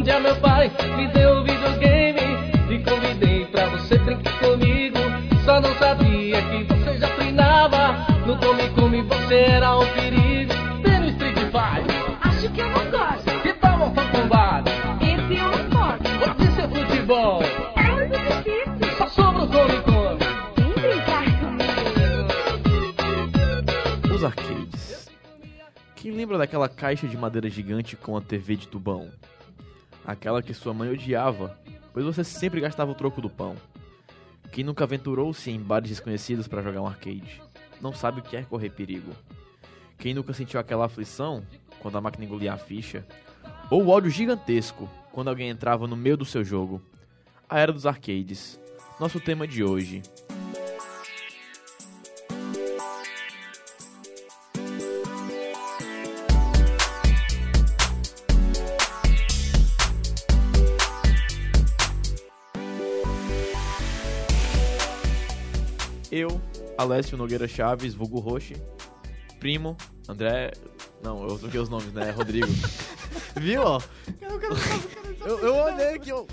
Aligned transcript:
Um 0.00 0.02
dia 0.02 0.18
meu 0.18 0.34
pai 0.36 0.72
me 0.96 1.08
deu 1.08 1.40
um 1.40 1.44
videogame 1.44 2.20
e 2.70 2.78
convidei 2.82 3.44
pra 3.44 3.66
você 3.66 3.98
brincar 3.98 4.32
comigo. 4.40 4.96
Só 5.44 5.60
não 5.60 5.74
sabia 5.74 6.40
que 6.40 6.64
você 6.64 6.96
já 6.96 7.06
treinava. 7.16 8.06
No 8.24 8.34
Come 8.38 8.70
Come 8.70 9.02
você 9.02 9.34
era 9.34 9.76
um 9.76 9.84
perigo. 9.92 10.54
No 10.54 11.06
Street 11.06 11.36
Fighter. 11.36 12.16
Acho 12.22 12.48
que 12.48 12.60
eu 12.62 12.70
não 12.70 12.90
gosto. 12.90 13.42
Que 13.42 13.52
tal 13.52 13.76
Mortal 13.76 14.06
Kombat? 14.10 14.70
Esse 15.02 15.36
eu 15.36 15.50
não 15.50 15.68
gosto. 15.68 16.08
Pode 16.18 16.46
ser 16.54 16.66
futebol. 16.70 17.42
É 17.76 17.82
muito 17.90 18.18
difícil. 18.18 18.96
Só 18.96 19.06
sobra 19.06 19.42
o 19.42 19.48
Come 19.48 19.82
Come. 19.82 20.18
Vem 20.56 20.72
brincar 20.72 21.24
comigo. 21.40 21.74
Os 24.14 24.24
arcades. 24.24 25.10
Quem 25.94 26.12
lembra 26.12 26.38
daquela 26.38 26.70
caixa 26.70 27.06
de 27.06 27.18
madeira 27.18 27.50
gigante 27.50 27.96
com 27.96 28.16
a 28.16 28.22
TV 28.22 28.56
de 28.56 28.66
tubão? 28.66 29.10
Aquela 30.04 30.42
que 30.42 30.54
sua 30.54 30.74
mãe 30.74 30.90
odiava, 30.90 31.58
pois 31.92 32.04
você 32.04 32.24
sempre 32.24 32.60
gastava 32.60 32.90
o 32.90 32.94
troco 32.94 33.20
do 33.20 33.30
pão. 33.30 33.56
Quem 34.50 34.64
nunca 34.64 34.84
aventurou-se 34.84 35.50
em 35.50 35.60
bares 35.60 35.90
desconhecidos 35.90 36.48
para 36.48 36.62
jogar 36.62 36.82
um 36.82 36.86
arcade? 36.86 37.40
Não 37.80 37.92
sabe 37.92 38.20
o 38.20 38.22
que 38.22 38.36
é 38.36 38.42
correr 38.42 38.70
perigo. 38.70 39.12
Quem 39.96 40.14
nunca 40.14 40.32
sentiu 40.32 40.58
aquela 40.58 40.86
aflição 40.86 41.44
quando 41.78 41.96
a 41.96 42.00
máquina 42.00 42.24
engolia 42.24 42.54
a 42.54 42.58
ficha? 42.58 43.06
Ou 43.70 43.84
o 43.84 43.92
áudio 43.92 44.10
gigantesco 44.10 44.88
quando 45.12 45.28
alguém 45.28 45.48
entrava 45.48 45.86
no 45.86 45.96
meio 45.96 46.16
do 46.16 46.24
seu 46.24 46.42
jogo? 46.42 46.82
A 47.48 47.58
era 47.58 47.72
dos 47.72 47.86
arcades. 47.86 48.58
Nosso 48.98 49.20
tema 49.20 49.46
de 49.46 49.62
hoje. 49.62 50.02
Eu, 66.20 66.40
Alessio 66.76 67.16
Nogueira 67.16 67.48
Chaves, 67.48 67.94
vulgo 67.94 68.18
Roche, 68.20 68.54
primo, 69.38 69.76
André. 70.08 70.52
Não, 71.02 71.26
eu 71.26 71.38
troquei 71.38 71.58
os 71.58 71.68
nomes, 71.68 71.92
né? 71.92 72.10
Rodrigo. 72.10 72.46
Viu, 73.36 73.62
ó? 73.62 73.80
Eu, 75.24 75.38
eu 75.38 75.54
olhei 75.54 75.94
aqui, 75.94 76.10
eu. 76.10 76.26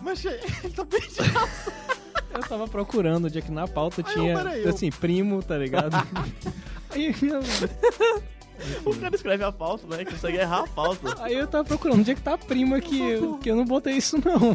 Mas 0.00 0.24
ele 0.24 0.38
tá 0.74 0.84
bem 0.84 1.00
Eu 2.34 2.40
tava 2.40 2.66
procurando 2.66 3.26
onde 3.26 3.38
é 3.38 3.42
que 3.42 3.50
na 3.50 3.68
pauta 3.68 4.02
tinha, 4.02 4.32
eu, 4.32 4.38
peraí, 4.38 4.62
eu- 4.64 4.70
assim, 4.70 4.90
primo, 4.90 5.42
tá 5.42 5.56
ligado? 5.56 5.94
aí, 6.90 7.14
eu, 7.22 7.42
O 8.84 8.94
cara 8.96 9.14
escreve 9.14 9.44
a 9.44 9.52
pauta, 9.52 9.86
né? 9.86 10.04
Consegue 10.04 10.38
errar 10.38 10.60
a 10.64 10.66
pauta. 10.68 11.22
aí 11.22 11.34
eu 11.34 11.46
tava 11.46 11.64
procurando 11.64 12.00
onde 12.00 12.10
é 12.10 12.14
que 12.14 12.20
tá 12.22 12.36
primo 12.38 12.74
aqui, 12.74 13.00
eu- 13.00 13.38
que 13.38 13.50
eu 13.50 13.56
não 13.56 13.64
botei 13.64 13.96
isso 13.96 14.16
não. 14.18 14.54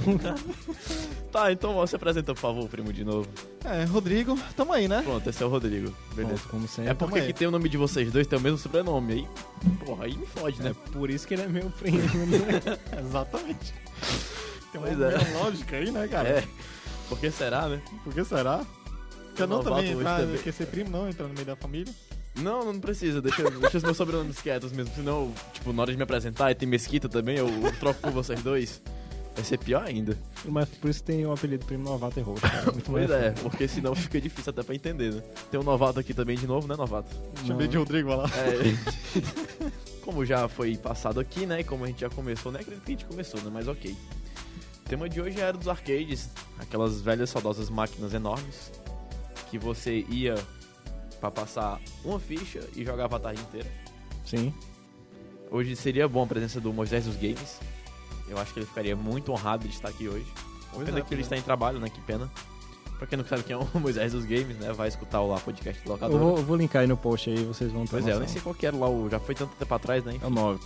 Tá, 1.32 1.52
então 1.52 1.74
você 1.74 1.96
apresenta, 1.96 2.34
por 2.34 2.40
favor, 2.40 2.64
o 2.64 2.68
primo 2.70 2.92
de 2.94 3.04
novo. 3.04 3.28
É, 3.66 3.84
Rodrigo, 3.84 4.40
tamo 4.56 4.72
aí, 4.74 4.88
né? 4.88 5.02
Pronto, 5.04 5.30
esse 5.30 5.44
é 5.44 5.46
o 5.46 5.50
Rodrigo. 5.50 5.94
Beleza. 6.16 6.36
Pronto, 6.40 6.50
como 6.50 6.68
sempre. 6.68 6.92
É 6.92 6.94
porque 6.94 7.22
que 7.22 7.34
tem 7.34 7.48
o 7.48 7.52
nome 7.52 7.68
de 7.68 7.78
vocês 7.78 8.12
dois, 8.12 8.26
tem 8.26 8.40
o 8.40 8.42
mesmo 8.42 8.58
sobrenome. 8.58 9.14
Aí, 9.14 9.28
porra, 9.86 10.06
aí 10.06 10.16
me 10.18 10.26
fode, 10.26 10.62
né? 10.62 10.70
É 10.72 10.92
por 10.92 11.10
isso 11.10 11.28
que 11.28 11.34
ele 11.34 11.44
é 11.44 11.48
meu 11.48 11.70
primo, 11.72 11.98
né? 12.00 12.78
Exatamente. 13.06 13.74
Tem 14.72 14.82
uma 14.82 14.88
é. 14.90 15.38
lógica 15.38 15.76
aí, 15.76 15.92
né, 15.92 16.08
cara? 16.08 16.30
É. 16.30 16.44
Por 17.10 17.20
que 17.20 17.30
será, 17.30 17.68
né? 17.68 17.82
Por 18.04 18.14
que 18.14 18.24
será? 18.24 18.66
Quer 19.36 19.48
não 19.48 19.58
Novato 19.58 19.76
também 19.76 19.92
entrar, 19.92 20.20
também. 20.22 20.38
quer 20.40 20.52
ser 20.54 20.66
primo, 20.66 20.90
não? 20.90 21.08
Entrar 21.08 21.28
no 21.28 21.34
meio 21.34 21.46
da 21.46 21.56
família? 21.56 21.94
Não, 22.38 22.74
não 22.74 22.80
precisa. 22.80 23.22
Deixa, 23.22 23.50
deixa 23.50 23.78
os 23.78 23.84
meus 23.84 23.98
sobrenomes 23.98 24.40
quietos 24.40 24.72
mesmo. 24.72 24.94
Senão, 24.96 25.34
tipo, 25.54 25.74
na 25.74 25.82
hora 25.82 25.92
de 25.92 25.98
me 25.98 26.04
apresentar 26.04 26.52
e 26.52 26.56
tem 26.56 26.68
Mesquita 26.68 27.10
também, 27.10 27.38
eu, 27.38 27.48
troco 27.80 28.02
com 28.02 28.12
vocês 28.12 28.42
dois. 28.42 28.82
Vai 29.36 29.44
ser 29.44 29.60
pior 29.60 29.84
ainda. 29.86 30.18
Mas 30.46 30.68
por 30.68 30.90
isso 30.90 31.04
tem 31.04 31.24
o 31.24 31.32
apelido 31.32 31.64
primo 31.64 31.84
novato 31.84 32.20
e 32.20 32.24
roxo. 32.24 32.42
cara. 32.42 32.64
Muito 32.74 32.90
Pois 32.90 33.08
mais 33.08 33.24
é, 33.24 33.32
porque 33.32 33.68
senão 33.68 33.94
fica 33.94 34.20
difícil 34.20 34.50
até 34.50 34.64
pra 34.64 34.74
entender, 34.74 35.14
né? 35.14 35.22
Tem 35.52 35.60
um 35.60 35.64
novato 35.64 36.00
aqui 36.00 36.12
também 36.12 36.36
de 36.36 36.48
novo, 36.48 36.68
né, 36.68 36.76
novato? 36.76 37.16
Chamei 37.46 37.68
de 37.68 37.78
Rodrigo, 37.78 38.10
vai 38.10 38.18
lá. 38.18 38.30
É. 38.36 39.70
como 40.02 40.26
já 40.26 40.48
foi 40.48 40.76
passado 40.76 41.20
aqui, 41.20 41.46
né? 41.46 41.60
E 41.60 41.64
como 41.64 41.84
a 41.84 41.88
gente 41.88 42.02
já 42.02 42.10
começou, 42.10 42.52
nem 42.52 42.62
acredito 42.62 42.84
que 42.84 42.92
a 42.92 42.96
gente 42.96 43.06
começou, 43.06 43.40
né? 43.42 43.52
Mas 43.54 43.68
ok. 43.68 43.96
O 44.86 44.90
tema 44.90 45.08
de 45.08 45.22
hoje 45.22 45.40
era 45.40 45.56
dos 45.56 45.68
arcades, 45.68 46.30
aquelas 46.58 47.00
velhas 47.00 47.30
saudosas 47.30 47.70
máquinas 47.70 48.16
enormes 48.16 48.72
que 49.52 49.60
você 49.60 50.06
ia 50.10 50.36
pra 51.20 51.32
passar 51.32 51.80
uma 52.04 52.20
ficha 52.20 52.62
e 52.76 52.84
jogava 52.86 53.16
a 53.18 53.20
tarde 53.20 53.42
inteira. 53.42 53.70
Sim. 54.26 54.54
Hoje 55.50 55.76
seria 55.76 56.08
bom 56.08 56.24
a 56.24 56.28
presença 56.28 56.60
do 56.60 56.74
Moisés 56.74 57.06
dos 57.06 57.16
Games. 57.16 57.60
Eu 58.28 58.38
acho 58.38 58.54
que 58.54 58.60
ele 58.60 58.66
ficaria 58.66 58.96
muito 58.96 59.32
honrado 59.32 59.68
de 59.68 59.74
estar 59.74 59.88
aqui 59.90 60.08
hoje. 60.08 60.26
Pois 60.74 60.86
pena 60.86 61.00
é, 61.00 61.02
que 61.02 61.14
ele 61.14 61.22
pois 61.22 61.26
está 61.26 61.38
em 61.38 61.42
trabalho, 61.42 61.80
né? 61.80 61.90
Que 61.90 62.02
pena. 62.02 62.30
Pra 62.98 63.08
quem 63.08 63.18
não 63.18 63.26
sabe 63.26 63.44
quem 63.44 63.54
é 63.56 63.58
o 63.58 63.66
Moisés 63.80 64.12
dos 64.12 64.26
Games, 64.26 64.58
né? 64.58 64.74
Vai 64.74 64.88
escutar 64.90 65.22
o 65.22 65.28
lá 65.28 65.40
podcast 65.40 65.82
do 65.84 65.88
Eu 65.88 65.94
locador. 65.94 66.20
vou, 66.20 66.38
eu 66.38 66.44
vou 66.44 66.58
linkar 66.58 66.82
aí 66.82 66.88
no 66.88 66.98
post 66.98 67.30
aí, 67.30 67.44
vocês 67.46 67.72
vão 67.72 67.86
ter 67.86 67.92
Pois 67.92 68.06
é, 68.06 68.10
eu 68.10 68.16
nem 68.16 68.20
noção. 68.22 68.34
sei 68.34 68.42
qual 68.42 68.54
que 68.56 68.66
era 68.66 68.76
lá, 68.76 68.90
o... 68.90 69.10
já 69.10 69.20
foi 69.20 69.34
tanto 69.36 69.56
tempo 69.56 69.74
atrás, 69.74 70.04
né? 70.04 70.18
É 70.22 70.26
o 70.28 70.30
9. 70.30 70.60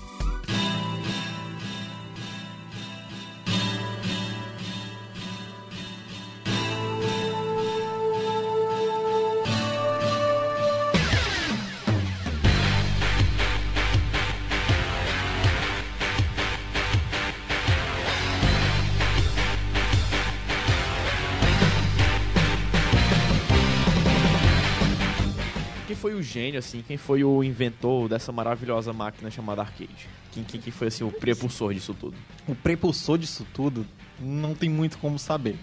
Assim? 26.62 26.84
Quem 26.88 26.98
foi 26.98 27.24
o 27.24 27.44
inventor 27.44 28.08
dessa 28.08 28.32
maravilhosa 28.32 28.94
máquina 28.94 29.30
chamada 29.30 29.62
arcade? 29.62 30.08
Quem, 30.32 30.44
quem, 30.44 30.62
quem 30.62 30.72
foi, 30.72 30.88
assim, 30.88 31.04
o 31.04 31.12
prepulsor 31.12 31.74
disso 31.74 31.94
tudo? 31.94 32.16
O 32.48 32.56
prepulsor 32.56 33.18
disso 33.18 33.46
tudo 33.54 33.86
não 34.20 34.56
tem 34.56 34.70
muito 34.70 34.98
como 34.98 35.20
saber. 35.20 35.58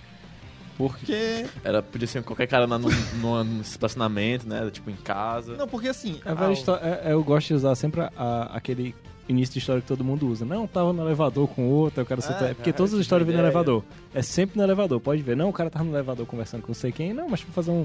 Porque. 0.76 1.44
Era, 1.64 1.82
podia 1.82 2.06
ser 2.06 2.22
qualquer 2.22 2.46
cara 2.46 2.66
na, 2.66 2.78
no, 2.78 2.88
no, 3.20 3.42
no 3.44 3.60
estacionamento, 3.62 4.48
né? 4.48 4.70
Tipo, 4.70 4.90
em 4.90 4.96
casa. 4.96 5.56
Não, 5.56 5.66
porque 5.66 5.88
assim. 5.88 6.20
É 6.24 6.30
a 6.30 6.34
velha 6.34 6.50
ah, 6.50 6.52
histó- 6.52 6.76
é- 6.80 7.00
é, 7.06 7.12
eu 7.12 7.24
gosto 7.24 7.48
de 7.48 7.54
usar 7.54 7.74
sempre 7.74 8.02
a- 8.02 8.12
a- 8.16 8.42
aquele 8.56 8.94
início 9.28 9.52
de 9.54 9.58
história 9.58 9.82
que 9.82 9.88
todo 9.88 10.04
mundo 10.04 10.28
usa. 10.28 10.44
Não, 10.44 10.68
tava 10.68 10.92
no 10.92 11.02
elevador 11.02 11.48
com 11.48 11.68
outro, 11.68 12.00
eu 12.00 12.06
quero 12.06 12.22
ser. 12.22 12.32
É, 12.34 12.54
porque 12.54 12.70
cara, 12.70 12.76
todas 12.76 12.94
as 12.94 13.00
histórias 13.00 13.26
vêm 13.26 13.36
no 13.36 13.42
elevador. 13.42 13.82
É 14.14 14.22
sempre 14.22 14.56
no 14.56 14.62
elevador, 14.62 15.00
pode 15.00 15.20
ver. 15.20 15.36
Não, 15.36 15.48
o 15.48 15.52
cara 15.52 15.68
tava 15.68 15.84
no 15.84 15.92
elevador 15.94 16.24
conversando 16.26 16.62
com 16.62 16.68
não 16.68 16.74
sei 16.74 16.92
quem. 16.92 17.12
Não, 17.12 17.28
mas 17.28 17.42
pra 17.42 17.52
fazer 17.52 17.72
um. 17.72 17.84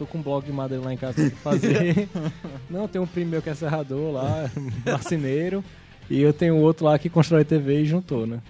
Tô 0.00 0.06
com 0.06 0.16
um 0.16 0.22
bloco 0.22 0.46
de 0.46 0.52
madeira 0.52 0.82
lá 0.82 0.94
em 0.94 0.96
casa 0.96 1.28
pra 1.28 1.52
fazer. 1.52 2.08
não, 2.70 2.88
tem 2.88 2.98
um 2.98 3.06
primo 3.06 3.32
meu 3.32 3.42
que 3.42 3.50
é 3.50 3.54
serrador 3.54 4.14
lá, 4.14 4.50
marceneiro. 4.82 5.62
E 6.08 6.22
eu 6.22 6.32
tenho 6.32 6.56
outro 6.56 6.86
lá 6.86 6.98
que 6.98 7.10
constrói 7.10 7.44
TV 7.44 7.82
e 7.82 7.84
juntou, 7.84 8.26
né? 8.26 8.40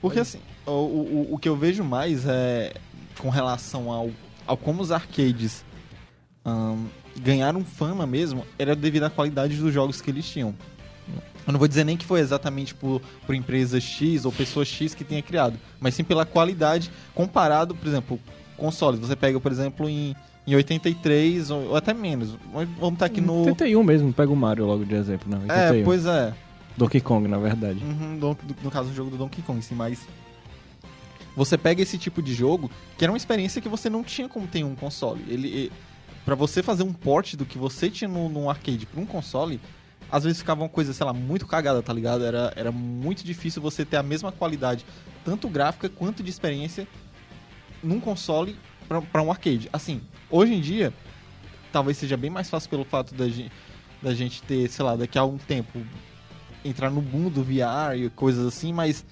Porque 0.00 0.20
assim, 0.20 0.38
o, 0.64 0.70
o, 0.70 1.28
o 1.32 1.38
que 1.38 1.48
eu 1.48 1.56
vejo 1.56 1.82
mais 1.82 2.28
é 2.28 2.74
com 3.18 3.28
relação 3.28 3.90
ao, 3.90 4.10
ao 4.46 4.56
como 4.56 4.80
os 4.80 4.92
arcades 4.92 5.64
ahn, 6.44 6.86
ganharam 7.20 7.64
fama 7.64 8.06
mesmo, 8.06 8.46
era 8.56 8.76
devido 8.76 9.02
à 9.02 9.10
qualidade 9.10 9.56
dos 9.56 9.74
jogos 9.74 10.00
que 10.00 10.12
eles 10.12 10.28
tinham. 10.28 10.54
Eu 11.44 11.52
não 11.52 11.58
vou 11.58 11.66
dizer 11.66 11.82
nem 11.82 11.96
que 11.96 12.06
foi 12.06 12.20
exatamente 12.20 12.72
por, 12.72 13.02
por 13.26 13.34
empresa 13.34 13.80
X 13.80 14.24
ou 14.24 14.30
pessoa 14.30 14.64
X 14.64 14.94
que 14.94 15.02
tenha 15.02 15.22
criado, 15.22 15.58
mas 15.80 15.96
sim 15.96 16.04
pela 16.04 16.24
qualidade 16.24 16.88
comparado, 17.16 17.74
por 17.74 17.88
exemplo, 17.88 18.20
consoles. 18.56 19.00
Você 19.00 19.16
pega, 19.16 19.40
por 19.40 19.50
exemplo, 19.50 19.88
em, 19.88 20.14
em 20.46 20.54
83 20.54 21.50
ou, 21.50 21.68
ou 21.70 21.76
até 21.76 21.92
menos. 21.94 22.36
Vamos 22.78 22.94
estar 22.94 23.06
aqui 23.06 23.20
no. 23.20 23.42
81 23.44 23.82
mesmo, 23.84 24.12
pega 24.12 24.32
o 24.32 24.36
Mario 24.36 24.66
logo 24.66 24.84
de 24.84 24.94
exemplo, 24.94 25.28
não. 25.30 25.40
81. 25.40 25.54
É, 25.80 25.82
pois 25.84 26.06
é. 26.06 26.34
Donkey 26.76 27.00
Kong, 27.00 27.28
na 27.28 27.38
verdade. 27.38 27.82
Uhum, 27.84 28.18
do- 28.18 28.34
do- 28.42 28.56
no 28.62 28.70
caso 28.70 28.88
do 28.88 28.94
jogo 28.94 29.10
do 29.10 29.16
Donkey 29.18 29.42
Kong, 29.42 29.60
sim, 29.62 29.74
mas 29.74 30.06
você 31.36 31.56
pega 31.56 31.82
esse 31.82 31.96
tipo 31.98 32.22
de 32.22 32.34
jogo 32.34 32.70
que 32.96 33.04
era 33.04 33.12
uma 33.12 33.16
experiência 33.16 33.60
que 33.60 33.68
você 33.68 33.88
não 33.88 34.02
tinha 34.02 34.28
como 34.28 34.46
ter 34.46 34.64
um 34.64 34.74
console. 34.74 35.22
Ele, 35.28 35.48
e- 35.48 35.72
pra 36.24 36.34
você 36.34 36.62
fazer 36.62 36.82
um 36.82 36.92
port 36.92 37.34
do 37.34 37.44
que 37.44 37.58
você 37.58 37.90
tinha 37.90 38.08
no, 38.08 38.28
num 38.28 38.48
arcade 38.50 38.86
pra 38.86 39.00
um 39.00 39.06
console, 39.06 39.60
às 40.10 40.24
vezes 40.24 40.38
ficava 40.38 40.62
uma 40.62 40.68
coisa, 40.68 40.92
sei 40.92 41.04
lá, 41.06 41.12
muito 41.12 41.46
cagada, 41.46 41.82
tá 41.82 41.92
ligado? 41.92 42.24
Era, 42.24 42.52
era 42.56 42.72
muito 42.72 43.24
difícil 43.24 43.60
você 43.62 43.84
ter 43.84 43.96
a 43.96 44.02
mesma 44.02 44.32
qualidade, 44.32 44.84
tanto 45.24 45.48
gráfica 45.48 45.88
quanto 45.88 46.22
de 46.22 46.30
experiência, 46.30 46.86
num 47.82 48.00
console 48.00 48.56
pra, 48.90 49.00
pra 49.00 49.22
um 49.22 49.30
arcade. 49.30 49.70
Assim, 49.72 50.00
hoje 50.28 50.52
em 50.52 50.60
dia, 50.60 50.92
talvez 51.72 51.96
seja 51.96 52.16
bem 52.16 52.28
mais 52.30 52.50
fácil 52.50 52.68
pelo 52.68 52.84
fato 52.84 53.14
da 53.14 53.28
gente, 53.28 53.52
da 54.02 54.12
gente 54.12 54.42
ter, 54.42 54.68
sei 54.68 54.84
lá, 54.84 54.96
daqui 54.96 55.16
a 55.16 55.24
um 55.24 55.38
tempo 55.38 55.80
entrar 56.64 56.90
no 56.90 57.00
boom 57.00 57.30
do 57.30 57.42
VR 57.44 57.96
e 57.96 58.10
coisas 58.10 58.44
assim, 58.46 58.72
mas 58.72 59.04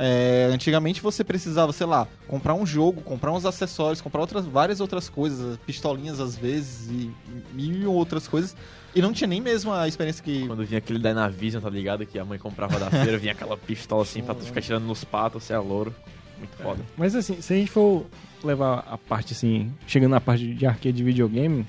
É, 0.00 0.48
antigamente 0.52 1.00
você 1.02 1.24
precisava, 1.24 1.72
sei 1.72 1.84
lá, 1.84 2.06
comprar 2.28 2.54
um 2.54 2.64
jogo, 2.64 3.00
comprar 3.00 3.32
uns 3.32 3.44
acessórios, 3.44 4.00
comprar 4.00 4.20
outras, 4.20 4.46
várias 4.46 4.80
outras 4.80 5.08
coisas, 5.08 5.58
pistolinhas 5.66 6.20
às 6.20 6.36
vezes 6.36 6.88
e 6.88 7.10
mil 7.52 7.92
outras 7.92 8.28
coisas. 8.28 8.56
E 8.94 9.02
não 9.02 9.12
tinha 9.12 9.26
nem 9.26 9.40
mesmo 9.40 9.72
a 9.72 9.88
experiência 9.88 10.22
que. 10.22 10.46
Quando 10.46 10.64
vinha 10.64 10.78
aquele 10.78 11.00
Dynavision, 11.00 11.60
tá 11.60 11.68
ligado? 11.68 12.06
Que 12.06 12.16
a 12.16 12.24
mãe 12.24 12.38
comprava 12.38 12.78
da 12.78 12.88
feira, 12.88 13.18
vinha 13.18 13.32
aquela 13.32 13.56
pistola 13.56 14.02
assim 14.02 14.22
pra 14.22 14.36
tu 14.36 14.44
ficar 14.44 14.60
tirando 14.60 14.84
nos 14.84 15.02
patos, 15.02 15.42
você 15.42 15.52
é 15.52 15.58
louro. 15.58 15.92
Muito 16.38 16.56
foda. 16.62 16.80
Mas 16.96 17.14
assim, 17.14 17.40
se 17.40 17.52
a 17.52 17.56
gente 17.56 17.70
for 17.70 18.06
levar 18.42 18.86
a 18.90 18.96
parte 18.96 19.32
assim, 19.32 19.70
chegando 19.86 20.12
na 20.12 20.20
parte 20.20 20.46
de 20.54 20.66
arcade 20.66 20.92
de 20.92 21.02
videogame, 21.04 21.66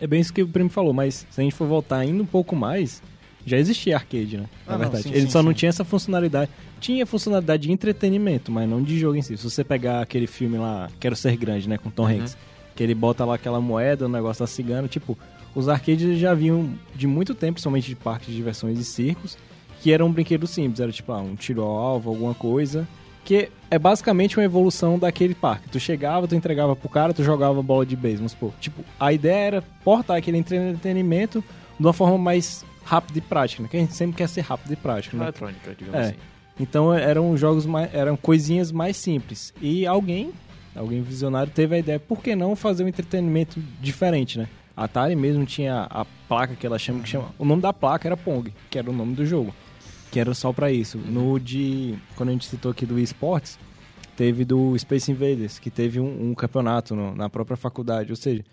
é 0.00 0.06
bem 0.06 0.20
isso 0.20 0.32
que 0.32 0.42
o 0.42 0.48
Primo 0.48 0.68
falou, 0.70 0.92
mas 0.92 1.26
se 1.30 1.40
a 1.40 1.44
gente 1.44 1.54
for 1.54 1.66
voltar 1.66 1.98
ainda 1.98 2.22
um 2.22 2.26
pouco 2.26 2.54
mais, 2.54 3.02
já 3.44 3.56
existia 3.58 3.96
arcade, 3.96 4.36
né? 4.36 4.44
Na 4.66 4.74
Ah, 4.74 4.78
não, 4.78 4.78
verdade. 4.78 5.02
sim, 5.04 5.10
Ele 5.10 5.22
sim, 5.22 5.30
só 5.30 5.42
não 5.42 5.52
sim. 5.52 5.56
tinha 5.58 5.68
essa 5.70 5.84
funcionalidade. 5.84 6.50
Tinha 6.80 7.04
funcionalidade 7.06 7.62
de 7.64 7.72
entretenimento, 7.72 8.52
mas 8.52 8.68
não 8.68 8.82
de 8.82 8.98
jogo 8.98 9.16
em 9.16 9.22
si. 9.22 9.36
Se 9.36 9.44
você 9.50 9.64
pegar 9.64 10.00
aquele 10.02 10.26
filme 10.26 10.58
lá, 10.58 10.88
Quero 11.00 11.16
Ser 11.16 11.36
Grande, 11.36 11.68
né, 11.68 11.76
com 11.78 11.90
Tom 11.90 12.06
Hanks, 12.06 12.36
que 12.76 12.82
ele 12.82 12.94
bota 12.94 13.24
lá 13.24 13.34
aquela 13.34 13.60
moeda, 13.60 14.06
o 14.06 14.08
negócio 14.08 14.42
da 14.42 14.46
cigana, 14.46 14.86
tipo, 14.88 15.18
os 15.54 15.68
arcades 15.68 16.18
já 16.18 16.32
vinham 16.34 16.70
de 16.94 17.06
muito 17.06 17.34
tempo, 17.34 17.54
principalmente 17.54 17.88
de 17.88 17.96
parques 17.96 18.28
de 18.28 18.36
diversões 18.36 18.78
e 18.78 18.84
circos, 18.84 19.36
que 19.82 19.90
era 19.92 20.04
um 20.04 20.12
brinquedo 20.12 20.46
simples, 20.46 20.78
era 20.80 20.92
tipo, 20.92 21.10
ah, 21.12 21.20
um 21.20 21.34
tiro 21.34 21.62
ao 21.62 21.76
alvo, 21.76 22.10
alguma 22.10 22.34
coisa, 22.34 22.86
que 23.24 23.50
é 23.70 23.78
basicamente 23.78 24.36
uma 24.38 24.44
evolução 24.44 24.98
daquele 24.98 25.34
parque. 25.34 25.68
Tu 25.68 25.78
chegava, 25.78 26.26
tu 26.26 26.34
entregava 26.34 26.74
pro 26.74 26.88
cara, 26.88 27.12
tu 27.14 27.22
jogava 27.22 27.62
bola 27.62 27.86
de 27.86 27.94
beisebol, 27.96 28.28
supor. 28.28 28.52
Tipo, 28.60 28.82
a 28.98 29.12
ideia 29.12 29.46
era 29.46 29.62
portar 29.84 30.16
aquele 30.16 30.38
entretenimento 30.38 31.42
de 31.78 31.86
uma 31.86 31.92
forma 31.92 32.18
mais 32.18 32.64
rápida 32.84 33.18
e 33.18 33.22
prática, 33.22 33.62
né? 33.62 33.68
Que 33.70 33.76
a 33.76 33.80
gente 33.80 33.94
sempre 33.94 34.16
quer 34.16 34.28
ser 34.28 34.40
rápido 34.40 34.72
e 34.72 34.76
prático, 34.76 35.16
né? 35.16 35.24
Eletrônica, 35.24 35.74
digamos 35.78 36.00
É. 36.00 36.02
assim. 36.04 36.14
Então 36.58 36.92
eram 36.92 37.36
jogos 37.36 37.64
mais, 37.64 37.94
eram 37.94 38.16
coisinhas 38.16 38.70
mais 38.72 38.96
simples. 38.96 39.54
E 39.62 39.86
alguém, 39.86 40.32
alguém 40.74 41.00
visionário 41.00 41.52
teve 41.52 41.76
a 41.76 41.78
ideia, 41.78 41.98
por 42.00 42.20
que 42.22 42.34
não 42.34 42.54
fazer 42.56 42.84
um 42.84 42.88
entretenimento 42.88 43.60
diferente, 43.80 44.38
né? 44.38 44.48
A 44.76 44.84
Atari 44.84 45.14
mesmo 45.14 45.44
tinha 45.44 45.86
a 45.90 46.04
placa 46.28 46.54
que 46.54 46.66
ela 46.66 46.78
chama, 46.78 47.00
que 47.02 47.08
chama, 47.08 47.28
o 47.38 47.44
nome 47.44 47.62
da 47.62 47.72
placa 47.72 48.08
era 48.08 48.16
Pong, 48.16 48.52
que 48.70 48.78
era 48.78 48.90
o 48.90 48.92
nome 48.92 49.14
do 49.14 49.24
jogo, 49.26 49.54
que 50.10 50.18
era 50.20 50.34
só 50.34 50.52
pra 50.52 50.70
isso. 50.72 50.98
No 50.98 51.38
de, 51.38 51.94
quando 52.16 52.30
a 52.30 52.32
gente 52.32 52.46
citou 52.46 52.70
aqui 52.72 52.84
do 52.86 52.98
esportes, 52.98 53.58
teve 54.16 54.44
do 54.44 54.76
Space 54.78 55.10
Invaders, 55.10 55.58
que 55.58 55.70
teve 55.70 56.00
um, 56.00 56.30
um 56.30 56.34
campeonato 56.34 56.94
no- 56.94 57.14
na 57.14 57.28
própria 57.30 57.56
faculdade, 57.56 58.10
ou 58.10 58.16
seja, 58.16 58.44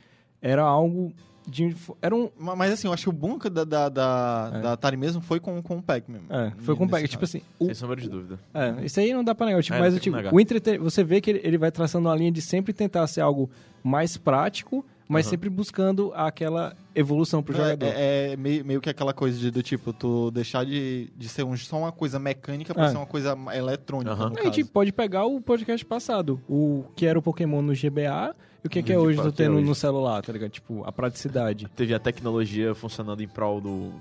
era 0.41 0.61
algo 0.61 1.11
de, 1.49 1.73
era 2.01 2.13
um, 2.15 2.29
Ma- 2.37 2.55
Mas 2.57 2.73
assim, 2.73 2.87
eu 2.87 2.93
acho 2.93 3.03
que 3.03 3.09
o 3.09 3.13
bom 3.13 3.37
da, 3.37 3.63
da, 3.63 3.89
da, 3.89 4.51
É. 4.53 4.61
da 4.61 4.73
Atari 4.73 4.97
mesmo 4.97 5.21
foi 5.21 5.39
com, 5.39 5.61
com 5.61 5.77
o 5.77 5.81
Pac-Man. 5.81 6.19
é, 6.29 6.51
foi 6.59 6.75
com 6.75 6.83
o 6.85 6.89
Pac- 6.89 7.07
tipo 7.07 7.23
assim, 7.23 7.41
o, 7.57 7.65
Sem 7.65 7.73
sombra 7.73 7.99
de 7.99 8.09
dúvida. 8.09 8.37
É, 8.53 8.85
isso 8.85 8.99
aí 8.99 9.13
não 9.13 9.23
dá 9.23 9.33
pra 9.33 9.45
negar. 9.47 9.63
Tipo, 9.63 9.77
É, 9.77 9.79
mas 9.79 9.93
negar. 10.17 10.33
o 10.33 10.39
entreten... 10.39 10.77
você 10.77 11.03
vê 11.03 11.19
que 11.21 11.29
ele, 11.31 11.41
ele 11.43 11.57
vai 11.57 11.71
traçando 11.71 12.07
uma 12.09 12.15
linha 12.15 12.31
de 12.31 12.41
sempre 12.41 12.73
tentar 12.73 13.07
ser 13.07 13.21
algo 13.21 13.49
mais 13.83 14.15
prático, 14.17 14.85
mas 15.07 15.25
Aham. 15.25 15.29
sempre 15.31 15.49
buscando 15.49 16.11
aquela 16.15 16.75
evolução 16.93 17.41
pro 17.41 17.55
jogador. 17.55 17.85
É, 17.87 18.33
é 18.33 18.37
meio, 18.37 18.65
meio 18.65 18.81
que 18.81 18.89
aquela 18.89 19.13
coisa 19.13 19.37
de, 19.39 19.49
do 19.51 19.63
tipo, 19.63 19.93
tu 19.93 20.29
deixar 20.31 20.65
de, 20.65 21.09
de 21.15 21.29
ser 21.29 21.43
um- 21.43 21.55
só 21.55 21.77
uma 21.77 21.91
coisa 21.91 22.19
mecânica 22.19 22.73
pra 22.73 22.85
É. 22.85 22.89
ser 22.89 22.97
uma 22.97 23.05
coisa 23.05 23.37
eletrônica, 23.53 24.15
no 24.15 24.39
a 24.39 24.43
gente 24.45 24.65
pode 24.65 24.91
pegar 24.91 25.25
o 25.25 25.39
podcast 25.41 25.85
passado, 25.85 26.41
o 26.49 26.83
que 26.95 27.05
era 27.05 27.17
o 27.17 27.21
Pokémon 27.21 27.61
no 27.61 27.73
GBA 27.73 28.35
e 28.63 28.67
o 28.67 28.69
que, 28.69 28.81
que 28.83 28.91
é 28.91 28.97
o 28.97 29.01
que 29.01 29.07
hoje 29.07 29.17
que 29.19 29.23
tu 29.23 29.31
tem 29.31 29.45
é 29.45 29.49
no, 29.49 29.55
hoje. 29.57 29.65
no 29.65 29.75
celular, 29.75 30.21
tá 30.21 30.33
ligado? 30.33 30.49
Tipo, 30.51 30.83
a 30.85 30.91
praticidade. 30.91 31.67
Teve 31.75 31.93
a 31.93 31.99
tecnologia 31.99 32.73
funcionando 32.75 33.21
em 33.23 33.27
prol 33.27 33.61
do. 33.61 33.91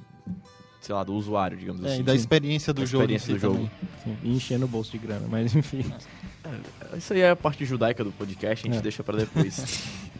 sei 0.81 0.94
lá, 0.94 1.05
do 1.05 1.12
usuário, 1.14 1.56
digamos 1.56 1.85
É, 1.85 1.88
assim. 1.88 2.00
e 2.00 2.03
da 2.03 2.14
experiência 2.14 2.73
do 2.73 2.81
Da 2.81 2.87
jogo. 2.87 3.11
em 3.11 3.14
experiência 3.17 3.26
si 3.26 3.32
do 3.35 3.55
jogo. 3.64 3.70
Sim, 4.05 4.17
e 4.23 4.37
enchendo 4.37 4.64
o 4.64 4.69
bolso 4.69 4.91
de 4.93 4.99
grana, 4.99 5.26
mas 5.29 5.55
enfim. 5.55 5.85
Isso 6.97 7.12
aí 7.12 7.20
é 7.20 7.31
a 7.31 7.37
parte 7.37 7.64
judaica 7.64 8.03
do 8.05 8.12
podcast, 8.12 8.64
a 8.67 8.70
gente 8.70 8.79
É. 8.79 8.82
deixa 8.82 9.03
pra 9.05 9.17
depois. 9.19 9.85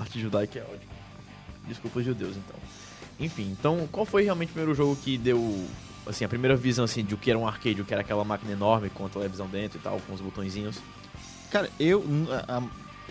parte 0.00 0.20
judaica 0.20 0.58
é 0.58 0.62
ódio. 0.62 0.88
Desculpa 1.66 1.98
os 1.98 2.04
judeus, 2.04 2.36
então. 2.36 2.56
Enfim, 3.20 3.48
então, 3.58 3.88
qual 3.90 4.06
foi 4.06 4.22
realmente 4.24 4.50
o 4.50 4.52
primeiro 4.52 4.74
jogo 4.74 4.96
que 4.96 5.18
deu, 5.18 5.66
assim, 6.06 6.24
a 6.24 6.28
primeira 6.28 6.56
visão, 6.56 6.84
assim, 6.84 7.04
de 7.04 7.14
o 7.14 7.18
que 7.18 7.30
era 7.30 7.38
um 7.38 7.46
arcade, 7.46 7.80
o 7.80 7.84
que 7.84 7.92
era 7.92 8.00
aquela 8.02 8.24
máquina 8.24 8.52
enorme 8.52 8.88
com 8.90 9.04
a 9.06 9.08
televisão 9.08 9.46
dentro 9.48 9.78
e 9.78 9.82
tal, 9.82 10.00
com 10.06 10.14
os 10.14 10.20
botõezinhos? 10.20 10.76
Cara, 11.50 11.68
eu, 11.80 12.04
a- 12.48 12.58
a- 12.58 12.62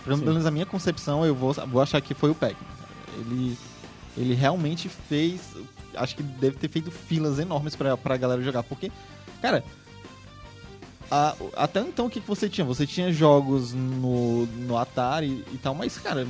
pelo 0.03 0.17
menos 0.17 0.43
na 0.45 0.51
minha 0.51 0.65
concepção, 0.65 1.25
eu 1.25 1.35
vou, 1.35 1.53
vou 1.53 1.81
achar 1.81 1.99
que 2.01 2.13
foi 2.13 2.29
o 2.31 2.35
Pac-Man. 2.35 2.57
cara. 2.59 3.19
Ele, 3.19 3.57
ele 4.15 4.33
realmente 4.33 4.87
fez. 4.89 5.41
Acho 5.95 6.15
que 6.15 6.23
deve 6.23 6.55
ter 6.57 6.69
feito 6.69 6.89
filas 6.91 7.39
enormes 7.39 7.75
pra, 7.75 7.97
pra 7.97 8.15
galera 8.15 8.41
jogar. 8.41 8.63
Porque, 8.63 8.91
cara. 9.41 9.63
a- 11.11 11.35
até 11.55 11.81
então, 11.81 12.05
o 12.05 12.09
que, 12.09 12.21
que 12.21 12.27
você 12.27 12.47
tinha? 12.49 12.65
Você 12.65 12.85
tinha 12.87 13.11
jogos 13.11 13.73
no, 13.73 14.45
no 14.45 14.77
Atari 14.77 15.43
e 15.51 15.57
tal, 15.57 15.73
mas, 15.75 15.97
cara. 15.97 16.25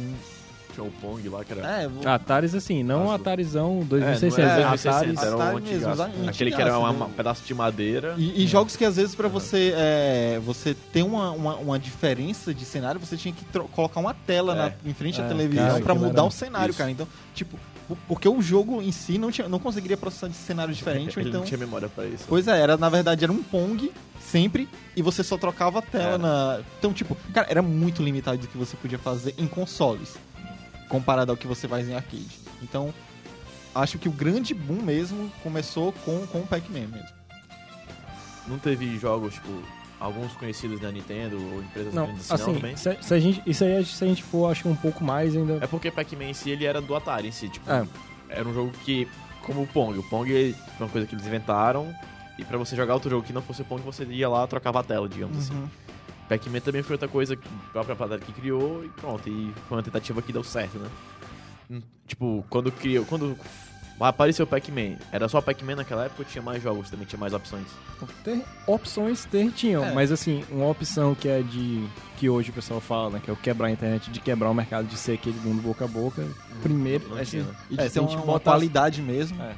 Tinha 0.77 0.87
o 0.87 0.91
Pong 0.91 1.27
lá, 1.29 1.43
que 1.43 1.53
era... 1.53 1.81
É, 1.81 1.87
vou- 1.87 2.07
Ataris 2.07 2.53
assim, 2.53 2.83
não 2.83 3.07
um 3.07 3.11
Atarizão 3.11 3.79
É, 3.81 3.85
2600, 3.85 4.37
não 4.37 4.43
é, 4.45 4.47
era 4.47 4.65
Ataris. 4.67 4.83
2600, 4.83 5.23
era 5.23 5.35
um 5.37 5.41
Atari 5.41 5.61
mesmo, 5.63 5.89
antigaço. 5.89 6.29
Aquele 6.29 6.51
que 6.51 6.61
era 6.61 6.79
um 6.79 6.93
né? 6.93 7.09
pedaço 7.17 7.43
de 7.43 7.53
madeira. 7.55 8.13
E, 8.17 8.43
e 8.43 8.47
jogos 8.47 8.75
que 8.75 8.85
às 8.85 8.95
vezes 8.95 9.15
pra 9.15 9.27
você 9.27 9.73
é, 9.75 10.39
você 10.45 10.75
ter 10.93 11.01
uma, 11.03 11.31
uma, 11.31 11.55
uma 11.55 11.79
diferença 11.79 12.53
de 12.53 12.63
cenário, 12.63 12.99
você 12.99 13.17
tinha 13.17 13.33
que 13.33 13.43
colocar 13.69 13.99
uma 13.99 14.13
tela 14.13 14.53
É. 14.53 14.55
na- 14.55 14.73
em 14.91 14.93
frente 14.93 15.19
à 15.19 15.25
É, 15.25 15.27
televisão 15.27 15.65
cara, 15.67 15.81
pra 15.81 15.93
aquilo 15.93 16.07
mudar 16.09 16.21
era- 16.21 16.27
o 16.27 16.31
cenário, 16.31 16.69
Isso. 16.69 16.77
cara. 16.77 16.91
Então, 16.91 17.07
tipo, 17.33 17.57
po- 17.87 17.97
porque 18.07 18.29
o 18.29 18.39
jogo 18.39 18.79
em 18.79 18.91
si 18.91 19.17
não, 19.17 19.31
tinha, 19.31 19.49
não 19.49 19.57
conseguiria 19.59 19.97
processar 19.97 20.27
de 20.27 20.35
cenário 20.35 20.73
diferente, 20.75 21.19
Ele 21.19 21.29
então... 21.29 21.41
não 21.41 21.47
tinha 21.47 21.57
memória 21.57 21.89
pra 21.89 22.05
isso. 22.05 22.25
Pois 22.27 22.47
é, 22.47 22.59
era, 22.59 22.77
na 22.77 22.89
verdade 22.89 23.23
era 23.23 23.31
um 23.33 23.41
Pong 23.41 23.91
sempre 24.21 24.67
e 24.95 25.01
você 25.01 25.23
só 25.23 25.37
trocava 25.37 25.79
a 25.79 25.81
tela 25.81 26.03
Era. 26.05 26.17
na... 26.17 26.59
Então, 26.77 26.91
tipo, 26.91 27.15
cara, 27.33 27.47
era 27.49 27.61
muito 27.61 28.03
limitado 28.03 28.37
do 28.37 28.47
que 28.47 28.57
você 28.57 28.75
podia 28.75 28.99
fazer 28.99 29.33
em 29.37 29.47
consoles 29.47 30.15
comparado 30.89 31.31
ao 31.31 31.37
que 31.37 31.47
você 31.47 31.67
faz 31.67 31.87
em 31.87 31.93
arcade. 31.95 32.27
Então, 32.61 32.93
acho 33.75 33.97
que 33.99 34.07
o 34.09 34.11
grande 34.11 34.53
boom 34.53 34.81
mesmo 34.81 35.31
começou 35.43 35.91
com, 36.05 36.25
com 36.27 36.39
o 36.39 36.47
Pac-Man 36.47 36.87
mesmo. 36.87 37.17
Não 38.47 38.57
teve 38.57 38.97
jogos, 38.97 39.33
tipo, 39.33 39.49
alguns 39.99 40.31
conhecidos 40.33 40.79
da 40.79 40.91
Nintendo 40.91 41.35
ou 41.37 41.59
empresas 41.61 41.93
Não, 41.93 42.05
grandes 42.05 42.31
assim, 42.31 42.43
não, 42.43 42.51
assim, 42.51 42.59
também? 42.61 42.77
se, 42.77 42.97
se 43.01 43.13
a 43.13 43.19
gente, 43.19 43.43
isso 43.45 43.63
aí, 43.63 43.85
se 43.85 44.03
a 44.03 44.07
gente 44.07 44.23
for, 44.23 44.49
acho 44.51 44.63
que 44.63 44.69
um 44.69 44.75
pouco 44.75 45.03
mais 45.03 45.35
ainda... 45.35 45.59
É 45.61 45.67
porque 45.67 45.91
Pac-Man 45.91 46.25
em 46.29 46.33
si, 46.33 46.49
ele 46.51 46.65
era 46.65 46.79
do 46.81 46.95
Atari 46.95 47.27
em 47.27 47.31
si, 47.31 47.49
tipo, 47.49 47.69
É. 47.69 47.85
era 48.29 48.47
um 48.47 48.53
jogo 48.53 48.71
que, 48.85 49.07
como 49.45 49.63
o 49.63 49.67
Pong, 49.67 49.97
o 49.99 50.03
Pong 50.03 50.29
foi 50.77 50.85
uma 50.85 50.91
coisa 50.91 51.05
que 51.05 51.13
eles 51.13 51.25
inventaram, 51.27 51.93
e 52.39 52.45
pra 52.45 52.57
você 52.57 52.75
jogar 52.75 52.93
outro 52.93 53.09
jogo 53.09 53.25
que 53.25 53.33
não 53.33 53.41
fosse 53.41 53.61
o 53.63 53.65
Pong, 53.65 53.81
você 53.81 54.03
ia 54.05 54.29
lá, 54.29 54.45
trocava 54.47 54.79
a 54.79 54.83
tela, 54.83 55.09
digamos 55.09 55.37
assim. 55.39 55.69
Pac-Man 56.29 56.59
também 56.59 56.81
foi 56.83 56.93
outra 56.95 57.07
coisa 57.07 57.35
que 57.35 57.47
a 57.69 57.83
própria 57.83 58.05
Atari 58.05 58.21
que 58.21 58.33
criou, 58.33 58.83
e 58.83 58.89
pronto, 58.89 59.27
e 59.29 59.53
foi 59.67 59.77
uma 59.77 59.83
tentativa 59.83 60.21
que 60.21 60.33
deu 60.33 60.43
certo, 60.43 60.77
né? 60.77 60.89
Hum, 61.71 61.81
Tipo, 62.05 62.45
quando 62.49 62.71
criou, 62.71 63.05
quando 63.05 63.37
apareceu 63.99 64.45
o 64.45 64.47
Pac-Man, 64.47 64.97
era 65.11 65.27
só 65.27 65.41
Pac-Man 65.41 65.75
naquela 65.77 66.05
época 66.05 66.21
ou 66.23 66.25
tinha 66.29 66.41
mais 66.41 66.61
jogos, 66.61 66.89
também 66.89 67.05
tinha 67.05 67.19
mais 67.19 67.33
opções? 67.33 67.65
Ter 68.23 68.41
opções 68.67 69.25
ter 69.25 69.51
tinham, 69.51 69.83
É. 69.85 69.91
mas 69.93 70.11
assim, 70.11 70.43
uma 70.49 70.67
opção 70.67 71.15
que 71.15 71.27
é 71.27 71.41
de. 71.41 71.85
que 72.17 72.29
hoje 72.29 72.49
o 72.51 72.53
pessoal 72.53 72.79
fala, 72.79 73.09
né? 73.11 73.21
Que 73.23 73.29
é 73.29 73.33
o 73.33 73.35
quebrar 73.37 73.67
a 73.67 73.71
internet, 73.71 74.09
de 74.11 74.19
quebrar 74.19 74.49
o 74.49 74.53
mercado 74.53 74.87
de 74.87 74.95
ser 74.97 75.13
aquele 75.13 75.37
mundo 75.39 75.61
boca 75.61 75.85
a 75.85 75.87
boca. 75.87 76.25
Primeiro, 76.63 77.07
não 77.09 77.17
é 77.17 77.25
tinha, 77.25 77.41
assim, 77.43 77.51
né? 77.51 77.57
E 77.71 77.75
de 77.77 77.83
É, 77.83 77.89
ter 77.89 77.99
uma, 77.99 78.09
uma 78.11 78.21
botar- 78.25 78.51
qualidade 78.51 79.01
mesmo. 79.01 79.41
É. 79.41 79.55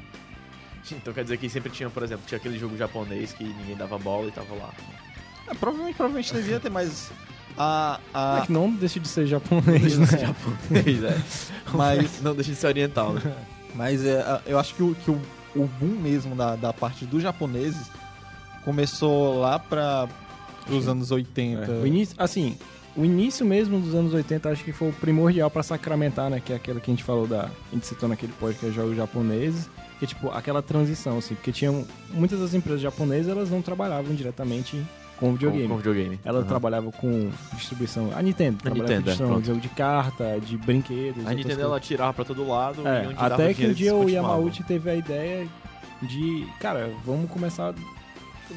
Então 0.92 1.12
quer 1.14 1.22
dizer 1.22 1.36
que 1.36 1.48
sempre 1.48 1.70
tinha, 1.70 1.88
por 1.88 2.02
exemplo, 2.02 2.24
tinha 2.26 2.36
aquele 2.38 2.58
jogo 2.58 2.76
japonês 2.76 3.32
que 3.32 3.44
ninguém 3.44 3.76
dava 3.76 3.96
bola 3.98 4.26
e 4.28 4.32
tava 4.32 4.54
lá. 4.54 4.70
É, 5.50 5.54
provavelmente, 5.54 5.96
provavelmente 5.96 6.32
devia 6.32 6.60
ter 6.60 6.70
mais. 6.70 7.10
A, 7.58 8.00
a, 8.14 8.38
É 8.38 8.46
que 8.46 8.52
não 8.52 8.70
deixa 8.70 9.00
de 9.00 9.08
ser 9.08 9.26
japonês, 9.26 9.98
né? 9.98 10.06
japonês, 10.06 11.04
é. 11.04 11.20
mas 11.74 12.22
Não 12.22 12.34
deixa 12.34 12.52
de 12.52 12.56
ser 12.56 12.68
oriental, 12.68 13.12
né? 13.12 13.34
mas 13.74 14.04
é, 14.04 14.40
eu 14.46 14.58
acho 14.58 14.74
que, 14.74 14.82
o, 14.82 14.94
que 14.94 15.10
o, 15.10 15.20
o 15.54 15.66
boom 15.66 16.00
mesmo 16.00 16.34
da, 16.34 16.56
da 16.56 16.72
parte 16.72 17.04
dos 17.04 17.22
japoneses 17.22 17.90
começou 18.64 19.40
lá 19.40 19.58
para 19.58 20.08
os 20.68 20.88
anos 20.88 21.10
80. 21.10 21.70
É. 21.70 21.74
O 21.82 21.86
início, 21.86 22.14
assim, 22.18 22.56
o 22.96 23.04
início 23.04 23.44
mesmo 23.44 23.80
dos 23.80 23.94
anos 23.94 24.12
80 24.14 24.50
acho 24.50 24.64
que 24.64 24.72
foi 24.72 24.88
o 24.88 24.92
primordial 24.92 25.50
pra 25.50 25.62
sacramentar, 25.62 26.30
né? 26.30 26.40
Que 26.44 26.52
é 26.52 26.56
aquela 26.56 26.80
que 26.80 26.90
a 26.90 26.94
gente 26.94 27.04
falou 27.04 27.26
da. 27.26 27.42
A 27.44 27.74
gente 27.74 27.86
citou 27.86 28.08
naquele 28.08 28.32
podcast 28.32 28.74
jogos 28.74 28.96
japoneses. 28.96 29.68
Que 29.98 30.06
tipo 30.06 30.30
aquela 30.30 30.62
transição, 30.62 31.18
assim, 31.18 31.34
porque 31.34 31.52
tinham. 31.52 31.86
Muitas 32.10 32.40
das 32.40 32.54
empresas 32.54 32.80
japonesas 32.80 33.30
elas 33.30 33.50
não 33.50 33.60
trabalhavam 33.60 34.14
diretamente 34.14 34.82
com 35.20 35.32
videogame. 35.34 35.62
Com, 35.64 35.68
com 35.68 35.76
videogame. 35.76 36.20
Ela 36.24 36.38
Uhum. 36.40 36.44
trabalhava 36.46 36.90
com 36.92 37.30
distribuição. 37.54 38.10
A 38.16 38.22
Nintendo 38.22 38.56
trabalhava 38.58 38.88
Nintendo, 38.88 39.04
com 39.04 39.10
é, 39.10 39.12
distribuição 39.12 39.26
pronto. 39.28 39.40
de 39.42 39.46
jogo 39.48 39.60
de 39.60 39.68
carta, 39.68 40.40
de 40.40 40.56
brinquedos. 40.56 41.26
A 41.26 41.32
Nintendo 41.34 41.60
ela 41.62 41.78
tirava 41.78 42.12
pra 42.14 42.24
todo 42.24 42.46
lado 42.48 42.86
É, 42.88 43.06
e 43.12 43.14
até 43.16 43.54
que 43.54 43.66
um 43.66 43.72
dia 43.72 43.94
o. 43.94 44.08
Yamauchi 44.08 44.64
teve 44.64 44.90
a 44.90 44.96
ideia 44.96 45.46
de, 46.02 46.46
cara, 46.58 46.90
vamos 47.04 47.30
começar 47.30 47.70
a 47.70 47.74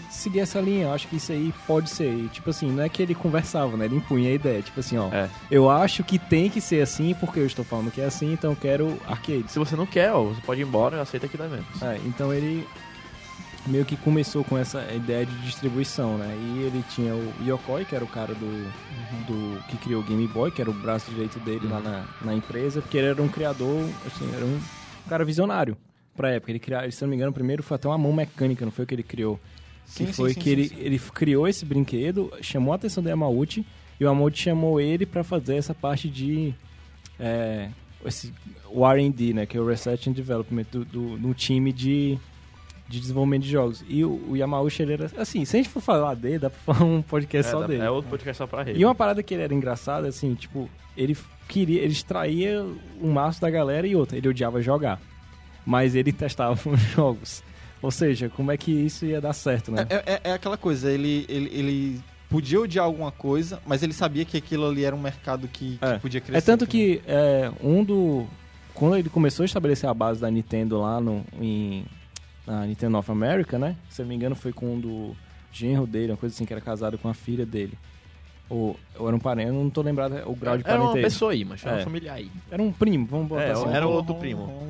seguir 0.09 0.39
essa 0.39 0.59
linha. 0.59 0.85
Eu 0.85 0.93
acho 0.93 1.07
que 1.07 1.17
isso 1.17 1.31
aí 1.31 1.53
pode 1.67 1.89
ser. 1.89 2.11
E, 2.11 2.27
tipo 2.29 2.49
assim, 2.49 2.71
não 2.71 2.83
é 2.83 2.89
que 2.89 3.01
ele 3.03 3.13
conversava, 3.13 3.75
né? 3.77 3.85
Ele 3.85 3.97
impunha 3.97 4.29
a 4.29 4.33
ideia. 4.33 4.61
Tipo 4.61 4.79
assim, 4.79 4.97
ó, 4.97 5.09
É. 5.11 5.29
eu 5.51 5.69
acho 5.69 6.03
que 6.03 6.17
tem 6.17 6.49
que 6.49 6.59
ser 6.61 6.81
assim 6.81 7.13
porque 7.19 7.39
eu 7.39 7.45
estou 7.45 7.63
falando 7.65 7.91
que 7.91 8.01
é 8.01 8.05
assim, 8.05 8.33
então 8.33 8.51
eu 8.51 8.55
quero 8.55 8.97
arcades. 9.07 9.51
Se 9.51 9.59
você 9.59 9.75
não 9.75 9.85
quer, 9.85 10.11
ó, 10.13 10.23
você 10.23 10.41
pode 10.41 10.61
ir 10.61 10.63
embora 10.63 10.97
e 10.97 10.99
aceita 11.01 11.27
que 11.27 11.37
dá 11.37 11.47
menos. 11.47 11.81
É, 11.81 11.99
então 12.05 12.33
ele 12.33 12.65
meio 13.65 13.85
que 13.85 13.95
começou 13.95 14.43
com 14.43 14.57
essa 14.57 14.83
ideia 14.93 15.25
de 15.25 15.35
distribuição, 15.41 16.17
né? 16.17 16.35
E 16.35 16.63
ele 16.63 16.83
tinha 16.89 17.15
o 17.15 17.33
Yokoi, 17.45 17.85
que 17.85 17.95
era 17.95 18.03
o 18.03 18.07
cara 18.07 18.33
do, 18.33 18.71
do 19.25 19.63
que 19.67 19.77
criou 19.77 20.01
o 20.01 20.05
Game 20.05 20.27
Boy, 20.27 20.51
que 20.51 20.61
era 20.61 20.69
o 20.69 20.73
braço 20.73 21.09
direito 21.11 21.39
dele 21.39 21.67
lá 21.67 21.79
na, 21.79 22.05
na 22.21 22.35
empresa, 22.35 22.81
porque 22.81 22.97
ele 22.97 23.07
era 23.07 23.21
um 23.21 23.29
criador, 23.29 23.89
assim, 24.05 24.29
era 24.35 24.45
um 24.45 24.59
cara 25.07 25.23
visionário 25.23 25.77
pra 26.15 26.31
época. 26.31 26.51
Ele 26.51 26.59
criou, 26.59 26.91
se 26.91 27.01
não 27.01 27.09
me 27.09 27.15
engano, 27.15 27.31
primeiro 27.31 27.63
foi 27.63 27.75
até 27.75 27.87
uma 27.87 27.97
mão 27.97 28.11
mecânica, 28.11 28.65
não 28.65 28.71
foi 28.71 28.83
o 28.83 28.87
que 28.87 28.95
ele 28.95 29.03
criou. 29.03 29.39
Sim, 29.85 30.05
que 30.05 30.13
foi 30.13 30.33
sim, 30.33 30.39
que 30.39 30.45
sim, 30.45 30.51
ele, 30.51 30.69
sim. 30.69 30.75
ele 30.79 30.99
criou 30.99 31.47
esse 31.47 31.65
brinquedo, 31.65 32.31
chamou 32.41 32.73
a 32.73 32.75
atenção 32.75 33.03
do 33.03 33.09
Yamauchi, 33.09 33.65
e 33.99 34.03
o 34.03 34.07
Yamauchi 34.07 34.37
chamou 34.37 34.79
ele 34.79 35.05
pra 35.05 35.23
fazer 35.23 35.55
essa 35.55 35.73
parte 35.73 36.09
de 36.09 36.53
é, 37.19 37.69
esse, 38.05 38.33
o 38.69 38.85
R&D, 38.85 39.33
né, 39.33 39.45
que 39.45 39.57
é 39.57 39.61
o 39.61 39.65
Research 39.65 40.09
and 40.09 40.13
Development 40.13 40.65
do, 40.71 40.85
do, 40.85 41.01
no 41.17 41.33
time 41.33 41.71
de, 41.71 42.17
de 42.93 42.99
desenvolvimento 42.99 43.43
de 43.43 43.49
jogos. 43.51 43.83
E 43.89 44.03
o, 44.05 44.21
o 44.29 44.37
Yamauchi, 44.37 44.83
ele 44.83 44.93
era, 44.93 45.09
assim, 45.17 45.43
se 45.45 45.57
a 45.57 45.59
gente 45.59 45.69
for 45.69 45.81
falar 45.81 46.13
dele, 46.15 46.39
dá 46.39 46.49
pra 46.49 46.73
falar 46.73 46.85
um 46.89 47.01
podcast 47.01 47.49
É, 47.49 47.51
só 47.51 47.61
dá- 47.61 47.67
dele. 47.67 47.81
é 47.83 47.89
outro 47.89 48.09
podcast 48.09 48.37
só 48.37 48.45
pra 48.47 48.61
ele. 48.69 48.79
E 48.79 48.85
uma 48.85 48.93
parada 48.93 49.23
que 49.23 49.33
ele 49.33 49.43
era 49.43 49.53
engraçada, 49.53 50.07
assim, 50.07 50.35
tipo, 50.35 50.69
ele 50.95 51.17
queria, 51.47 51.81
ele 51.81 51.91
extraía 51.91 52.63
o 53.01 53.07
maço 53.07 53.41
da 53.41 53.49
galera 53.49 53.87
e 53.87 53.95
outra, 53.95 54.17
ele 54.17 54.27
odiava 54.29 54.61
jogar. 54.61 55.01
Mas 55.65 55.95
ele 55.95 56.11
testava 56.13 56.59
os 56.69 56.79
jogos. 56.81 57.43
Ou 57.81 57.89
seja, 57.91 58.29
como 58.29 58.51
é 58.51 58.57
que 58.57 58.71
isso 58.71 59.05
ia 59.05 59.19
dar 59.19 59.33
certo, 59.33 59.71
né? 59.71 59.85
É, 59.89 60.13
é- 60.13 60.21
é 60.25 60.33
aquela 60.33 60.55
coisa, 60.57 60.91
ele, 60.91 61.25
ele, 61.27 61.49
ele 61.53 62.01
podia 62.29 62.61
odiar 62.61 62.85
alguma 62.85 63.11
coisa, 63.11 63.59
mas 63.65 63.83
ele 63.83 63.93
sabia 63.93 64.23
que 64.23 64.37
aquilo 64.37 64.67
ali 64.67 64.85
era 64.85 64.95
um 64.95 65.01
mercado 65.01 65.47
que, 65.47 65.77
que 65.77 65.85
É. 65.85 65.97
podia 65.99 66.21
crescer. 66.21 66.37
É 66.37 66.41
tanto 66.41 66.65
que 66.67 67.01
é, 67.07 67.51
um 67.61 67.83
do. 67.83 68.25
Quando 68.73 68.95
ele 68.97 69.09
começou 69.09 69.43
a 69.43 69.45
estabelecer 69.45 69.87
a 69.89 69.93
base 69.93 70.19
da 70.21 70.31
Nintendo 70.31 70.79
lá 70.79 70.99
no, 70.99 71.23
em, 71.39 71.85
na 72.45 72.65
Nintendo 72.65 72.97
of 72.97 73.09
America, 73.11 73.57
né? 73.57 73.75
Se 73.89 74.01
eu 74.01 74.05
não 74.05 74.09
me 74.09 74.15
engano, 74.15 74.35
foi 74.35 74.51
com 74.53 74.75
um 74.75 74.79
do 74.79 75.15
genro 75.51 75.85
dele, 75.87 76.11
uma 76.11 76.17
coisa 76.17 76.33
assim, 76.35 76.45
que 76.45 76.53
era 76.53 76.61
casado 76.61 76.97
com 76.97 77.07
a 77.09 77.13
filha 77.13 77.45
dele. 77.45 77.77
Ou, 78.49 78.77
ou 78.99 79.07
era 79.07 79.15
um 79.15 79.19
parente, 79.19 79.47
eu 79.47 79.53
não 79.53 79.69
tô 79.69 79.81
lembrado 79.81 80.21
o 80.25 80.35
grau 80.35 80.57
de 80.57 80.63
Era 80.67 80.79
uma 80.81 80.91
pessoa 80.93 81.31
aí, 81.31 81.45
mas 81.45 81.63
era 81.65 81.75
É. 81.75 81.77
uma 81.79 81.83
familiar 81.85 82.15
aí. 82.15 82.29
Era 82.51 82.61
um 82.61 82.71
primo, 82.71 83.05
vamos 83.07 83.27
botar 83.29 83.41
É, 83.41 83.51
assim. 83.51 83.67
era 83.69 83.79
Vamos- 83.81 83.95
outro 83.95 84.15
primo. 84.15 84.67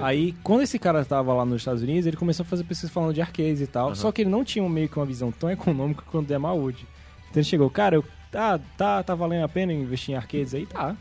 Aí, 0.00 0.32
quando 0.42 0.62
esse 0.62 0.78
cara 0.78 1.04
tava 1.04 1.34
lá 1.34 1.44
nos 1.44 1.56
Estados 1.56 1.82
Unidos, 1.82 2.06
ele 2.06 2.16
começou 2.16 2.44
a 2.44 2.46
fazer 2.46 2.62
pesquisa 2.64 2.90
falando 2.92 3.12
de 3.12 3.20
arcades 3.20 3.60
e 3.60 3.66
tal. 3.66 3.86
Aham. 3.88 3.94
Só 3.96 4.12
que 4.12 4.22
ele 4.22 4.30
não 4.30 4.44
tinha 4.44 4.66
meio 4.68 4.88
que 4.88 4.96
uma 4.98 5.04
visão 5.04 5.32
tão 5.32 5.50
econômica 5.50 6.02
quanto 6.10 6.30
o 6.30 6.32
Yamauchi. 6.32 6.86
Então 7.28 7.40
ele 7.40 7.44
chegou, 7.44 7.68
cara, 7.68 7.96
eu, 7.96 8.04
tá, 8.30 8.58
tá, 8.76 9.02
tá 9.02 9.14
valendo 9.14 9.44
a 9.44 9.48
pena 9.48 9.72
investir 9.72 10.14
em 10.14 10.16
arcades 10.16 10.54
aí? 10.54 10.64
Tá. 10.66 10.94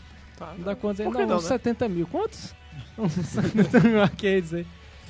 Dá 0.57 0.75
quantos 0.75 0.99
aí? 0.99 1.05
Não, 1.07 1.25
não, 1.25 1.37
uns 1.37 1.43
né? 1.43 1.49
70 1.49 1.87
mil. 1.87 2.07
Quantos? 2.07 2.53
Uns 2.97 3.11
70 3.13 3.79
mil 3.81 4.01
arcades 4.01 4.53
aí. 4.53 4.65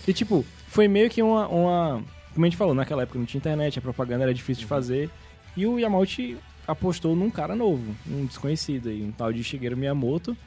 E 0.08 0.14
tipo, 0.14 0.46
foi 0.78 0.88
meio 0.88 1.10
que 1.10 1.24
uma, 1.24 1.48
uma. 1.48 2.04
Como 2.36 2.46
a 2.46 2.50
gente 2.50 2.56
falou, 2.56 2.76
naquela 2.76 3.02
época 3.02 3.18
não 3.18 3.26
tinha 3.26 3.40
internet, 3.40 3.80
a 3.80 3.82
propaganda 3.82 4.24
era 4.26 4.32
difícil 4.34 4.62
Uhum. 4.62 4.66
de 4.66 4.70
fazer. 4.70 5.10
E 5.56 5.66
o 5.66 5.80
Yamauchi 5.80 6.38
apostou 6.68 7.16
num 7.16 7.32
cara 7.32 7.56
novo, 7.56 7.96
um 8.08 8.28
desconhecido 8.28 8.90
aí, 8.90 9.02
um 9.02 9.12
tal 9.12 9.34
de 9.34 9.44
Shigeru 9.44 9.76
Miyamoto. 9.76 10.38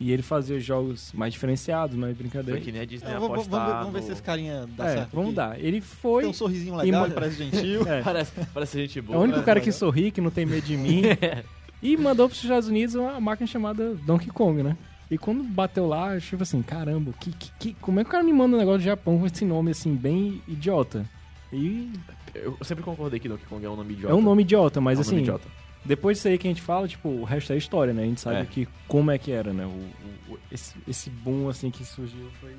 E 0.00 0.10
ele 0.12 0.22
fazia 0.22 0.56
os 0.56 0.64
jogos 0.64 1.12
mais 1.14 1.32
diferenciados, 1.32 1.96
mais 1.96 2.16
brincadeira. 2.16 2.58
Foi 2.58 2.64
que 2.66 2.72
nem 2.72 2.82
a 2.82 2.84
Disney 2.84 3.08
É, 3.12 3.14
vamos, 3.14 3.46
vamos 3.46 3.68
vamos 3.74 3.92
ver 3.92 4.02
se 4.02 4.12
esse 4.12 4.22
carinha 4.22 4.66
dá 4.76 4.86
é, 4.86 4.96
certo. 4.96 5.10
vamos 5.14 5.28
aqui. 5.28 5.36
dar. 5.36 5.60
Ele 5.60 5.80
foi. 5.80 6.22
Tem 6.22 6.30
um 6.30 6.34
sorrisinho 6.34 6.74
legal, 6.74 7.06
E 7.06 7.10
parece 7.12 7.36
gentil. 7.44 7.80
É, 7.88 8.02
Parece, 8.02 8.32
parece 8.52 8.78
gente 8.80 8.98
é 8.98 9.02
boa. 9.02 9.18
o 9.18 9.22
único 9.22 9.38
né? 9.38 9.44
cara 9.44 9.60
que 9.60 9.70
sorri, 9.70 10.10
que 10.10 10.20
não 10.20 10.30
tem 10.32 10.44
medo 10.44 10.66
de 10.66 10.76
mim. 10.76 11.02
e 11.80 11.96
mandou 11.96 12.28
pros 12.28 12.42
Estados 12.42 12.68
Unidos 12.68 12.96
uma 12.96 13.20
máquina 13.20 13.46
chamada 13.46 13.94
Donkey 13.94 14.30
Kong, 14.30 14.64
né? 14.64 14.76
E 15.10 15.16
quando 15.16 15.42
bateu 15.44 15.86
lá, 15.86 16.18
tipo 16.20 16.42
assim, 16.42 16.62
caramba, 16.62 17.12
que, 17.20 17.30
que, 17.32 17.50
que- 17.58 17.74
como 17.74 18.00
é 18.00 18.04
que 18.04 18.08
o 18.08 18.10
cara 18.12 18.24
me 18.24 18.32
manda 18.32 18.56
um 18.56 18.58
negócio 18.58 18.80
do 18.80 18.84
Japão 18.84 19.18
com 19.20 19.26
esse 19.26 19.44
nome 19.44 19.70
assim, 19.70 19.94
bem 19.94 20.42
idiota? 20.48 21.08
E 21.52 21.92
Eu 22.34 22.56
sempre 22.62 22.82
concordei 22.84 23.20
que 23.20 23.28
Donkey 23.28 23.46
Kong 23.46 23.64
é 23.64 23.70
um 23.70 23.76
nome 23.76 23.92
idiota. 23.94 24.12
é 24.12 24.16
um 24.16 24.20
nome 24.22 24.42
idiota, 24.42 24.80
mas 24.80 24.98
É 24.98 25.00
um 25.00 25.02
assim, 25.02 25.10
nome 25.12 25.22
idiota. 25.22 25.48
depois 25.84 26.16
disso 26.18 26.28
aí 26.28 26.36
que 26.36 26.48
a 26.48 26.50
gente 26.50 26.60
fala, 26.60 26.88
tipo, 26.88 27.08
o 27.08 27.22
resto 27.24 27.52
é 27.52 27.56
história, 27.56 27.94
né? 27.94 28.02
A 28.02 28.06
gente 28.06 28.20
sabe 28.20 28.36
É. 28.40 28.44
que 28.44 28.66
como 28.88 29.10
é 29.12 29.16
que 29.18 29.30
era, 29.30 29.52
né? 29.52 29.64
O, 29.64 29.68
o- 29.68 30.34
o- 30.34 30.38
esse, 30.50 30.74
esse 30.88 31.08
boom 31.08 31.48
assim 31.48 31.70
que 31.70 31.84
surgiu 31.84 32.28
foi. 32.40 32.54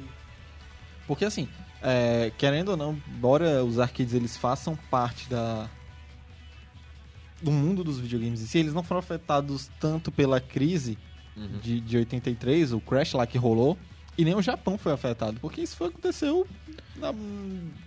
Porque 1.06 1.26
assim, 1.26 1.48
é, 1.82 2.32
querendo 2.38 2.70
ou 2.70 2.78
não, 2.78 2.98
embora 3.16 3.64
os 3.64 3.78
arcades 3.78 4.14
eles 4.14 4.36
façam 4.38 4.78
parte 4.90 5.30
da 5.30 5.70
do 7.42 7.52
mundo 7.52 7.84
dos 7.84 8.00
videogames 8.00 8.42
em 8.42 8.46
si, 8.48 8.58
eles 8.58 8.74
não 8.74 8.82
foram 8.82 9.00
afetados 9.00 9.70
tanto 9.80 10.12
pela 10.12 10.40
crise 10.42 10.98
Uhum. 11.38 11.60
de, 11.60 11.80
de 11.80 11.98
83, 11.98 12.74
o 12.74 12.82
crash 12.82 13.14
lá 13.14 13.28
que 13.28 13.38
rolou, 13.38 13.78
e 14.18 14.26
nem 14.26 14.34
o 14.36 14.42
Japão 14.42 14.78
foi 14.78 14.92
afetado, 14.92 15.40
porque 15.40 15.62
isso 15.62 15.76
foi, 15.78 15.90
aconteceu 15.90 16.48
na, 16.96 17.14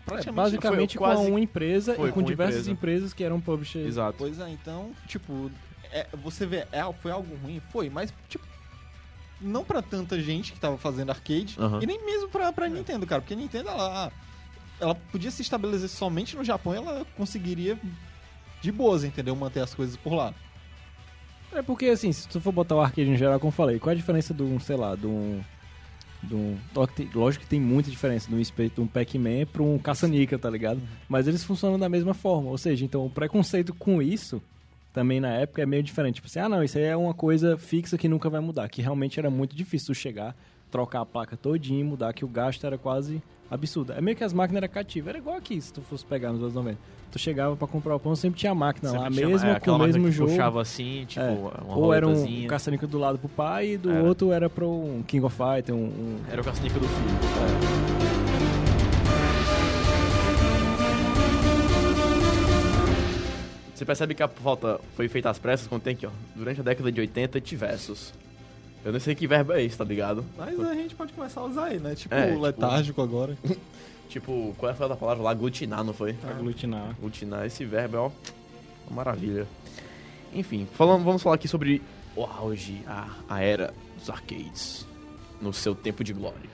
praticamente... 0.07 0.37
Basicamente 0.53 0.97
foi 0.99 1.07
quase- 1.07 1.23
com 1.25 1.29
uma 1.31 1.41
empresa 1.41 1.95
foi 1.97 2.09
e 2.11 2.13
com, 2.13 2.21
com 2.21 2.27
diversas 2.27 2.55
empresa. 2.69 2.71
empresas 2.71 3.13
que 3.13 3.25
eram 3.25 3.41
publishers. 3.41 3.87
Exato. 3.89 4.15
Pois 4.19 4.39
é, 4.39 4.49
então, 4.51 4.93
tipo, 5.09 5.51
é, 5.91 6.07
você 6.23 6.47
vê, 6.47 6.65
é, 6.71 6.81
foi 7.03 7.11
algo 7.11 7.35
ruim? 7.43 7.61
Foi, 7.73 7.91
mas, 7.91 8.15
tipo, 8.29 8.45
não 9.41 9.65
pra 9.65 9.83
tanta 9.83 10.21
gente 10.21 10.53
que 10.53 10.61
tava 10.61 10.79
fazendo 10.79 11.11
arcade, 11.11 11.57
Aham. 11.59 11.81
e 11.83 11.87
nem 11.87 12.05
mesmo 12.07 12.29
pra, 12.29 12.53
pra 12.53 12.69
Nintendo, 12.69 13.05
cara, 13.07 13.21
porque 13.21 13.35
a 13.35 13.37
Nintendo, 13.37 13.69
ela, 13.71 14.13
ela 14.79 14.95
podia 14.95 15.31
se 15.33 15.43
estabelecer 15.43 15.89
somente 15.89 16.37
no 16.37 16.45
Japão 16.45 16.73
e 16.75 16.77
ela 16.77 17.05
conseguiria 17.17 17.77
de 18.63 18.71
boas, 18.71 19.03
entendeu? 19.03 19.35
Manter 19.35 19.61
as 19.61 19.75
coisas 19.75 19.97
por 19.97 20.13
lá. 20.13 20.33
É 21.53 21.63
porque, 21.63 21.87
assim, 21.87 22.13
se 22.13 22.29
tu 22.29 22.41
for 22.41 22.53
botar 22.53 22.77
o 22.77 22.81
arcade 22.81 23.11
em 23.11 23.17
geral, 23.17 23.39
como 23.41 23.49
eu 23.49 23.55
falei, 23.55 23.79
qual 23.79 23.91
é 23.91 23.95
a 23.95 23.97
diferença 23.97 24.33
de 24.33 24.43
um, 24.43 24.59
sei 24.61 24.77
lá, 24.77 24.95
de 24.95 25.07
um. 25.07 25.41
De 26.23 26.35
um 26.35 26.59
lógico 27.15 27.45
que 27.45 27.49
tem- 27.51 27.59
muita 27.61 27.91
diferença 27.91 28.29
de 28.29 28.35
um, 28.35 28.83
um 28.83 28.87
Pac-Man 28.87 29.47
pra 29.51 29.63
um 29.63 29.79
caça-níquel, 29.79 30.39
tá 30.39 30.51
ligado? 30.51 30.79
Mas 31.09 31.27
eles 31.27 31.43
funcionam 31.43 31.79
da 31.79 31.89
mesma 31.89 32.13
forma. 32.13 32.51
Ou 32.51 32.59
seja, 32.59 32.85
então 32.85 33.07
o 33.07 33.11
preconceito 33.11 33.73
com 33.75 34.03
isso, 34.03 34.43
também 34.93 35.19
na 35.19 35.31
época, 35.31 35.63
é 35.63 35.67
meio 35.67 35.83
diferente. 35.83 36.17
Tipo 36.17 36.27
assim, 36.29 36.41
ah, 36.41 36.49
não, 36.49 36.63
isso 36.63 36.77
aí 36.77 36.85
é 36.85 36.95
uma 36.97 37.15
coisa 37.15 37.57
fixa 37.57 37.97
que 37.97 38.07
nunca 38.07 38.29
vai 38.29 38.41
mudar. 38.41 38.69
Que 38.69 38.83
realmente 38.83 39.19
era 39.19 39.31
muito 39.31 39.57
difícil 39.57 39.95
chegar, 39.95 40.37
trocar 40.71 41.01
a 41.01 41.07
placa 41.07 41.37
todinha 41.37 41.81
e 41.81 41.85
mudar, 41.85 42.13
que 42.13 42.25
o 42.25 42.29
gasto 42.29 42.65
era 42.67 42.79
quase 42.79 43.23
absurdo. 43.51 43.93
É 43.93 44.01
meio 44.01 44.17
que 44.17 44.23
as 44.25 44.33
máquinas 44.33 44.63
eram 44.63 44.73
cativas. 44.73 45.09
Era 45.09 45.19
igual 45.19 45.37
aqui, 45.37 45.61
se 45.61 45.73
tu 45.73 45.81
fosse 45.83 46.05
pegar 46.07 46.33
nos 46.33 46.41
anos 46.41 46.55
90. 46.55 46.79
Tu 47.11 47.19
chegava 47.19 47.57
pra 47.57 47.67
comprar 47.67 47.97
o 47.97 47.99
pão, 47.99 48.15
sempre 48.15 48.39
tinha 48.39 48.53
a 48.53 48.55
máquina 48.55 48.93
lá, 48.93 48.99
Sempre 49.01 49.15
tinha- 49.15 49.29
mesmo 49.29 49.49
é, 49.49 49.59
com 49.59 49.71
o 49.73 49.79
máquina 49.79 49.87
mesmo 49.99 50.05
que 50.07 50.13
jogo. 50.13 50.31
puxava 50.31 50.63
assim, 50.63 51.05
tipo, 51.09 51.21
É. 51.25 51.31
uma 51.65 51.77
Ou 51.77 51.93
era 51.93 52.07
um 52.07 52.11
roletazinha. 52.13 52.49
caça 52.49 52.71
do 52.71 52.99
lado 52.99 53.19
pro 53.19 53.29
pai 53.29 53.71
e 53.73 53.77
do 53.77 53.91
Era. 53.91 54.05
outro 54.05 54.31
era 54.31 54.49
pro 54.49 54.69
um 54.71 55.03
King 55.05 55.25
of 55.27 55.37
Fighter, 55.37 55.75
um... 55.75 55.79
um- 55.87 56.21
Era 56.31 56.41
o 56.41 56.45
caça-níquel 56.45 56.81
do 56.81 56.87
filho. 56.87 58.21
Você 63.75 63.85
percebe 63.85 64.15
que 64.15 64.23
a 64.23 64.27
volta 64.27 64.79
foi 64.95 65.09
feita 65.09 65.31
às 65.31 65.39
pressas 65.39 65.67
quando 65.67 65.83
tem 65.83 65.95
aqui, 65.95 66.07
ó. 66.07 66.11
Durante 66.37 66.61
a 66.61 66.63
década 66.63 66.93
de 66.93 67.01
80, 67.01 67.41
diversos. 67.41 68.13
Eu 68.85 68.93
não 68.93 69.01
sei 69.01 69.15
que 69.15 69.27
verbo 69.27 69.53
é 69.53 69.63
esse, 69.63 69.77
tá 69.77 69.85
ligado? 69.85 70.25
Mas 70.39 70.59
a 70.59 70.75
gente 70.75 70.95
pode 70.95 71.13
começar 71.13 71.41
a 71.41 71.45
usar 71.45 71.71
ele, 71.71 71.81
né? 71.81 71.95
Tipo, 71.95 72.15
É, 72.15 72.29
tipo- 72.29 72.41
letárgico 72.41 73.03
agora. 73.03 73.37
Tipo, 74.11 74.53
qual 74.59 74.75
foi 74.75 74.87
a 74.87 74.89
outra 74.89 74.97
palavra 75.01 75.23
lá? 75.23 75.31
Aglutinar, 75.31 75.85
não 75.85 75.93
foi? 75.93 76.15
Pra 76.15 76.31
aglutinar. 76.31 76.91
Aglutinar, 76.99 77.47
esse 77.47 77.65
verbo 77.65 77.97
é, 77.97 78.01
ó, 78.01 78.11
uma 78.89 78.97
maravilha. 78.97 79.47
Enfim, 80.35 80.67
falando, 80.75 81.05
vamos 81.05 81.23
falar 81.23 81.37
aqui 81.37 81.47
sobre 81.47 81.81
o 82.17 82.25
auge, 82.25 82.83
a, 82.89 83.09
a 83.29 83.41
era 83.41 83.73
dos 83.97 84.11
arcades. 84.11 84.85
No 85.41 85.53
seu 85.53 85.77
tempo 85.77 86.03
de 86.03 86.13
glória. 86.13 86.51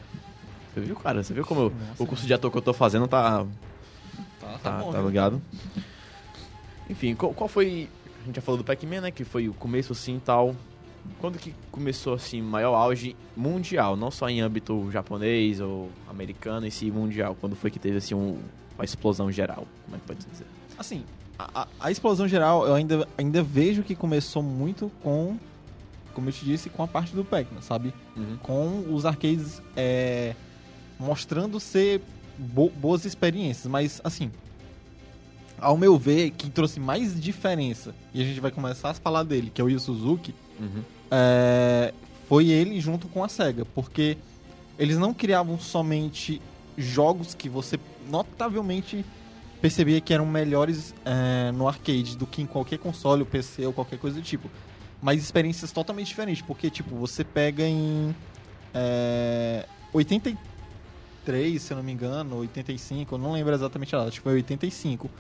Você 0.75 0.81
viu, 0.83 0.97
cara? 0.97 1.25
Você 1.25 1.33
viu 1.33 1.47
como 1.47 1.61
eu- 1.63 1.73
o 1.99 2.05
curso 2.07 2.27
de 2.27 2.35
ator 2.35 2.51
que 2.51 2.59
eu 2.59 2.63
tô 2.63 2.75
fazendo 2.75 3.09
tá, 3.09 3.47
Tá, 4.39 4.59
tá, 4.63 4.83
tá 4.83 5.01
ligado? 5.01 5.41
Enfim, 6.91 7.15
qual, 7.15 7.33
qual 7.33 7.49
foi. 7.49 7.89
A 8.23 8.27
gente 8.27 8.37
já 8.37 8.43
falou 8.43 8.59
do 8.59 8.65
Pac-Man, 8.65 9.01
né? 9.01 9.11
Que 9.11 9.25
foi 9.25 9.49
o 9.49 9.55
começo 9.55 9.93
assim 9.95 10.17
e 10.17 10.21
tal. 10.21 10.55
Quando 11.21 11.39
que 11.39 11.55
começou 11.71 12.15
assim, 12.15 12.41
maior 12.43 12.75
auge 12.75 13.17
mundial, 13.37 13.97
não 13.97 14.11
só 14.11 14.29
em 14.29 14.41
âmbito 14.41 14.91
japonês 14.91 15.61
ou 15.61 15.91
americano, 16.09 16.67
e 16.67 16.71
sim 16.71 16.91
mundial? 16.91 17.37
Quando 17.41 17.55
foi 17.57 17.71
que 17.71 17.79
teve 17.79 17.99
assim 17.99 18.15
um- 18.15 18.39
uma 18.77 18.85
explosão 18.85 19.31
geral? 19.33 19.67
Como 19.85 19.97
é 19.97 20.01
que 20.01 20.07
pode 20.07 20.21
dizer? 20.31 20.47
Assim, 20.79 21.05
a, 21.39 21.67
a- 21.81 21.91
explosão 21.91 22.27
geral, 22.29 22.67
eu 22.67 22.75
ainda, 22.75 23.07
ainda 23.17 23.43
vejo 23.43 23.83
que 23.83 23.95
começou 23.95 24.43
muito 24.43 24.91
com, 25.03 25.37
como 26.15 26.29
eu 26.29 26.33
te 26.33 26.45
disse, 26.45 26.69
com 26.71 26.83
a 26.83 26.89
parte 26.89 27.15
do 27.15 27.25
Pac-Man, 27.25 27.61
sabe? 27.63 27.93
Uhum. 28.17 28.37
Com 28.43 28.95
os 28.95 29.05
arcades 29.07 29.61
é, 29.77 30.35
mostrando 30.99 31.59
ser 31.61 32.01
bo- 32.39 32.71
boas 32.71 33.05
experiências, 33.05 33.67
mas 33.67 34.01
assim, 34.05 34.31
ao 35.59 35.77
meu 35.77 35.97
ver, 35.99 36.31
quem 36.33 36.51
trouxe 36.51 36.79
mais 36.79 37.19
diferença, 37.19 37.95
e 38.13 38.21
a 38.21 38.25
gente 38.25 38.41
vai 38.41 38.51
começar 38.51 38.91
a 38.91 38.95
falar 38.95 39.23
dele, 39.23 39.51
que 39.53 39.61
é 39.61 39.65
o 39.65 39.69
Yu 39.69 39.81
Suzuki, 39.81 40.35
Uhum. 40.59 40.83
É, 41.11 41.93
foi 42.29 42.49
ele 42.49 42.81
junto 42.81 43.09
com 43.09 43.23
a 43.23 43.29
SEGA, 43.29 43.65
porque 43.75 44.17
eles 44.79 44.99
não 44.99 45.15
criavam 45.15 45.59
somente 45.59 46.41
jogos 46.77 47.35
que 47.35 47.49
você 47.49 47.79
notavelmente 48.09 49.05
percebia 49.61 50.01
que 50.01 50.13
eram 50.13 50.27
melhores 50.27 50.95
é, 51.05 51.51
no 51.53 51.67
arcade 51.67 52.17
do 52.17 52.27
que 52.27 52.43
em 52.43 52.47
qualquer 52.47 52.79
console, 52.79 53.23
ou 53.23 53.27
PC 53.27 53.67
ou 53.67 53.73
qualquer 53.73 53.99
coisa 53.99 54.17
do 54.17 54.23
tipo. 54.23 54.51
Mas 55.01 55.23
experiências 55.23 55.73
totalmente 55.73 56.09
diferentes, 56.09 56.43
porque 56.43 56.71
tipo, 56.71 56.95
você 56.97 57.25
pega 57.25 57.63
em 57.63 58.15
é, 58.75 59.67
80, 59.93 60.31
e- 60.31 60.39
83, 61.27 61.61
se 61.61 61.73
eu 61.73 61.77
não 61.77 61.85
me 61.85 61.93
engano, 61.93 62.37
85, 62.37 63.15
eu 63.15 63.19
não 63.19 63.33
lembro 63.33 63.53
exatamente 63.53 63.95
a 63.95 63.99
data, 63.99 64.09
acho 64.11 64.19
que 64.19 64.23
foi 64.25 64.35
85. 64.35 65.11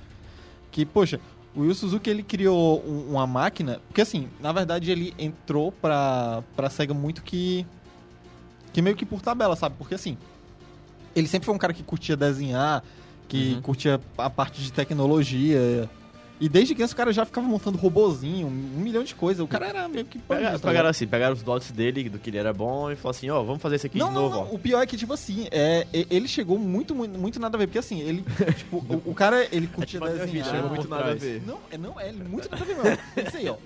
Que, 0.70 0.86
poxa, 0.86 1.20
o 1.56 1.64
Yu 1.64 1.74
Suzuki 1.74 2.10
ele 2.10 2.22
criou 2.22 2.82
um- 2.86 3.12
uma 3.12 3.26
máquina, 3.26 3.80
porque 3.88 4.00
assim, 4.02 4.28
na 4.40 4.52
verdade 4.52 4.90
ele 4.90 5.14
entrou 5.18 5.72
pra, 5.72 6.42
pra 6.54 6.68
SEGA 6.70 6.92
muito 6.94 7.22
que 7.22 7.66
que 8.72 8.82
meio 8.82 8.94
que 8.94 9.06
por 9.06 9.22
tabela, 9.22 9.56
sabe? 9.56 9.74
Porque 9.78 9.94
assim, 9.94 10.18
ele 11.14 11.26
sempre 11.26 11.46
foi 11.46 11.54
um 11.54 11.58
cara 11.58 11.72
que 11.72 11.82
curtia 11.82 12.14
desenhar, 12.14 12.84
que 13.26 13.54
Uhum. 13.54 13.62
curtia 13.62 13.98
a 14.18 14.28
parte 14.28 14.62
de 14.62 14.70
tecnologia. 14.72 15.88
E 16.38 16.48
desde 16.50 16.74
criança 16.74 16.92
o 16.92 16.96
cara 16.96 17.12
já 17.12 17.24
ficava 17.24 17.46
montando 17.46 17.78
robozinho, 17.78 18.46
um, 18.46 18.50
milhão 18.50 19.02
de 19.02 19.14
coisas. 19.14 19.42
O 19.42 19.48
cara 19.48 19.68
era 19.68 19.88
meio 19.88 20.04
que 20.04 20.18
tá 20.18 20.36
pegaram 20.36 20.58
ligado? 20.58 20.86
assim, 20.86 21.06
pegaram 21.06 21.32
os 21.34 21.42
dots 21.42 21.70
dele, 21.70 22.10
do 22.10 22.18
que 22.18 22.28
ele 22.28 22.36
era 22.36 22.52
bom, 22.52 22.90
e 22.90 22.96
falaram 22.96 23.16
assim, 23.16 23.30
ó, 23.30 23.42
vamos 23.42 23.62
fazer 23.62 23.76
isso 23.76 23.86
aqui 23.86 23.98
Não, 23.98 24.08
de 24.08 24.14
não, 24.14 24.22
novo, 24.22 24.36
não. 24.36 24.54
O 24.54 24.58
pior 24.58 24.82
é 24.82 24.86
que, 24.86 24.98
tipo 24.98 25.14
assim, 25.14 25.48
é, 25.50 25.86
ele 25.92 26.28
chegou 26.28 26.58
muito, 26.58 26.94
muito, 26.94 27.18
muito 27.18 27.40
nada 27.40 27.56
a 27.56 27.58
ver. 27.58 27.66
Porque 27.66 27.78
assim, 27.78 28.00
ele, 28.00 28.22
tipo, 28.58 28.76
o, 28.76 29.10
o 29.10 29.14
cara, 29.14 29.48
ele 29.50 29.68
ó. 29.72 29.76
curtia 29.76 29.98
tipo 29.98 30.12
minha 30.12 30.26
vida, 30.26 30.26
desenhar. 30.26 30.54
chegou 30.54 30.68
muito 30.68 30.88
nada 30.88 31.10
a 31.12 31.14
ver. 31.14 31.42
Não, 31.46 31.58
é, 31.70 31.78
não, 31.78 31.98
é 32.00 32.12
muito 32.12 32.50
nada 32.50 32.62
a 32.62 32.66
ver 32.66 32.76
mesmo. 32.76 33.02
É 33.16 33.22
Isso 33.22 33.36
aí, 33.38 33.48
ó. 33.48 33.56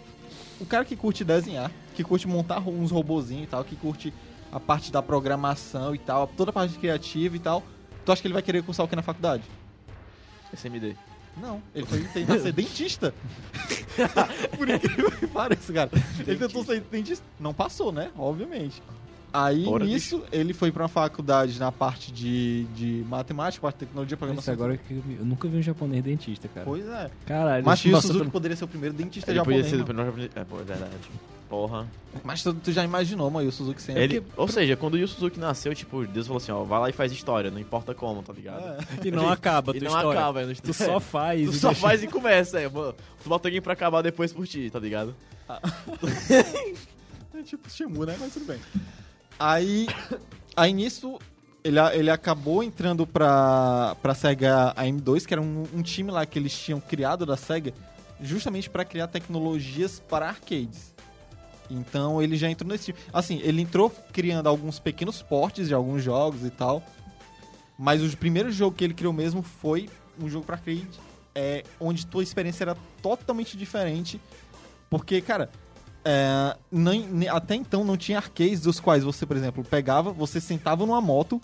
O 0.61 0.67
cara 0.67 0.85
que 0.85 0.95
curte 0.95 1.25
desenhar, 1.25 1.73
que 1.97 2.05
curte 2.05 2.29
montar 2.29 2.61
uns 2.69 2.93
robozinhos 2.93 3.45
e 3.45 3.47
tal, 3.49 3.65
que 3.65 3.75
curte 3.75 4.15
a 4.53 4.61
parte 4.61 4.93
da 4.93 5.03
programação 5.03 5.95
e 5.95 5.99
tal, 5.99 6.27
toda 6.27 6.51
a 6.51 6.53
parte 6.53 6.79
criativa 6.79 7.35
e 7.35 7.39
tal, 7.39 7.65
tu 8.05 8.13
acha 8.13 8.21
que 8.21 8.29
ele 8.29 8.35
vai 8.35 8.43
querer 8.43 8.63
cursar 8.63 8.85
o 8.85 8.89
que 8.89 8.95
na 8.95 9.03
faculdade? 9.03 9.43
SMD. 10.53 10.97
Não, 11.37 11.63
ele 11.75 11.87
foi 11.87 12.01
tentar 12.13 12.39
ser 12.39 12.53
dentista. 12.53 13.15
Por 14.57 14.69
incrível 14.69 15.11
que 15.11 15.27
pareça, 15.27 15.73
cara. 15.73 15.91
Ele 16.27 16.37
tentou 16.39 16.65
ser 16.65 16.81
dentista. 16.91 17.25
Não 17.39 17.53
passou, 17.55 17.93
né? 17.93 18.11
Obviamente. 18.19 18.83
Aí, 19.33 19.65
Ora, 19.65 19.85
nisso, 19.85 20.25
ele 20.33 20.53
foi 20.53 20.73
pra 20.73 20.83
uma 20.83 20.89
faculdade 20.89 21.57
na 21.61 21.71
parte 21.71 22.11
de, 22.11 22.65
de 22.75 23.05
matemática, 23.09 23.63
parte 23.63 23.77
de 23.77 23.87
tecnologia, 23.87 24.15
Isso 24.15 24.19
programação. 24.19 24.53
agora 24.55 24.77
que 24.77 24.93
eu, 24.93 25.25
nunca 25.25 25.47
vi 25.47 25.59
um 25.59 25.63
japonês 25.63 26.03
dentista, 26.03 26.49
cara. 26.49 26.67
Pois 26.67 26.85
é. 26.89 27.09
Caralho, 27.27 27.65
Mas 27.65 27.79
isso 27.85 27.97
o 27.97 28.01
Suzuki 28.01 28.19
pelo- 28.19 28.31
poderia 28.33 28.57
ser 28.57 28.65
o 28.65 28.69
primeiro 28.69 28.93
dentista 28.93 29.31
Ele 29.31 29.39
japonês. 29.39 29.63
podia 29.67 29.71
ser 29.79 29.85
do 29.85 29.95
mano. 29.95 30.11
primeiro 30.13 30.33
japonês. 30.33 30.33
É, 30.35 30.45
pô, 30.45 30.61
é 30.61 30.65
verdade. 30.65 31.11
Porra. 31.51 31.87
Mas 32.25 32.43
tu, 32.45 32.55
tu 32.55 32.71
já 32.73 32.85
imaginou, 32.85 33.29
mano, 33.29 33.49
o 33.49 33.53
Suzuki 33.53 33.83
sempre. 33.83 34.03
Ele, 34.05 34.23
ou 34.37 34.47
seja, 34.47 34.77
quando 34.77 34.95
o 34.95 34.99
Yu 34.99 35.09
Suzuki 35.09 35.39
nasceu, 35.41 35.75
tipo, 35.75 36.07
Deus 36.07 36.29
falou 36.29 36.37
assim, 36.41 36.53
ó, 36.53 36.63
vai 36.63 36.79
lá 36.81 36.89
e 36.89 36.93
faz 36.93 37.11
história, 37.11 37.51
não 37.51 37.59
importa 37.59 37.93
como, 37.93 38.23
tá 38.23 38.33
ligado? 38.33 38.63
É. 38.65 38.79
E 39.09 39.11
não 39.11 39.29
acaba, 39.33 39.77
E 39.77 39.81
tua 39.81 39.89
não 39.91 39.97
história. 39.99 40.21
acaba, 40.21 40.47
não 40.47 40.55
Tu 40.55 40.73
só 40.73 41.01
faz. 41.01 41.51
Tu 41.51 41.57
só 41.57 41.69
deixa- 41.71 41.81
faz 41.83 42.03
e 42.05 42.07
começa, 42.07 42.61
é. 42.61 42.69
Tu 42.69 42.95
bota 43.29 43.49
alguém 43.49 43.61
pra 43.61 43.73
acabar 43.73 44.01
depois 44.01 44.33
por 44.33 44.47
ti, 44.47 44.71
tá 44.71 44.79
ligado? 44.79 45.13
É 47.35 47.43
tipo 47.43 47.71
Shimu, 47.71 48.05
né? 48.05 48.17
Mas 48.21 48.33
tudo 48.35 48.47
bem. 48.47 48.61
Aí, 49.39 49.87
aí 50.57 50.73
nisso, 50.73 51.19
ele, 51.65 51.79
a- 51.79 51.95
ele 51.95 52.11
acabou 52.11 52.63
entrando 52.63 53.07
pra, 53.07 53.97
pra 54.03 54.15
SEGA 54.15 54.75
AM2, 54.77 55.25
que 55.27 55.33
era 55.35 55.41
um, 55.41 55.65
um 55.75 55.83
time 55.83 56.11
lá 56.11 56.27
que 56.27 56.39
eles 56.39 56.57
tinham 56.57 56.81
criado 56.81 57.25
da 57.25 57.37
SEGA, 57.37 57.73
justamente 58.21 58.69
pra 58.69 58.85
criar 58.85 59.07
tecnologias 59.09 60.01
para 60.01 60.29
arcades. 60.29 60.93
Então 61.71 62.21
ele 62.21 62.37
já 62.37 62.51
entrou 62.51 62.69
nesse 62.71 62.87
time. 62.87 62.99
Assim, 63.13 63.39
ele 63.43 63.63
entrou 63.63 63.91
criando 64.13 64.49
alguns 64.49 64.79
pequenos 64.79 65.23
portes 65.23 65.69
de 65.69 65.75
alguns 65.75 66.03
jogos 66.03 66.45
e 66.45 66.51
tal. 66.51 66.83
Mas 67.79 68.03
o 68.03 68.17
primeiro 68.17 68.51
jogo 68.53 68.77
que 68.77 68.85
ele 68.85 68.93
criou 68.95 69.13
mesmo 69.13 69.43
foi 69.43 69.89
um 70.21 70.29
jogo 70.29 70.45
pra 70.45 70.57
arcade, 70.57 70.87
é, 71.35 71.65
onde 71.81 72.07
tua 72.07 72.23
experiência 72.23 72.65
era 72.65 72.77
totalmente 73.01 73.57
diferente. 73.57 74.21
Porque, 74.91 75.21
cara, 75.23 75.49
é, 76.05 76.57
nem- 76.71 77.07
ne- 77.07 77.29
até 77.29 77.55
então 77.55 77.85
não 77.85 77.97
tinha 77.97 78.19
arcades 78.19 78.61
dos 78.61 78.79
quais 78.81 79.03
você, 79.05 79.25
por 79.25 79.37
exemplo, 79.37 79.65
pegava, 79.65 80.13
você 80.13 80.41
sentava 80.41 80.85
numa 80.85 81.01
moto 81.01 81.41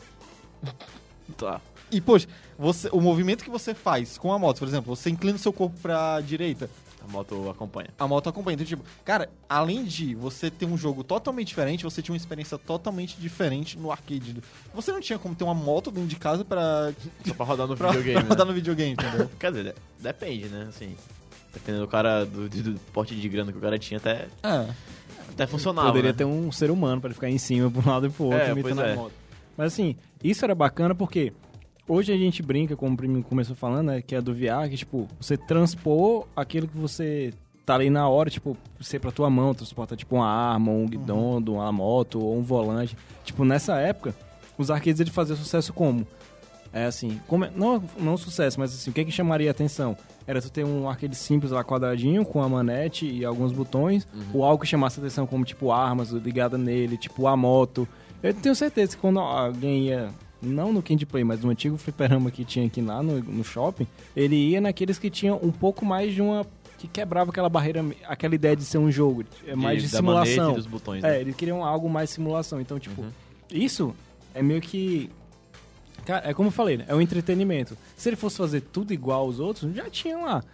Tá. 1.37 1.61
e, 1.91 2.01
poxa, 2.01 2.27
você, 2.59 2.89
o 2.93 3.01
movimento 3.01 3.43
que 3.45 3.51
você 3.51 3.73
faz 3.75 4.19
com 4.19 4.33
a 4.33 4.39
moto, 4.39 4.59
por 4.59 4.69
exemplo, 4.69 4.95
você 4.95 5.11
inclina 5.11 5.37
o 5.37 5.41
seu 5.41 5.53
corpo 5.53 5.77
pra 5.81 6.21
direita, 6.21 6.69
A 7.07 7.13
moto 7.13 7.49
acompanha. 7.51 7.89
a 7.99 8.09
moto 8.09 8.29
acompanha. 8.29 8.55
Então, 8.55 8.67
tipo, 8.67 8.83
cara, 9.05 9.31
além 9.49 9.85
de 9.85 10.15
você 10.15 10.51
ter 10.51 10.67
um 10.67 10.77
jogo 10.77 11.05
totalmente 11.05 11.49
diferente, 11.49 11.85
você 11.85 12.03
tinha 12.03 12.13
uma 12.13 12.19
experiência 12.19 12.59
totalmente 12.59 13.17
diferente 13.19 13.79
no 13.79 13.93
arcade. 13.93 14.37
Você 14.75 14.91
não 14.91 15.01
tinha 15.01 15.19
como 15.19 15.35
ter 15.35 15.45
uma 15.45 15.55
moto 15.55 15.91
dentro 15.91 16.09
de 16.09 16.17
casa 16.17 16.45
pra, 16.45 16.93
Só 17.25 17.35
pra 17.35 17.47
rodar 17.47 17.67
no 17.67 17.77
pra, 17.79 17.91
videogame, 17.91 18.21
pra 18.21 18.29
rodar 18.29 18.47
né? 18.47 18.51
no 18.51 18.55
videogame, 18.57 18.93
entendeu? 18.93 19.31
Quer 19.39 19.51
dizer, 19.53 19.65
de- 19.73 19.75
depende, 20.03 20.47
né? 20.49 20.67
Assim, 20.69 20.97
dependendo 21.55 21.85
do 21.87 21.91
cara, 21.91 22.25
do, 22.27 22.49
do, 22.49 22.81
porte 22.93 23.15
de 23.15 23.29
grana 23.29 23.53
que 23.53 23.59
o 23.59 23.61
cara 23.61 23.79
tinha, 23.79 23.99
até, 23.99 24.27
Ah, 24.43 24.67
até 25.31 25.47
funcionava, 25.47 25.89
Poderia 25.89 26.11
né? 26.13 26.17
ter 26.19 26.25
um 26.25 26.51
ser 26.51 26.71
humano 26.71 27.01
pra 27.01 27.09
ele 27.09 27.15
ficar 27.15 27.31
em 27.31 27.39
cima 27.39 27.71
pra 27.71 27.83
um 27.83 27.95
lado 27.95 28.07
e 28.07 28.11
pro 28.11 28.25
outro, 28.25 28.41
É, 28.41 28.51
imitando 28.51 28.75
pois 28.77 28.87
a 28.89 28.91
é. 28.91 28.95
moto. 28.97 29.13
Mas 29.57 29.73
assim, 29.73 29.97
isso 30.23 30.45
era 30.45 30.55
bacana 30.55 30.95
porque 30.95 31.33
hoje 31.89 32.13
a 32.13 32.17
gente 32.17 32.43
brinca, 32.43 32.77
como 32.77 32.95
o 32.95 32.97
primo 32.97 33.23
começou 33.23 33.55
falando, 33.57 33.87
né, 33.89 34.03
que 34.03 34.15
é 34.15 34.21
do 34.21 34.35
VR, 34.35 34.69
que 34.71 34.77
tipo, 34.77 35.09
você 35.21 35.37
transpor 35.37 36.27
aquilo 36.35 36.69
que 36.69 36.77
você 36.77 37.33
tá 37.65 37.75
ali 37.75 37.91
na 37.91 38.09
hora, 38.09 38.31
tipo, 38.31 38.57
ser 38.81 39.01
pra 39.01 39.11
tua 39.11 39.29
mão, 39.29 39.53
transporta 39.55 39.97
tipo 39.97 40.15
uma 40.17 40.29
arma, 40.29 40.71
um 40.71 40.87
guidão, 40.87 41.39
uma 41.39 41.73
moto 41.73 42.21
ou 42.21 42.37
um 42.39 42.43
volante. 42.43 42.97
Tipo, 43.25 43.45
nessa 43.45 43.79
época, 43.79 44.15
os 44.57 44.71
arcades 44.71 45.01
eles 45.01 45.13
faziam 45.13 45.37
sucesso 45.37 45.73
como? 45.73 46.07
É 46.73 46.85
assim, 46.85 47.21
como 47.27 47.45
é- 47.45 47.51
não, 47.57 47.83
não 47.99 48.17
sucesso, 48.17 48.61
mas 48.61 48.73
assim, 48.73 48.91
o 48.91 48.93
que 48.93 49.05
que 49.05 49.11
chamaria 49.11 49.49
a 49.49 49.53
atenção? 49.53 49.97
Era 50.27 50.41
tu 50.43 50.51
ter 50.51 50.65
um 50.65 50.89
arcade 50.89 51.15
simples 51.17 51.51
lá 51.53 51.65
quadradinho, 51.65 52.25
com 52.25 52.43
a 52.43 52.49
manete 52.49 53.07
e 53.09 53.25
alguns 53.25 53.53
botões, 53.53 54.07
ou 54.35 54.45
algo 54.45 54.63
que 54.63 54.69
chamasse 54.69 55.01
atenção 55.01 55.27
como 55.27 55.45
tipo 55.45 55.73
armas 55.73 56.11
ligadas 56.11 56.59
nele, 56.61 56.97
tipo 56.97 57.27
a 57.27 57.37
moto. 57.37 57.89
Eu 58.23 58.35
tenho 58.35 58.55
certeza 58.55 58.95
que 58.95 59.01
quando 59.01 59.19
alguém 59.21 59.87
ia, 59.87 60.09
não 60.47 60.73
no 60.73 60.83
Candy 60.83 61.05
Play, 61.07 61.25
mas 61.25 61.41
no 61.43 61.51
antigo 61.51 61.77
fliperama 61.77 62.31
que 62.31 62.45
tinha 62.45 62.67
aqui 62.67 62.81
lá 62.81 63.03
no, 63.03 63.21
no 63.21 63.45
shopping, 63.45 63.87
ele 64.17 64.37
ia 64.37 64.61
naqueles 64.61 64.99
que 64.99 65.11
tinham 65.11 65.39
um 65.43 65.51
pouco 65.53 65.85
mais 65.85 66.15
de 66.15 66.23
uma... 66.23 66.47
que 66.79 66.87
quebrava 66.89 67.31
aquela 67.31 67.49
barreira, 67.49 67.85
aquela 68.07 68.35
ideia 68.35 68.55
de 68.57 68.65
ser 68.65 68.79
um 68.79 68.91
jogo, 68.91 69.25
é 69.47 69.55
mais 69.55 69.83
de 69.83 69.89
manete 70.03 70.31
simulação. 70.31 70.53
e 70.53 70.55
dos 70.57 70.67
botões, 70.67 71.05
É, 71.05 71.11
né? 71.13 71.21
eles 71.21 71.35
queriam 71.37 71.65
algo 71.65 71.89
mais 71.91 72.11
simulação. 72.11 72.61
Então, 72.61 72.79
tipo, 72.79 73.03
Uhum. 73.03 73.11
isso 73.51 73.95
é 74.35 74.43
meio 74.43 74.61
que. 74.61 75.11
Cara, 76.05 76.29
é 76.31 76.33
como 76.35 76.49
eu 76.49 76.53
falei, 76.53 76.77
né? 76.77 76.85
É 76.87 76.95
um 76.95 77.01
entretenimento. 77.01 77.77
Se 77.97 78.09
ele 78.09 78.17
fosse 78.17 78.37
fazer 78.37 78.61
tudo 78.61 78.93
igual 78.93 79.23
aos 79.23 79.41
outros, 79.41 79.75
já 79.75 79.91
tinha 79.91 80.17
lá. 80.19 80.45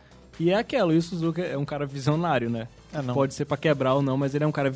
E 0.40 0.50
é 0.50 0.54
aquela, 0.54 0.94
e 0.94 0.96
o 0.96 1.02
Suzuka 1.02 1.42
é 1.42 1.58
um 1.58 1.64
cara 1.64 1.84
visionário, 1.84 2.48
né? 2.48 2.66
é, 2.94 3.02
não. 3.02 3.12
Pode 3.12 3.34
ser 3.34 3.44
pra 3.44 3.56
quebrar 3.56 3.94
ou 3.94 4.02
não, 4.02 4.16
mas 4.16 4.34
ele 4.34 4.44
é 4.44 4.46
um 4.46 4.52
cara 4.52 4.72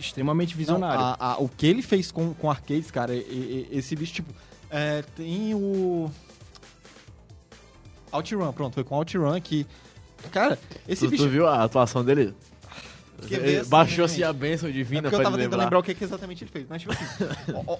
extremamente 0.00 0.50
Não, 0.54 0.58
visionário. 0.58 1.00
a- 1.00 1.16
a- 1.34 1.38
o 1.38 1.48
que 1.48 1.66
ele 1.66 1.80
fez 1.82 2.10
com, 2.10 2.34
com 2.34 2.50
arcades, 2.50 2.90
cara, 2.90 3.14
e- 3.14 3.18
e- 3.20 3.68
esse 3.70 3.94
bicho, 3.94 4.14
tipo, 4.14 4.32
é, 4.70 5.02
tem 5.14 5.54
o. 5.54 6.10
OutRun, 8.12 8.52
pronto, 8.52 8.74
foi 8.74 8.84
com 8.84 8.96
OutRun 8.96 9.40
que. 9.40 9.66
Cara, 10.32 10.58
esse 10.88 11.02
Tu, 11.04 11.08
tu 11.08 11.10
bicho. 11.10 11.28
viu 11.28 11.46
a 11.46 11.62
atuação 11.62 12.04
dele? 12.04 12.34
Que 13.26 13.34
Ele 13.34 13.44
benção, 13.56 13.70
Baixou 13.70 14.04
assim 14.04 14.22
a 14.22 14.30
bênção 14.32 14.68
É 14.68 14.72
divina 14.72 15.02
porque 15.02 15.14
eu 15.14 15.18
pra 15.20 15.24
tava 15.24 15.36
ele 15.36 15.44
tentando 15.44 15.52
lembrar. 15.60 15.64
lembrar 15.64 15.78
o 15.78 15.82
que, 15.82 15.94
que 15.94 16.04
exatamente 16.04 16.44
ele 16.44 16.50
fez. 16.50 16.66
Mas, 16.68 16.82
tipo 16.82 16.92
assim, 16.92 17.04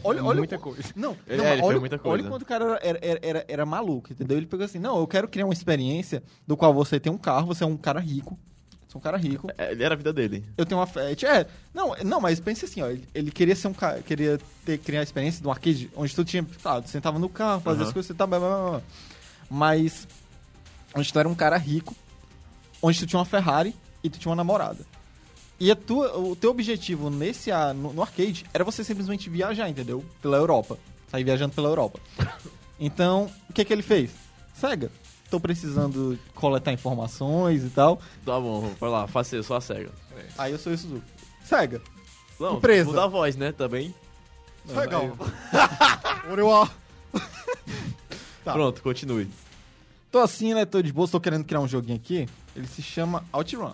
olha, 0.03 0.25
olha, 0.25 0.39
Muita 0.39 0.59
coisa. 0.59 0.83
Não, 0.97 1.15
Ele- 1.27 1.37
não, 1.37 1.45
é, 1.45 1.53
ele 1.53 1.63
olha, 1.63 1.69
fez 1.73 1.81
muita 1.81 1.99
coisa. 1.99 2.15
olha 2.23 2.31
quando 2.31 2.43
o 2.43 2.47
cara 2.47 2.79
era, 2.83 2.99
era, 3.03 3.21
era, 3.23 3.45
era 3.47 3.67
maluco, 3.67 4.13
entendeu? 4.13 4.39
Ele 4.39 4.47
pegou 4.47 4.65
assim, 4.65 4.79
não, 4.79 4.99
eu 4.99 5.07
quero 5.07 5.29
criar 5.29 5.45
uma 5.45 5.53
experiência 5.53 6.23
do 6.47 6.57
qual 6.57 6.73
você 6.73 6.99
tem 6.99 7.13
um 7.13 7.19
carro, 7.19 7.47
você 7.49 7.65
é 7.65 7.67
um 7.67 7.77
cara 7.77 8.01
rico. 8.01 8.39
Um 8.97 9.01
cara 9.01 9.17
rico. 9.17 9.51
É, 9.59 9.73
ele 9.73 9.85
era 9.85 9.95
a 9.95 9.97
vida 9.97 10.13
dele. 10.13 10.45
Eu 10.57 10.65
tenho 10.65 10.81
uma 10.81 10.87
Fiat. 10.87 11.27
É, 11.27 11.47
não, 11.75 11.95
não, 12.05 12.21
mas 12.21 12.41
pense 12.41 12.65
assim, 12.65 12.81
ó. 12.81 12.89
Ele, 12.89 13.07
ele 13.15 13.31
queria 13.31 13.55
ser 13.55 13.69
um 13.69 13.75
cara. 13.75 14.01
Queria 14.03 14.41
ter, 14.65 14.79
criar 14.79 15.01
a 15.01 15.03
experiência 15.03 15.41
de 15.41 15.47
um 15.47 15.51
arcade 15.51 15.91
onde 15.95 16.15
tu 16.15 16.25
tinha. 16.25 16.45
Tá, 16.63 16.81
tu 16.81 16.89
sentava 16.89 17.19
no 17.19 17.29
carro, 17.29 17.61
fazia 17.61 17.83
Aham. 17.83 17.89
as 17.89 17.93
coisas, 17.93 18.07
você 18.09 18.15
tá. 18.15 18.27
blá, 18.27 18.39
blá, 18.39 18.71
blá. 18.71 18.83
Mas. 19.51 20.09
Onde 20.95 21.13
tu 21.13 21.19
era 21.19 21.29
um 21.29 21.35
cara 21.35 21.59
rico, 21.59 21.95
onde 22.81 22.99
tu 22.99 23.07
tinha 23.07 23.19
uma 23.19 23.27
Ferrari 23.27 23.75
e 24.03 24.09
tu 24.09 24.19
tinha 24.19 24.31
uma 24.31 24.37
namorada. 24.37 24.79
E 25.61 25.71
a 25.71 25.77
tua, 25.77 26.17
o 26.19 26.35
teu 26.35 26.51
objetivo 26.51 27.11
nesse 27.11 27.51
no, 27.75 27.93
no 27.93 28.03
arcade 28.03 28.45
era 28.53 28.65
você 28.65 28.83
simplesmente 28.83 29.29
viajar, 29.29 29.69
entendeu? 29.69 30.05
Pela 30.23 30.37
Europa. 30.37 30.79
Sair 31.11 31.25
viajando 31.25 31.55
pela 31.55 31.69
Europa. 31.69 32.01
Então, 32.79 33.31
o 33.49 33.55
que 33.55 33.65
que 33.65 33.73
ele 33.73 33.81
fez? 33.81 34.11
Sega, 34.53 34.91
tô 35.31 35.41
precisando 35.41 36.19
coletar 36.35 36.73
informações 36.73 37.65
e 37.65 37.71
tal. 37.71 37.97
Tá 38.25 38.39
bom, 38.41 38.73
vai 38.81 38.91
lá, 38.91 39.07
faça 39.07 39.43
só 39.43 39.57
a 39.57 39.61
cega. 39.61 39.91
Aí 40.39 40.53
eu 40.53 40.59
sou 40.59 40.73
o 40.73 40.79
Suzuki. 40.79 41.03
Sega, 41.45 41.81
Não, 42.41 42.57
Empresa. 42.57 42.89
muda 42.89 43.05
a 43.05 43.07
voz, 43.07 43.37
né, 43.37 43.53
também. 43.53 43.95
Legal. 44.69 45.17
Uriwa. 46.31 46.69
Tá. 48.45 48.53
Pronto, 48.53 48.81
continue. 48.81 49.29
Tô 50.09 50.21
assim, 50.21 50.55
né? 50.55 50.65
Tô 50.65 50.81
de 50.81 50.93
boa, 50.93 51.09
tô 51.09 51.19
querendo 51.19 51.45
criar 51.45 51.59
um 51.61 51.67
joguinho 51.67 51.97
aqui. 51.97 52.29
Ele 52.55 52.65
se 52.69 52.81
chama 52.81 53.25
OutRun. 53.33 53.73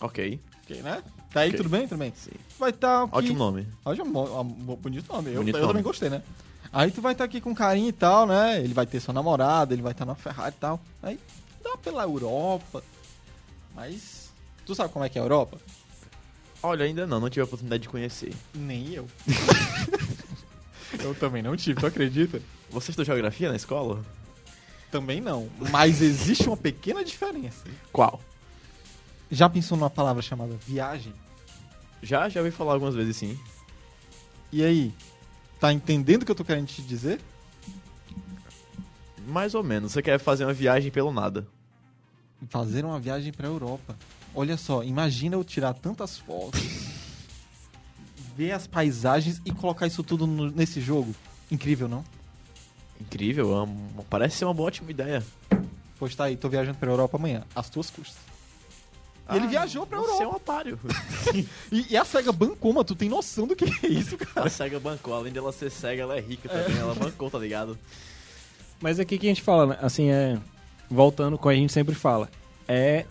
Ok. 0.00 0.40
Ok, 0.62 0.82
né? 0.82 1.02
Tá 1.32 1.40
aí, 1.40 1.48
Ok. 1.48 1.56
tudo 1.56 1.68
bem? 1.68 1.88
Tudo 1.88 1.98
bem? 1.98 2.12
Sim. 2.14 2.30
Vai 2.60 2.70
estar 2.70 3.02
aqui... 3.02 3.16
Ótimo 3.16 3.38
nome. 3.40 3.66
Ótimo, 3.84 4.40
um 4.40 4.44
bonito 4.76 5.12
nome. 5.12 5.30
Eu, 5.30 5.38
Bonito 5.40 5.56
eu 5.56 5.60
nome. 5.62 5.72
também 5.72 5.82
gostei, 5.82 6.08
né? 6.08 6.22
Aí 6.72 6.90
tu 6.90 7.00
vai 7.00 7.12
estar 7.12 7.24
aqui 7.24 7.40
com 7.40 7.54
carinho 7.54 7.88
e 7.88 7.92
tal, 7.92 8.26
né? 8.26 8.62
Ele 8.62 8.74
vai 8.74 8.86
ter 8.86 9.00
sua 9.00 9.14
namorada, 9.14 9.72
ele 9.72 9.82
vai 9.82 9.92
estar 9.92 10.04
na 10.04 10.14
Ferrari 10.14 10.54
e 10.56 10.60
tal. 10.60 10.80
Aí 11.02 11.18
dá 11.62 11.76
pela 11.76 12.02
Europa. 12.02 12.82
Mas... 13.74 14.30
Tu 14.66 14.74
sabe 14.74 14.92
como 14.92 15.04
é 15.04 15.08
que 15.08 15.18
é 15.18 15.22
a 15.22 15.24
Europa? 15.24 15.58
Olha, 16.62 16.84
ainda 16.84 17.06
não, 17.06 17.20
não 17.20 17.30
tive 17.30 17.42
a 17.42 17.44
oportunidade 17.44 17.82
de 17.82 17.88
conhecer. 17.88 18.34
Nem 18.54 18.92
eu. 18.92 19.06
Eu 20.98 21.14
também 21.14 21.42
não 21.42 21.54
tive, 21.54 21.80
tu 21.80 21.86
acredita? 21.86 22.40
Você 22.70 22.90
estudou 22.90 23.04
geografia 23.04 23.50
na 23.50 23.56
escola? 23.56 24.02
Também 24.90 25.20
não. 25.20 25.48
Mas 25.70 26.00
existe 26.00 26.46
uma 26.46 26.56
pequena 26.56 27.04
diferença. 27.04 27.64
Qual? 27.92 28.20
Já 29.30 29.48
pensou 29.48 29.76
numa 29.76 29.90
palavra 29.90 30.22
chamada 30.22 30.54
viagem? 30.66 31.12
Já, 32.02 32.28
já 32.28 32.40
ouvi 32.40 32.50
falar 32.50 32.72
algumas 32.72 32.94
vezes 32.94 33.16
sim. 33.16 33.38
E 34.50 34.64
aí? 34.64 34.94
Tá 35.60 35.72
entendendo 35.72 36.22
o 36.22 36.24
que 36.24 36.30
eu 36.30 36.36
tô 36.36 36.44
querendo 36.44 36.66
te 36.66 36.82
dizer? 36.82 37.20
Mais 39.26 39.54
ou 39.54 39.62
menos. 39.62 39.92
Você 39.92 40.02
quer 40.02 40.18
fazer 40.18 40.44
uma 40.44 40.52
viagem 40.52 40.90
pelo 40.90 41.12
nada. 41.12 41.46
Fazer 42.48 42.84
uma 42.84 43.00
viagem 43.00 43.32
pra 43.32 43.48
Europa. 43.48 43.96
Olha 44.34 44.56
só, 44.56 44.84
imagina 44.84 45.34
eu 45.34 45.42
tirar 45.42 45.74
tantas 45.74 46.18
fotos, 46.18 46.60
ver 48.36 48.52
as 48.52 48.66
paisagens 48.66 49.40
e 49.44 49.50
colocar 49.50 49.86
isso 49.86 50.02
tudo 50.04 50.26
no- 50.26 50.50
nesse 50.50 50.80
jogo. 50.80 51.14
Incrível, 51.50 51.88
não? 51.88 52.04
Incrível, 53.00 53.56
é 53.56 53.62
uma- 53.62 54.04
parece 54.08 54.36
ser 54.36 54.44
uma 54.44 54.54
boa 54.54 54.68
ótima 54.68 54.90
ideia. 54.90 55.24
Pois 55.98 56.14
tá 56.14 56.24
aí, 56.24 56.36
tô 56.36 56.48
viajando 56.48 56.78
pra 56.78 56.90
Europa 56.90 57.16
amanhã, 57.16 57.42
às 57.54 57.68
tuas 57.68 57.90
custas. 57.90 58.16
E 59.30 59.36
ele 59.36 59.46
viajou 59.46 59.86
pra 59.86 59.98
Você 59.98 60.22
é 60.22 60.24
Europa. 60.24 60.32
um 60.32 60.36
otário. 60.36 60.78
E, 61.70 61.86
e 61.90 61.96
a 61.96 62.04
SEGA 62.04 62.32
bancou, 62.32 62.72
mas 62.72 62.84
tu 62.84 62.94
tem 62.94 63.08
noção 63.08 63.46
do 63.46 63.54
que 63.54 63.64
é 63.64 63.86
isso, 63.88 64.16
cara? 64.18 64.46
a 64.46 64.50
SEGA 64.50 64.80
bancou, 64.80 65.12
além 65.14 65.32
dela 65.32 65.52
ser 65.52 65.70
cega, 65.70 66.02
ela 66.02 66.16
é 66.16 66.20
rica 66.20 66.48
também. 66.48 66.78
Ela 66.78 66.94
bancou, 66.94 67.30
tá 67.30 67.38
ligado? 67.38 67.78
Mas 68.80 68.98
aqui 68.98 69.18
que 69.18 69.26
a 69.26 69.28
gente 69.30 69.42
fala, 69.42 69.66
né? 69.66 69.78
Assim, 69.82 70.10
é. 70.10 70.38
Voltando 70.90 71.36
com 71.36 71.48
a 71.48 71.54
gente 71.54 71.72
sempre 71.72 71.94
fala. 71.94 72.30
É 72.66 73.04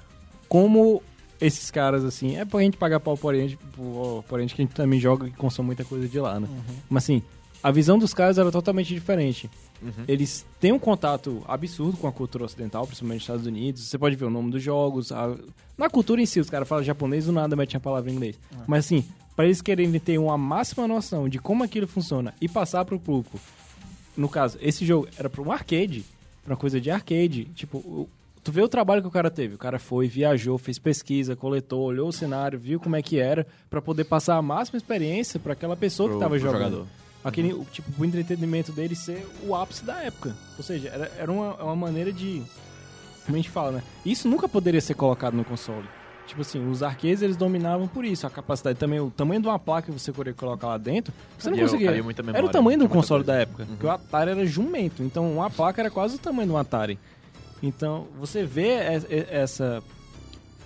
como 0.50 1.04
esses 1.40 1.70
caras, 1.70 2.04
assim. 2.04 2.38
É 2.38 2.46
pra 2.46 2.62
gente 2.62 2.78
pagar 2.78 3.00
pau 3.00 3.16
por 3.16 3.28
Oriente, 3.28 3.58
por, 3.76 4.24
por 4.28 4.36
Oriente 4.36 4.56
que 4.56 4.62
a 4.62 4.66
gente 4.66 4.74
também 4.74 5.00
joga 5.00 5.28
e 5.28 5.32
consome 5.32 5.68
muita 5.68 5.86
coisa 5.86 6.08
de 6.08 6.20
lá, 6.20 6.40
né? 6.40 6.48
Mas 6.90 7.04
assim, 7.04 7.22
a 7.68 7.72
visão 7.72 7.98
dos 8.00 8.14
caras 8.14 8.38
era 8.38 8.52
totalmente 8.52 8.94
diferente. 8.94 9.50
Uhum. 9.82 9.92
Eles 10.08 10.46
têm 10.60 10.72
um 10.72 10.80
contato 10.80 11.44
absurdo 11.48 11.98
com 11.98 12.08
a 12.08 12.12
cultura 12.12 12.46
ocidental, 12.46 12.86
principalmente 12.88 13.18
nos 13.20 13.24
Estados 13.24 13.46
Unidos. 13.46 13.82
Você 13.84 13.98
pode 13.98 14.16
ver 14.16 14.26
o 14.26 14.30
nome 14.30 14.52
dos 14.52 14.64
jogos. 14.64 15.12
a- 15.12 15.36
Na 15.78 15.90
cultura 15.90 16.22
em 16.22 16.26
si, 16.26 16.40
os 16.40 16.50
caras 16.50 16.68
falam 16.68 16.84
japonês 16.84 17.26
do 17.26 17.32
nada 17.32 17.56
mete 17.56 17.76
a 17.76 17.80
palavra 17.80 18.10
em 18.10 18.16
inglês. 18.16 18.40
Mas 18.66 18.86
assim, 18.86 19.04
para 19.36 19.46
eles 19.46 19.62
quererem 19.62 20.00
ter 20.00 20.18
uma 20.18 20.38
máxima 20.38 20.88
noção 20.88 21.28
de 21.30 21.40
como 21.40 21.64
aquilo 21.64 21.88
funciona 21.88 22.34
e 22.42 22.48
passar 22.48 22.86
pro 22.86 23.00
público. 23.00 23.40
No 24.16 24.28
caso, 24.30 24.58
esse 24.62 24.86
jogo 24.86 25.08
era 25.18 25.30
para 25.30 25.42
um 25.42 25.52
arcade, 25.52 26.04
pra 26.44 26.54
uma 26.54 26.58
coisa 26.58 26.82
de 26.82 26.90
arcade. 26.90 27.46
Tipo, 27.54 27.78
o- 27.78 28.10
tu 28.44 28.52
vê 28.52 28.62
o 28.62 28.68
trabalho 28.68 29.02
que 29.02 29.08
o 29.08 29.12
cara 29.12 29.30
teve. 29.30 29.54
O 29.56 29.58
cara 29.60 29.78
foi, 29.78 30.08
viajou, 30.08 30.58
fez 30.58 30.80
pesquisa, 30.80 31.36
coletou, 31.36 31.82
olhou 31.84 32.08
o 32.08 32.14
cenário, 32.14 32.58
viu 32.58 32.80
como 32.80 32.96
é 32.96 33.02
que 33.04 33.20
era, 33.20 33.46
pra 33.70 33.82
poder 33.82 34.06
passar 34.06 34.38
a 34.38 34.42
máxima 34.42 34.78
experiência 34.78 35.40
pra 35.40 35.54
aquela 35.54 35.76
pessoa 35.76 36.08
que 36.10 36.14
Pro- 36.14 36.20
tava 36.22 36.32
pro 36.36 36.40
jogando. 36.40 36.64
jogador. 36.64 36.88
Aquele, 37.28 37.54
o, 37.54 37.66
tipo, 37.72 37.90
o 38.00 38.06
entretenimento 38.06 38.72
dele 38.72 38.96
ser 38.96 39.28
o 39.44 39.56
ápice 39.56 39.84
da 39.84 40.02
época. 40.04 40.36
Ou 40.58 40.63
seja, 40.63 40.90
era, 40.90 41.12
era 41.18 41.32
uma, 41.32 41.56
uma 41.56 41.76
maneira 41.76 42.12
de. 42.12 42.42
Como 43.26 43.36
a 43.36 43.40
gente 43.40 43.50
fala, 43.50 43.72
né? 43.72 43.84
Isso 44.06 44.28
nunca 44.28 44.48
poderia 44.48 44.80
ser 44.80 44.94
colocado 44.94 45.34
no 45.34 45.44
console. 45.44 45.88
Tipo 46.26 46.42
assim, 46.42 46.70
os 46.70 46.84
arcades 46.84 47.22
eles 47.22 47.38
dominavam 47.38 47.88
por 47.88 48.04
isso. 48.04 48.28
A 48.28 48.30
capacidade 48.30 48.78
também, 48.78 49.00
o 49.00 49.10
tamanho 49.10 49.42
de 49.42 49.48
uma 49.48 49.58
placa 49.58 49.92
que 49.92 50.00
você 50.00 50.12
queria 50.12 50.34
colocar 50.34 50.68
lá 50.68 50.78
dentro, 50.78 51.13
você 51.38 51.50
não 51.50 51.58
conseguia. 51.58 51.92
memória, 51.92 52.24
era 52.34 52.46
o 52.46 52.50
tamanho 52.50 52.80
do 52.80 52.90
console 52.90 53.24
coisa. 53.24 53.38
da 53.38 53.42
época. 53.44 53.63
Uhum. 53.63 53.70
Porque 53.70 53.86
o 53.86 53.90
Atari 53.90 54.32
era 54.32 54.46
jumento. 54.46 55.02
Então 55.04 55.32
uma 55.32 55.50
placa 55.50 55.82
era 55.82 55.90
quase 55.90 56.16
o 56.16 56.20
tamanho 56.20 56.50
do 56.50 56.58
Atari. 56.58 57.00
Então, 57.62 58.08
você 58.20 58.44
vê 58.44 58.70
essa. 59.30 59.82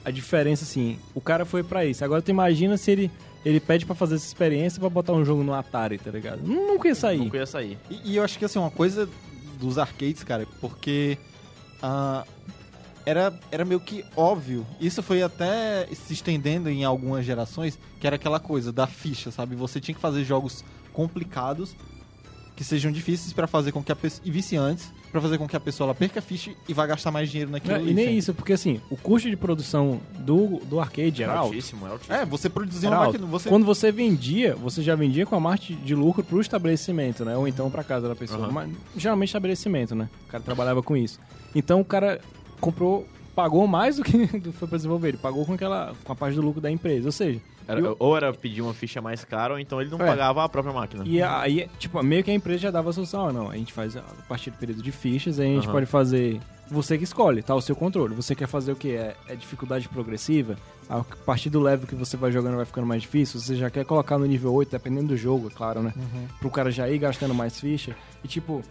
A 0.04 0.10
diferença, 0.10 0.64
assim, 0.64 0.98
o 1.14 1.22
cara 1.22 1.46
foi 1.46 1.64
pra 1.64 1.86
isso. 1.86 2.04
Agora 2.04 2.22
tu 2.22 2.32
imagina 2.32 2.76
se 2.76 2.90
ele, 2.92 3.12
ele 3.46 3.60
pede 3.60 3.86
pra 3.86 3.96
fazer 3.96 4.16
essa 4.16 4.26
experiência 4.26 4.80
pra 4.80 4.90
botar 4.90 5.14
um 5.14 5.26
jogo 5.26 5.44
no 5.44 5.54
Atari, 5.54 5.98
tá 5.98 6.12
ligado? 6.12 6.42
Nunca 6.42 6.88
ia 6.88 6.96
sair. 6.96 7.18
Nunca 7.18 7.38
ia 7.38 7.46
sair. 7.46 7.78
E, 7.90 8.12
e 8.12 8.16
eu 8.18 8.24
acho 8.24 8.38
que 8.38 8.46
assim, 8.46 8.60
uma 8.60 8.72
coisa 8.72 9.10
dos 9.60 9.78
arcades, 9.78 10.24
cara, 10.24 10.48
porque 10.60 11.18
ah, 11.82 12.24
era, 13.06 13.34
era 13.52 13.66
meio 13.66 13.80
que 13.80 14.06
óbvio. 14.16 14.66
Isso 14.80 15.02
foi 15.02 15.24
até 15.24 15.88
se 15.88 16.14
estendendo 16.14 16.70
em 16.70 16.84
algumas 16.84 17.26
gerações, 17.26 17.78
que 18.00 18.08
era 18.08 18.16
aquela 18.16 18.40
coisa 18.40 18.72
da 18.72 18.88
ficha, 18.88 19.32
sabe? 19.32 19.56
Você 19.56 19.80
tinha 19.80 19.96
que 19.96 20.02
fazer 20.02 20.24
jogos 20.24 20.64
complicados 20.94 21.76
que 22.56 22.64
sejam 22.64 22.92
difíceis 22.92 23.34
pra 23.34 23.48
fazer 23.48 23.72
com 23.72 23.84
que 23.84 23.92
a 23.92 23.96
pessoa. 23.96 24.22
e 24.26 24.32
viciantes, 24.32 24.92
pra 25.12 25.20
fazer 25.22 25.38
com 25.38 25.48
que 25.48 25.56
a 25.56 25.60
pessoa 25.60 25.88
ela 25.88 25.96
perca 25.96 26.20
a 26.20 26.22
ficha 26.22 26.52
e 26.68 26.74
vá 26.74 26.86
gastar 26.88 27.12
mais 27.12 27.30
dinheiro 27.30 27.52
naquilo 27.52 27.74
Não, 27.74 27.82
ali. 27.82 27.92
e 27.92 27.94
nem 27.94 28.06
sempre. 28.06 28.18
isso, 28.20 28.34
porque 28.34 28.54
assim, 28.54 28.80
o 28.90 28.96
custo 28.96 29.30
de 29.30 29.36
produção 29.36 30.00
do, 30.20 30.60
do 30.66 30.80
arcade 30.80 31.22
era 31.24 31.34
alto. 31.34 31.48
altíssimo, 31.48 31.86
é 31.88 31.90
altíssimo. 31.92 32.16
É, 32.16 32.26
você 32.26 32.50
produzia 32.50 32.88
Era 32.90 32.96
uma 32.98 33.06
alto. 33.06 33.14
máquina. 33.20 33.32
Você... 33.32 33.50
Quando 33.50 33.66
você 33.66 33.92
vendia, 33.92 34.56
você 34.56 34.82
já 34.82 34.96
vendia 34.96 35.26
com 35.26 35.36
a 35.36 35.40
margem 35.40 35.76
de 35.78 35.94
lucro 35.94 36.24
pro 36.24 36.40
estabelecimento, 36.40 37.26
né? 37.26 37.36
Ou 37.36 37.48
então 37.48 37.70
pra 37.70 37.84
casa 37.84 38.08
da 38.08 38.16
pessoa. 38.16 38.46
Aham. 38.46 38.52
Mas, 38.52 38.70
geralmente 38.96 39.30
estabelecimento, 39.30 39.94
né? 39.96 40.10
O 40.28 40.32
cara 40.32 40.44
trabalhava 40.44 40.82
com 40.82 40.96
isso. 40.96 41.20
Então 41.54 41.82
o 41.82 41.86
cara 41.86 42.22
comprou, 42.60 43.06
pagou 43.36 43.66
mais 43.68 43.98
do 43.98 44.04
que 44.04 44.28
foi 44.52 44.68
pra 44.68 44.78
desenvolver. 44.78 45.10
Ele 45.10 45.18
pagou 45.18 45.46
com 45.46 45.54
aquela 45.54 45.94
com 46.04 46.12
a 46.12 46.16
parte 46.16 46.36
do 46.36 46.42
lucro 46.42 46.62
da 46.62 46.70
empresa. 46.72 47.08
Ou 47.08 47.12
seja, 47.12 47.40
Era- 47.68 47.80
e 47.80 47.84
o- 47.84 47.96
Ou 48.00 48.18
era 48.18 48.34
pedir 48.34 48.62
uma 48.62 48.74
ficha 48.74 49.02
mais 49.02 49.24
cara, 49.24 49.54
ou 49.54 49.60
então 49.60 49.80
ele 49.80 49.90
não 49.90 50.00
É. 50.02 50.06
pagava 50.06 50.44
a 50.44 50.50
própria 50.50 50.74
máquina. 50.74 51.04
E 51.06 51.22
aí, 51.22 51.68
tipo, 51.80 52.02
meio 52.04 52.24
que 52.24 52.32
a 52.32 52.34
empresa 52.34 52.60
já 52.60 52.72
dava 52.72 52.90
a 52.90 52.94
solução. 52.94 53.28
Ah, 53.28 53.34
não, 53.34 53.50
a 53.50 53.56
gente 53.56 53.72
faz 53.72 53.96
a 53.96 54.02
partir 54.28 54.50
do 54.52 54.58
período 54.58 54.82
de 54.82 54.92
fichas, 54.92 55.40
aí 55.40 55.52
a 55.52 55.56
gente 55.56 55.66
Aham. 55.66 55.74
pode 55.74 55.86
fazer. 55.86 56.40
Você 56.70 56.98
que 56.98 57.04
escolhe, 57.04 57.42
tá? 57.44 57.54
O 57.54 57.62
seu 57.62 57.76
controle. 57.76 58.16
Você 58.16 58.34
quer 58.34 58.48
fazer 58.48 58.72
o 58.72 58.76
que? 58.78 58.92
É, 58.96 59.14
é 59.28 59.36
dificuldade 59.36 59.90
progressiva? 59.90 60.56
A 60.90 61.04
partir 61.26 61.50
do 61.50 61.60
level 61.60 61.86
que 61.86 61.96
você 61.96 62.16
vai 62.16 62.32
jogando 62.32 62.56
vai 62.56 62.66
ficando 62.66 62.88
mais 62.88 63.02
difícil. 63.02 63.40
Você 63.42 63.56
já 63.58 63.70
quer 63.70 63.84
colocar 63.86 64.18
no 64.18 64.26
nível 64.26 64.54
8, 64.54 64.72
dependendo 64.72 65.08
do 65.10 65.18
jogo, 65.18 65.48
é 65.48 65.52
claro, 65.52 65.82
né? 65.82 65.94
Uhum. 65.98 66.28
Pro 66.40 66.50
cara 66.50 66.72
já 66.72 66.90
ir 66.90 66.98
gastando 66.98 67.34
mais 67.34 67.60
ficha. 67.60 67.94
E 68.24 68.28
tipo, 68.28 68.62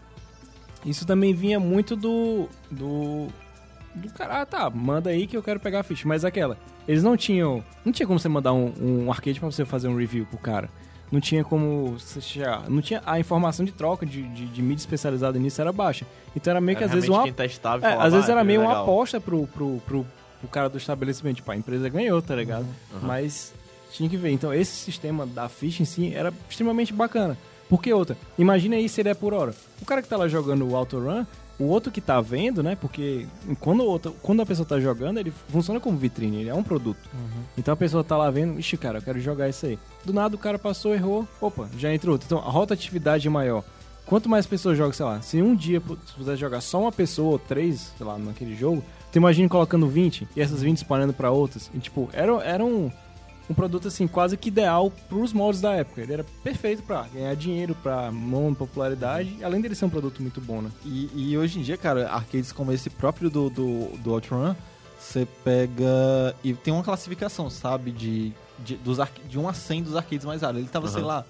isso 0.84 1.06
também 1.06 1.34
vinha 1.34 1.60
muito 1.60 1.94
do. 1.94 2.48
do. 2.70 3.28
Do 3.94 4.12
cara, 4.12 4.42
ah 4.42 4.46
tá, 4.46 4.70
manda 4.70 5.10
aí 5.10 5.26
que 5.26 5.36
eu 5.36 5.42
quero 5.42 5.58
pegar 5.60 5.80
a 5.80 5.82
ficha. 5.82 6.06
Mas 6.06 6.24
aquela, 6.24 6.56
eles 6.86 7.02
não 7.02 7.16
tinham. 7.16 7.62
Não 7.84 7.92
tinha 7.92 8.06
como 8.06 8.18
você 8.18 8.28
mandar 8.28 8.52
um, 8.52 8.72
um 8.80 9.10
arcade 9.10 9.40
pra 9.40 9.50
você 9.50 9.64
fazer 9.64 9.88
um 9.88 9.96
review 9.96 10.26
pro 10.26 10.38
cara. 10.38 10.68
Não 11.10 11.20
tinha 11.20 11.42
como. 11.42 11.96
Não 12.68 12.80
tinha. 12.80 13.02
A 13.04 13.18
informação 13.18 13.64
de 13.64 13.72
troca 13.72 14.06
de, 14.06 14.22
de, 14.28 14.46
de 14.46 14.62
mídia 14.62 14.82
especializada 14.82 15.38
nisso 15.40 15.60
era 15.60 15.72
baixa. 15.72 16.06
Então 16.36 16.52
era 16.52 16.60
meio 16.60 16.78
que 16.78 16.84
Era 16.84 16.90
às 16.92 16.94
vezes 16.94 17.08
uma. 17.10 17.30
testava 17.32 17.84
É, 17.86 17.94
às 17.96 18.12
vezes 18.12 18.28
"Ah, 18.28 18.32
era 18.32 18.44
meio 18.44 18.60
uma 18.60 18.68
legal." 18.68 18.84
aposta 18.84 19.20
pro, 19.20 19.44
pro, 19.48 19.82
pro, 19.84 20.06
pro 20.40 20.48
cara 20.48 20.68
do 20.68 20.78
estabelecimento. 20.78 21.36
Tipo, 21.36 21.50
a 21.50 21.56
empresa 21.56 21.88
ganhou, 21.88 22.22
tá 22.22 22.36
ligado? 22.36 22.64
Uhum. 22.92 23.00
Mas 23.02 23.52
tinha 23.90 24.08
que 24.08 24.16
ver. 24.16 24.30
Então, 24.30 24.54
esse 24.54 24.70
sistema 24.70 25.26
da 25.26 25.48
ficha 25.48 25.82
em 25.82 25.84
si 25.86 26.14
era 26.14 26.32
extremamente 26.48 26.92
bacana. 26.92 27.36
Porque 27.68 27.92
outra, 27.92 28.16
imagina 28.38 28.76
aí 28.76 28.88
se 28.88 29.00
ele 29.00 29.08
é 29.08 29.14
por 29.14 29.34
hora. 29.34 29.52
O 29.82 29.84
cara 29.84 30.02
que 30.02 30.08
tá 30.08 30.16
lá 30.16 30.28
jogando 30.28 30.68
o 30.68 30.76
Autorun, 30.76 31.24
o 31.60 31.64
outro 31.64 31.92
que 31.92 32.00
tá 32.00 32.20
vendo, 32.20 32.62
né? 32.62 32.74
Porque 32.74 33.26
quando, 33.60 33.80
o 33.80 33.86
outro, 33.86 34.16
quando 34.22 34.40
a 34.40 34.46
pessoa 34.46 34.66
tá 34.66 34.80
jogando, 34.80 35.18
ele 35.18 35.30
funciona 35.50 35.78
como 35.78 35.98
vitrine, 35.98 36.38
ele 36.40 36.48
é 36.48 36.54
um 36.54 36.62
produto. 36.62 37.08
Então 37.56 37.74
a 37.74 37.76
pessoa 37.76 38.02
tá 38.02 38.16
lá 38.16 38.30
vendo, 38.30 38.58
ixi, 38.58 38.78
cara, 38.78 38.98
eu 38.98 39.02
quero 39.02 39.20
jogar 39.20 39.48
isso 39.48 39.66
aí. 39.66 39.78
Do 40.04 40.12
nada 40.12 40.34
o 40.34 40.38
cara 40.38 40.58
passou, 40.58 40.94
errou, 40.94 41.28
opa, 41.40 41.68
já 41.76 41.92
entrou 41.92 42.14
outro. 42.14 42.26
Então 42.26 42.38
a 42.38 42.50
rotatividade 42.50 43.26
é 43.26 43.30
maior. 43.30 43.62
Quanto 44.06 44.28
mais 44.28 44.46
pessoas 44.46 44.76
jogam, 44.76 44.92
sei 44.92 45.04
lá, 45.04 45.20
se 45.20 45.40
um 45.42 45.54
dia 45.54 45.80
se 46.06 46.14
puder 46.14 46.36
jogar 46.36 46.62
só 46.62 46.80
uma 46.80 46.90
pessoa 46.90 47.32
ou 47.32 47.38
três, 47.38 47.92
sei 47.96 48.06
lá, 48.06 48.18
naquele 48.18 48.56
jogo, 48.56 48.82
tu 49.12 49.16
imagina 49.16 49.48
colocando 49.48 49.86
20 49.86 50.26
e 50.34 50.40
essas 50.40 50.62
20 50.62 50.78
espalhando 50.78 51.12
pra 51.12 51.30
outras. 51.30 51.70
E 51.74 51.78
tipo, 51.78 52.08
era, 52.12 52.32
era 52.42 52.64
um, 52.64 52.90
um 53.50 53.54
produto 53.54 53.88
assim, 53.88 54.06
quase 54.06 54.36
que 54.36 54.48
ideal 54.48 54.92
pros 55.08 55.32
moldes 55.32 55.60
da 55.60 55.72
época. 55.72 56.00
Ele 56.00 56.12
era 56.12 56.24
perfeito 56.44 56.84
pra 56.84 57.02
ganhar 57.12 57.34
dinheiro, 57.34 57.74
pra 57.74 58.12
mão, 58.12 58.54
popularidade, 58.54 59.42
além 59.42 59.60
dele 59.60 59.74
ser 59.74 59.86
um 59.86 59.90
produto 59.90 60.22
muito 60.22 60.40
bom, 60.40 60.62
né? 60.62 60.70
E, 60.84 61.10
e 61.32 61.36
hoje 61.36 61.58
em 61.58 61.62
dia, 61.62 61.76
cara, 61.76 62.08
arcades 62.08 62.52
como 62.52 62.70
esse 62.70 62.88
próprio 62.88 63.28
do, 63.28 63.50
do, 63.50 63.88
do 63.98 64.12
Outrun, 64.12 64.54
você 64.96 65.26
pega 65.42 65.82
e 66.44 66.54
tem 66.54 66.72
uma 66.72 66.84
classificação, 66.84 67.50
sabe, 67.50 67.90
de, 67.90 68.32
de, 68.60 68.76
dos 68.76 68.98
de 69.28 69.36
1 69.36 69.48
a 69.48 69.52
100 69.52 69.82
dos 69.82 69.96
arcades 69.96 70.24
mais 70.24 70.42
raros. 70.42 70.60
Ele 70.60 70.68
tava, 70.68 70.86
sei 70.86 71.00
Aham. 71.00 71.08
lá, 71.08 71.24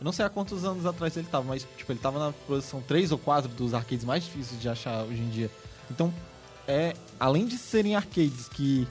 eu 0.00 0.04
não 0.04 0.12
sei 0.12 0.24
há 0.24 0.28
quantos 0.28 0.64
anos 0.64 0.86
atrás 0.86 1.16
ele 1.16 1.26
tava, 1.26 1.44
mas 1.44 1.66
tipo, 1.76 1.90
ele 1.90 1.98
tava 1.98 2.20
na 2.20 2.32
posição 2.46 2.80
3 2.80 3.10
ou 3.10 3.18
4 3.18 3.50
dos 3.50 3.74
arcades 3.74 4.04
mais 4.04 4.22
difíceis 4.22 4.60
de 4.60 4.68
achar 4.68 5.02
hoje 5.02 5.20
em 5.20 5.28
dia. 5.28 5.50
Então, 5.90 6.14
é, 6.68 6.94
além 7.18 7.46
de 7.46 7.58
serem 7.58 7.96
arcades 7.96 8.46
que 8.48 8.86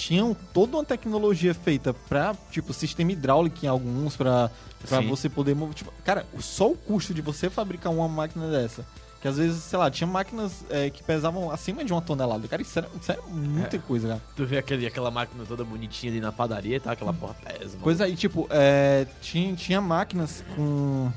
tinham 0.00 0.34
toda 0.54 0.78
uma 0.78 0.84
tecnologia 0.84 1.52
feita 1.52 1.92
pra, 1.92 2.34
tipo, 2.50 2.72
sistema 2.72 3.12
hidráulico 3.12 3.58
em 3.62 3.68
alguns, 3.68 4.16
pra, 4.16 4.50
pra 4.86 5.02
Sim. 5.02 5.08
você 5.08 5.28
poder 5.28 5.54
mover. 5.54 5.74
Tipo, 5.74 5.92
cara, 6.02 6.24
só 6.38 6.70
o 6.70 6.76
custo 6.76 7.12
de 7.12 7.20
você 7.20 7.50
fabricar 7.50 7.92
uma 7.92 8.08
máquina 8.08 8.50
dessa. 8.50 8.84
Que 9.20 9.28
às 9.28 9.36
vezes, 9.36 9.62
sei 9.62 9.78
lá, 9.78 9.90
tinha 9.90 10.06
máquinas 10.06 10.64
é, 10.70 10.88
que 10.88 11.02
pesavam 11.02 11.50
acima 11.50 11.84
de 11.84 11.92
uma 11.92 12.00
tonelada. 12.00 12.48
Cara, 12.48 12.62
isso 12.62 12.78
era, 12.78 12.88
isso 12.98 13.12
era 13.12 13.20
muita 13.28 13.78
coisa, 13.78 14.08
cara. 14.08 14.22
Tu 14.34 14.46
vê 14.46 14.56
aquele, 14.56 14.86
aquela 14.86 15.10
máquina 15.10 15.44
toda 15.46 15.62
bonitinha 15.62 16.10
ali 16.10 16.20
na 16.22 16.32
padaria, 16.32 16.80
tá? 16.80 16.92
Aquela 16.92 17.12
porra 17.12 17.34
pesa, 17.34 17.72
mano. 17.72 17.80
Coisa 17.82 18.04
aí, 18.04 18.16
tipo, 18.16 18.48
é, 18.48 19.06
tinha, 19.20 19.54
tinha 19.54 19.80
máquinas 19.82 20.42
com. 20.56 21.12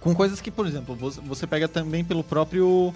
Com 0.00 0.14
coisas 0.14 0.40
que, 0.40 0.50
por 0.50 0.66
exemplo, 0.66 0.96
você, 0.96 1.46
pega 1.46 1.68
também 1.68 2.02
pelo 2.02 2.24
próprio. 2.24 2.94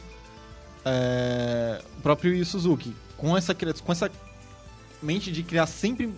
É, 0.82 1.82
o 1.98 2.00
próprio 2.00 2.42
Suzuki. 2.46 2.96
Com 3.18 3.36
essa, 3.36 3.54
com 3.54 3.92
essa 3.92 4.10
mente 5.02 5.30
de 5.32 5.42
criar 5.42 5.66
sempre 5.66 6.12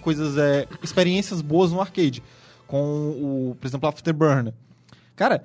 coisas, 0.00 0.36
é, 0.36 0.66
experiências 0.82 1.40
boas 1.40 1.72
no 1.72 1.80
arcade. 1.80 2.22
Com 2.66 3.10
o, 3.10 3.56
por 3.60 3.66
exemplo, 3.66 3.88
Afterburner. 3.88 4.52
Cara, 5.14 5.44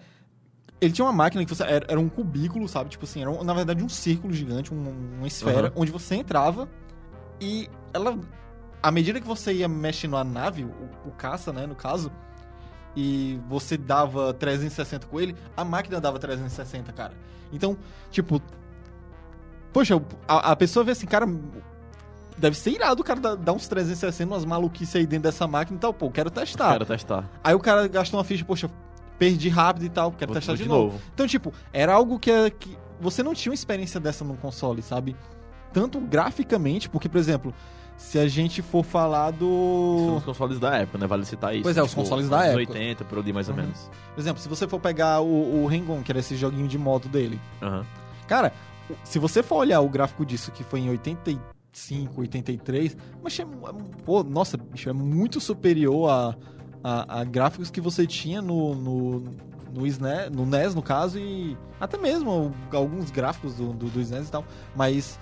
ele 0.80 0.92
tinha 0.92 1.06
uma 1.06 1.14
máquina 1.14 1.46
que 1.46 1.54
você, 1.56 1.64
era, 1.64 1.86
era 1.88 2.00
um 2.00 2.10
cubículo, 2.10 2.68
sabe? 2.68 2.90
Tipo 2.90 3.06
assim, 3.06 3.22
era 3.22 3.30
um- 3.30 3.44
na 3.44 3.54
verdade 3.54 3.84
um 3.84 3.90
círculo 3.90 4.34
gigante, 4.34 4.74
um- 4.74 5.16
uma 5.20 5.28
esfera, 5.28 5.68
Aham. 5.68 5.74
onde 5.76 5.92
você 5.92 6.16
entrava 6.16 6.68
e 7.40 7.70
ela. 7.94 8.18
À 8.82 8.90
medida 8.90 9.22
que 9.22 9.28
você 9.28 9.54
ia 9.54 9.68
mexendo 9.68 10.18
a 10.18 10.24
nave, 10.24 10.64
o, 10.64 11.10
o 11.10 11.12
caça, 11.12 11.54
né, 11.54 11.68
no 11.68 11.76
caso, 11.76 12.12
e 12.96 13.40
você 13.48 13.78
dava 13.78 14.34
360 14.34 15.06
com 15.06 15.20
ele, 15.22 15.36
a 15.56 15.64
máquina 15.64 16.02
dava 16.02 16.18
360, 16.18 16.92
cara. 16.92 17.14
Então, 17.54 17.78
tipo. 18.10 18.42
Poxa, 19.72 20.02
a, 20.28 20.52
a 20.52 20.56
pessoa 20.56 20.84
vê 20.84 20.92
assim, 20.92 21.06
cara. 21.06 21.28
Deve 22.38 22.58
ser 22.58 22.72
irado 22.72 23.02
o 23.02 23.06
cara 23.06 23.36
dar, 23.36 23.54
uns 23.54 23.68
360, 23.68 24.32
umas 24.34 24.46
maluquices 24.46 24.96
aí 24.96 25.06
dentro 25.06 25.24
dessa 25.24 25.46
máquina 25.48 25.78
e 25.78 25.80
tal. 25.80 25.94
Pô, 25.94 26.10
quero 26.10 26.30
testar. 26.32 26.72
Quero 26.74 26.86
testar. 26.86 27.30
Aí 27.44 27.54
o 27.54 27.60
cara 27.60 27.88
gastou 27.88 28.18
uma 28.20 28.24
ficha, 28.24 28.44
poxa, 28.46 28.70
perdi 29.20 29.50
rápido 29.50 29.86
e 29.86 29.90
tal, 29.90 30.12
quero 30.12 30.32
Vou- 30.32 30.40
testar 30.40 30.56
de, 30.56 30.64
de 30.64 30.70
novo. 30.70 30.94
novo. 30.94 31.02
Então, 31.14 31.28
tipo, 31.28 31.54
era 31.72 31.94
algo 31.94 32.18
que, 32.18 32.32
é- 32.32 32.50
que 32.50 32.76
você 33.00 33.22
não 33.22 33.34
tinha 33.34 33.52
uma 33.52 33.56
experiência 33.56 34.00
dessa 34.00 34.24
num 34.26 34.36
console, 34.36 34.82
sabe? 34.82 35.16
Tanto 35.72 36.00
graficamente, 36.00 36.90
porque, 36.90 37.08
por 37.08 37.18
exemplo, 37.18 37.54
se 37.96 38.18
a 38.18 38.28
gente 38.28 38.62
for 38.64 38.84
falar 38.84 39.30
do. 39.32 40.16
Os 40.18 40.24
consoles 40.24 40.60
da 40.60 40.76
época, 40.78 40.98
né? 40.98 41.06
Vale 41.06 41.24
citar 41.26 41.54
isso. 41.54 41.64
Pois 41.64 41.78
é, 41.78 41.84
os 41.84 41.94
consoles 41.94 42.28
da 42.28 42.44
época. 42.46 42.74
80, 42.74 43.06
por 43.06 43.20
ali 43.20 43.32
mais 43.32 43.48
ou 43.48 43.56
Uhum. 43.56 43.62
menos. 43.62 43.90
Por 44.16 44.20
exemplo, 44.20 44.42
se 44.42 44.50
você 44.50 44.68
for 44.68 44.80
pegar 44.80 45.22
o, 45.22 45.64
o 45.64 45.68
Rengon, 45.68 46.02
que 46.02 46.12
era 46.12 46.20
esse 46.20 46.36
joguinho 46.36 46.68
de 46.68 46.78
moto 46.80 47.08
dele. 47.08 47.40
Aham. 47.62 47.86
Cara, 48.28 48.52
se 49.04 49.20
você 49.20 49.44
for 49.44 49.58
olhar 49.58 49.82
o 49.82 49.88
gráfico 49.90 50.26
disso, 50.26 50.52
que 50.52 50.64
foi 50.64 50.80
em 50.80 50.90
85, 51.72 52.22
83, 52.22 52.98
mas 53.24 53.40
é, 53.40 53.46
pô, 54.06 54.24
nossa, 54.24 54.58
bicho, 54.58 54.90
é 54.90 54.94
muito 54.94 55.40
superior 55.40 56.10
a, 56.10 56.36
a, 56.84 57.22
a 57.22 57.24
gráficos 57.24 57.72
que 57.72 57.80
você 57.80 58.06
tinha 58.06 58.42
no, 58.42 58.76
no, 58.76 59.20
no, 59.74 59.88
SNES, 59.88 60.30
no 60.32 60.46
NES, 60.46 60.76
no 60.76 60.82
caso, 60.82 61.18
e 61.18 61.58
até 61.80 61.98
mesmo 61.98 62.54
alguns 62.74 63.10
gráficos 63.10 63.56
do, 63.56 63.72
do, 63.74 63.88
do 63.88 64.02
SNES 64.02 64.28
e 64.28 64.32
tal. 64.32 64.44
Mas 64.76 65.18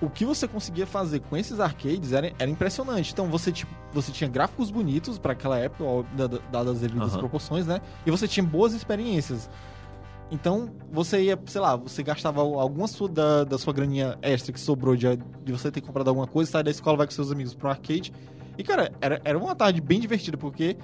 o 0.00 0.08
que 0.08 0.24
você 0.24 0.48
conseguia 0.48 0.86
fazer 0.86 1.20
com 1.20 1.36
esses 1.36 1.60
arcades 1.60 2.12
era, 2.12 2.32
era 2.38 2.50
impressionante. 2.50 3.12
Então 3.12 3.26
você, 3.28 3.52
tipo, 3.52 3.72
você 3.92 4.10
tinha 4.10 4.28
gráficos 4.28 4.70
bonitos 4.70 5.18
para 5.18 5.32
aquela 5.32 5.58
época, 5.58 5.84
dadas 6.50 6.76
as 6.76 6.80
devidas 6.80 7.12
Aham. 7.12 7.18
proporções, 7.18 7.66
né? 7.66 7.80
E 8.06 8.10
você 8.10 8.26
tinha 8.26 8.44
boas 8.44 8.72
experiências. 8.72 9.48
Então, 10.32 10.70
você 10.90 11.24
ia, 11.24 11.38
sei 11.44 11.60
lá, 11.60 11.76
você 11.76 12.02
gastava 12.02 12.40
alguma 12.40 12.88
sua, 12.88 13.06
da, 13.06 13.44
da 13.44 13.58
sua 13.58 13.70
graninha 13.70 14.18
extra 14.22 14.50
que 14.50 14.58
sobrou 14.58 14.96
de, 14.96 15.06
de 15.44 15.52
você 15.52 15.70
ter 15.70 15.82
comprado 15.82 16.08
alguma 16.08 16.26
coisa, 16.26 16.50
sai 16.50 16.62
da 16.62 16.70
escola, 16.70 16.96
vai 16.96 17.06
com 17.06 17.12
seus 17.12 17.30
amigos 17.30 17.52
pro 17.52 17.68
arcade. 17.68 18.10
E, 18.56 18.64
cara, 18.64 18.90
era, 18.98 19.20
era 19.24 19.38
uma 19.38 19.54
tarde 19.54 19.82
bem 19.82 20.00
divertida, 20.00 20.38
porque 20.38 20.78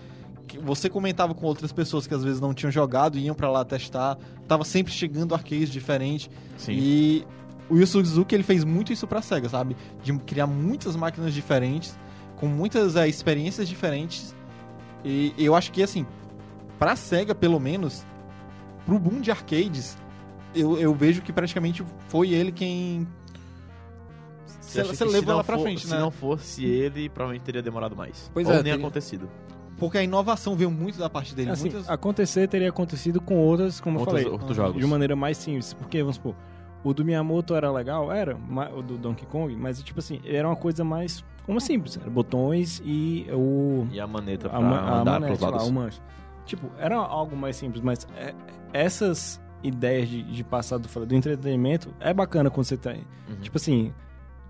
que 0.47 0.59
você 0.59 0.91
comentava 0.91 1.35
com 1.35 1.47
outras 1.47 1.73
pessoas 1.73 2.07
que 2.07 2.13
às 2.13 2.23
vezes 2.23 2.43
não 2.43 2.53
tinham 2.53 2.71
jogado, 2.71 3.17
iam 3.17 3.35
pra 3.35 3.51
lá 3.51 3.65
testar, 3.65 4.19
tava 4.47 4.65
sempre 4.65 4.93
chegando 4.93 5.35
arcades 5.35 5.71
diferentes. 5.71 6.29
Sim. 6.59 6.73
E 6.73 7.27
o 7.71 7.79
Yu 7.79 7.87
Suzuki, 7.87 8.35
ele 8.35 8.43
fez 8.43 8.65
muito 8.65 8.93
isso 8.93 9.07
pra 9.07 9.23
SEGA, 9.23 9.49
sabe? 9.49 9.79
De 10.03 10.13
criar 10.19 10.47
muitas 10.47 10.95
máquinas 10.95 11.33
diferentes, 11.33 11.99
com 12.37 12.47
muitas 12.47 12.97
é, 12.97 13.09
experiências 13.09 13.67
diferentes. 13.67 14.35
E 15.03 15.33
eu 15.39 15.55
acho 15.55 15.73
que, 15.73 15.83
assim, 15.83 16.07
pra 16.79 16.97
SEGA, 16.97 17.35
pelo 17.35 17.59
menos, 17.59 18.05
pro 18.89 18.99
boom 18.99 19.21
de 19.21 19.31
arcades, 19.31 19.99
eu, 20.55 20.79
eu 20.79 20.95
vejo 20.95 21.21
que 21.21 21.31
praticamente 21.31 21.85
foi 22.09 22.31
ele 22.31 22.51
quem... 22.51 23.07
Você 24.61 24.81
acha 24.81 24.95
você 24.95 25.05
que 25.05 25.11
se 25.11 25.17
levou 25.19 25.37
lá 25.37 25.45
pra 25.45 25.57
for- 25.57 25.63
frente, 25.63 25.87
Se 25.87 25.93
né? 25.93 25.99
não 26.01 26.11
fosse 26.11 26.65
ele, 26.65 27.09
provavelmente 27.11 27.43
teria 27.43 27.63
demorado 27.63 27.95
mais. 27.95 28.31
Pois 28.33 28.47
Ou 28.47 28.53
é, 28.53 28.57
nem 28.57 28.65
teria- 28.65 28.79
acontecido. 28.79 29.29
Porque 29.79 29.99
a 29.99 30.03
inovação 30.03 30.57
veio 30.57 30.71
muito 30.71 30.99
da 30.99 31.09
parte 31.11 31.35
dele. 31.35 31.51
Assim, 31.51 31.71
muitas... 31.71 31.89
acontecer 31.89 32.49
teria 32.49 32.69
acontecido 32.71 33.21
com 33.21 33.37
outras, 33.37 33.79
como 33.81 33.99
Outros, 33.99 34.19
eu 34.19 34.25
falei, 34.25 34.39
outros 34.41 34.57
jogos. 34.57 34.81
de 34.83 34.87
maneira 34.89 35.15
mais 35.15 35.37
simples. 35.37 35.73
Porque, 35.75 36.01
vamos 36.01 36.17
supor, 36.17 36.35
o 36.83 36.93
do 36.95 37.05
Miyamoto 37.05 37.55
era 37.55 37.71
legal, 37.71 38.11
era, 38.11 38.37
o 38.77 38.83
do 38.83 38.97
Donkey 38.99 39.25
Kong, 39.27 39.55
mas, 39.57 39.83
tipo 39.83 40.01
assim, 40.01 40.21
era 40.25 40.49
uma 40.49 40.57
coisa 40.57 40.83
mais, 40.83 41.25
como 41.47 41.61
simples, 41.61 41.97
era 42.01 42.11
botões 42.11 42.83
e 42.85 43.27
o... 43.33 43.87
E 43.93 44.01
a 44.01 44.07
maneta 44.07 44.49
pra 44.49 44.59
a, 44.59 44.61
ma- 44.61 44.81
a 44.81 45.01
andar 45.01 45.21
manete 45.21 45.39
pros 45.39 45.41
lados. 45.51 45.63
lá, 45.67 45.69
o 45.71 45.73
manche. 45.73 46.01
Tipo, 46.49 46.71
era 46.79 46.97
algo 46.97 47.37
mais 47.37 47.57
simples, 47.57 47.83
mas 47.83 48.07
é- 48.17 48.35
essas 48.73 49.41
ideias 49.63 50.09
de, 50.09 50.23
de 50.23 50.43
passar 50.45 50.79
do, 50.79 50.89
do 51.07 51.15
entretenimento 51.15 51.93
é 52.01 52.13
bacana 52.15 52.49
quando 52.51 52.65
você 52.67 52.77
tem. 52.77 53.05
Uhum. 53.29 53.37
Tipo 53.41 53.57
assim, 53.59 53.93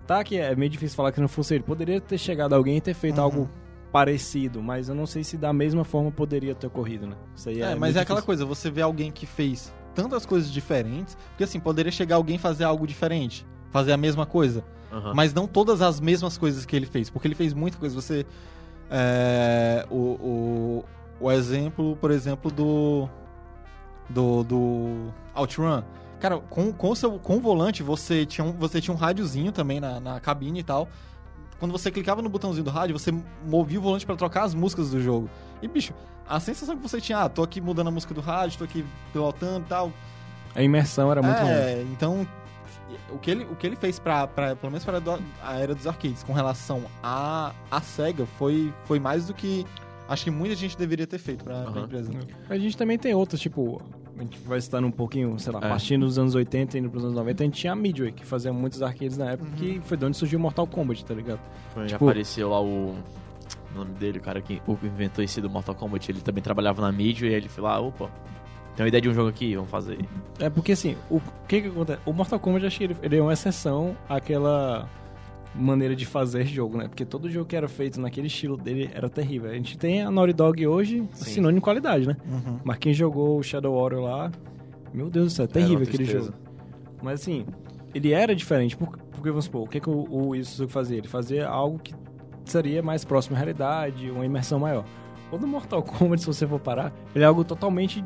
tá 0.07 0.23
que 0.23 0.37
é 0.37 0.55
meio 0.55 0.69
difícil 0.71 0.95
falar 0.95 1.11
que 1.11 1.19
não 1.19 1.27
fosse 1.27 1.55
ele. 1.55 1.63
Poderia 1.63 1.99
ter 1.99 2.17
chegado 2.17 2.53
alguém 2.53 2.77
e 2.77 2.81
ter 2.81 2.93
feito 2.93 3.17
Uhum. 3.17 3.23
algo 3.23 3.49
parecido, 3.91 4.61
mas 4.61 4.87
eu 4.87 4.95
não 4.95 5.05
sei 5.07 5.23
se 5.23 5.35
da 5.35 5.51
mesma 5.51 5.83
forma 5.83 6.11
poderia 6.11 6.53
ter 6.55 6.67
ocorrido, 6.67 7.07
né? 7.07 7.15
Isso 7.35 7.49
aí 7.49 7.61
É, 7.61 7.71
é, 7.71 7.75
mas 7.75 7.95
é 7.95 7.99
aquela 8.01 8.21
coisa, 8.21 8.45
você 8.45 8.69
vê 8.71 8.81
alguém 8.83 9.11
que 9.11 9.25
fez 9.25 9.73
tantas 9.95 10.25
coisas 10.27 10.51
diferentes, 10.51 11.15
porque 11.31 11.43
assim, 11.43 11.59
poderia 11.59 11.91
chegar 11.91 12.15
alguém 12.15 12.35
e 12.35 12.39
fazer 12.39 12.63
algo 12.65 12.85
diferente, 12.87 13.45
fazer 13.71 13.91
a 13.91 13.97
mesma 13.97 14.25
coisa, 14.27 14.63
Aham. 14.91 15.13
mas 15.15 15.33
não 15.33 15.47
todas 15.47 15.81
as 15.81 15.99
mesmas 15.99 16.37
coisas 16.37 16.65
que 16.67 16.75
ele 16.75 16.85
fez, 16.85 17.09
porque 17.09 17.27
ele 17.27 17.35
fez 17.35 17.51
muita 17.53 17.77
coisa. 17.79 17.95
Você. 17.95 18.25
é, 18.91 19.85
o, 19.89 19.95
o, 19.95 20.85
o 21.19 21.31
exemplo, 21.31 21.95
por 21.97 22.11
exemplo, 22.11 22.51
do. 22.51 23.09
Do. 24.09 24.43
do 24.43 25.13
Outrun. 25.33 25.83
Cara, 26.19 26.37
com, 26.37 26.73
com, 26.73 26.89
o 26.89 26.95
seu, 26.95 27.17
com 27.17 27.37
o 27.37 27.39
volante, 27.39 27.81
você 27.81 28.25
tinha 28.25 28.45
um, 28.45 28.51
você 28.51 28.81
tinha 28.81 28.93
um 28.93 28.97
rádiozinho 28.97 29.51
também 29.51 29.79
na, 29.79 29.99
na 29.99 30.19
cabine 30.19 30.59
e 30.59 30.63
tal. 30.63 30.87
Quando 31.59 31.71
você 31.71 31.91
clicava 31.91 32.21
no 32.21 32.29
botãozinho 32.29 32.63
do 32.63 32.69
rádio, 32.69 32.97
você 32.97 33.13
movia 33.45 33.79
o 33.79 33.81
volante 33.81 34.05
pra 34.05 34.15
trocar 34.15 34.43
as 34.43 34.53
músicas 34.53 34.91
do 34.91 35.01
jogo. 35.01 35.29
E, 35.61 35.67
bicho, 35.67 35.93
a 36.27 36.39
sensação 36.39 36.75
que 36.75 36.81
você 36.81 37.01
tinha, 37.01 37.19
ah, 37.19 37.29
tô 37.29 37.43
aqui 37.43 37.59
mudando 37.59 37.87
a 37.87 37.91
música 37.91 38.13
do 38.13 38.21
rádio, 38.21 38.59
tô 38.59 38.63
aqui 38.63 38.85
pilotando 39.11 39.65
e 39.65 39.69
tal. 39.69 39.91
A 40.55 40.63
imersão 40.63 41.11
era 41.11 41.21
muito 41.21 41.37
longa. 41.37 41.51
É, 41.51 41.81
então, 41.91 42.25
o 43.09 43.17
que 43.17 43.31
ele, 43.31 43.43
o 43.45 43.55
que 43.55 43.67
ele 43.67 43.75
fez 43.75 43.99
pra, 43.99 44.27
pra 44.27 44.55
pelo 44.55 44.71
menos 44.71 44.85
para 44.85 45.01
a 45.43 45.59
era 45.59 45.75
dos 45.75 45.85
arcades 45.85 46.23
com 46.23 46.33
relação 46.33 46.83
à 47.03 47.53
a, 47.69 47.81
SEGA 47.81 48.25
foi, 48.37 48.73
foi 48.85 48.99
mais 48.99 49.27
do 49.27 49.33
que 49.33 49.65
acho 50.09 50.23
que 50.25 50.31
muita 50.31 50.55
gente 50.55 50.77
deveria 50.77 51.07
ter 51.07 51.17
feito 51.17 51.43
pra, 51.43 51.61
pra 51.61 51.71
Aham. 51.71 51.83
empresa. 51.85 52.11
A 52.49 52.57
gente 52.57 52.75
também 52.75 52.97
tem 52.97 53.13
outros, 53.13 53.39
tipo, 53.39 53.81
a 54.17 54.21
gente 54.21 54.37
vai 54.39 54.57
estar 54.57 54.83
um 54.83 54.91
pouquinho, 54.91 55.37
sei 55.39 55.53
lá, 55.53 55.59
É. 55.63 55.69
partindo 55.69 56.05
dos 56.05 56.19
anos 56.19 56.35
80 56.35 56.75
e 56.77 56.79
indo 56.81 56.89
pros 56.89 57.03
anos 57.05 57.15
90, 57.15 57.43
a 57.43 57.45
gente 57.45 57.59
tinha 57.59 57.71
a 57.73 57.75
Midway, 57.75 58.11
que 58.11 58.25
fazia 58.25 58.51
muitos 58.51 58.81
arcades 58.81 59.17
na 59.17 59.31
época, 59.31 59.49
que 59.55 59.79
foi 59.85 59.95
de 59.95 60.05
onde 60.05 60.17
surgiu 60.17 60.37
o 60.39 60.41
Mortal 60.41 60.67
Kombat, 60.67 61.05
tá 61.05 61.13
ligado? 61.13 61.39
Foi, 61.73 61.85
tipo- 61.87 62.03
apareceu 62.05 62.49
lá 62.49 62.61
o... 62.61 62.95
O 63.71 63.77
nome 63.77 63.91
dele, 63.93 64.17
o 64.17 64.21
cara 64.21 64.41
que 64.41 64.59
o 64.65 64.75
que 64.75 64.87
inventou 64.87 65.23
esse 65.23 65.39
do 65.39 65.49
Mortal 65.49 65.75
Kombat, 65.75 66.11
ele 66.11 66.21
também 66.21 66.41
trabalhava 66.41 66.81
na 66.81 66.91
mídia 66.91 67.27
e 67.27 67.29
aí 67.29 67.35
ele 67.35 67.47
foi 67.47 67.63
lá, 67.63 67.79
opa, 67.79 68.09
tem 68.75 68.83
uma 68.83 68.87
ideia 68.87 68.99
de 69.01 69.07
um 69.09 69.13
jogo 69.13 69.29
aqui, 69.29 69.53
vamos 69.55 69.69
fazer. 69.69 69.99
É 70.39 70.49
porque 70.49 70.71
assim, 70.71 70.95
o 71.09 71.21
que 71.47 71.61
que 71.61 71.67
acontece? 71.67 71.99
O 72.03 72.11
Mortal 72.11 72.39
Kombat, 72.39 72.63
eu 72.63 72.67
acho 72.67 72.77
que 72.79 72.83
ele, 72.85 72.97
ele 73.03 73.17
é 73.17 73.21
uma 73.21 73.31
exceção 73.33 73.95
àquela 74.09 74.89
maneira 75.55 75.95
de 75.95 76.05
fazer 76.05 76.45
jogo, 76.45 76.77
né? 76.77 76.87
Porque 76.87 77.03
todo 77.05 77.29
jogo 77.29 77.45
que 77.45 77.55
era 77.55 77.67
feito 77.67 77.99
naquele 77.99 78.27
estilo 78.27 78.55
dele 78.55 78.89
era 78.93 79.09
terrível. 79.09 79.49
A 79.49 79.53
gente 79.53 79.77
tem 79.77 80.01
a 80.03 80.11
Naughty 80.11 80.33
Dog 80.33 80.67
hoje, 80.67 81.03
Sim. 81.13 81.25
sinônimo 81.31 81.59
de 81.59 81.63
qualidade, 81.63 82.07
né? 82.07 82.15
Uhum. 82.29 82.59
Mas 82.63 82.77
quem 82.77 82.93
jogou 82.93 83.37
o 83.39 83.43
Shadow 83.43 83.75
Warrior 83.81 84.03
lá, 84.03 84.31
meu 84.93 85.09
Deus 85.09 85.27
do 85.27 85.29
céu, 85.31 85.45
é 85.45 85.47
terrível 85.47 85.83
aquele 85.87 86.05
jogo. 86.05 86.33
Mas 87.01 87.21
assim, 87.21 87.45
ele 87.93 88.11
era 88.11 88.35
diferente, 88.35 88.77
por- 88.77 88.97
porque 89.11 89.29
vamos 89.29 89.45
supor, 89.45 89.63
o 89.63 89.67
que, 89.67 89.79
que 89.79 89.89
o, 89.89 90.07
o 90.09 90.35
Yu 90.35 90.45
Suzuki 90.45 90.71
fazia? 90.71 90.97
Ele 90.97 91.07
fazia 91.07 91.47
algo 91.47 91.79
que 91.79 91.93
seria 92.45 92.81
mais 92.81 93.03
próximo 93.03 93.35
à 93.35 93.39
realidade, 93.39 94.09
uma 94.11 94.25
imersão 94.25 94.59
maior. 94.59 94.85
O 95.31 95.37
do 95.37 95.45
Mortal 95.47 95.83
Kombat, 95.83 96.21
se 96.21 96.27
você 96.27 96.47
for 96.47 96.59
parar, 96.59 96.91
ele 97.13 97.23
é 97.23 97.27
algo 97.27 97.43
totalmente 97.43 98.03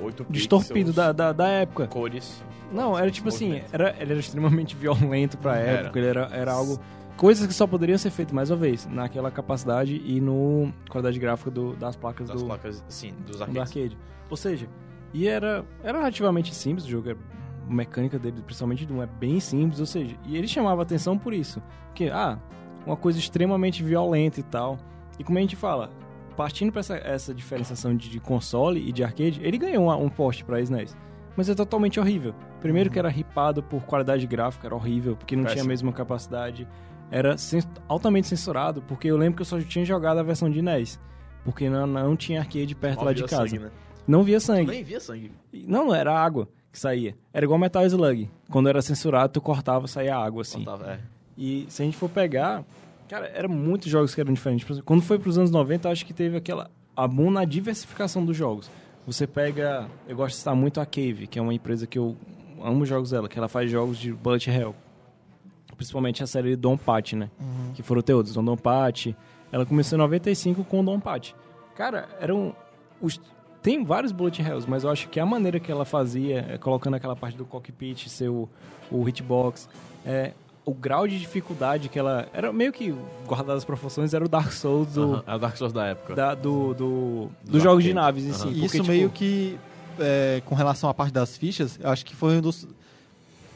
Oito 0.00 0.26
distorpido 0.28 0.92
da, 0.92 1.12
da, 1.12 1.32
da 1.32 1.48
época. 1.48 1.86
cores. 1.86 2.42
Não, 2.72 2.98
era 2.98 3.10
tipo 3.10 3.28
assim, 3.28 3.62
era, 3.72 3.94
ele 4.00 4.10
era 4.12 4.20
extremamente 4.20 4.74
violento 4.76 5.38
pra 5.38 5.56
Era. 5.56 5.80
época, 5.82 5.98
ele 5.98 6.08
era, 6.08 6.28
era 6.32 6.52
algo... 6.52 6.80
Coisas 7.16 7.46
que 7.46 7.54
só 7.54 7.64
poderiam 7.64 7.96
ser 7.96 8.10
feitas, 8.10 8.34
mais 8.34 8.50
uma 8.50 8.56
vez, 8.56 8.86
naquela 8.90 9.30
capacidade 9.30 10.02
e 10.04 10.20
no 10.20 10.72
qualidade 10.90 11.16
gráfica 11.20 11.48
do- 11.48 11.76
das 11.76 11.94
placas 11.94 12.26
Das 12.28 12.40
do, 12.40 12.46
placas, 12.46 12.82
sim, 12.88 13.12
dos 13.24 13.36
do 13.36 13.42
arcades. 13.44 13.60
arcade. 13.76 13.98
Ou 14.28 14.36
seja, 14.36 14.66
e 15.12 15.28
era, 15.28 15.64
era 15.84 15.98
relativamente 15.98 16.52
simples 16.52 16.84
o 16.84 16.90
jogo, 16.90 17.10
era- 17.10 17.18
a 17.70 17.72
mecânica 17.72 18.18
dele, 18.18 18.42
principalmente 18.44 18.84
do 18.84 18.94
1, 18.94 19.02
é 19.04 19.06
bem 19.06 19.38
simples, 19.38 19.78
ou 19.78 19.86
seja, 19.86 20.16
e 20.26 20.36
ele 20.36 20.48
chamava 20.48 20.82
atenção 20.82 21.16
por 21.16 21.32
isso. 21.32 21.62
Porque, 21.86 22.10
ah, 22.12 22.36
uma 22.84 22.96
coisa 22.96 23.16
extremamente 23.20 23.80
violenta 23.84 24.40
e 24.40 24.42
tal. 24.42 24.76
E 25.16 25.22
como 25.22 25.38
a 25.38 25.40
gente 25.40 25.54
fala, 25.54 25.90
partindo 26.36 26.70
pra 26.72 26.80
essa, 26.80 26.96
essa 26.96 27.34
diferenciação 27.34 27.96
de, 27.96 28.08
de 28.08 28.20
console 28.20 28.86
e 28.88 28.92
de 28.92 29.02
arcade, 29.04 29.40
ele 29.42 29.58
ganhou 29.58 29.84
uma- 29.84 29.96
um 29.96 30.08
poste 30.08 30.44
pra 30.44 30.60
SNES. 30.60 30.96
Mas 31.36 31.48
é 31.48 31.54
totalmente 31.54 31.98
horrível. 31.98 32.34
Primeiro 32.60 32.90
que 32.90 32.98
era 32.98 33.08
ripado 33.08 33.62
por 33.62 33.82
qualidade 33.82 34.26
gráfica, 34.26 34.66
era 34.68 34.74
horrível, 34.74 35.16
porque 35.16 35.34
não 35.34 35.44
tinha 35.44 35.64
a 35.64 35.66
mesma 35.66 35.92
capacidade. 35.92 36.66
Era 37.10 37.34
altamente 37.88 38.26
censurado, 38.28 38.82
porque 38.82 39.08
eu 39.08 39.16
lembro 39.16 39.36
que 39.36 39.42
eu 39.42 39.46
só 39.46 39.60
tinha 39.60 39.84
jogado 39.84 40.18
a 40.18 40.22
versão 40.22 40.48
de 40.50 40.62
NES. 40.62 41.00
Porque 41.44 41.68
não, 41.68 41.86
não 41.86 42.16
tinha 42.16 42.40
arcade 42.40 42.74
perto 42.74 43.04
lá 43.04 43.12
de 43.12 43.22
casa. 43.24 43.36
sangue, 43.48 43.58
né? 43.58 43.70
Não 44.06 44.22
via 44.22 44.40
sangue. 44.40 44.70
Nem 44.70 44.82
via 44.84 45.00
sangue. 45.00 45.32
Não, 45.52 45.86
não, 45.86 45.94
era 45.94 46.16
água 46.18 46.48
que 46.72 46.78
saía. 46.78 47.14
Era 47.32 47.44
igual 47.44 47.58
Metal 47.58 47.84
Slug. 47.84 48.30
Quando 48.50 48.68
era 48.68 48.80
censurado, 48.80 49.32
tu 49.32 49.40
cortava, 49.40 49.86
saía 49.86 50.16
água, 50.16 50.42
assim. 50.42 50.64
Faltava, 50.64 50.92
é. 50.92 51.00
E 51.36 51.66
se 51.68 51.82
a 51.82 51.84
gente 51.84 51.96
for 51.96 52.08
pegar, 52.08 52.64
cara, 53.08 53.26
eram 53.34 53.48
muitos 53.48 53.90
jogos 53.90 54.14
que 54.14 54.20
eram 54.20 54.32
diferentes. 54.32 54.80
Quando 54.80 55.02
foi 55.02 55.18
pros 55.18 55.38
anos 55.38 55.50
90, 55.50 55.88
eu 55.88 55.92
acho 55.92 56.06
que 56.06 56.12
teve 56.12 56.36
aquela 56.36 56.70
a 56.96 57.08
bom 57.08 57.30
na 57.30 57.44
diversificação 57.44 58.24
dos 58.24 58.36
jogos. 58.36 58.70
Você 59.06 59.26
pega, 59.26 59.88
eu 60.08 60.16
gosto 60.16 60.34
de 60.34 60.38
citar 60.38 60.54
muito 60.54 60.80
a 60.80 60.86
Cave, 60.86 61.26
que 61.26 61.38
é 61.38 61.42
uma 61.42 61.52
empresa 61.52 61.86
que 61.86 61.98
eu 61.98 62.16
amo 62.62 62.82
os 62.82 62.88
jogos 62.88 63.10
dela, 63.10 63.28
que 63.28 63.38
ela 63.38 63.48
faz 63.48 63.70
jogos 63.70 63.98
de 63.98 64.12
bullet 64.12 64.48
hell. 64.50 64.74
Principalmente 65.76 66.22
a 66.22 66.26
série 66.26 66.56
Don 66.56 66.76
Pat, 66.76 67.12
né? 67.14 67.30
Que 67.74 67.82
foram 67.82 68.00
todos, 68.00 68.32
Don 68.32 68.44
Don 68.44 68.56
Pat. 68.56 69.08
Ela 69.50 69.66
começou 69.66 69.96
em 69.96 70.00
95 70.00 70.64
com 70.64 70.84
Don 70.84 71.00
Pat. 71.00 71.32
Cara, 71.74 72.08
eram 72.20 72.54
os 73.00 73.20
tem 73.60 73.82
vários 73.82 74.12
bullet 74.12 74.42
hells, 74.42 74.68
mas 74.68 74.84
eu 74.84 74.90
acho 74.90 75.08
que 75.08 75.18
a 75.18 75.24
maneira 75.24 75.58
que 75.58 75.72
ela 75.72 75.86
fazia, 75.86 76.44
é, 76.50 76.58
colocando 76.58 76.96
aquela 76.96 77.16
parte 77.16 77.34
do 77.34 77.46
cockpit, 77.46 78.08
seu 78.08 78.46
o 78.90 79.08
hitbox, 79.08 79.70
é, 80.04 80.34
o 80.64 80.72
grau 80.72 81.06
de 81.06 81.18
dificuldade 81.18 81.88
que 81.88 81.98
ela 81.98 82.26
era 82.32 82.52
meio 82.52 82.72
que 82.72 82.94
guardadas 83.26 83.58
as 83.58 83.64
proporções 83.64 84.14
era 84.14 84.24
o 84.24 84.28
Dark 84.28 84.50
Souls 84.52 84.94
do, 84.94 85.22
É 85.26 85.34
o 85.34 85.38
Dark 85.38 85.56
Souls 85.56 85.72
da 85.72 85.86
época. 85.86 86.14
da- 86.14 86.34
do, 86.34 86.72
do, 86.74 87.30
Dos 87.42 87.52
dos 87.52 87.62
jogos 87.62 87.84
de 87.84 87.92
naves 87.92 88.24
em 88.24 88.32
si. 88.32 88.48
E 88.48 88.50
porque, 88.52 88.66
isso 88.66 88.76
tipo, 88.76 88.88
meio 88.88 89.10
que, 89.10 89.58
é, 89.98 90.40
com 90.46 90.54
relação 90.54 90.88
à 90.88 90.94
parte 90.94 91.12
das 91.12 91.36
fichas, 91.36 91.78
eu 91.82 91.90
acho 91.90 92.04
que 92.04 92.16
foi 92.16 92.36
um 92.36 92.40
dos... 92.40 92.64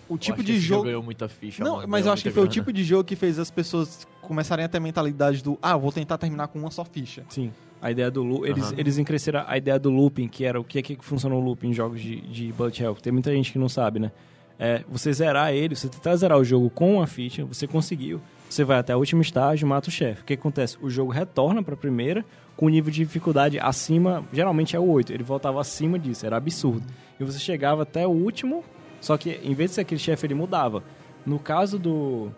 O 0.08 0.14
Eu 0.14 0.18
tipo 0.18 0.38
acho 0.38 0.44
de 0.46 0.58
jogo... 0.58 0.84
ganhou 0.84 1.02
muita 1.02 1.28
ficha. 1.28 1.62
Não, 1.62 1.86
mas 1.86 2.06
eu 2.06 2.12
acho 2.12 2.22
que 2.22 2.30
foi 2.30 2.42
o 2.42 2.46
grana. 2.46 2.52
tipo 2.52 2.72
de 2.72 2.82
jogo 2.84 3.04
que 3.04 3.14
fez 3.16 3.38
as 3.38 3.50
pessoas 3.50 4.06
começarem 4.22 4.64
a 4.64 4.68
ter 4.68 4.78
a 4.78 4.80
mentalidade 4.80 5.42
do 5.42 5.58
ah, 5.62 5.76
vou 5.76 5.92
tentar 5.92 6.16
terminar 6.18 6.48
com 6.48 6.58
uma 6.58 6.70
só 6.70 6.84
ficha. 6.84 7.24
Sim. 7.28 7.52
A 7.80 7.90
ideia 7.90 8.10
do 8.10 8.22
loop, 8.22 8.44
eles, 8.48 8.64
Aham. 8.64 8.74
eles 8.78 8.98
cresceram 9.00 9.44
a 9.46 9.56
ideia 9.56 9.78
do 9.78 9.88
looping, 9.90 10.26
que 10.26 10.44
era 10.44 10.58
o 10.60 10.64
que 10.64 10.78
é 10.78 10.82
que 10.82 10.96
funciona 11.00 11.34
o 11.34 11.40
looping 11.40 11.68
em 11.68 11.72
jogos 11.74 12.00
de, 12.00 12.20
de 12.22 12.52
bullet 12.52 12.82
hell. 12.82 12.94
Tem 12.94 13.12
muita 13.12 13.30
gente 13.32 13.52
que 13.52 13.58
não 13.58 13.68
sabe, 13.68 13.98
né? 13.98 14.10
É, 14.58 14.82
você 14.88 15.12
zerar 15.12 15.52
ele, 15.52 15.76
você 15.76 15.88
tentar 15.88 16.16
zerar 16.16 16.38
o 16.38 16.44
jogo 16.44 16.68
com 16.68 16.96
uma 16.96 17.06
ficha, 17.06 17.44
você 17.44 17.66
conseguiu, 17.66 18.20
você 18.50 18.64
vai 18.64 18.78
até 18.78 18.94
o 18.94 18.98
último 18.98 19.22
estágio, 19.22 19.68
mata 19.68 19.88
o 19.88 19.92
chefe. 19.92 20.22
O 20.22 20.24
que 20.24 20.34
acontece? 20.34 20.76
O 20.82 20.90
jogo 20.90 21.12
retorna 21.12 21.62
pra 21.62 21.76
primeira 21.76 22.24
com 22.56 22.66
um 22.66 22.68
nível 22.68 22.90
de 22.90 23.04
dificuldade 23.04 23.58
acima, 23.60 24.24
geralmente 24.32 24.74
é 24.74 24.80
o 24.80 24.88
8, 24.88 25.12
ele 25.12 25.22
voltava 25.22 25.60
acima 25.60 25.96
disso, 25.96 26.26
era 26.26 26.36
absurdo. 26.36 26.82
E 27.20 27.24
você 27.24 27.38
chegava 27.38 27.82
até 27.82 28.04
o 28.04 28.10
último, 28.10 28.64
só 29.00 29.16
que 29.16 29.38
em 29.44 29.54
vez 29.54 29.70
de 29.70 29.74
ser 29.76 29.80
aquele 29.82 30.00
chefe, 30.00 30.26
ele 30.26 30.34
mudava. 30.34 30.82
No 31.24 31.38
caso 31.38 31.78
do... 31.78 32.30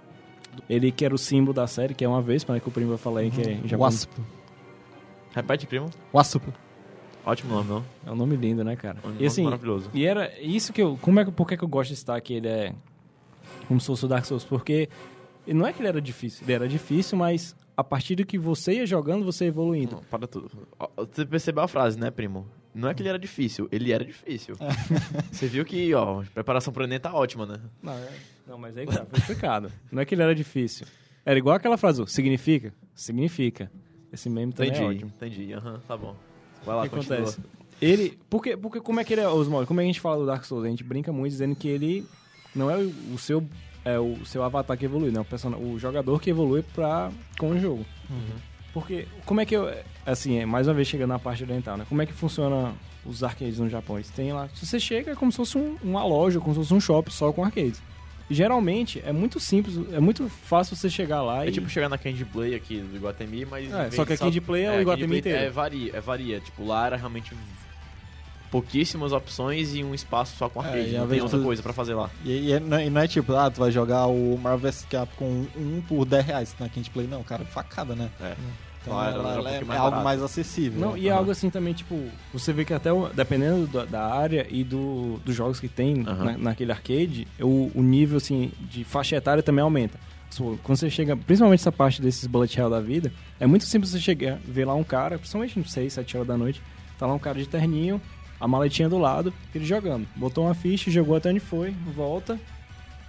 Ele 0.68 0.90
que 0.90 1.04
era 1.04 1.14
o 1.14 1.18
símbolo 1.18 1.54
da 1.54 1.66
série, 1.66 1.94
que 1.94 2.04
é 2.04 2.08
uma 2.08 2.20
vez, 2.20 2.44
para 2.44 2.60
que 2.60 2.68
o 2.68 2.72
primo 2.72 2.90
vai 2.90 2.98
falar 2.98 3.20
aí, 3.20 3.30
que 3.30 3.40
é 3.40 3.52
em 3.52 3.68
japonês. 3.68 3.78
Wasp. 3.78 4.10
Repete, 5.32 5.66
primo. 5.66 5.88
Wasp. 6.12 6.42
Ótimo 7.24 7.54
nome, 7.54 7.68
não? 7.68 7.84
É 8.06 8.10
um 8.10 8.16
nome 8.16 8.36
lindo, 8.36 8.64
né, 8.64 8.76
cara? 8.76 8.98
Um 9.04 9.16
e 9.20 9.26
assim, 9.26 9.44
maravilhoso. 9.44 9.90
e 9.92 10.04
era 10.04 10.38
isso 10.40 10.72
que 10.72 10.82
eu. 10.82 10.98
Como 11.00 11.20
é 11.20 11.24
que, 11.24 11.30
por 11.30 11.46
que 11.46 11.62
eu 11.62 11.68
gosto 11.68 11.90
de 11.90 11.96
citar 11.96 12.20
que 12.20 12.34
ele 12.34 12.48
é. 12.48 12.74
Como 13.68 13.80
se 13.80 13.86
fosse 13.86 14.04
o 14.04 14.08
Dark 14.08 14.24
Souls? 14.24 14.44
Porque 14.44 14.88
não 15.46 15.66
é 15.66 15.72
que 15.72 15.80
ele 15.80 15.88
era 15.88 16.00
difícil, 16.00 16.44
ele 16.44 16.52
era 16.52 16.68
difícil, 16.68 17.16
mas 17.18 17.54
a 17.76 17.84
partir 17.84 18.14
do 18.16 18.24
que 18.26 18.38
você 18.38 18.74
ia 18.74 18.86
jogando, 18.86 19.24
você 19.24 19.44
ia 19.44 19.48
evoluindo. 19.48 19.96
Não, 19.96 20.02
para 20.04 20.26
tudo. 20.26 20.50
Você 20.96 21.24
percebeu 21.24 21.62
a 21.62 21.68
frase, 21.68 21.98
né, 21.98 22.10
primo? 22.10 22.46
Não 22.74 22.88
é 22.88 22.94
que 22.94 23.02
ele 23.02 23.08
era 23.08 23.18
difícil, 23.18 23.68
ele 23.72 23.92
era 23.92 24.04
difícil. 24.04 24.54
Você 25.32 25.48
viu 25.48 25.64
que, 25.64 25.92
ó, 25.92 26.20
a 26.20 26.24
preparação 26.24 26.72
pro 26.72 26.84
Enem 26.84 27.00
tá 27.00 27.12
ótima, 27.12 27.44
né? 27.44 27.58
Não, 27.82 27.92
é- 27.92 28.12
não, 28.46 28.58
mas 28.58 28.76
aí 28.76 28.86
tá, 28.86 29.04
foi 29.06 29.18
explicado. 29.18 29.72
Não 29.90 30.00
é 30.00 30.04
que 30.04 30.14
ele 30.14 30.22
era 30.22 30.34
difícil. 30.34 30.86
Era 31.24 31.36
igual 31.36 31.56
aquela 31.56 31.76
frase, 31.76 32.04
significa? 32.06 32.72
Significa. 32.94 33.70
Esse 34.12 34.30
meme 34.30 34.52
também 34.52 34.70
Entendi, 34.70 34.84
é 34.84 34.88
ótimo. 34.88 35.12
entendi. 35.16 35.52
Aham, 35.52 35.80
tá 35.86 35.96
bom. 35.96 36.16
Vai 36.64 36.76
lá, 36.76 36.82
O 36.82 36.84
que 36.84 36.90
continua. 36.96 37.18
acontece? 37.18 37.38
Ele. 37.80 38.18
Porque, 38.28 38.56
porque 38.56 38.80
como 38.80 39.00
é 39.00 39.04
que 39.04 39.14
ele 39.14 39.22
é, 39.22 39.28
Osmar? 39.28 39.64
Como 39.66 39.80
é 39.80 39.82
que 39.82 39.86
a 39.88 39.92
gente 39.92 40.00
fala 40.00 40.18
do 40.18 40.26
Dark 40.26 40.44
Souls? 40.44 40.64
A 40.66 40.68
gente 40.68 40.84
brinca 40.84 41.10
muito 41.12 41.32
dizendo 41.32 41.54
que 41.56 41.66
ele 41.68 42.06
não 42.54 42.70
é 42.70 42.76
o, 42.76 42.92
o 43.14 43.18
seu. 43.18 43.42
É 43.82 43.98
o 43.98 44.18
seu 44.26 44.42
avatar 44.42 44.76
que 44.76 44.84
evolui, 44.84 45.10
né? 45.10 45.20
O, 45.20 45.24
person... 45.24 45.50
o 45.56 45.78
jogador 45.78 46.20
que 46.20 46.28
evolui 46.28 46.62
pra... 46.74 47.10
com 47.38 47.48
o 47.50 47.58
jogo. 47.58 47.86
Porque, 48.74 49.06
como 49.24 49.40
é 49.40 49.46
que 49.46 49.56
eu. 49.56 49.72
Assim, 50.04 50.36
é, 50.38 50.44
mais 50.46 50.68
uma 50.68 50.74
vez 50.74 50.86
chegando 50.86 51.08
na 51.10 51.18
parte 51.18 51.42
oriental, 51.42 51.76
né? 51.78 51.86
Como 51.88 52.00
é 52.02 52.06
que 52.06 52.12
funciona 52.12 52.74
os 53.06 53.24
arcades 53.24 53.58
no 53.58 53.68
Japão? 53.70 53.96
Eles 53.96 54.10
têm 54.10 54.32
lá. 54.32 54.48
Se 54.54 54.66
você 54.66 54.78
chega, 54.78 55.12
é 55.12 55.14
como 55.14 55.32
se 55.32 55.36
fosse 55.38 55.56
um- 55.58 55.76
uma 55.82 56.04
loja, 56.04 56.38
como 56.38 56.52
se 56.54 56.60
fosse 56.60 56.74
um 56.74 56.80
shopping 56.80 57.10
só 57.10 57.32
com 57.32 57.42
arcades. 57.42 57.82
Geralmente, 58.30 59.02
é 59.04 59.12
muito 59.12 59.40
simples, 59.40 59.76
é 59.92 59.98
muito 59.98 60.28
fácil 60.28 60.76
você 60.76 60.88
chegar 60.88 61.20
lá 61.20 61.44
É 61.44 61.48
e. 61.48 61.52
tipo 61.52 61.68
chegar 61.68 61.88
na 61.88 61.98
Candy 61.98 62.24
Play 62.24 62.54
aqui 62.54 62.78
do 62.78 62.94
Iguatemi, 62.96 63.44
mas. 63.44 63.72
É, 63.72 63.90
só 63.90 64.04
que 64.04 64.12
a 64.12 64.16
Candy 64.18 64.40
Play 64.40 64.64
é 64.64 64.70
o 64.70 64.72
a 64.78 64.80
Iguatemi 64.82 65.06
Candy 65.08 65.22
Play 65.22 65.32
inteiro. 65.34 65.38
É 65.46 65.50
varia, 65.50 65.96
é 65.96 66.00
varia. 66.00 66.40
Tipo, 66.40 66.64
lá 66.64 66.86
era 66.86 66.96
realmente 66.96 67.34
pouquíssimas 68.50 69.12
opções 69.12 69.74
e 69.74 69.84
um 69.84 69.94
espaço 69.94 70.36
só 70.36 70.48
com 70.48 70.62
É, 70.62 70.66
arcade. 70.66 70.88
e 70.94 70.98
não 70.98 71.08
tem 71.08 71.20
outra 71.20 71.38
de- 71.38 71.44
coisa 71.44 71.62
pra 71.62 71.72
fazer 71.72 71.94
lá. 71.94 72.10
E, 72.24 72.30
e 72.48 72.52
é- 72.52 72.60
não, 72.60 72.76
é, 72.76 72.86
e 72.86 72.90
não 72.90 73.00
é 73.00 73.06
tipo, 73.08 73.32
ah, 73.34 73.50
tu 73.50 73.60
vai 73.60 73.70
jogar 73.70 74.06
o 74.06 74.36
Marvel 74.38 74.70
vs 74.70 74.86
Capcom 74.90 75.46
1 75.56 75.82
por 75.88 76.04
10 76.04 76.24
reais 76.26 76.54
na 76.58 76.68
Candy 76.68 76.90
Play. 76.90 77.06
Não, 77.06 77.22
cara, 77.22 77.44
facada, 77.44 77.94
né? 77.94 78.10
É. 78.20 78.34
Então 78.82 79.00
era- 79.02 79.12
ela- 79.14 79.28
um 79.28 79.38
ela 79.40 79.50
é, 79.50 79.62
é 79.74 79.76
algo 79.76 80.02
mais 80.02 80.22
acessível. 80.22 80.80
Não, 80.80 80.96
e 80.96 81.08
é 81.08 81.10
algo 81.12 81.30
assim 81.30 81.50
também, 81.50 81.74
tipo, 81.74 82.02
você 82.32 82.52
vê 82.52 82.64
que 82.64 82.72
até, 82.72 82.90
o- 82.92 83.08
dependendo 83.08 83.66
da, 83.66 83.84
da 83.84 84.06
área 84.14 84.46
e 84.50 84.64
do, 84.64 85.20
dos 85.24 85.34
jogos 85.34 85.60
que 85.60 85.68
tem 85.68 86.02
Aham. 86.06 86.24
na- 86.24 86.38
naquele 86.38 86.72
arcade, 86.72 87.28
o, 87.38 87.70
o 87.74 87.82
nível, 87.82 88.16
assim, 88.16 88.50
de 88.70 88.82
faixa 88.84 89.16
etária 89.16 89.42
também 89.42 89.62
aumenta. 89.62 89.98
So, 90.30 90.58
Quando 90.62 90.78
você 90.78 90.88
chega, 90.88 91.16
principalmente 91.16 91.60
essa 91.60 91.72
parte 91.72 92.00
desses 92.00 92.26
bullet 92.26 92.58
hell 92.58 92.70
da 92.70 92.80
vida, 92.80 93.12
é 93.38 93.46
muito 93.46 93.64
simples 93.66 93.90
você 93.90 93.98
chegar, 93.98 94.38
ver 94.44 94.64
lá 94.64 94.74
um 94.74 94.84
cara, 94.84 95.18
principalmente 95.18 95.58
nos 95.58 95.72
6, 95.72 95.92
7 95.92 96.16
horas 96.16 96.28
da 96.28 96.36
noite, 96.36 96.62
tá 96.98 97.06
lá 97.06 97.12
um 97.14 97.18
cara 97.18 97.38
de 97.38 97.48
terninho, 97.48 98.00
a 98.38 98.46
maletinha 98.48 98.88
do 98.88 98.96
lado, 98.96 99.34
ele 99.54 99.64
jogando. 99.66 100.06
Botou 100.16 100.44
uma 100.44 100.54
ficha, 100.54 100.90
jogou 100.90 101.16
até 101.16 101.28
onde 101.30 101.40
foi, 101.40 101.74
volta 101.94 102.38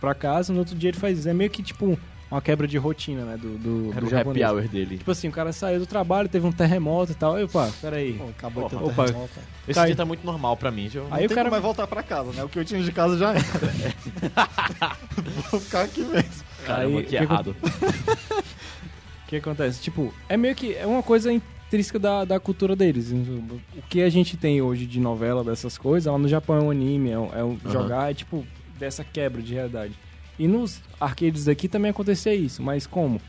pra 0.01 0.13
casa, 0.15 0.51
no 0.51 0.59
outro 0.59 0.75
dia 0.75 0.89
ele 0.89 0.97
faz 0.97 1.19
isso. 1.19 1.29
É 1.29 1.33
meio 1.33 1.49
que, 1.49 1.61
tipo, 1.63 1.97
uma 2.31 2.41
quebra 2.41 2.67
de 2.67 2.77
rotina, 2.77 3.25
né, 3.25 3.37
do, 3.37 3.57
do, 3.57 3.91
Era 3.91 4.01
do 4.01 4.07
o 4.07 4.09
japonês. 4.09 4.45
happy 4.45 4.55
hour 4.59 4.67
dele. 4.69 4.97
Tipo 4.97 5.11
assim, 5.11 5.27
o 5.27 5.31
cara 5.31 5.51
saiu 5.51 5.79
do 5.79 5.85
trabalho, 5.85 6.29
teve 6.29 6.47
um 6.47 6.51
terremoto 6.51 7.11
e 7.11 7.15
tal. 7.15 7.35
Aí, 7.35 7.43
opa, 7.43 7.69
peraí. 7.81 8.13
Pô, 8.13 8.29
acabou 8.29 8.69
ter 8.69 8.75
Opa. 8.77 9.05
terremoto. 9.05 9.31
Esse 9.67 9.79
cai- 9.79 9.87
dia 9.87 9.95
tá 9.95 10.05
muito 10.05 10.25
normal 10.25 10.55
pra 10.55 10.71
mim. 10.71 10.89
eu- 10.93 11.03
Aí 11.11 11.19
Não 11.19 11.25
o 11.25 11.27
tem 11.27 11.35
cara- 11.35 11.49
mais 11.51 11.61
voltar 11.61 11.85
pra 11.87 12.01
casa, 12.01 12.31
né? 12.31 12.43
O 12.43 12.49
que 12.49 12.57
eu 12.57 12.65
tinha 12.65 12.81
de 12.81 12.91
casa 12.91 13.17
já 13.17 13.31
era. 13.31 13.41
Vou 15.51 15.59
ficar 15.59 15.83
aqui 15.83 16.01
mesmo. 16.01 16.43
Caramba, 16.65 16.99
Aí, 16.99 17.05
que 17.05 17.15
errado. 17.15 17.55
O 17.61 18.41
que 19.27 19.35
acontece? 19.35 19.81
Tipo, 19.81 20.13
é 20.29 20.37
meio 20.37 20.55
que. 20.55 20.73
É 20.75 20.85
uma 20.85 21.03
coisa 21.03 21.31
intrínseca 21.31 21.99
da, 21.99 22.25
da 22.25 22.39
cultura 22.39 22.75
deles. 22.75 23.11
O 23.11 23.81
que 23.89 24.01
a 24.01 24.09
gente 24.09 24.37
tem 24.37 24.61
hoje 24.61 24.85
de 24.85 24.99
novela, 24.99 25.43
dessas 25.43 25.77
coisas, 25.77 26.11
lá 26.11 26.17
no 26.17 26.27
Japão 26.27 26.57
é 26.57 26.61
um 26.61 26.71
anime, 26.71 27.11
é 27.11 27.17
um, 27.19 27.29
é 27.33 27.43
um 27.43 27.57
Aham. 27.65 27.71
jogar, 27.71 28.11
é 28.11 28.13
tipo, 28.13 28.45
dessa 28.79 29.03
quebra 29.03 29.41
de 29.41 29.53
realidade. 29.53 29.93
E 30.39 30.47
nos 30.47 30.81
arcades 30.99 31.47
aqui 31.47 31.67
também 31.67 31.91
acontecia 31.91 32.33
isso, 32.33 32.63
mas 32.63 32.87
como? 32.87 33.21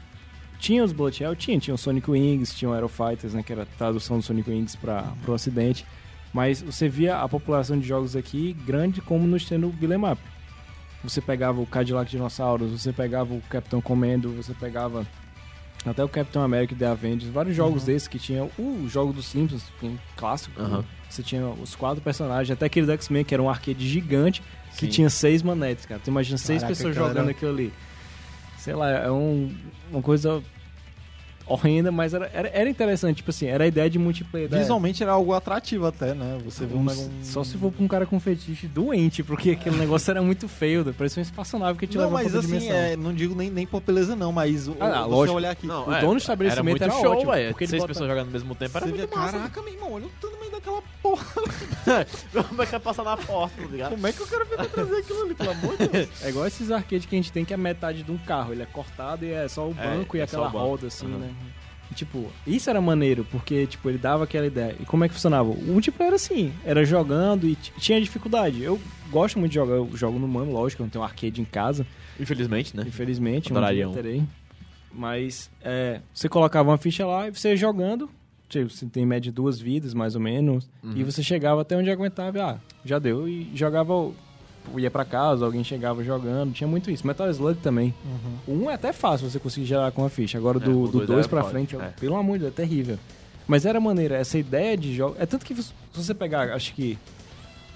Tinha 0.58 0.84
os 0.84 0.92
Bullet 0.92 1.22
Hell? 1.22 1.34
Tinha, 1.34 1.58
tinha 1.58 1.74
o 1.74 1.78
Sonic 1.78 2.10
Wings, 2.10 2.54
tinha 2.54 2.70
o 2.70 2.72
Aero 2.72 2.88
Fighters, 2.88 3.34
né, 3.34 3.42
que 3.42 3.52
era 3.52 3.62
a 3.62 3.66
tradução 3.66 4.18
do 4.18 4.22
Sonic 4.22 4.48
Wings 4.48 4.76
para 4.76 5.12
o 5.26 5.32
ocidente. 5.32 5.84
Mas 6.32 6.62
você 6.62 6.88
via 6.88 7.18
a 7.18 7.28
população 7.28 7.78
de 7.78 7.86
jogos 7.86 8.16
aqui 8.16 8.54
grande 8.64 9.00
como 9.02 9.26
no 9.26 9.36
estilo 9.36 9.70
Beat'em 9.70 10.12
Up. 10.12 10.22
Você 11.02 11.20
pegava 11.20 11.60
o 11.60 11.66
Cadillac 11.66 12.10
Dinossauros, 12.10 12.70
você 12.70 12.92
pegava 12.92 13.34
o 13.34 13.40
Capitão 13.50 13.80
Comendo, 13.80 14.30
você 14.32 14.54
pegava 14.54 15.04
até 15.84 16.02
o 16.04 16.08
Capitão 16.08 16.42
América 16.42 16.76
The 16.76 16.86
Avengers, 16.86 17.30
vários 17.32 17.56
jogos 17.56 17.84
desses 17.84 18.06
que 18.06 18.18
tinham 18.18 18.48
o 18.56 18.86
jogo 18.88 19.12
dos 19.12 19.26
Simpsons, 19.26 19.64
um 19.82 19.96
clássico. 20.16 20.60
Aham. 20.60 20.84
Você 21.10 21.22
tinha 21.22 21.44
os 21.46 21.74
quatro 21.74 22.00
personagens, 22.00 22.52
até 22.52 22.66
aquele 22.66 22.86
do 22.86 22.92
X-Men 22.92 23.24
que 23.24 23.34
era 23.34 23.42
um 23.42 23.50
arcade 23.50 23.86
gigante 23.86 24.42
que 24.76 24.86
Sim. 24.86 24.88
tinha 24.88 25.10
seis 25.10 25.42
manetes, 25.42 25.86
cara. 25.86 26.00
Tu 26.02 26.08
imagina 26.08 26.38
seis 26.38 26.60
Caraca, 26.62 26.76
pessoas 26.76 26.94
jogando 26.94 27.30
aquilo 27.30 27.50
ali. 27.50 27.72
Sei 28.58 28.74
lá, 28.74 28.90
é 28.90 29.10
um, 29.10 29.54
uma 29.90 30.02
coisa 30.02 30.42
horrenda, 31.46 31.90
mas 31.92 32.14
era, 32.14 32.30
era, 32.32 32.48
era 32.48 32.68
interessante. 32.70 33.16
Tipo 33.16 33.30
assim, 33.30 33.46
era 33.46 33.64
a 33.64 33.66
ideia 33.66 33.88
de 33.90 33.98
multiplayer. 33.98 34.48
Visualmente 34.48 35.02
era 35.02 35.12
algo 35.12 35.32
atrativo 35.32 35.86
até, 35.86 36.14
né? 36.14 36.38
Você 36.44 36.64
vê 36.66 36.74
um 36.74 36.80
negócio. 36.84 37.10
Só 37.22 37.42
se 37.44 37.56
for 37.58 37.70
pra 37.72 37.84
um 37.84 37.88
cara 37.88 38.06
com 38.06 38.18
fetiche 38.20 38.66
doente, 38.66 39.22
porque 39.22 39.50
aquele 39.52 39.76
negócio 39.76 40.10
era 40.10 40.22
muito 40.22 40.48
feio, 40.48 40.84
parecia 40.94 41.20
um 41.20 41.24
espaçonável 41.24 41.76
que 41.76 41.86
te 41.86 41.96
Não, 41.96 42.04
levava 42.04 42.22
mas 42.22 42.30
pra 42.32 42.40
outra 42.40 42.56
assim, 42.56 42.66
dimensão. 42.66 42.82
é, 42.84 42.96
não 42.96 43.12
digo 43.14 43.34
nem, 43.34 43.50
nem 43.50 43.66
por 43.66 43.80
beleza 43.80 44.14
não, 44.16 44.32
mas 44.32 44.68
o, 44.68 44.76
Ah, 44.80 45.02
você 45.02 45.08
lógico. 45.10 45.36
olhar 45.36 45.50
aqui, 45.50 45.66
Não, 45.66 45.88
o 45.88 45.92
é, 45.94 46.00
dono 46.00 46.14
do 46.14 46.18
estabelecimento 46.18 46.82
era 46.82 46.84
era 46.84 46.92
muito 46.94 47.02
show, 47.06 47.12
ótimo, 47.16 47.32
velho. 47.32 47.50
porque 47.50 47.66
Seis 47.66 47.80
bota- 47.82 47.92
pessoas 47.92 48.08
jogando 48.08 48.26
ao 48.26 48.32
mesmo 48.32 48.54
tempo 48.54 48.76
era 48.78 48.86
você 48.86 48.92
vê, 48.92 48.98
muito 48.98 49.16
massa. 49.16 49.32
caraca, 49.38 49.62
meu 49.62 49.72
irmão, 49.72 49.92
olha 49.92 50.06
o 50.06 50.10
tamanho 50.20 50.50
daquela 50.50 50.82
porra. 51.02 51.24
Como 52.48 52.62
é 52.62 52.66
que 52.66 52.70
vai 52.72 52.80
passar 52.80 53.04
na 53.04 53.16
porta, 53.16 53.60
tá 53.62 53.68
ligado? 53.68 53.90
Como 53.90 54.06
é 54.06 54.12
que 54.12 54.20
eu 54.20 54.26
quero 54.26 54.44
ver 54.46 54.68
fazer 54.68 54.96
aquilo 54.96 55.22
ali, 55.22 55.34
pelo 55.34 55.50
amor 55.50 55.76
de 55.76 55.88
Deus? 55.88 56.08
É 56.22 56.28
igual 56.28 56.46
esses 56.46 56.70
arcades 56.70 57.06
que 57.06 57.14
a 57.14 57.18
gente 57.18 57.32
tem 57.32 57.44
que 57.44 57.52
é 57.52 57.56
metade 57.56 58.02
de 58.02 58.10
um 58.10 58.18
carro. 58.18 58.52
Ele 58.52 58.62
é 58.62 58.66
cortado 58.66 59.24
e 59.24 59.32
é 59.32 59.48
só 59.48 59.66
o 59.66 59.74
É, 59.78 59.96
banco 59.96 60.16
e 60.16 60.20
é 60.20 60.26
só 60.26 60.36
aquela 60.36 60.48
o 60.48 60.52
banco. 60.52 60.66
roda, 60.66 60.86
assim, 60.86 61.06
né? 61.06 61.30
E, 61.90 61.94
tipo, 61.94 62.30
isso 62.46 62.70
era 62.70 62.80
maneiro, 62.80 63.26
porque, 63.30 63.66
tipo, 63.66 63.88
ele 63.90 63.98
dava 63.98 64.24
aquela 64.24 64.46
ideia. 64.46 64.74
E 64.80 64.84
como 64.86 65.04
é 65.04 65.08
que 65.08 65.14
funcionava? 65.14 65.50
O 65.50 65.62
multiplayer 65.62 66.08
era 66.08 66.16
assim, 66.16 66.50
era 66.64 66.84
jogando 66.84 67.46
e 67.46 67.54
tinha 67.54 68.00
dificuldade. 68.00 68.62
Eu 68.62 68.80
gosto 69.10 69.38
muito 69.38 69.50
de 69.52 69.56
jogar, 69.56 69.74
eu 69.74 69.90
jogo 69.94 70.18
no 70.18 70.26
mano, 70.26 70.52
lógico, 70.52 70.80
eu 70.82 70.84
não 70.86 70.90
tenho 70.90 71.02
um 71.02 71.06
arcade 71.06 71.40
em 71.40 71.44
casa, 71.44 71.86
Infelizmente, 72.18 72.74
né? 72.76 72.84
infelizmente, 72.86 73.50
Adoraria 73.52 73.88
um. 73.88 73.92
terei. 73.92 74.22
Mas, 74.90 75.50
é, 75.62 76.00
você 76.12 76.28
colocava 76.28 76.70
uma 76.70 76.78
ficha 76.78 77.06
lá 77.06 77.28
e 77.28 77.30
você 77.30 77.50
ia 77.50 77.56
jogando, 77.56 78.10
tipo, 78.48 78.70
você 78.70 78.86
tem 78.86 79.02
em 79.02 79.06
média 79.06 79.32
duas 79.32 79.58
vidas, 79.60 79.94
mais 79.94 80.14
ou 80.14 80.20
menos, 80.20 80.68
Uhum. 80.82 80.92
e 80.96 81.02
você 81.04 81.22
chegava 81.22 81.62
até 81.62 81.76
onde 81.76 81.90
aguentava, 81.90 82.42
ah, 82.42 82.58
já 82.84 82.98
deu, 82.98 83.26
e 83.28 83.50
jogava, 83.54 83.94
o- 83.94 84.14
ia 84.76 84.90
pra 84.90 85.04
casa, 85.04 85.44
alguém 85.44 85.62
chegava 85.64 86.02
jogando, 86.04 86.52
tinha 86.52 86.66
muito 86.68 86.90
isso. 86.90 87.06
Metal 87.06 87.28
Slug 87.30 87.58
também. 87.60 87.94
O 88.46 88.52
1 88.52 88.70
é 88.70 88.74
até 88.74 88.92
fácil 88.92 89.28
você 89.30 89.38
conseguir 89.38 89.66
gerar 89.66 89.90
com 89.92 90.04
a 90.04 90.08
ficha. 90.08 90.38
Agora 90.38 90.58
É, 90.58 90.60
do 90.60 90.82
o 90.82 90.88
2 90.88 91.06
dois 91.06 91.26
é 91.26 91.28
pra 91.28 91.44
frente, 91.44 91.76
é. 91.76 91.92
pelo 92.00 92.16
amor 92.16 92.34
de 92.38 92.44
Deus, 92.44 92.52
é 92.52 92.56
terrível. 92.56 92.98
Mas 93.46 93.66
era 93.66 93.80
maneira, 93.80 94.16
essa 94.16 94.38
ideia 94.38 94.76
de 94.76 94.94
jogo. 94.94 95.16
É 95.18 95.26
tanto 95.26 95.44
que 95.44 95.54
se 95.54 95.72
você 95.92 96.14
pegar, 96.14 96.50
acho 96.52 96.74
que. 96.74 96.98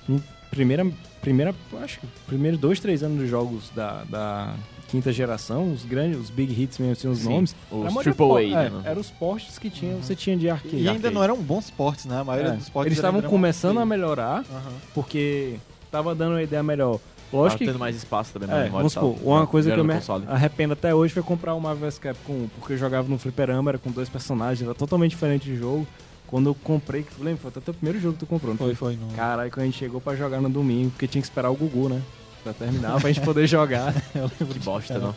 em 0.09 0.23
Primeira. 0.51 0.87
Primeira. 1.21 1.55
Acho 1.83 1.99
que. 2.01 2.07
Primeiros 2.27 2.59
dois, 2.61 2.79
três 2.81 3.03
anos 3.03 3.19
dos 3.19 3.29
jogos 3.29 3.69
da, 3.75 4.05
da 4.05 4.55
quinta 4.89 5.13
geração, 5.13 5.73
os 5.73 5.85
grandes, 5.85 6.19
os 6.21 6.31
big 6.31 6.53
hits 6.63 6.79
mesmo, 6.79 6.93
assim, 6.93 7.09
os 7.09 7.19
Sim, 7.19 7.29
nomes. 7.35 7.57
os 7.69 7.97
a 7.97 8.01
triple 8.01 8.55
A, 8.55 8.63
é, 8.63 8.71
né? 8.71 8.83
Eram 8.85 9.01
os 9.01 9.11
portes 9.11 9.59
que 9.59 9.69
tinha, 9.69 9.97
você 9.97 10.15
tinha 10.15 10.37
de 10.37 10.49
arcade. 10.49 10.77
E 10.77 10.79
ainda 10.81 10.93
arcade. 10.93 11.15
não 11.15 11.23
eram 11.25 11.37
bons 11.43 11.69
portes, 11.69 12.05
né? 12.07 12.21
A 12.21 12.25
maioria 12.25 12.53
É, 12.53 12.57
dos 12.57 12.69
portes 12.69 12.87
Eles 12.93 12.99
estavam 12.99 13.21
começando 13.23 13.79
a 13.79 13.81
feio. 13.81 13.87
melhorar, 13.87 14.45
Aham. 14.49 14.73
porque 14.95 15.57
tava 15.97 16.15
dando 16.15 16.33
uma 16.33 16.43
ideia 16.43 16.63
melhor. 16.63 16.99
Tava 17.31 17.43
Lógico 17.43 17.59
que 17.59 17.67
tendo 17.67 17.79
mais 17.79 17.97
espaço 17.97 18.33
também 18.33 18.49
na 18.49 18.55
É, 18.55 18.65
memória. 18.65 18.77
vamos 18.79 18.93
supor, 18.93 19.17
uma 19.23 19.41
né, 19.41 19.47
coisa 19.47 19.73
que 19.73 19.79
eu 19.81 19.85
me 19.85 19.95
console. 19.95 20.25
arrependo 20.29 20.73
até 20.75 20.95
hoje 20.95 21.13
foi 21.13 21.23
comprar 21.23 21.55
o 21.55 21.61
Marvel 21.61 21.89
vs 21.89 21.99
Capcom, 21.99 22.47
porque 22.59 22.75
eu 22.75 22.79
jogava 22.79 23.09
no 23.09 23.19
fliperama, 23.19 23.71
era 23.73 23.79
com 23.79 23.91
dois 23.91 24.09
personagens, 24.09 24.63
era 24.65 24.75
totalmente 24.75 25.11
diferente 25.11 25.45
de 25.45 25.57
jogo. 25.57 25.87
Quando 26.29 26.49
eu 26.51 26.55
comprei, 26.55 27.03
que 27.05 27.15
tu 27.15 27.23
lembra? 27.23 27.41
Foi 27.41 27.49
até 27.51 27.59
o 27.59 27.63
teu 27.63 27.75
primeiro 27.75 28.01
jogo 28.01 28.15
que 28.15 28.21
tu 28.21 28.27
comprou, 28.27 28.53
não 28.53 28.59
Foi, 28.59 28.75
foi. 28.75 28.97
Não. 28.97 29.09
Caralho, 29.11 29.51
quando 29.51 29.63
a 29.63 29.67
gente 29.67 29.79
chegou 29.79 30.01
pra 30.01 30.15
jogar 30.17 30.41
no 30.41 30.49
domingo, 30.51 30.91
porque 30.91 31.07
tinha 31.07 31.21
que 31.23 31.27
esperar 31.27 31.51
o 31.51 31.55
Gugu, 31.57 31.89
né? 31.89 32.03
Pra 32.45 32.53
terminar, 32.53 33.01
pra 33.01 33.13
gente 33.13 33.25
poder 33.25 33.47
jogar. 33.47 33.93
Eu 34.15 34.31
lembro 34.41 34.55
Que 34.55 34.59
bosta, 34.61 34.95
cara. 34.95 35.07
não. 35.07 35.15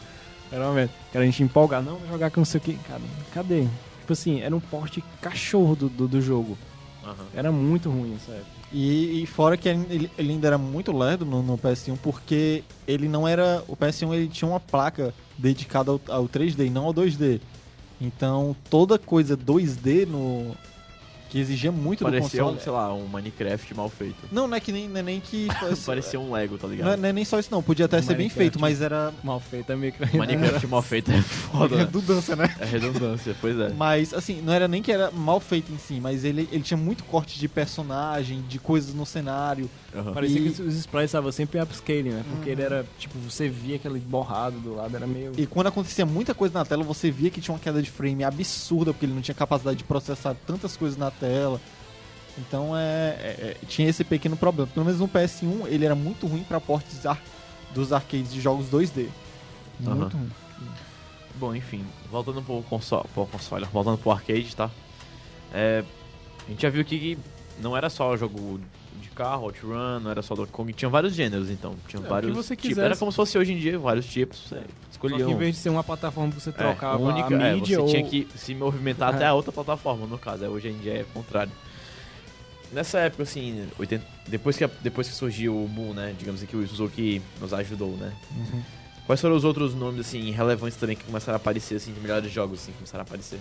Era 0.51 0.65
uma 0.65 0.73
merda. 0.73 0.93
Cara, 1.13 1.23
a 1.23 1.25
gente 1.27 1.43
empolgar, 1.43 1.81
não, 1.83 1.95
vou 1.97 2.07
jogar 2.09 2.31
com 2.31 2.39
não 2.41 2.45
sei 2.45 2.59
o 2.59 2.63
que. 2.63 2.73
Cara, 2.87 3.01
cadê? 3.33 3.67
Tipo 4.01 4.13
assim, 4.13 4.41
era 4.41 4.55
um 4.55 4.59
porte 4.59 5.03
cachorro 5.21 5.75
do, 5.75 5.89
do, 5.89 6.07
do 6.07 6.21
jogo. 6.21 6.57
Aham. 7.03 7.15
Era 7.35 7.51
muito 7.51 7.89
ruim 7.89 8.15
essa 8.15 8.31
época. 8.31 8.58
E, 8.71 9.23
e 9.23 9.25
fora 9.25 9.57
que 9.57 9.67
ele, 9.67 10.11
ele 10.17 10.31
ainda 10.31 10.47
era 10.47 10.57
muito 10.57 10.95
lerdo 10.95 11.25
no, 11.25 11.41
no 11.41 11.57
PS1, 11.57 11.97
porque 12.01 12.63
ele 12.87 13.07
não 13.07 13.27
era. 13.27 13.63
O 13.67 13.75
PS1 13.75 14.13
ele 14.13 14.27
tinha 14.27 14.47
uma 14.47 14.59
placa 14.59 15.13
dedicada 15.37 15.91
ao, 15.91 16.01
ao 16.07 16.27
3D 16.27 16.67
e 16.67 16.69
não 16.69 16.85
ao 16.85 16.93
2D. 16.93 17.41
Então 17.99 18.55
toda 18.69 18.99
coisa 18.99 19.35
2D 19.35 20.05
no. 20.05 20.55
Que 21.29 21.39
exigia 21.39 21.71
muito 21.71 22.03
Parecia, 22.03 22.41
do 22.41 22.45
um, 22.47 22.53
console. 22.55 22.63
sei 22.63 22.71
lá, 22.71 22.93
um 22.93 23.05
Minecraft 23.07 23.73
mal 23.75 23.87
feito. 23.89 24.15
Não, 24.31 24.47
não 24.47 24.57
é 24.57 24.59
que 24.59 24.71
nem, 24.71 24.87
não 24.89 24.99
é 24.99 25.03
nem 25.03 25.19
que. 25.19 25.47
fosse- 25.59 25.85
Parecia 25.85 26.19
um 26.19 26.31
Lego, 26.31 26.57
tá 26.57 26.67
não, 26.67 26.73
é, 26.73 26.77
ligado? 26.77 26.97
não 26.99 27.09
é 27.09 27.13
nem 27.13 27.23
só 27.25 27.39
isso, 27.39 27.49
não. 27.51 27.61
Podia 27.63 27.85
até 27.85 28.01
ser 28.01 28.07
bem 28.15 28.17
Minecraft. 28.27 28.37
feito, 28.37 28.59
mas 28.59 28.81
era. 28.81 29.13
Mal 29.23 29.39
feito 29.39 29.71
é 29.71 29.75
meio 29.75 29.93
que. 29.93 30.17
Minecraft 30.17 30.67
mal 30.67 30.81
feito 30.81 31.11
é 31.11 31.21
foda. 31.21 31.75
né? 31.75 31.81
redundância, 31.85 32.35
né? 32.35 32.55
É 32.59 32.65
redundância, 32.65 33.35
pois 33.39 33.57
é. 33.59 33.69
Mas, 33.69 34.13
assim, 34.13 34.41
não 34.41 34.51
era 34.53 34.67
nem 34.67 34.81
que 34.81 34.91
era 34.91 35.11
mal 35.11 35.39
feito 35.39 35.71
em 35.71 35.77
si, 35.77 35.99
mas 36.01 36.23
ele, 36.25 36.49
ele 36.51 36.63
tinha 36.63 36.77
muito 36.77 37.03
corte 37.03 37.39
de 37.39 37.47
personagem, 37.47 38.41
de 38.47 38.59
coisas 38.59 38.93
no 38.93 39.05
cenário. 39.05 39.69
Aham. 39.95 40.13
Parecia 40.13 40.39
E- 40.39 40.51
que 40.51 40.61
os 40.61 40.75
sprites 40.75 41.09
estavam 41.09 41.31
sempre 41.31 41.59
em 41.59 41.61
upscaling, 41.63 42.09
né? 42.09 42.23
Porque 42.29 42.49
ele 42.49 42.61
era, 42.61 42.85
tipo, 42.97 43.17
você 43.19 43.47
via 43.49 43.75
aquele 43.75 43.99
borrado 43.99 44.57
do 44.59 44.75
lado, 44.75 44.95
era 44.95 45.07
meio. 45.07 45.31
E 45.37 45.45
quando 45.45 45.67
acontecia 45.67 46.05
muita 46.05 46.33
coisa 46.33 46.53
na 46.57 46.65
tela, 46.65 46.83
você 46.83 47.09
via 47.11 47.29
que 47.29 47.41
tinha 47.41 47.53
uma 47.53 47.59
queda 47.59 47.81
de 47.81 47.89
frame 47.89 48.23
absurda, 48.23 48.93
porque 48.93 49.05
ele 49.05 49.13
não 49.13 49.21
tinha 49.21 49.35
capacidade 49.35 49.77
de 49.77 49.83
processar 49.83 50.35
tantas 50.45 50.75
coisas 50.77 50.97
na 50.97 51.09
tela. 51.11 51.18
Então 52.37 52.75
é, 52.77 52.79
é- 53.19 53.57
é- 53.61 53.65
tinha 53.67 53.89
esse 53.89 54.03
pequeno 54.03 54.37
problema. 54.37 54.69
Pelo 54.73 54.85
menos 54.85 54.99
no 54.99 55.07
PS1 55.07 55.67
ele 55.67 55.85
era 55.85 55.95
muito 55.95 56.25
ruim 56.27 56.43
para 56.43 56.59
portes 56.61 57.05
ar- 57.05 57.21
dos 57.73 57.91
arcades 57.91 58.31
de 58.33 58.39
jogos 58.41 58.67
2D. 58.69 59.09
Muito 59.79 59.91
Aham. 60.03 60.09
ruim. 60.09 60.31
Bom, 61.35 61.55
enfim, 61.55 61.85
voltando 62.11 62.41
pro 62.41 62.61
console, 62.63 63.05
pro 63.13 63.25
console 63.25 63.65
voltando 63.71 63.97
pro 63.97 64.11
arcade, 64.11 64.55
tá? 64.55 64.69
É, 65.53 65.83
a 66.45 66.49
gente 66.49 66.61
já 66.61 66.69
viu 66.69 66.83
que 66.83 67.17
não 67.61 67.75
era 67.77 67.89
só 67.89 68.15
jogo 68.17 68.59
carro, 69.19 69.43
outrun, 69.43 69.99
não 69.99 70.11
era 70.11 70.21
só 70.21 70.33
Donkey 70.33 70.51
Kong, 70.51 70.71
tinha 70.73 70.87
vários 70.89 71.13
gêneros, 71.13 71.49
então. 71.49 71.75
Tinha 71.87 72.01
É, 72.01 72.07
vários 72.07 72.31
que 72.31 72.37
você 72.37 72.55
tipos. 72.55 72.69
quisesse. 72.69 72.85
Era 72.85 72.95
como 72.95 73.11
se 73.11 73.15
fosse 73.17 73.37
hoje 73.37 73.51
em 73.53 73.57
dia, 73.59 73.77
vários 73.77 74.05
tipos. 74.05 74.39
Você 74.47 74.55
Só 74.55 74.61
escolhia 74.91 75.25
que 75.25 75.31
em 75.31 75.37
vez 75.37 75.55
de 75.55 75.61
ser 75.61 75.69
uma 75.69 75.83
plataforma 75.83 76.31
que 76.31 76.39
você 76.39 76.49
É, 76.51 76.53
trocava 76.53 76.97
única, 76.97 77.37
a 77.37 77.47
é, 77.47 77.53
mídia 77.55 77.77
você 77.77 77.81
ou... 77.81 77.87
tinha 77.87 78.03
que 78.03 78.27
se 78.35 78.55
movimentar 78.55 79.11
É. 79.11 79.15
até 79.17 79.25
a 79.25 79.33
outra 79.33 79.51
plataforma, 79.51 80.05
no 80.07 80.17
caso. 80.17 80.45
É, 80.45 80.47
hoje 80.49 80.69
em 80.69 80.77
dia 80.77 80.93
é 80.93 81.01
o 81.01 81.05
contrário. 81.07 81.51
Nessa 82.71 82.99
época, 82.99 83.23
assim, 83.23 83.67
80, 83.79 84.05
depois, 84.27 84.55
que, 84.55 84.67
depois 84.81 85.07
que 85.09 85.15
surgiu 85.15 85.55
o 85.55 85.67
Moon, 85.67 85.93
né? 85.93 86.13
Digamos 86.17 86.39
assim, 86.39 86.49
que 86.49 86.55
o 86.55 86.67
Suzuki 86.67 87.21
nos 87.41 87.51
ajudou, 87.53 87.97
né? 87.97 88.13
Uhum. 88.35 88.61
Quais 89.07 89.19
foram 89.19 89.35
os 89.35 89.43
outros 89.43 89.73
nomes, 89.73 90.01
assim, 90.01 90.29
relevantes 90.31 90.77
também 90.77 90.95
que 90.95 91.03
começaram 91.03 91.33
a 91.35 91.37
aparecer, 91.37 91.75
assim, 91.75 91.91
de 91.91 91.99
melhores 91.99 92.31
jogos, 92.31 92.59
assim, 92.61 92.71
que 92.71 92.77
começaram 92.77 93.01
a 93.01 93.07
aparecer? 93.07 93.39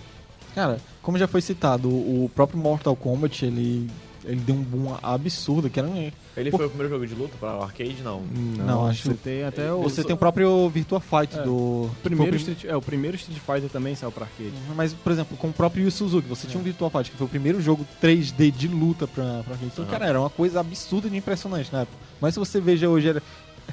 Cara, 0.55 0.79
como 1.03 1.15
já 1.19 1.27
foi 1.27 1.41
citado, 1.41 1.87
o 1.87 2.25
o 2.25 2.29
próprio 2.29 2.57
Mortal 2.59 2.95
Kombat, 2.95 3.45
ele, 3.45 3.87
ele 4.31 4.41
deu 4.41 4.55
um 4.55 4.61
boom 4.61 4.95
absurdo, 5.01 5.69
que 5.69 5.79
era 5.79 5.87
um... 5.87 6.11
Ele 6.37 6.51
foi 6.51 6.65
o 6.65 6.69
primeiro 6.69 6.93
jogo 6.93 7.05
de 7.07 7.15
luta 7.15 7.33
para 7.39 7.57
o 7.57 7.63
arcade? 7.63 7.97
Não. 8.03 8.21
Não, 8.21 8.65
Não, 8.65 8.87
acho- 8.87 9.09
você 9.09 9.13
tem 9.15 9.43
até 9.43 9.73
o... 9.73 9.81
Você 9.81 10.03
tem 10.03 10.13
o 10.13 10.17
próprio 10.17 10.69
Virtua 10.69 10.99
Fight 10.99 11.37
É. 11.37 11.43
do... 11.43 11.53
o 11.53 11.91
primeiro 12.03 12.35
o 12.35 12.39
prim- 12.39 12.51
Street, 12.51 12.71
é, 12.71 12.75
o 12.75 12.81
primeiro 12.81 13.17
Street 13.17 13.39
Fighter 13.39 13.69
também 13.69 13.95
saiu 13.95 14.11
pra 14.11 14.25
arcade. 14.25 14.53
Mas, 14.75 14.93
por 14.93 15.11
exemplo, 15.11 15.35
com 15.37 15.49
o 15.49 15.53
próprio 15.53 15.83
Yu 15.83 15.91
Suzuki, 15.91 16.27
você 16.29 16.47
É. 16.47 16.49
tinha 16.49 16.59
um 16.61 16.63
Virtua 16.63 16.89
Fight, 16.89 17.11
que 17.11 17.17
foi 17.17 17.25
o 17.27 17.29
primeiro 17.29 17.61
jogo 17.61 17.85
3D 18.01 18.51
de 18.51 18.67
luta 18.67 19.07
pra, 19.07 19.41
pra 19.43 19.55
gente. 19.55 19.73
Então, 19.73 19.83
Aham. 19.83 19.91
cara, 19.91 20.05
era 20.05 20.19
uma 20.19 20.29
coisa 20.29 20.59
absurda 20.59 21.09
de 21.09 21.17
impressionante 21.17 21.73
na 21.73 21.81
época. 21.81 21.97
Mas 22.21 22.33
se 22.35 22.39
você 22.39 22.61
veja 22.61 22.87
hoje, 22.87 23.09
era, 23.09 23.23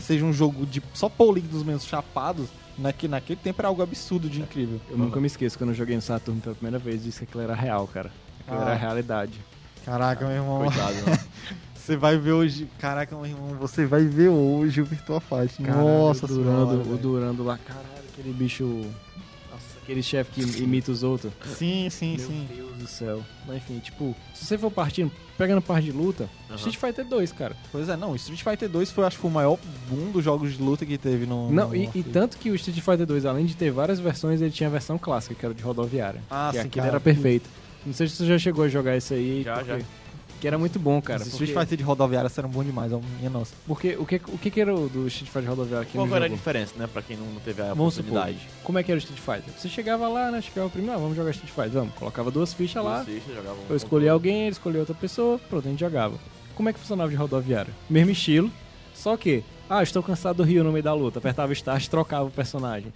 seja 0.00 0.24
um 0.24 0.32
jogo 0.32 0.64
de 0.66 0.82
só 0.94 1.08
polígonos 1.08 1.62
menos 1.62 1.84
chapados, 1.84 2.46
naque, 2.78 3.06
naquele 3.06 3.38
tempo 3.42 3.60
era 3.60 3.68
algo 3.68 3.82
absurdo 3.82 4.28
de 4.28 4.40
incrível. 4.40 4.80
Eu 4.90 4.96
nunca 4.98 5.20
me 5.20 5.26
esqueço 5.26 5.56
quando 5.58 5.70
eu 5.70 5.76
joguei 5.76 5.94
no 5.96 6.02
Saturno 6.02 6.40
pela 6.40 6.54
primeira 6.54 6.78
vez, 6.78 7.02
disse 7.04 7.18
que 7.20 7.24
aquilo 7.24 7.42
era 7.42 7.54
real, 7.54 7.86
cara. 7.86 8.10
Aquilo 8.40 8.58
Ah. 8.60 8.62
era 8.62 8.72
a 8.72 8.76
realidade. 8.76 9.32
Caraca, 9.86 10.26
meu 10.26 10.36
irmão. 10.36 10.58
Coitado. 10.64 10.96
Você 11.74 11.96
vai 11.96 12.18
ver 12.18 12.32
hoje. 12.32 12.68
Caraca, 12.80 13.14
meu 13.14 13.26
irmão, 13.26 13.54
você 13.60 13.86
vai 13.86 14.04
ver 14.04 14.28
hoje 14.28 14.80
o 14.80 14.84
Virtua 14.84 15.20
Fight. 15.20 15.62
Caralho, 15.62 15.86
Nossa 15.86 16.24
o 16.24 16.28
Durando, 16.28 16.82
senhora, 16.82 16.88
o. 16.88 16.98
Durando 16.98 17.44
lá, 17.44 17.56
caralho, 17.58 17.86
aquele 18.12 18.32
bicho... 18.32 18.64
Nossa, 18.64 19.78
aquele 19.80 20.02
chefe 20.02 20.32
que 20.32 20.62
imita 20.64 20.90
os 20.90 21.04
outros. 21.04 21.32
Sim, 21.56 21.88
sim, 21.88 22.16
Meu 22.16 22.26
sim. 22.26 22.48
Deus 22.52 22.76
do 22.76 22.88
céu. 22.88 23.22
Mas 23.46 23.58
enfim, 23.58 23.78
tipo, 23.78 24.16
se 24.34 24.44
você 24.44 24.58
for 24.58 24.68
partindo, 24.68 25.12
pegando 25.38 25.62
parte 25.62 25.84
de 25.84 25.92
luta, 25.92 26.28
Aham. 26.48 26.56
Street 26.56 26.76
Fighter 26.76 27.06
2, 27.06 27.30
cara. 27.30 27.56
Pois 27.70 27.88
é, 27.88 27.96
não, 27.96 28.16
Street 28.16 28.42
Fighter 28.42 28.68
2 28.68 28.90
foi, 28.90 29.04
acho 29.04 29.14
que 29.14 29.22
foi 29.22 29.30
o 29.30 29.34
maior 29.34 29.56
boom 29.88 30.10
dos 30.10 30.24
jogos 30.24 30.56
de 30.56 30.60
luta 30.60 30.84
que 30.84 30.98
teve 30.98 31.24
no. 31.24 31.52
Não, 31.52 31.68
no 31.68 31.76
e, 31.76 31.88
e 31.94 32.02
tanto 32.02 32.36
que 32.36 32.50
o 32.50 32.54
Street 32.56 32.80
Fighter 32.80 33.06
2, 33.06 33.24
além 33.24 33.46
de 33.46 33.54
ter 33.54 33.70
várias 33.70 34.00
versões, 34.00 34.42
ele 34.42 34.50
tinha 34.50 34.68
a 34.68 34.72
versão 34.72 34.98
clássica, 34.98 35.36
que 35.36 35.46
era 35.46 35.54
de 35.54 35.62
rodoviária. 35.62 36.20
Ah, 36.28 36.48
que 36.50 36.58
sim, 36.60 36.66
aquele 36.66 36.74
cara. 36.74 36.88
era 36.88 37.00
perfeito. 37.00 37.48
Não 37.86 37.94
sei 37.94 38.08
se 38.08 38.16
você 38.16 38.26
já 38.26 38.38
chegou 38.38 38.64
a 38.64 38.68
jogar 38.68 38.96
esse 38.96 39.14
aí. 39.14 39.42
Já, 39.44 39.54
porque- 39.54 39.78
já. 39.78 39.84
Que 40.38 40.46
era 40.46 40.58
muito 40.58 40.78
bom, 40.78 41.00
cara. 41.00 41.22
Os 41.22 41.30
Porque, 41.30 41.44
Street 41.44 41.58
Fighter 41.58 41.78
de 41.78 41.82
rodoviária 41.84 42.30
eram 42.36 42.48
bom 42.50 42.62
demais, 42.62 42.92
ó, 42.92 43.00
minha 43.18 43.30
nossa. 43.30 43.54
porque 43.66 43.96
o, 43.96 44.04
que, 44.04 44.16
o 44.28 44.36
que 44.36 44.50
que 44.50 44.60
era 44.60 44.74
o 44.74 44.86
do 44.86 45.06
Street 45.06 45.30
Fighter 45.30 45.48
rodoviária 45.48 45.82
aqui 45.88 45.96
Qual 45.96 46.06
no 46.06 46.14
era 46.14 46.26
a 46.26 46.28
diferença, 46.28 46.74
né? 46.76 46.86
Pra 46.92 47.00
quem 47.00 47.16
não 47.16 47.26
teve 47.42 47.62
a 47.62 47.72
Vamos 47.72 47.94
supor, 47.94 48.18
oportunidade. 48.18 48.46
como 48.62 48.78
é 48.78 48.82
que 48.82 48.92
era 48.92 48.98
o 48.98 49.02
Street 49.02 49.18
Fighter? 49.18 49.58
Você 49.58 49.66
chegava 49.70 50.06
lá, 50.08 50.30
né? 50.30 50.42
Chegava 50.42 50.68
primeiro, 50.68 50.94
ah, 50.94 50.98
vamos 51.00 51.16
jogar 51.16 51.30
Street 51.30 51.50
Fighter, 51.50 51.70
vamos. 51.70 51.94
Colocava 51.94 52.30
duas 52.30 52.52
fichas 52.52 52.84
lá, 52.84 53.02
Duas 53.02 53.06
fichas, 53.18 53.34
jogavam 53.34 53.58
eu 53.70 53.76
escolhi 53.76 54.08
alguém, 54.10 54.42
ele 54.42 54.50
escolheu 54.50 54.80
outra 54.80 54.94
pessoa, 54.94 55.38
pronto, 55.38 55.66
a 55.68 55.70
gente 55.70 55.80
jogava. 55.80 56.14
Como 56.54 56.68
é 56.68 56.72
que 56.74 56.78
funcionava 56.78 57.08
de 57.08 57.16
rodoviária? 57.16 57.72
Mesmo 57.88 58.10
estilo, 58.10 58.50
só 58.94 59.16
que, 59.16 59.42
ah, 59.70 59.82
estou 59.82 60.02
cansado 60.02 60.36
do 60.36 60.42
Rio 60.42 60.62
no 60.62 60.70
meio 60.70 60.84
da 60.84 60.92
luta, 60.92 61.18
apertava 61.18 61.50
start, 61.54 61.86
trocava 61.88 62.24
o 62.26 62.30
personagem. 62.30 62.92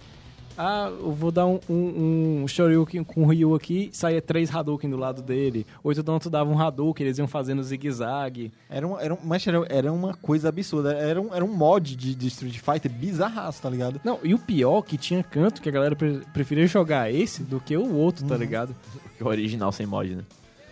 Ah, 0.63 0.91
eu 0.91 1.11
vou 1.11 1.31
dar 1.31 1.47
um, 1.47 1.59
um, 1.67 2.41
um 2.43 2.47
Shoryuken 2.47 3.03
com 3.03 3.23
o 3.23 3.27
Ryu 3.27 3.55
aqui, 3.55 3.89
saía 3.91 4.21
três 4.21 4.53
Hadouken 4.53 4.89
do 4.91 4.95
lado 4.97 5.21
dele. 5.23 5.65
Ou 5.83 5.91
então 5.91 6.19
tu 6.19 6.29
dava 6.29 6.51
um 6.51 6.59
Hadouken, 6.59 7.03
eles 7.03 7.17
iam 7.17 7.27
fazendo 7.27 7.63
zigue-zague. 7.63 8.51
Era, 8.69 8.87
um, 8.87 8.99
era, 8.99 9.13
um, 9.13 9.17
mas 9.23 9.47
era, 9.47 9.65
era 9.69 9.91
uma 9.91 10.13
coisa 10.13 10.49
absurda. 10.49 10.93
Era 10.93 11.19
um, 11.19 11.33
era 11.33 11.43
um 11.43 11.51
mod 11.51 11.95
de, 11.95 12.13
de 12.13 12.27
Street 12.27 12.59
Fighter 12.59 12.91
bizarraço, 12.91 13.59
tá 13.59 13.69
ligado? 13.71 13.99
Não, 14.03 14.19
e 14.23 14.35
o 14.35 14.37
pior 14.37 14.83
que 14.83 14.97
tinha 14.97 15.23
canto 15.23 15.63
que 15.63 15.69
a 15.69 15.71
galera 15.71 15.95
pre- 15.95 16.21
preferia 16.31 16.67
jogar 16.67 17.11
esse 17.11 17.41
do 17.41 17.59
que 17.59 17.75
o 17.75 17.95
outro, 17.95 18.23
tá 18.27 18.35
Uhum. 18.35 18.39
ligado? 18.41 18.75
O 19.19 19.25
original 19.25 19.71
sem 19.71 19.87
mod, 19.87 20.13
né? 20.15 20.23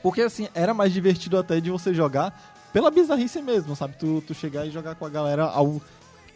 Porque 0.03 0.21
assim, 0.21 0.47
era 0.53 0.71
mais 0.73 0.93
divertido 0.93 1.35
até 1.37 1.59
de 1.59 1.71
você 1.71 1.93
jogar 1.95 2.55
pela 2.71 2.91
bizarrice 2.91 3.41
mesmo, 3.41 3.75
sabe? 3.75 3.95
Tu, 3.97 4.23
tu 4.27 4.33
chegar 4.35 4.67
e 4.67 4.69
jogar 4.69 4.93
com 4.93 5.05
a 5.05 5.09
galera 5.09 5.45
ao. 5.45 5.81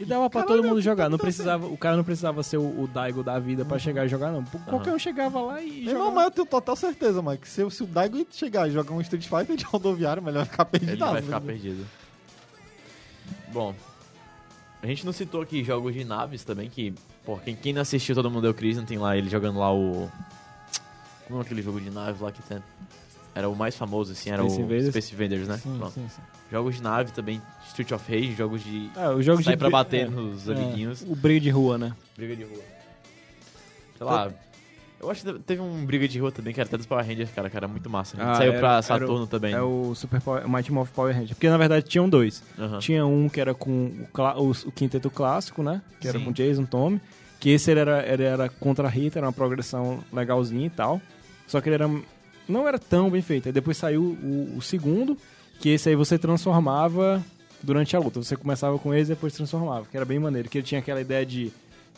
E 0.04 0.06
dava 0.06 0.30
pra 0.30 0.42
Caralho, 0.42 0.62
todo 0.62 0.70
mundo 0.70 0.82
jogar. 0.82 1.10
Não 1.10 1.18
precisava, 1.18 1.66
o 1.66 1.78
cara 1.78 1.98
não 1.98 2.04
precisava 2.04 2.44
ser 2.44 2.58
o, 2.58 2.82
o 2.84 2.88
Daigo 2.88 3.24
da 3.24 3.40
vida 3.40 3.66
pra 3.66 3.80
chegar 3.80 4.06
e 4.06 4.10
jogar, 4.10 4.32
não. 4.32 4.44
Qualquer 4.44 4.94
um 4.94 5.00
chegava 5.00 5.42
lá 5.42 5.62
e 5.62 5.80
irmão, 5.80 5.94
jogava. 5.94 6.12
mas 6.12 6.26
eu 6.26 6.32
tenho 6.32 6.48
total 6.48 6.76
certeza, 6.76 7.22
mano, 7.22 7.38
que 7.38 7.48
se, 7.48 7.70
se 7.72 7.84
o 7.84 7.88
Daigo 7.88 8.26
chegar 8.32 8.68
e 8.68 8.72
jogar 8.72 8.94
um 8.94 9.02
Street 9.02 9.28
Fighter 9.28 9.56
de 9.56 9.64
rodoviário, 9.64 10.22
melhor 10.22 10.46
ficar 10.46 10.66
perdido. 10.66 10.92
Ele 10.92 11.00
vai 11.00 11.22
ficar 11.22 11.42
perdido. 11.42 11.86
Bom, 13.52 13.74
a 14.82 14.88
gente 14.88 15.06
não 15.06 15.14
citou 15.14 15.42
aqui 15.42 15.64
jogos 15.64 15.94
de 15.94 16.04
naves 16.04 16.44
também, 16.44 16.70
que, 16.70 16.94
pô, 17.26 17.38
quem, 17.38 17.56
quem 17.56 17.72
não 17.72 17.82
assistiu 17.82 18.14
Todo 18.14 18.30
Mundo 18.30 18.44
Deu 18.44 18.54
Crise, 18.54 18.80
não 18.80 18.86
tem 18.86 18.98
lá 18.98 19.16
ele 19.16 19.30
jogando 19.30 19.60
lá 19.60 19.74
o... 19.74 20.10
Como 21.26 21.40
é 21.40 21.42
aquele 21.42 21.62
jogo 21.62 21.80
de 21.80 21.90
naves 21.90 22.20
lá 22.20 22.32
que 22.32 22.42
tem? 22.42 22.62
Era 23.36 23.50
o 23.50 23.56
mais 23.56 23.76
famoso, 23.76 24.12
assim, 24.12 24.30
era 24.30 24.44
Space 24.44 24.60
o 24.62 24.66
Invaders? 24.66 24.88
Space 24.90 25.14
Invaders, 25.16 25.48
né? 25.48 25.58
Sim, 25.58 25.80
sim, 25.94 26.08
sim. 26.10 26.22
Jogos 26.52 26.76
de 26.76 26.84
nave 26.84 27.12
também, 27.12 27.42
Street 27.68 27.92
of 27.92 28.12
Rage, 28.12 28.36
jogos 28.36 28.64
de... 28.64 28.92
Ah, 28.96 29.10
o 29.10 29.24
jogo 29.24 29.42
Sai 29.44 29.54
de 29.54 29.60
pra 29.60 29.70
bater 29.72 30.06
é, 30.06 30.10
nos 30.10 30.48
é. 30.48 30.54
amiguinhos. 30.54 31.02
O 31.08 31.16
briga 31.16 31.40
de 31.40 31.50
rua, 31.50 31.78
né? 31.78 31.94
Briga 32.16 32.36
de 32.36 32.44
rua. 32.44 32.62
Sei 33.98 34.06
lá... 34.06 34.32
Eu 35.02 35.12
acho 35.12 35.22
que 35.26 35.34
teve 35.40 35.62
um 35.62 35.86
briga 35.86 36.08
de 36.08 36.18
rua 36.18 36.32
também, 36.32 36.54
que 36.54 36.62
era 36.62 36.68
até 36.70 36.78
dos 36.78 36.86
Power 36.86 37.06
Rangers, 37.06 37.30
cara, 37.32 37.50
que 37.50 37.58
era 37.58 37.68
muito 37.68 37.90
massa. 37.90 38.16
Ah, 38.18 38.36
Saiu 38.36 38.52
era- 38.52 38.60
pra 38.60 38.72
era 38.74 38.82
Saturno 38.82 39.28
também. 39.28 39.54
É 39.54 39.62
o 39.62 39.94
Super 39.94 40.22
Power, 40.22 40.48
Mighty 40.48 40.72
Morphin 40.72 40.94
Power 40.94 41.14
Ranger. 41.14 41.36
Porque 41.36 41.50
na 41.50 41.58
verdade 41.58 41.86
tinham 41.90 42.08
dois. 42.08 42.42
Aham. 42.58 42.80
Tinha 42.80 43.06
um 43.06 43.28
que 43.28 43.42
era 43.42 43.54
com 43.54 43.92
o, 43.92 44.42
o, 44.42 44.52
o 44.52 44.72
quinteto 44.72 45.10
clássico, 45.10 45.62
né? 45.62 45.82
Que 46.00 46.08
era 46.08 46.18
Sim. 46.18 46.24
com 46.24 46.32
Jason, 46.32 46.64
Tommy. 46.64 47.02
Que 47.38 47.50
esse 47.50 47.70
ele 47.70 47.82
era, 47.82 48.08
ele 48.08 48.24
era 48.24 48.48
contra 48.48 48.88
a 48.88 48.90
Rita, 48.90 49.20
era 49.20 49.28
uma 49.28 49.34
progressão 49.34 50.02
legalzinha 50.14 50.68
e 50.68 50.70
tal. 50.70 51.02
Só 51.48 51.60
que 51.60 51.68
ele 51.68 51.76
era 51.76 51.90
não 52.48 52.68
era 52.68 52.78
tão 52.80 53.10
bem 53.10 53.22
feito. 53.22 53.48
Aí 53.48 53.52
depois 53.54 53.78
saiu 53.78 54.02
o, 54.02 54.56
o 54.58 54.62
segundo, 54.62 55.18
que 55.60 55.70
esse 55.70 55.90
aí 55.90 55.96
você 55.96 56.18
transformava 56.18 57.24
durante 57.62 57.96
a 57.96 58.00
luta. 58.00 58.22
Você 58.22 58.36
começava 58.36 58.78
com 58.80 58.94
eles 58.94 59.08
e 59.08 59.14
depois 59.14 59.34
transformava, 59.34 59.86
que 59.90 59.96
era 59.96 60.06
bem 60.06 60.20
maneiro. 60.20 60.50
Que 60.50 60.58
ele 60.60 60.66
tinha 60.68 60.80
aquela 60.80 61.02
ideia 61.02 61.26
de, 61.26 61.52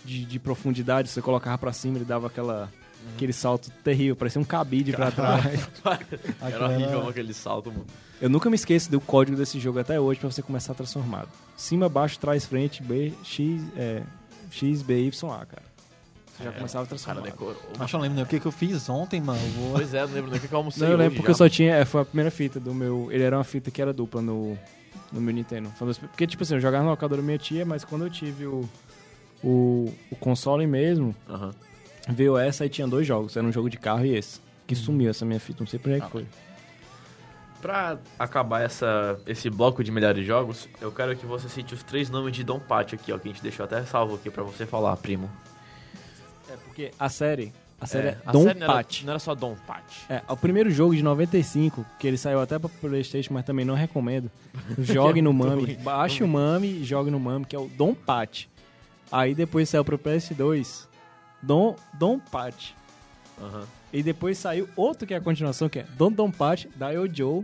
de, 0.03 0.23
de 0.25 0.39
profundidade, 0.39 1.09
você 1.09 1.21
colocava 1.21 1.57
pra 1.57 1.73
cima, 1.73 1.97
ele 1.97 2.05
dava 2.05 2.27
aquela, 2.27 2.71
aquele 3.15 3.33
salto 3.33 3.69
terrível, 3.83 4.15
parecia 4.15 4.39
um 4.39 4.45
cabide 4.45 4.91
pra 4.93 5.11
trás. 5.11 5.45
Era 5.83 6.47
Aquela- 6.47 6.69
horrível 6.69 7.09
aquele 7.09 7.33
salto, 7.33 7.71
mano. 7.71 7.85
Eu 8.21 8.29
nunca 8.29 8.49
me 8.49 8.55
esqueço 8.55 8.89
do 8.89 9.01
código 9.01 9.35
desse 9.37 9.59
jogo 9.59 9.77
até 9.79 9.99
hoje 9.99 10.19
pra 10.21 10.31
você 10.31 10.41
começar 10.41 10.73
transformado. 10.73 11.27
Cima, 11.57 11.89
baixo, 11.89 12.17
trás, 12.17 12.45
frente, 12.45 12.81
B, 12.81 13.11
X, 13.23 13.61
é, 13.75 14.03
X, 14.49 14.81
B, 14.81 15.07
Y, 15.07 15.29
A, 15.33 15.45
cara. 15.45 15.63
Você 16.37 16.43
já 16.43 16.49
É, 16.49 16.53
começava 16.53 16.83
O 16.83 16.87
cara 16.87 16.89
transformado. 16.97 17.23
decorou. 17.23 17.61
Acho 17.79 17.89
que 17.89 17.95
eu 17.95 17.97
não 17.97 18.01
lembro 18.03 18.15
nem 18.15 18.23
o 18.23 18.27
que, 18.27 18.39
que 18.39 18.45
eu 18.45 18.51
fiz 18.51 18.89
ontem, 18.89 19.21
mano. 19.21 19.39
Eu 19.41 19.49
Vou... 19.51 19.71
Pois 19.73 19.93
é, 19.93 20.05
não 20.05 20.13
lembro 20.13 20.29
nem 20.31 20.37
o 20.37 20.41
que 20.41 20.47
que 20.47 20.53
eu 20.53 20.57
almocei 20.57 20.83
Não, 20.83 20.91
eu 20.91 20.97
lembro 20.97 21.15
porque 21.15 21.29
eu 21.31 21.33
já. 21.33 21.37
só 21.37 21.49
tinha. 21.49 21.75
é, 21.75 21.85
foi 21.85 22.01
a 22.01 22.05
primeira 22.05 22.29
fita 22.31 22.59
do 22.59 22.73
meu. 22.73 23.07
Ele 23.11 23.23
era 23.23 23.37
uma 23.37 23.43
fita 23.43 23.71
que 23.71 23.81
era 23.81 23.93
dupla 23.93 24.21
no, 24.21 24.57
no 25.13 25.21
meu 25.21 25.33
Nintendo. 25.33 25.71
Das- 25.79 25.97
Porque, 25.97 26.27
tipo 26.27 26.43
assim, 26.43 26.55
eu 26.55 26.59
jogava 26.59 26.83
na 26.83 26.91
locadora 26.91 27.21
da 27.21 27.25
minha 27.25 27.37
tia, 27.37 27.65
mas 27.65 27.85
quando 27.85 28.03
eu 28.05 28.09
tive 28.09 28.45
o, 28.45 28.67
o, 29.43 29.93
o 30.11 30.15
console 30.17 30.67
mesmo, 30.67 31.15
Aham. 31.29 31.53
veio 32.09 32.37
essa 32.37 32.65
e 32.65 32.69
tinha 32.69 32.87
dois 32.87 33.07
jogos. 33.07 33.37
Era 33.37 33.47
um 33.47 33.51
jogo 33.51 33.69
de 33.69 33.77
carro 33.77 34.05
e 34.05 34.13
esse. 34.15 34.41
Que 34.67 34.75
sumiu 34.75 35.09
essa 35.11 35.23
minha 35.23 35.39
fita, 35.39 35.59
não 35.61 35.67
sei 35.67 35.79
por 35.79 35.93
que 35.93 36.01
que 36.01 36.09
foi. 36.11 36.25
Pra 37.61 37.97
acabar 38.19 38.61
essa, 38.61 39.17
esse 39.25 39.49
bloco 39.49 39.83
de 39.83 39.91
melhores 39.91 40.25
jogos, 40.25 40.67
eu 40.79 40.91
quero 40.91 41.15
que 41.15 41.25
você 41.25 41.49
cite 41.49 41.73
os 41.73 41.81
três 41.81 42.09
nomes 42.11 42.35
de 42.35 42.43
Dom 42.43 42.59
Pátio 42.59 42.95
aqui, 42.99 43.11
ó, 43.11 43.17
que 43.17 43.27
a 43.27 43.31
gente 43.31 43.41
deixou 43.41 43.63
até 43.63 43.83
salvo 43.83 44.15
aqui 44.15 44.29
pra 44.29 44.43
você 44.43 44.65
falar, 44.67 44.95
primo. 44.97 45.29
É 46.55 46.65
porque 46.65 46.91
a 46.99 47.09
série. 47.09 47.53
A 47.79 47.85
série 47.85 48.07
é, 48.07 48.17
a 48.25 48.31
Dom 48.31 48.43
série 48.43 48.59
não 48.59 48.65
era, 48.65 48.73
Pat. 48.73 49.03
não 49.03 49.09
era 49.11 49.19
só 49.19 49.35
Dom 49.35 49.55
Pat. 49.67 49.83
É, 50.09 50.21
o 50.29 50.37
primeiro 50.37 50.71
jogo 50.71 50.95
de 50.95 51.03
95, 51.03 51.85
que 51.99 52.07
ele 52.07 52.17
saiu 52.17 52.39
até 52.39 52.57
pra 52.57 52.69
Playstation, 52.69 53.33
mas 53.33 53.45
também 53.45 53.65
não 53.65 53.75
recomendo. 53.75 54.31
Jogue 54.79 55.21
no 55.21 55.33
Mami, 55.33 55.75
baixe 55.75 56.23
o 56.23 56.27
Mami 56.27 56.67
e 56.67 56.83
jogue 56.85 57.11
no 57.11 57.19
Mami, 57.19 57.45
que 57.45 57.55
é 57.55 57.59
o 57.59 57.67
Dom 57.67 57.93
Pat. 57.93 58.45
Aí 59.11 59.35
depois 59.35 59.69
saiu 59.69 59.83
pro 59.83 59.99
PS2, 59.99 60.87
Dom, 61.43 61.75
Dom 61.93 62.17
Pat. 62.17 62.71
Aham. 63.39 63.65
E 63.91 64.01
depois 64.01 64.37
saiu 64.37 64.67
outro 64.75 65.05
que 65.07 65.13
é 65.13 65.17
a 65.17 65.21
continuação, 65.21 65.69
que 65.69 65.79
é 65.79 65.85
Don 65.97 66.11
Don 66.11 66.31
Pat, 66.31 66.65
da 66.75 66.91
Joe. 67.07 67.43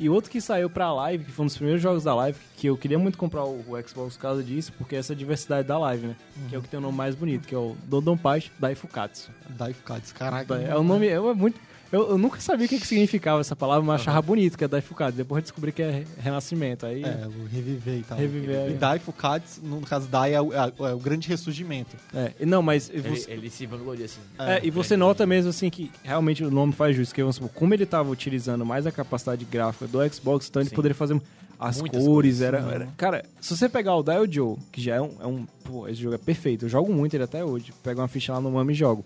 E 0.00 0.08
outro 0.08 0.30
que 0.30 0.40
saiu 0.40 0.70
pra 0.70 0.90
live, 0.94 1.26
que 1.26 1.30
foi 1.30 1.42
um 1.42 1.46
dos 1.46 1.56
primeiros 1.56 1.82
jogos 1.82 2.02
da 2.04 2.14
live, 2.14 2.38
que 2.56 2.66
eu 2.66 2.74
queria 2.74 2.98
muito 2.98 3.18
comprar 3.18 3.44
o, 3.44 3.60
o 3.68 3.86
Xbox 3.86 4.16
por 4.16 4.22
causa 4.22 4.42
disso, 4.42 4.72
porque 4.78 4.96
essa 4.96 5.14
diversidade 5.14 5.68
da 5.68 5.78
live, 5.78 6.06
né? 6.06 6.16
Que 6.48 6.56
é 6.56 6.58
o 6.58 6.62
que 6.62 6.68
tem 6.68 6.78
o 6.78 6.80
nome 6.80 6.96
mais 6.96 7.14
bonito, 7.14 7.46
que 7.46 7.54
é 7.54 7.58
o 7.58 7.76
Don 7.84 8.00
Don 8.00 8.16
Pat, 8.16 8.50
da 8.58 8.72
Ifukatsu. 8.72 9.30
Daifukatsu, 9.50 10.14
caraca. 10.14 10.54
É 10.54 10.74
o 10.74 10.82
nome, 10.82 11.06
é 11.06 11.20
muito... 11.20 11.60
Eu, 11.92 12.10
eu 12.10 12.18
nunca 12.18 12.40
sabia 12.40 12.66
o 12.66 12.68
que, 12.68 12.78
que 12.78 12.86
significava 12.86 13.40
essa 13.40 13.56
palavra, 13.56 13.84
mas 13.84 14.02
achava 14.02 14.22
bonito 14.22 14.56
que 14.56 14.62
é 14.62 14.68
Daifukatsu. 14.68 15.16
Depois 15.16 15.38
eu 15.38 15.42
descobri 15.42 15.72
que 15.72 15.82
é 15.82 16.04
renascimento. 16.20 16.86
Aí, 16.86 17.02
É, 17.02 17.26
vou 17.26 17.46
reviver 17.46 17.98
e 17.98 18.02
tal. 18.02 18.16
Reviver, 18.16 18.70
E 18.70 18.74
é. 18.74 18.76
Daifukatsu, 18.76 19.60
no 19.64 19.80
caso, 19.80 20.06
Dai 20.06 20.34
é 20.34 20.40
o, 20.40 20.52
é 20.52 20.72
o- 20.78 20.86
é 20.86 20.94
o 20.94 20.98
grande 20.98 21.26
ressurgimento. 21.28 21.96
é. 22.14 22.32
E 22.38 22.46
Não, 22.46 22.62
mas... 22.62 22.88
Ele, 22.90 23.08
você- 23.08 23.30
ele 23.32 23.50
se 23.50 23.66
vangloria 23.66 24.04
assim. 24.04 24.20
É, 24.38 24.60
e 24.64 24.70
você 24.70 24.96
nota 24.96 25.26
mesmo 25.26 25.50
assim 25.50 25.68
que 25.68 25.90
realmente 26.04 26.44
o 26.44 26.50
nome 26.50 26.72
faz 26.72 26.94
justo, 26.94 27.12
que 27.14 27.22
vamos 27.22 27.36
supor, 27.36 27.50
como 27.50 27.74
ele 27.74 27.82
estava 27.84 28.08
utilizando 28.08 28.64
mais 28.64 28.86
a 28.86 28.92
capacidade 28.92 29.44
gráfica 29.44 29.86
do 29.88 29.98
Xbox, 30.14 30.46
então 30.48 30.62
ele 30.62 30.68
Sim. 30.70 30.76
poderia 30.76 30.94
fazer 30.94 31.20
as 31.58 31.78
Muitas 31.80 32.02
cores, 32.04 32.38
coisas, 32.38 32.40
era, 32.42 32.58
era- 32.72 32.88
Cara, 32.96 33.24
se 33.40 33.54
você 33.56 33.68
pegar 33.68 33.96
o 33.96 34.02
Dial 34.02 34.26
Joe, 34.30 34.56
que 34.72 34.80
já 34.80 34.94
é 34.94 35.00
um, 35.02 35.10
é 35.20 35.26
um. 35.26 35.44
Pô, 35.64 35.86
esse 35.88 36.00
jogo 36.00 36.14
é 36.14 36.18
perfeito. 36.18 36.64
Eu 36.64 36.68
jogo 36.70 36.90
muito 36.92 37.12
ele 37.14 37.24
até 37.24 37.44
hoje. 37.44 37.72
Pego 37.82 38.00
uma 38.00 38.08
ficha 38.08 38.32
lá 38.32 38.40
no 38.40 38.50
Mami 38.52 38.72
e 38.72 38.76
jogo. 38.76 39.04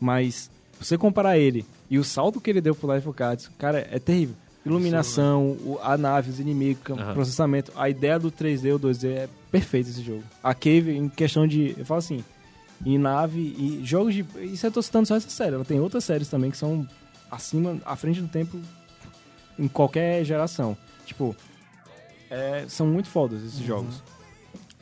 Mas, 0.00 0.50
você 0.80 0.96
comparar 0.96 1.38
ele 1.38 1.64
e 1.90 1.98
o 1.98 2.04
salto 2.04 2.40
que 2.40 2.48
ele 2.50 2.60
deu 2.60 2.74
pro 2.74 2.92
Life 2.92 3.08
of 3.08 3.16
Cards, 3.16 3.50
cara, 3.58 3.86
é 3.90 3.98
terrível. 3.98 4.34
Iluminação, 4.64 5.56
a 5.82 5.96
nave, 5.96 6.30
os 6.30 6.38
inimigos, 6.38 6.82
Aham. 6.98 7.14
processamento, 7.14 7.72
a 7.74 7.88
ideia 7.88 8.18
do 8.18 8.30
3D 8.30 8.72
ou 8.72 8.78
2D 8.78 9.08
é 9.08 9.28
perfeito 9.50 9.88
esse 9.88 10.02
jogo. 10.02 10.22
A 10.42 10.54
Cave, 10.54 10.92
em 10.92 11.08
questão 11.08 11.46
de. 11.46 11.74
Eu 11.78 11.86
falo 11.86 11.98
assim, 11.98 12.22
em 12.84 12.98
nave 12.98 13.40
e 13.40 13.80
jogos 13.84 14.14
de. 14.14 14.24
Isso 14.42 14.66
eu 14.66 14.70
tô 14.70 14.82
citando 14.82 15.06
só 15.06 15.16
essa 15.16 15.30
série. 15.30 15.54
Ela 15.54 15.64
tem 15.64 15.80
outras 15.80 16.04
séries 16.04 16.28
também 16.28 16.50
que 16.50 16.58
são 16.58 16.86
acima, 17.30 17.78
à 17.86 17.96
frente 17.96 18.20
do 18.20 18.28
tempo 18.28 18.58
em 19.58 19.66
qualquer 19.66 20.24
geração. 20.24 20.76
Tipo, 21.06 21.34
é, 22.28 22.64
são 22.68 22.86
muito 22.86 23.08
fodas 23.08 23.42
esses 23.42 23.60
jogos. 23.60 24.02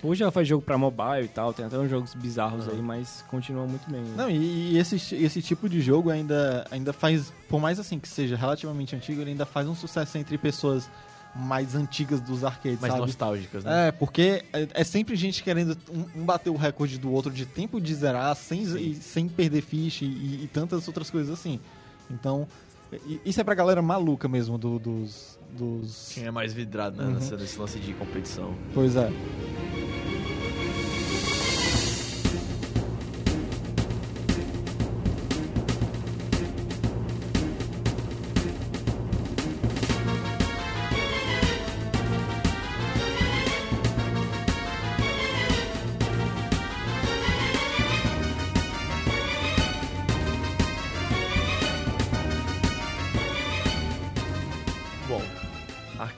Hoje 0.03 0.23
ela 0.23 0.31
faz 0.31 0.47
jogo 0.47 0.63
pra 0.65 0.79
mobile 0.79 1.25
e 1.25 1.29
tal, 1.29 1.53
tem 1.53 1.65
até 1.67 1.77
uns 1.79 1.91
jogos 1.91 2.15
bizarros 2.15 2.69
aí, 2.69 2.81
mas 2.81 3.25
continua 3.29 3.67
muito 3.67 3.91
bem. 3.91 4.03
Não, 4.17 4.31
e, 4.31 4.73
e 4.75 4.79
esse, 4.79 4.95
esse 5.17 5.43
tipo 5.43 5.69
de 5.69 5.81
jogo 5.81 6.09
ainda, 6.11 6.65
ainda 6.71 6.93
faz, 6.93 7.33
por 7.49 7.61
mais 7.61 7.81
assim 7.81 7.99
que 7.99 8.09
seja 8.09 8.37
relativamente 8.37 8.95
antigo, 8.95 9.21
ele 9.21 9.31
ainda 9.33 9.45
faz 9.45 9.67
um 9.67 9.75
sucesso 9.75 10.17
entre 10.17 10.39
pessoas 10.39 10.89
mais 11.35 11.75
antigas 11.75 12.21
dos 12.21 12.43
arcades, 12.45 12.81
Mais 12.81 12.93
sabe? 12.93 13.07
nostálgicas, 13.07 13.65
né? 13.65 13.89
É, 13.89 13.93
porque 13.93 14.45
é, 14.53 14.69
é 14.73 14.85
sempre 14.85 15.15
gente 15.17 15.43
querendo 15.43 15.77
um, 15.91 16.21
um 16.21 16.25
bater 16.25 16.51
o 16.51 16.57
recorde 16.57 16.97
do 16.99 17.13
outro 17.13 17.31
de 17.33 17.45
tempo 17.45 17.81
de 17.81 17.95
zerar 17.95 18.35
sem, 18.37 18.63
e- 18.63 18.95
sem 18.95 19.29
perder 19.29 19.63
ficha 19.63 20.05
e, 20.05 20.45
e 20.45 20.51
tantas 20.53 20.87
outras 20.89 21.11
coisas 21.11 21.33
assim. 21.33 21.61
Então, 22.11 22.47
isso 23.25 23.41
é 23.41 23.45
pra 23.45 23.55
galera 23.55 23.83
maluca 23.83 24.27
mesmo 24.27 24.57
do- 24.57 24.79
dos, 24.79 25.38
dos... 25.57 26.13
Quem 26.15 26.25
é 26.25 26.31
mais 26.31 26.53
vidrado 26.53 26.97
né, 26.97 27.05
Uhum. 27.09 27.37
nesse 27.39 27.59
lance 27.59 27.79
de 27.79 27.93
competição. 27.95 28.55
Pois 28.75 28.97
é. 28.97 29.11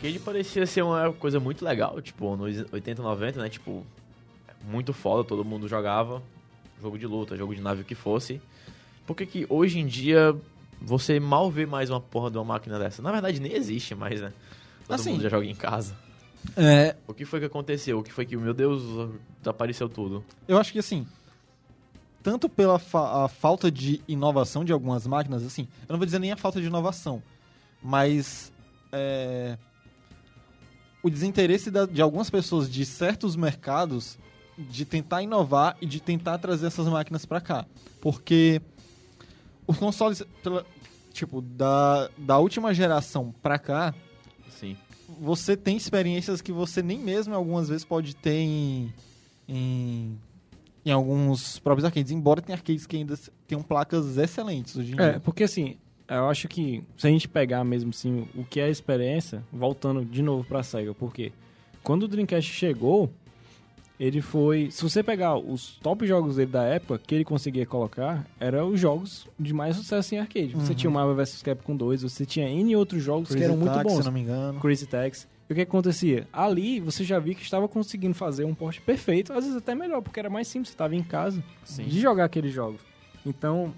Arcade 0.01 0.19
parecia 0.19 0.67
ser 0.67 0.83
uma 0.83 1.13
coisa 1.13 1.39
muito 1.41 1.65
legal, 1.65 2.01
tipo, 2.01 2.37
nos 2.37 2.65
80, 2.73 3.03
90, 3.03 3.43
né? 3.43 3.49
Tipo, 3.49 3.85
muito 4.65 4.93
foda, 4.93 5.25
todo 5.25 5.45
mundo 5.45 5.69
jogava. 5.69 6.23
Jogo 6.81 6.99
de 6.99 7.07
luta, 7.07 7.37
jogo 7.37 7.55
de 7.55 7.61
nave, 7.61 7.83
o 7.83 7.85
que 7.85 7.95
fosse. 7.95 8.41
Por 9.07 9.15
que 9.15 9.27
que 9.27 9.47
hoje 9.51 9.79
em 9.79 9.87
dia 9.87 10.35
você 10.81 11.21
mal 11.21 11.51
vê 11.51 11.67
mais 11.67 11.91
uma 11.91 12.01
porra 12.01 12.31
de 12.31 12.39
uma 12.39 12.45
máquina 12.45 12.79
dessa? 12.79 13.03
Na 13.03 13.13
verdade, 13.13 13.39
nem 13.41 13.53
existe 13.53 13.95
mais, 13.95 14.21
né? 14.21 14.33
Todo 14.87 14.95
Assim. 14.95 15.13
mundo 15.13 15.23
já 15.23 15.29
joga 15.29 15.45
em 15.47 15.55
casa. 15.55 15.95
É, 16.57 16.97
O 17.07 17.13
que 17.13 17.27
foi 17.27 17.39
que 17.39 17.45
aconteceu? 17.47 17.99
O 17.99 18.03
que 18.03 18.11
foi 18.11 18.25
que, 18.25 18.35
meu 18.37 18.55
Deus, 18.55 18.83
desapareceu 19.41 19.89
tudo? 19.91 20.25
eu 20.49 20.57
acho 20.57 20.73
que 20.73 20.79
assim, 20.79 21.07
tanto 22.23 22.49
pela 22.49 22.79
fa- 22.79 23.25
a 23.25 23.29
falta 23.29 23.71
de 23.71 24.01
inovação 24.09 24.65
de 24.65 24.73
algumas 24.73 25.07
máquinas, 25.07 25.45
assim, 25.45 25.69
eu 25.87 25.93
não 25.93 25.99
vou 25.99 26.07
dizer 26.07 26.19
nem 26.19 26.33
a 26.33 26.37
falta 26.39 26.59
de 26.59 26.67
inovação, 26.67 27.23
mas 27.83 28.51
é, 28.91 29.59
o 31.03 31.11
desinteresse 31.11 31.71
da- 31.71 31.87
de 31.87 32.01
algumas 32.03 32.29
pessoas 32.31 32.71
de 32.71 32.85
certos 32.85 33.37
mercados 33.37 34.19
de 34.59 34.85
tentar 34.85 35.23
inovar 35.23 35.77
e 35.81 35.87
de 35.87 36.01
tentar 36.01 36.37
trazer 36.39 36.67
essas 36.67 36.87
máquinas 36.87 37.25
pra 37.25 37.41
cá, 37.41 37.65
porque 38.01 38.61
os 39.67 39.77
consoles, 39.79 40.23
pela- 40.43 40.67
tipo, 41.13 41.41
da, 41.41 42.11
da 42.19 42.39
última 42.39 42.75
geração 42.75 43.35
pra 43.43 43.59
cá, 43.59 43.95
Sim. 44.59 44.77
você 45.21 45.57
tem 45.57 45.77
experiências 45.77 46.41
que 46.43 46.53
você 46.53 46.83
nem 46.83 46.99
mesmo 46.99 47.35
algumas 47.35 47.69
vezes 47.69 47.85
pode 47.85 48.15
ter 48.15 48.35
em, 48.35 48.93
em, 49.49 50.19
em 50.85 50.91
alguns 50.93 51.59
próprios 51.59 51.85
arcades, 51.85 52.13
embora 52.13 52.43
tenha 52.43 52.57
arcades 52.57 52.87
que 52.87 52.97
ainda 52.97 53.19
tenham 53.47 53.63
placas 53.63 54.17
excelentes 54.19 54.77
hoje 54.77 54.93
em 54.95 55.01
É, 55.01 55.11
dia. 55.13 55.21
porque 55.21 55.45
assim, 55.45 55.77
eu 56.17 56.29
acho 56.29 56.49
que 56.49 56.83
se 56.97 57.07
a 57.07 57.11
gente 57.11 57.29
pegar 57.29 57.63
mesmo 57.65 57.91
assim 57.91 58.27
o 58.35 58.45
que 58.45 58.61
é 58.61 58.65
a 58.65 58.69
experiência, 58.71 59.43
voltando 59.53 60.05
de 60.05 60.23
novo 60.23 60.45
pra 60.45 60.63
SEGA, 60.63 60.95
porque 60.95 61.33
quando 61.83 62.03
o 62.05 62.09
Dreamcast 62.09 62.53
chegou, 62.53 63.11
ele 63.99 64.21
foi. 64.23 64.71
Se 64.71 64.83
você 64.83 65.03
pegar 65.03 65.37
os 65.37 65.77
top 65.83 66.07
jogos 66.07 66.37
dele 66.37 66.51
da 66.51 66.65
época, 66.65 66.99
que 67.07 67.15
ele 67.15 67.25
conseguia 67.25 67.67
colocar, 67.67 68.27
eram 68.41 68.69
os 68.71 68.81
jogos 68.81 69.27
de 69.39 69.53
mais 69.53 69.77
sucesso 69.77 70.15
em 70.15 70.19
arcade. 70.19 70.55
Você 70.55 70.71
Uhum. 70.73 70.75
tinha 70.75 70.91
o 70.91 70.93
Marvel 70.93 71.15
vs 71.17 71.43
Capcom 71.43 71.77
2, 71.77 72.03
você 72.03 72.25
tinha 72.25 72.49
N 72.49 72.75
outros 72.77 73.03
jogos 73.03 73.29
que 73.29 73.35
Crazy 73.35 73.45
eram 73.45 73.57
muito 73.59 73.73
Taxi, 73.75 73.85
bons. 73.85 73.99
se 73.99 74.05
não 74.07 74.13
me 74.13 74.21
engano. 74.21 74.59
Crazy 74.61 74.87
Taxi. 74.87 75.27
E 75.49 75.53
o 75.53 75.57
que 75.57 75.63
acontecia? 75.63 76.27
Ali 76.33 76.81
você 76.81 77.05
já 77.05 77.19
via 77.19 77.35
que 77.35 77.43
estava 77.43 77.69
conseguindo 77.69 78.15
fazer 78.15 78.45
um 78.45 78.55
porte 78.55 78.81
perfeito, 78.81 79.33
às 79.33 79.45
vezes 79.45 79.57
até 79.59 79.75
melhor, 79.75 80.01
porque 80.01 80.19
era 80.21 80.31
mais 80.31 80.47
simples, 80.49 80.69
você 80.71 80.75
estava 80.75 80.95
em 80.97 81.03
casa 81.03 81.43
Sim. 81.65 81.85
de 81.85 82.01
jogar 82.01 82.25
aqueles 82.25 82.53
jogos. 82.55 82.81
Então, 83.27 83.75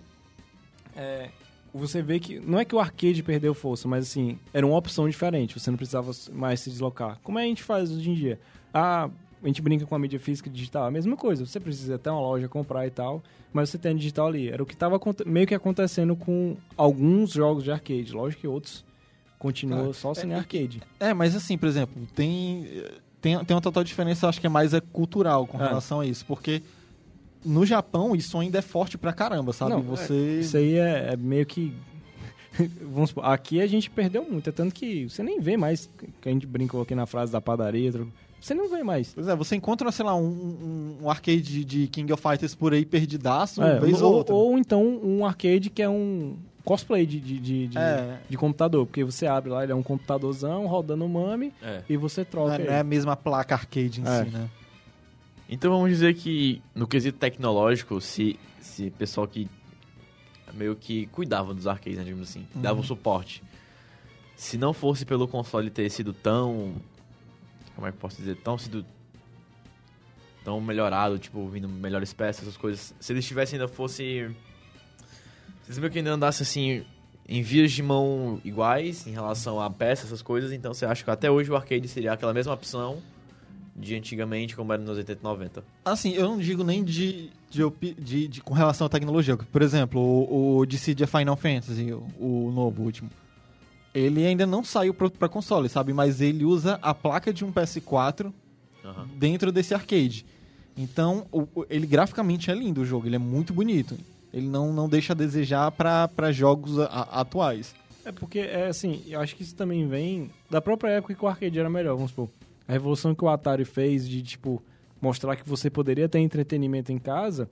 é, 0.95 1.31
você 1.75 2.03
vê 2.03 2.19
que 2.21 2.39
não 2.39 2.59
é 2.59 2.65
que 2.65 2.75
o 2.75 2.79
arcade 2.81 3.23
perdeu 3.23 3.55
força, 3.55 3.89
mas 3.89 4.05
assim, 4.09 4.39
era 4.53 4.67
uma 4.67 4.77
opção 4.77 5.09
diferente, 5.09 5.59
você 5.59 5.71
não 5.71 5.77
precisava 5.79 6.11
mais 6.33 6.61
se 6.61 6.71
deslocar. 6.71 7.19
Como 7.23 7.39
é 7.39 7.45
a 7.45 7.47
gente 7.47 7.63
faz 7.63 7.91
hoje 7.91 8.11
em 8.11 8.15
dia? 8.15 8.39
Ah, 8.75 9.09
a 9.43 9.47
gente 9.47 9.61
brinca 9.63 9.85
com 9.87 9.95
a 9.95 9.99
mídia 9.99 10.21
física 10.21 10.49
e 10.49 10.53
digital, 10.53 10.85
é 10.85 10.89
a 10.89 10.91
mesma 10.91 11.17
coisa. 11.17 11.45
Você 11.45 11.59
precisa 11.59 11.97
até 11.97 12.11
uma 12.11 12.21
loja 12.21 12.49
comprar 12.49 12.87
e 12.87 12.91
tal, 12.91 13.23
mas 13.53 13.71
você 13.71 13.79
tem 13.79 13.91
a 13.93 13.95
digital 13.95 14.29
ali. 14.29 14.49
Era 14.49 14.63
o 14.63 14.67
que 14.67 14.75
estava 14.75 15.01
meio 15.27 15.47
que 15.47 15.55
acontecendo 15.55 16.15
com 16.15 16.57
alguns 16.77 17.33
jogos 17.33 17.65
de 17.65 17.73
arcade. 17.73 18.13
Lógico 18.13 18.43
que 18.43 18.47
outros 18.49 18.85
continuam 19.39 19.91
Ah, 19.91 19.95
só 19.95 20.15
sendo 20.15 20.35
é- 20.35 20.37
arcade. 20.37 20.81
É, 21.01 21.13
mas 21.13 21.35
assim, 21.35 21.59
por 21.59 21.67
exemplo, 21.69 22.07
tem, 22.15 22.67
tem, 23.21 23.45
tem 23.45 23.55
uma 23.57 23.61
total 23.61 23.83
diferença, 23.83 24.27
eu 24.27 24.29
acho 24.31 24.41
que 24.41 24.47
é 24.47 24.51
mais 24.51 24.73
é 24.75 24.81
cultural 24.81 25.47
com 25.47 25.59
É. 25.61 25.67
relação 25.67 26.01
a 26.01 26.07
isso, 26.07 26.25
porque 26.27 26.63
no 27.45 27.65
Japão 27.67 28.15
isso 28.17 28.39
ainda 28.39 28.59
é 28.59 28.63
forte 28.63 28.97
pra 28.99 29.13
caramba, 29.13 29.53
sabe? 29.53 29.73
Não, 29.73 29.79
é, 29.79 29.83
Você. 29.83 30.41
Isso 30.41 30.57
aí 30.57 30.75
é, 30.79 31.11
é 31.13 31.17
meio 31.17 31.45
que. 31.47 31.73
Vamos 32.83 33.11
supor, 33.11 33.25
aqui 33.25 33.61
a 33.61 33.67
gente 33.67 33.89
perdeu 33.91 34.25
muito, 34.29 34.49
é 34.49 34.53
tanto 34.53 34.75
que 34.75 35.09
você 35.09 35.23
nem 35.23 35.41
vê 35.41 35.57
mais, 35.57 35.89
que 36.21 36.29
a 36.29 36.33
gente 36.33 36.47
brincou 36.47 36.83
aqui 36.83 36.95
na 36.95 37.07
frase 37.07 37.33
da 37.33 37.41
padaria, 37.41 37.91
você 38.39 38.53
não 38.55 38.69
vê 38.69 38.83
mais. 38.83 39.13
Pois 39.15 39.27
é, 39.27 39.35
você 39.35 39.57
encontra, 39.57 39.91
sei 39.91 40.05
lá, 40.05 40.15
um, 40.15 40.27
um, 40.27 40.97
um 41.05 41.11
arcade 41.11 41.65
de 41.65 41.87
King 41.87 42.13
of 42.13 42.23
Fighters 42.23 42.55
por 42.55 42.75
aí 42.75 42.85
perdidaço, 42.85 43.63
É, 43.63 43.73
uma 43.75 43.81
vez 43.81 44.03
ou, 44.03 44.11
ou 44.11 44.17
outra. 44.19 44.35
ou 44.35 44.59
então 44.59 44.85
um 45.03 45.25
arcade 45.25 45.71
que 45.71 45.81
é 45.81 45.89
um 45.89 46.37
cosplay 46.65 47.07
de, 47.07 47.19
de, 47.19 47.39
de, 47.41 47.67
de- 47.69 47.79
É. 47.79 48.19
de 48.29 48.37
computador, 48.37 48.85
porque 48.87 49.03
você 49.03 49.27
abre 49.27 49.51
lá, 49.51 49.63
ele 49.63 49.73
é 49.73 49.75
um 49.75 49.83
computadorzão 49.83 50.67
rodando 50.67 51.05
o 51.07 51.09
mame 51.09 51.53
É. 51.63 51.83
e 51.89 51.97
você 51.97 52.21
Não 52.21 52.27
troca 52.27 52.53
é, 52.53 52.57
ele. 52.57 52.65
não 52.67 52.75
é 52.75 52.81
a 52.81 52.85
mesma 52.85 53.17
placa 53.17 53.55
arcade 53.55 54.01
em 54.01 54.05
É. 54.07 54.25
si, 54.25 54.31
né? 54.31 54.49
Então 55.49 55.71
vamos 55.71 55.91
dizer 55.91 56.15
que 56.15 56.63
no 56.75 56.87
quesito 56.87 57.19
tecnológico, 57.19 58.01
se 58.01 58.39
se 58.61 58.91
pessoal 58.91 59.27
que 59.27 59.49
meio 60.55 60.77
que 60.77 61.07
cuidava 61.07 61.55
dos 61.55 61.67
arcades, 61.67 61.99
né, 61.99 62.05
digamos 62.05 62.29
assim, 62.29 62.47
dava 62.55 62.81
o 62.81 62.85
suporte. 62.85 63.43
Se 64.37 64.57
não 64.57 64.73
fosse 64.73 65.05
pelo 65.05 65.27
console 65.29 65.71
ter 65.71 65.91
sido 65.91 66.13
tão 66.13 66.75
como 67.75 67.87
é 67.87 67.91
que 67.91 67.97
eu 67.97 68.01
posso 68.01 68.17
dizer, 68.17 68.37
tão 68.37 68.57
sido 68.59 68.85
tão 70.45 70.61
melhorado, 70.61 71.19
tipo, 71.19 71.49
vindo 71.49 71.69
melhores 71.69 72.13
peças, 72.13 72.43
essas 72.43 72.57
coisas. 72.57 72.95
Se 72.99 73.13
eles 73.13 73.25
tivessem 73.25 73.59
ainda 73.59 73.69
fosse 73.69 74.35
se 75.63 75.69
eles 75.69 75.79
meio 75.79 75.91
que 75.91 75.99
ainda 75.99 76.13
andassem 76.13 76.45
assim 76.45 76.87
em 77.29 77.41
vias 77.41 77.71
de 77.71 77.83
mão 77.83 78.41
iguais 78.45 79.07
em 79.07 79.13
relação 79.13 79.61
a 79.61 79.71
peças, 79.71 80.07
essas 80.07 80.23
coisas, 80.23 80.53
então 80.53 80.75
você 80.75 80.85
acha 80.85 81.05
que 81.05 81.11
até 81.11 81.31
hoje 81.31 81.51
o 81.51 81.57
arcade 81.57 81.87
seria 81.89 82.13
aquela 82.13 82.35
mesma 82.35 82.53
opção 82.53 83.01
de 83.75 83.95
antigamente, 83.95 84.55
como 84.55 84.73
era 84.73 84.83
nos 84.83 84.97
80 84.99 85.21
e 85.21 85.25
90. 85.25 85.65
Assim, 85.85 86.13
eu 86.13 86.29
não 86.29 86.39
digo 86.39 86.63
nem 86.63 86.85
de, 86.85 87.31
de, 87.51 87.63
de- 87.99 88.29
de- 88.29 88.41
com 88.43 88.53
relação 88.55 88.87
à 88.87 88.91
tecnologia. 88.91 89.37
Por 89.37 89.63
exemplo, 89.63 90.01
o, 90.01 90.59
o 90.59 90.67
Dissidia 90.67 91.07
Final 91.07 91.37
Fantasy, 91.37 91.93
o, 91.93 92.03
o 92.21 92.53
novo, 92.55 92.83
o 92.83 92.85
último. 92.85 93.11
Ele 93.95 94.25
ainda 94.27 94.47
não 94.47 94.63
saiu 94.65 94.95
pro- 94.95 95.11
pra 95.11 95.29
console, 95.29 95.69
sabe? 95.69 95.93
Mas 95.93 96.21
ele 96.21 96.45
usa 96.45 96.79
a 96.83 96.95
placa 96.95 97.33
de 97.33 97.45
um 97.45 97.53
PS4 97.53 98.33
Aham. 98.85 99.07
dentro 99.17 99.51
desse 99.53 99.75
arcade. 99.75 100.25
Então, 100.77 101.27
o- 101.33 101.47
ele 101.69 101.87
graficamente 101.87 102.51
é 102.51 102.55
lindo 102.55 102.81
o 102.81 102.85
jogo, 102.85 103.07
ele 103.07 103.17
é 103.17 103.19
muito 103.19 103.53
bonito. 103.53 103.97
Ele 104.33 104.47
não, 104.49 104.73
não 104.73 104.89
deixa 104.89 105.13
a 105.13 105.17
desejar 105.17 105.71
pra 105.73 106.09
pra 106.09 106.33
jogos 106.33 106.79
a- 106.79 106.87
a- 106.87 107.21
atuais. 107.21 107.75
É 108.05 108.11
porque, 108.11 108.39
é 108.41 108.67
assim, 108.67 109.03
eu 109.07 109.21
acho 109.21 109.37
que 109.37 109.43
isso 109.43 109.55
também 109.55 109.87
vem 109.87 110.31
da 110.51 110.61
própria 110.61 110.91
época 110.91 111.15
que 111.15 111.25
o 111.25 111.29
arcade 111.29 111.59
era 111.59 111.69
melhor, 111.71 111.95
vamos 111.95 112.11
supor. 112.11 112.29
A 112.67 112.73
revolução 112.73 113.15
que 113.15 113.25
o 113.25 113.29
Atari 113.29 113.65
fez 113.65 114.09
de, 114.09 114.23
tipo, 114.23 114.63
mostrar 115.01 115.37
que 115.37 115.49
você 115.49 115.69
poderia 115.69 116.09
ter 116.09 116.21
entretenimento 116.21 116.93
em 116.93 116.99
casa, 116.99 117.49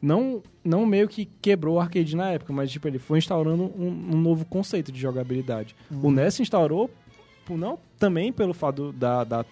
não, 0.00 0.42
não 0.62 0.84
meio 0.86 1.08
que 1.08 1.24
quebrou 1.24 1.76
o 1.76 1.80
arcade 1.80 2.14
na 2.14 2.30
época, 2.30 2.52
mas, 2.52 2.70
tipo, 2.70 2.86
ele 2.86 2.98
foi 2.98 3.18
instaurando 3.18 3.64
um, 3.64 4.10
um 4.12 4.20
novo 4.20 4.44
conceito 4.44 4.92
de 4.92 5.00
jogabilidade. 5.00 5.74
O 5.90 6.10
NES 6.10 6.40
instaurou, 6.40 6.90
não 7.48 7.78
também 7.98 8.32
pelo 8.32 8.54
fato 8.54 8.92
da, 8.92 9.24
da, 9.24 9.44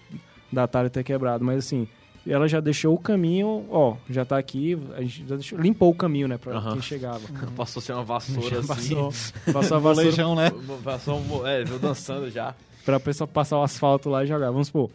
da 0.51 0.63
Atari 0.63 0.89
ter 0.89 1.03
quebrado, 1.03 1.43
mas, 1.43 1.57
assim, 1.57 1.87
ela 2.25 2.47
já 2.47 2.59
deixou 2.61 2.93
o 2.93 2.97
caminho, 2.97 3.65
ó, 3.69 3.97
já 4.09 4.23
tá 4.23 4.37
aqui, 4.37 4.77
a 4.95 5.01
gente 5.01 5.27
já 5.27 5.35
deixou, 5.35 5.59
limpou 5.59 5.91
o 5.91 5.95
caminho, 5.95 6.27
né, 6.27 6.37
pra 6.37 6.61
quem 6.71 6.81
chegava. 6.81 7.21
Passou 7.55 7.81
a 7.81 7.83
ser 7.83 7.93
uma 7.93 8.03
vassoura 8.03 8.49
Já 8.49 8.59
assim. 8.59 8.95
passou, 8.95 9.11
passou 9.53 9.77
a 9.77 9.79
vassoura 9.79 9.81
Molejão, 9.81 10.35
né? 10.35 10.51
Passou 10.83 11.19
um. 11.19 11.45
É, 11.45 11.63
viu 11.63 11.79
dançando 11.79 12.29
já. 12.29 12.55
Pra 12.85 12.99
pessoa 12.99 13.27
passar 13.27 13.57
o 13.57 13.63
asfalto 13.63 14.09
lá 14.09 14.23
e 14.23 14.27
jogar. 14.27 14.51
Vamos 14.51 14.67
supor, 14.67 14.89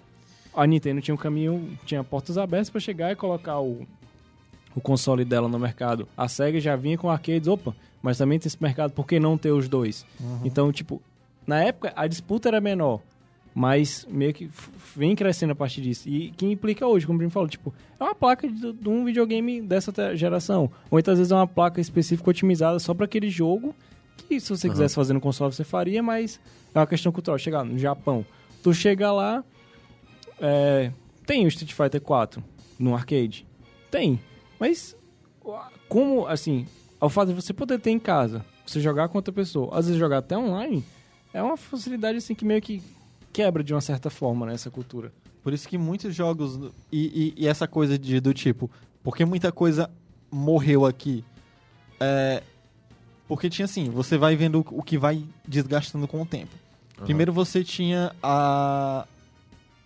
a 0.54 0.66
Nintendo 0.66 1.00
tinha 1.00 1.14
um 1.14 1.18
caminho, 1.18 1.78
tinha 1.84 2.02
portas 2.02 2.36
abertas 2.36 2.70
pra 2.70 2.80
chegar 2.80 3.12
e 3.12 3.16
colocar 3.16 3.60
o, 3.60 3.86
o 4.74 4.80
console 4.80 5.24
dela 5.24 5.48
no 5.48 5.58
mercado. 5.58 6.08
A 6.16 6.28
SEGA 6.28 6.60
já 6.60 6.76
vinha 6.76 6.98
com 6.98 7.08
arcades, 7.08 7.48
opa, 7.48 7.74
mas 8.02 8.18
também 8.18 8.38
tem 8.38 8.48
esse 8.48 8.60
mercado, 8.62 8.92
por 8.92 9.06
que 9.06 9.18
não 9.18 9.38
ter 9.38 9.52
os 9.52 9.68
dois? 9.68 10.04
Então, 10.44 10.72
tipo, 10.72 11.00
na 11.46 11.62
época 11.62 11.92
a 11.96 12.06
disputa 12.06 12.48
era 12.48 12.60
menor, 12.60 13.00
mas 13.54 14.06
meio 14.10 14.32
que 14.32 14.50
vem 14.96 15.16
crescendo 15.16 15.52
a 15.52 15.56
partir 15.56 15.80
disso. 15.80 16.08
E 16.08 16.30
que 16.32 16.46
implica 16.46 16.86
hoje, 16.86 17.06
como 17.06 17.16
o 17.16 17.18
Bruno 17.18 17.30
falou, 17.30 17.48
tipo, 17.48 17.74
é 17.98 18.04
uma 18.04 18.14
placa 18.14 18.48
de, 18.48 18.72
de 18.72 18.88
um 18.88 19.04
videogame 19.04 19.60
dessa 19.60 19.92
geração. 20.16 20.70
Ou 20.90 20.98
então, 20.98 21.14
vezes, 21.14 21.32
é 21.32 21.34
uma 21.34 21.46
placa 21.46 21.80
específica 21.80 22.30
otimizada 22.30 22.78
só 22.78 22.94
para 22.94 23.04
aquele 23.04 23.28
jogo, 23.28 23.74
que 24.16 24.38
se 24.40 24.50
você 24.50 24.68
quisesse 24.68 24.94
fazer 24.94 25.12
no 25.12 25.20
console 25.20 25.52
você 25.52 25.64
faria, 25.64 26.02
mas 26.02 26.40
é 26.74 26.78
uma 26.78 26.86
questão 26.86 27.10
cultural. 27.12 27.38
Chegar 27.38 27.64
no 27.64 27.78
Japão, 27.78 28.24
tu 28.62 28.72
chega 28.72 29.10
lá, 29.12 29.44
é, 30.40 30.92
tem 31.26 31.44
o 31.44 31.48
Street 31.48 31.72
Fighter 31.72 32.00
4 32.00 32.42
no 32.78 32.94
arcade? 32.94 33.46
Tem. 33.90 34.20
Mas, 34.58 34.96
como, 35.88 36.26
assim, 36.26 36.66
ao 37.00 37.08
fato 37.08 37.28
de 37.28 37.34
você 37.34 37.52
poder 37.52 37.78
ter 37.78 37.90
em 37.90 37.98
casa, 37.98 38.44
você 38.66 38.80
jogar 38.80 39.08
com 39.08 39.18
outra 39.18 39.32
pessoa, 39.32 39.76
às 39.76 39.86
vezes 39.86 39.98
jogar 39.98 40.18
até 40.18 40.36
online, 40.36 40.84
é 41.32 41.42
uma 41.42 41.56
facilidade, 41.56 42.18
assim, 42.18 42.34
que 42.34 42.44
meio 42.44 42.60
que 42.60 42.82
quebra 43.32 43.62
de 43.62 43.72
uma 43.74 43.80
certa 43.80 44.10
forma, 44.10 44.46
né, 44.46 44.54
cultura. 44.72 45.12
Por 45.42 45.52
isso 45.52 45.68
que 45.68 45.78
muitos 45.78 46.14
jogos. 46.14 46.58
E, 46.92 47.32
e- 47.38 47.44
e 47.44 47.46
essa 47.48 47.66
coisa 47.66 47.98
de, 47.98 48.20
do 48.20 48.34
tipo. 48.34 48.70
Porque 49.02 49.24
muita 49.24 49.50
coisa 49.52 49.88
morreu 50.30 50.84
aqui. 50.84 51.24
É, 52.00 52.42
porque 53.28 53.50
tinha 53.50 53.66
assim: 53.66 53.90
você 53.90 54.16
vai 54.16 54.34
vendo 54.34 54.64
o 54.70 54.82
que 54.82 54.96
vai 54.96 55.24
desgastando 55.46 56.08
com 56.08 56.22
o 56.22 56.26
tempo. 56.26 56.56
Primeiro 57.04 57.32
você 57.32 57.62
tinha 57.62 58.12
a, 58.20 59.06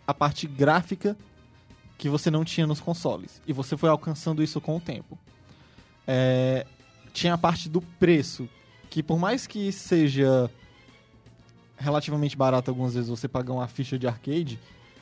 a 0.07 0.14
parte 0.14 0.47
gráfica 0.47 1.14
que 1.99 2.09
você 2.09 2.30
não 2.30 2.45
tinha 2.45 2.66
nos 2.66 2.80
consoles. 2.80 3.43
E 3.47 3.53
você 3.53 3.76
foi 3.76 3.90
alcançando 3.90 4.43
isso 4.43 4.61
com 4.61 4.76
o 4.76 4.80
tempo. 4.80 5.18
É, 6.07 6.66
tinha 7.12 7.34
a 7.34 7.38
parte 7.38 7.68
do 7.68 7.82
preço, 7.82 8.49
que 8.88 9.03
por 9.03 9.18
mais 9.18 9.47
que 9.47 9.70
seja 9.70 10.51
relativamente 11.76 12.36
barato 12.36 12.70
algumas 12.70 12.95
vezes 12.95 13.11
você 13.11 13.28
pagar 13.28 13.53
uma 13.53 13.68
ficha 13.68 13.99
de 13.99 14.07
arcade, 14.07 14.59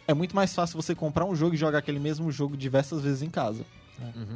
é 0.09 0.15
muito 0.15 0.35
mais 0.35 0.53
fácil 0.53 0.81
você 0.81 0.95
comprar 0.95 1.25
um 1.25 1.37
jogo 1.37 1.55
e 1.55 1.59
jogar 1.59 1.79
aquele 1.79 2.01
mesmo 2.01 2.33
jogo 2.33 2.57
diversas 2.57 3.03
vezes 3.03 3.23
em 3.23 3.31
casa. 3.31 3.65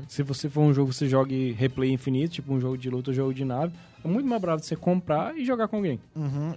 Se 0.09 0.23
você 0.23 0.49
for 0.49 0.62
um 0.62 0.73
jogo 0.73 0.91
que 0.91 0.97
você 0.97 1.09
jogue 1.09 1.53
replay 1.53 1.91
infinito, 1.91 2.35
tipo 2.35 2.53
um 2.53 2.61
jogo 2.61 2.77
de 2.77 2.91
luta 2.91 3.11
ou 3.11 3.15
jogo 3.15 3.35
de 3.35 3.45
nave, 3.45 3.73
é 4.05 4.09
muito 4.09 4.27
mais 4.27 4.41
barato 4.41 4.65
você 4.65 4.77
comprar 4.77 5.37
e 5.37 5.45
jogar 5.45 5.69
com 5.69 5.77
alguém. 5.77 5.99
Uhum. 6.15 6.55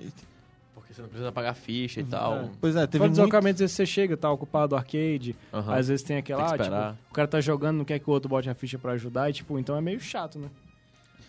Porque 0.76 0.94
você 0.94 1.02
não 1.02 1.10
precisa 1.10 1.32
pagar 1.32 1.54
ficha 1.54 2.02
e 2.02 2.04
tal. 2.04 2.50
Pois 2.60 2.76
é, 2.76 2.86
teve 2.86 3.00
Fora 3.00 3.22
muito... 3.22 3.36
às 3.36 3.60
vezes 3.60 3.72
você 3.72 3.86
chega, 3.86 4.18
tá 4.18 4.32
ocupado 4.32 4.76
o 4.76 4.78
arcade, 4.78 5.36
às 5.52 5.88
vezes 5.88 6.04
tem 6.04 6.18
aquela, 6.18 6.50
Tem 6.50 6.58
que 6.58 6.74
ah, 6.74 6.92
tipo, 6.92 7.12
o 7.12 7.14
cara 7.14 7.28
tá 7.28 7.42
jogando, 7.42 7.78
não 7.78 7.86
quer 7.86 8.00
que 8.00 8.10
o 8.10 8.14
outro 8.14 8.30
bote 8.30 8.50
a 8.50 8.54
ficha 8.54 8.78
pra 8.78 8.94
ajudar, 8.94 9.30
e 9.30 9.34
tipo, 9.34 9.58
então 9.58 9.76
é 9.76 9.82
meio 9.82 10.00
chato, 10.00 10.38
né? 10.38 10.50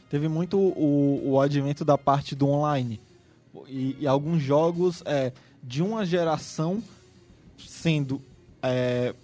teve 0.09 0.29
muito 0.29 0.59
o, 0.59 1.33
o 1.33 1.41
advento 1.41 1.85
da 1.85 1.99
parte 1.99 2.35
do 2.35 2.49
online. 2.49 3.01
E, 3.67 3.97
e 4.01 4.07
alguns 4.07 4.43
jogos 4.43 5.03
é, 5.05 5.33
de 5.63 5.83
uma 5.83 6.05
geração 6.05 6.83
sendo 7.59 8.21
é, 8.63 9.15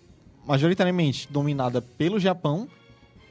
majoritariamente 0.46 1.28
dominada 1.30 1.80
pelo 1.80 2.18
Japão 2.18 2.68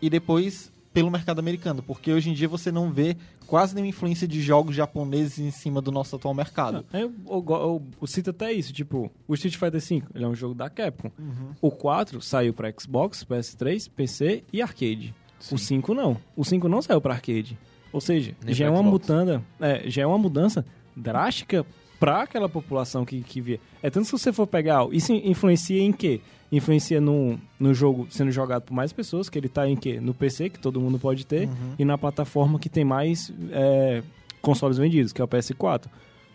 e 0.02 0.10
depois 0.10 0.72
pelo 0.94 1.10
mercado 1.10 1.40
americano. 1.40 1.82
Porque 1.82 2.12
hoje 2.12 2.30
em 2.30 2.34
dia 2.34 2.48
você 2.48 2.72
não 2.72 2.92
vê 2.92 3.18
quase 3.48 3.74
nenhuma 3.74 3.90
influência 3.90 4.28
de 4.28 4.42
jogos 4.42 4.76
japoneses 4.76 5.40
em 5.40 5.52
cima 5.52 5.82
do 5.82 5.92
nosso 5.92 6.16
atual 6.16 6.34
mercado. 6.34 6.86
Eu, 6.94 7.12
eu, 7.28 7.46
eu, 7.50 7.84
eu 8.02 8.08
cito 8.08 8.30
até 8.30 8.52
isso, 8.54 8.72
tipo, 8.72 9.12
o 9.28 9.34
Street 9.34 9.56
Fighter 9.58 9.82
V, 9.82 10.04
ele 10.14 10.24
é 10.24 10.28
um 10.28 10.36
jogo 10.36 10.54
da 10.54 10.70
Capcom. 10.70 11.12
Uhum. 11.18 11.52
O 11.62 11.72
4 11.72 12.22
saiu 12.22 12.54
pra 12.54 12.72
Xbox, 12.72 13.24
PS3, 13.24 13.90
PC 13.90 14.44
e 14.52 14.62
arcade. 14.62 15.14
O 15.52 15.58
5 15.58 15.94
não. 15.94 16.18
O 16.36 16.44
5 16.46 16.68
não 16.70 16.82
saiu 16.82 17.02
pra 17.02 17.14
arcade. 17.16 17.58
Ou 17.92 18.00
seja, 18.00 18.36
Nem 18.44 18.54
já 18.56 18.66
é 18.66 18.70
uma 18.70 18.80
Xbox. 18.80 19.08
mudança, 19.10 19.44
é, 19.60 19.90
já 19.90 20.02
é 20.04 20.06
uma 20.06 20.18
mudança 20.18 20.66
drástica 20.96 21.66
pra 22.00 22.24
aquela 22.24 22.48
população 22.50 23.04
que, 23.06 23.22
que 23.22 23.42
via. 23.42 23.60
É 23.82 23.90
tanto 23.90 24.06
se 24.06 24.12
você 24.12 24.32
for 24.32 24.48
pegar, 24.48 24.88
isso 24.92 25.12
influencia 25.14 25.82
em 25.82 25.92
quê? 25.92 26.22
Influencia 26.56 27.02
no, 27.02 27.40
no 27.60 27.74
jogo 27.74 28.06
sendo 28.12 28.32
jogado 28.32 28.62
por 28.62 28.74
mais 28.74 28.94
pessoas, 28.94 29.28
que 29.28 29.40
ele 29.40 29.50
tá 29.50 29.68
em 29.68 29.76
quê? 29.76 30.00
No 30.00 30.14
PC, 30.14 30.52
que 30.52 30.60
todo 30.60 30.80
mundo 30.80 31.00
pode 31.00 31.26
ter, 31.26 31.50
e 31.80 31.84
na 31.84 31.98
plataforma 31.98 32.60
que 32.60 32.70
tem 32.70 32.86
mais 32.86 33.34
é, 33.52 34.04
consoles 34.42 34.78
vendidos, 34.78 35.12
que 35.12 35.20
é 35.20 35.24
o 35.24 35.28
PS4. 35.28 35.86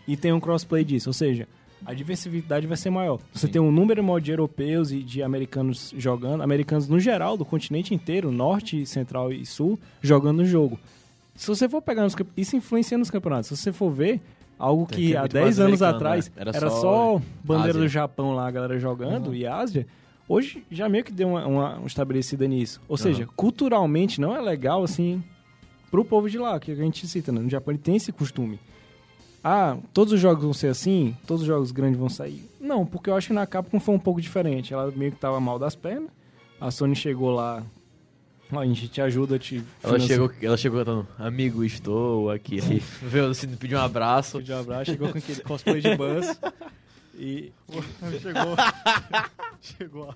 E 0.05 0.17
tem 0.17 0.33
um 0.33 0.39
crossplay 0.39 0.83
disso, 0.83 1.09
ou 1.09 1.13
seja, 1.13 1.47
a 1.85 1.93
diversidade 1.93 2.67
vai 2.67 2.75
ser 2.75 2.89
maior. 2.89 3.19
Você 3.33 3.47
Sim. 3.47 3.53
tem 3.53 3.61
um 3.61 3.71
número 3.71 4.03
maior 4.03 4.19
de 4.19 4.31
europeus 4.31 4.91
e 4.91 5.01
de 5.01 5.23
americanos 5.23 5.93
jogando, 5.97 6.41
americanos 6.41 6.89
no 6.89 6.99
geral, 6.99 7.37
do 7.37 7.45
continente 7.45 7.93
inteiro, 7.93 8.31
norte, 8.31 8.85
central 8.85 9.31
e 9.31 9.45
sul, 9.45 9.79
jogando 10.01 10.39
o 10.41 10.45
jogo. 10.45 10.77
Se 11.35 11.47
você 11.47 11.69
for 11.69 11.81
pegar 11.81 12.03
nos 12.03 12.15
isso 12.35 12.57
influencia 12.57 12.97
nos 12.97 13.09
campeonatos. 13.09 13.47
Se 13.47 13.55
você 13.55 13.71
for 13.71 13.89
ver, 13.89 14.19
algo 14.57 14.85
que 14.85 14.95
que 14.95 15.15
há 15.15 15.21
muito 15.21 15.33
10 15.33 15.43
mais 15.45 15.59
anos 15.59 15.81
atrás 15.81 16.27
né? 16.27 16.33
Era 16.35 16.51
era, 16.53 16.69
só 16.69 16.81
só 16.81 17.21
bandeira 17.41 17.69
Ásia. 17.69 17.81
do 17.81 17.87
Japão 17.87 18.35
lá, 18.35 18.47
a 18.47 18.51
galera 18.51 18.77
jogando, 18.77 19.33
e 19.33 19.47
Ásia, 19.47 19.87
Hoje 20.29 20.63
já 20.69 20.87
meio 20.87 21.03
que 21.03 21.11
deu 21.11 21.29
uma, 21.29 21.47
uma, 21.47 21.75
uma 21.77 21.87
estabelecida 21.87 22.47
nisso. 22.47 22.79
Ou 22.87 22.95
seja, 22.95 23.27
culturalmente 23.35 24.21
não 24.21 24.35
é 24.35 24.39
legal, 24.39 24.83
assim, 24.83 25.23
pro 25.89 26.05
povo 26.05 26.29
de 26.29 26.37
lá, 26.37 26.59
que 26.59 26.71
a 26.71 26.75
gente 26.75 27.07
cita, 27.07 27.31
né? 27.31 27.41
No 27.41 27.49
Japão 27.49 27.73
ele 27.73 27.81
tem 27.81 27.95
esse 27.95 28.11
costume. 28.11 28.59
Ah, 29.43 29.75
todos 29.91 30.13
os 30.13 30.19
jogos 30.19 30.43
vão 30.43 30.53
ser 30.53 30.67
assim? 30.67 31.17
Todos 31.25 31.41
os 31.41 31.47
jogos 31.47 31.71
grandes 31.71 31.99
vão 31.99 32.09
sair? 32.09 32.47
Não, 32.61 32.85
porque 32.85 33.09
eu 33.09 33.15
acho 33.15 33.27
que 33.27 33.33
na 33.33 33.47
Capcom 33.47 33.79
foi 33.79 33.95
um 33.95 33.99
pouco 33.99 34.21
diferente. 34.21 34.71
Ela 34.71 34.91
meio 34.95 35.11
que 35.11 35.17
tava 35.17 35.39
mal 35.39 35.57
das 35.57 35.75
pernas. 35.75 36.11
A 36.61 36.69
Sony 36.69 36.95
chegou 36.95 37.31
lá. 37.31 37.63
Ó, 38.51 38.59
a 38.59 38.65
gente 38.65 38.87
te 38.87 39.01
ajuda, 39.01 39.39
te 39.39 39.63
Ela 39.81 39.99
chegou, 39.99 40.31
ela 40.41 40.57
chegou 40.57 40.79
cantando, 40.79 41.07
amigo, 41.17 41.63
estou 41.63 42.29
aqui. 42.29 42.59
Veio 43.01 43.27
assim, 43.27 43.47
pediu 43.55 43.79
um 43.79 43.81
abraço. 43.81 44.37
Pediu 44.37 44.57
um 44.57 44.59
abraço, 44.59 44.91
chegou 44.91 45.09
com 45.09 45.17
aquele 45.17 45.41
cosplay 45.41 45.81
de 45.81 45.95
Buzz. 45.95 46.39
E 47.19 47.51
Chegou. 48.21 48.55
chegou. 49.61 50.15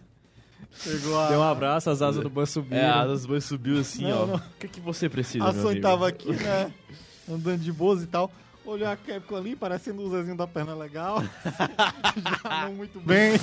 Chegou 0.75 1.19
a. 1.19 1.27
deu 1.29 1.39
um 1.39 1.43
abraço, 1.43 1.89
as 1.89 2.01
asas 2.01 2.23
do 2.23 2.29
Buzz 2.29 2.49
subiram. 2.49 2.77
É, 2.81 2.89
a 2.89 3.05
das 3.05 3.25
boas 3.25 3.43
subiu 3.43 3.79
assim, 3.79 4.03
Não, 4.09 4.23
ó. 4.23 4.25
não. 4.25 4.35
O 4.37 4.41
que, 4.59 4.67
que 4.67 4.79
você 4.79 5.07
precisa, 5.09 5.45
A 5.45 5.51
meu 5.53 5.67
amigo? 5.67 5.81
tava 5.81 6.07
aqui, 6.07 6.31
né? 6.31 6.73
Andando 7.29 7.59
de 7.61 7.71
boas 7.71 8.01
e 8.01 8.07
tal. 8.07 8.31
Olhou 8.65 8.87
a 8.87 8.95
Capcom 8.95 9.35
ali, 9.35 9.55
parecendo 9.57 10.01
o 10.01 10.09
Zezinho 10.09 10.37
da 10.37 10.47
perna 10.47 10.73
legal. 10.73 11.21
Já 12.43 12.65
não 12.65 12.73
muito 12.73 12.99
bem. 13.01 13.33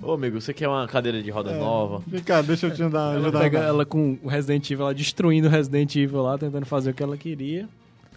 Ô, 0.00 0.12
amigo, 0.12 0.40
você 0.40 0.54
quer 0.54 0.68
uma 0.68 0.86
cadeira 0.86 1.20
de 1.20 1.30
rodas 1.30 1.52
É. 1.54 1.58
nova? 1.58 2.00
Vem 2.06 2.22
cá, 2.22 2.40
deixa 2.42 2.68
eu 2.68 2.70
te 2.74 2.88
dar. 2.88 3.10
Ela 3.16 3.22
ajudar 3.24 3.40
pega 3.40 3.58
ela 3.58 3.84
com 3.84 4.16
o 4.22 4.28
Resident 4.28 4.70
Evil, 4.70 4.84
ela 4.84 4.94
destruindo 4.94 5.48
o 5.48 5.50
Resident 5.50 5.94
Evil 5.96 6.22
lá, 6.22 6.38
tentando 6.38 6.64
fazer 6.64 6.90
o 6.90 6.94
que 6.94 7.02
ela 7.02 7.16
queria. 7.16 7.68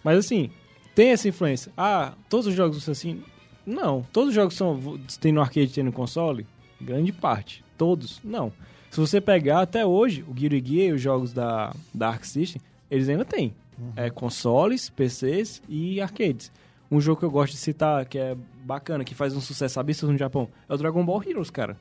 Mas 0.04 0.20
assim, 0.20 0.52
tem 0.94 1.10
essa 1.10 1.28
influência. 1.28 1.72
Ah, 1.76 2.14
todos 2.30 2.46
os 2.46 2.54
jogos 2.54 2.84
são 2.84 2.92
assim? 2.92 3.24
Não. 3.70 4.06
Todos 4.12 4.30
os 4.30 4.36
jogos 4.36 4.56
são 4.56 5.00
tem 5.20 5.32
no 5.32 5.42
arcade, 5.42 5.74
tem 5.74 5.84
no 5.84 5.92
console? 5.92 6.46
Grande 6.82 7.12
parte. 7.12 7.64
Todos? 7.78 8.20
Não. 8.24 8.52
Se 8.90 9.00
você 9.00 9.22
pegar 9.22 9.62
até 9.62 9.86
hoje, 9.86 10.24
o 10.28 10.34
Guilty 10.34 10.64
Gear 10.66 10.88
e 10.90 10.92
os 10.94 11.02
jogos 11.02 11.32
da, 11.34 11.74
da 11.94 12.10
Arc 12.10 12.24
System, 12.26 12.62
eles 12.90 13.08
ainda 13.08 13.24
têm. 13.26 13.54
É 13.96 14.10
consoles, 14.10 14.90
PCs 14.90 15.62
e 15.70 16.02
arcades. 16.02 16.52
Um 16.92 17.00
jogo 17.00 17.20
que 17.20 17.26
eu 17.26 17.32
gosto 17.32 17.54
de 17.54 17.60
citar, 17.60 18.06
que 18.06 18.18
é 18.18 18.36
bacana, 18.66 19.04
que 19.04 19.14
faz 19.16 19.36
um 19.36 19.40
sucesso 19.42 19.80
absurdo 19.80 20.12
no 20.14 20.18
Japão, 20.18 20.50
é 20.68 20.74
o 20.74 20.78
Dragon 20.78 21.06
Ball 21.06 21.24
Heroes, 21.24 21.50
cara. 21.50 21.78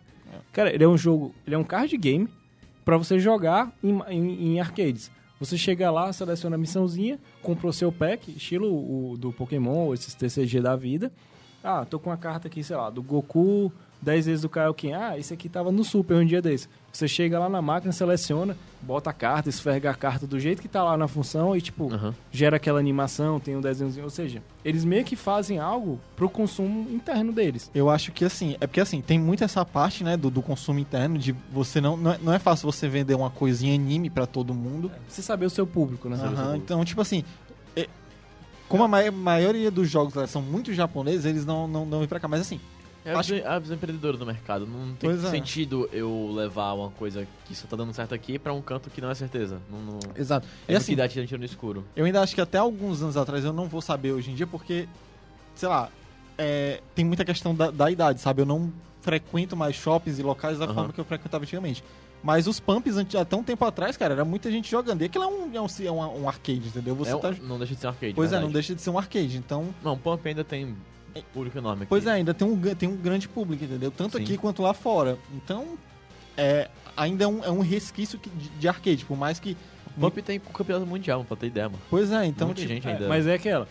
Cara, 0.53 0.73
ele 0.73 0.85
é 0.85 0.89
um 0.89 0.99
jogo, 0.99 1.35
ele 1.47 1.55
é 1.57 1.59
um 1.59 1.65
card 1.65 1.97
game 1.97 2.29
pra 2.85 2.97
você 2.99 3.19
jogar 3.19 3.73
em, 3.83 3.99
em- 4.11 4.47
em 4.55 4.61
arcades. 4.61 5.11
Você 5.41 5.57
chega 5.57 5.91
lá, 5.91 6.13
seleciona 6.13 6.57
a 6.57 6.59
missãozinha, 6.59 7.19
comprou 7.43 7.73
seu 7.73 7.91
pack, 7.91 8.31
estilo 8.31 8.69
o 8.69 9.17
do 9.17 9.33
Pokémon, 9.33 9.87
ou 9.87 9.95
esses 9.95 10.15
TCG 10.15 10.61
da 10.61 10.77
vida. 10.77 11.11
Ah, 11.71 11.85
tô 11.85 11.99
com 11.99 12.09
uma 12.09 12.17
carta 12.17 12.49
aqui, 12.49 12.65
sei 12.65 12.75
lá, 12.75 12.89
do 12.89 13.03
Goku, 13.03 13.71
10 14.01 14.25
vezes 14.25 14.41
do 14.41 14.49
Kaioken. 14.49 14.95
Ah, 14.95 15.19
esse 15.19 15.35
aqui 15.35 15.51
tava 15.51 15.71
no 15.71 15.85
Super 15.85 16.17
um 16.17 16.25
dia 16.25 16.41
desse. 16.41 16.67
Você 16.91 17.07
chega 17.07 17.39
lá 17.39 17.47
na 17.47 17.61
máquina, 17.61 17.93
seleciona, 17.93 18.57
bota 18.81 19.11
a 19.11 19.13
carta, 19.13 19.51
esfrega 19.51 19.91
a 19.91 19.95
carta 19.95 20.27
do 20.27 20.41
jeito 20.41 20.63
que 20.63 20.67
tá 20.69 20.83
lá 20.83 20.97
na 20.97 21.07
função 21.07 21.55
e, 21.55 21.61
tipo, 21.61 21.93
Aham. 21.93 22.15
gera 22.33 22.57
aquela 22.57 22.81
animação, 22.81 23.39
tem 23.39 23.55
um 23.55 23.61
desenhozinho. 23.61 24.05
Ou 24.05 24.11
seja, 24.11 24.43
eles 24.65 24.83
meio 24.83 25.05
que 25.05 25.15
fazem 25.15 25.59
algo 25.59 26.01
pro 26.17 26.31
consumo 26.31 26.91
interno 26.91 27.35
deles. 27.35 27.71
Eu 27.75 27.91
acho 27.91 28.13
que 28.13 28.25
assim, 28.25 28.57
é 28.63 28.67
porque 28.67 28.81
assim, 28.81 29.03
tem 29.03 29.19
muito 29.19 29.45
essa 29.45 29.63
parte, 29.63 30.03
né, 30.03 30.17
do, 30.17 30.31
do 30.31 30.41
consumo 30.41 30.79
interno, 30.79 31.19
de 31.19 31.37
você 31.53 31.83
não. 31.83 31.99
Não 31.99 32.13
é, 32.13 32.19
não 32.23 32.33
é 32.33 32.39
fácil 32.39 32.73
você 32.73 32.89
vender 32.89 33.15
uma 33.15 33.29
coisinha 33.29 33.75
anime 33.75 34.09
pra 34.09 34.25
todo 34.25 34.55
mundo. 34.55 34.91
Você 35.07 35.21
saber 35.21 35.45
o 35.45 35.51
seu 35.51 35.67
público, 35.67 36.09
né? 36.09 36.17
Aham, 36.17 36.57
então, 36.57 36.83
tipo 36.83 37.03
assim. 37.03 37.23
É- 38.69 38.71
como 38.71 38.85
a 38.85 38.89
mai- 38.89 39.11
maioria 39.11 39.71
dos 39.71 39.89
jogos 39.91 40.15
lá 40.15 40.27
são 40.27 40.43
muito 40.43 40.73
japoneses, 40.73 41.25
eles 41.25 41.45
não, 41.47 41.67
não, 41.67 41.85
não 41.87 41.99
vêm 42.01 42.09
pra 42.09 42.21
cá. 42.21 42.29
Mas 42.29 42.41
assim, 42.43 42.61
É 43.05 43.13
a 43.15 43.21
Acho- 43.21 43.33
visão- 43.33 43.51
a 43.51 43.59
visão 43.59 43.77
empreendedora 43.77 44.17
do 44.19 44.27
mercado. 44.27 44.67
Não 44.67 44.95
tem 44.95 45.09
Pois 45.09 45.25
é. 45.25 45.31
sentido 45.31 45.89
eu 45.93 46.31
levar 46.35 46.75
uma 46.75 46.91
coisa 46.91 47.27
que 47.47 47.55
só 47.55 47.67
tá 47.67 47.75
dando 47.75 47.95
certo 47.95 48.13
aqui 48.15 48.39
pra 48.39 48.53
um 48.53 48.61
canto 48.61 48.91
que 48.91 49.01
não 49.01 49.09
é 49.09 49.15
certeza. 49.15 49.61
Não, 49.71 49.79
não... 49.81 49.99
exato. 50.15 50.47
É 50.67 50.73
E 50.75 50.77
assim, 50.77 50.95
dá 50.95 51.09
tiro 51.09 51.39
no 51.39 51.45
escuro. 51.45 51.85
eu 51.97 52.05
ainda 52.05 52.21
acho 52.21 52.35
que 52.35 52.41
até 52.41 52.59
alguns 52.59 53.01
anos 53.01 53.17
atrás 53.17 53.45
eu 53.45 53.53
não 53.53 53.67
vou 53.67 53.81
saber 53.81 54.13
hoje 54.13 54.31
em 54.31 54.35
dia, 54.35 54.47
porque, 54.47 54.87
sei 55.55 55.69
lá, 55.71 55.89
é, 56.37 56.83
tem 56.95 57.03
muita 57.03 57.25
questão 57.25 57.55
da, 57.55 57.71
da 57.71 57.91
idade, 57.91 58.21
sabe? 58.21 58.43
Eu 58.43 58.47
não 58.47 58.71
frequento 59.01 59.57
mais 59.57 59.75
shoppings 59.77 60.19
e 60.19 60.23
locais 60.23 60.59
da 60.59 60.67
Aham. 60.67 60.75
forma 60.75 60.93
que 60.93 61.01
eu 61.01 61.05
frequentava 61.05 61.45
antigamente. 61.45 61.83
Mas 62.23 62.47
os 62.47 62.59
pumps, 62.59 62.97
até 63.15 63.37
um 63.37 63.43
tempo 63.43 63.65
atrás, 63.65 63.97
cara, 63.97 64.15
era 64.15 64.25
muita 64.25 64.51
gente 64.51 64.71
jogando. 64.71 65.03
E 65.03 65.05
aquilo 65.05 65.25
é 65.25 65.27
um, 65.29 65.55
é 65.55 65.61
um, 65.61 65.67
é 65.67 65.91
um, 65.91 66.23
um 66.23 66.29
arcade, 66.29 66.67
entendeu? 66.69 66.95
Você 66.97 67.13
É 67.13 67.17
tá... 67.17 67.33
Não 67.43 67.59
deixa 67.59 67.75
de 67.75 67.81
ser 67.81 67.87
um 67.87 67.91
arcade. 67.91 68.15
Pois 68.15 68.29
é, 68.29 68.31
verdade. 68.31 68.45
não 68.47 68.53
deixa 68.53 68.75
de 68.75 68.83
ser 68.83 68.91
um 68.91 68.99
arcade. 68.99 69.37
Então, 69.37 69.75
Não, 69.83 69.97
Pump 69.97 70.27
ainda 70.29 70.43
tem 70.43 70.77
público 71.33 71.59
enorme 71.59 71.83
aqui. 71.83 71.89
Pois 71.89 72.07
é, 72.07 72.13
ainda 72.13 72.35
tem 72.35 72.47
um, 72.47 72.61
tem 72.75 72.89
um 72.89 72.97
grande 72.97 73.29
público, 73.29 73.65
entendeu? 73.65 73.91
Tanto 73.91 74.17
Sim. 74.17 74.23
aqui 74.25 74.37
quanto 74.37 74.63
lá 74.63 74.75
fora. 74.75 75.19
Então, 75.35 75.79
é, 76.37 76.69
ainda 76.97 77.25
é 77.25 77.27
um, 77.27 77.45
é 77.45 77.51
um 77.51 77.61
resquício 77.61 78.19
de, 78.19 78.49
de 78.51 78.69
arcade, 78.69 79.05
por 79.05 79.17
mais 79.17 79.39
que. 79.41 79.57
Pump 79.99 80.23
tem 80.23 80.39
campeonato 80.39 80.87
mundial, 80.89 81.25
pra 81.25 81.37
ter 81.37 81.47
ideia, 81.49 81.69
mano. 81.69 81.83
Pois 81.91 82.13
é, 82.13 82.25
então. 82.25 82.47
Muita 82.49 82.61
tipo, 82.61 82.73
gente 82.73 82.87
É, 82.87 82.93
ainda. 82.93 83.09
mas 83.09 83.27
é 83.27 83.35
aquela. 83.35 83.67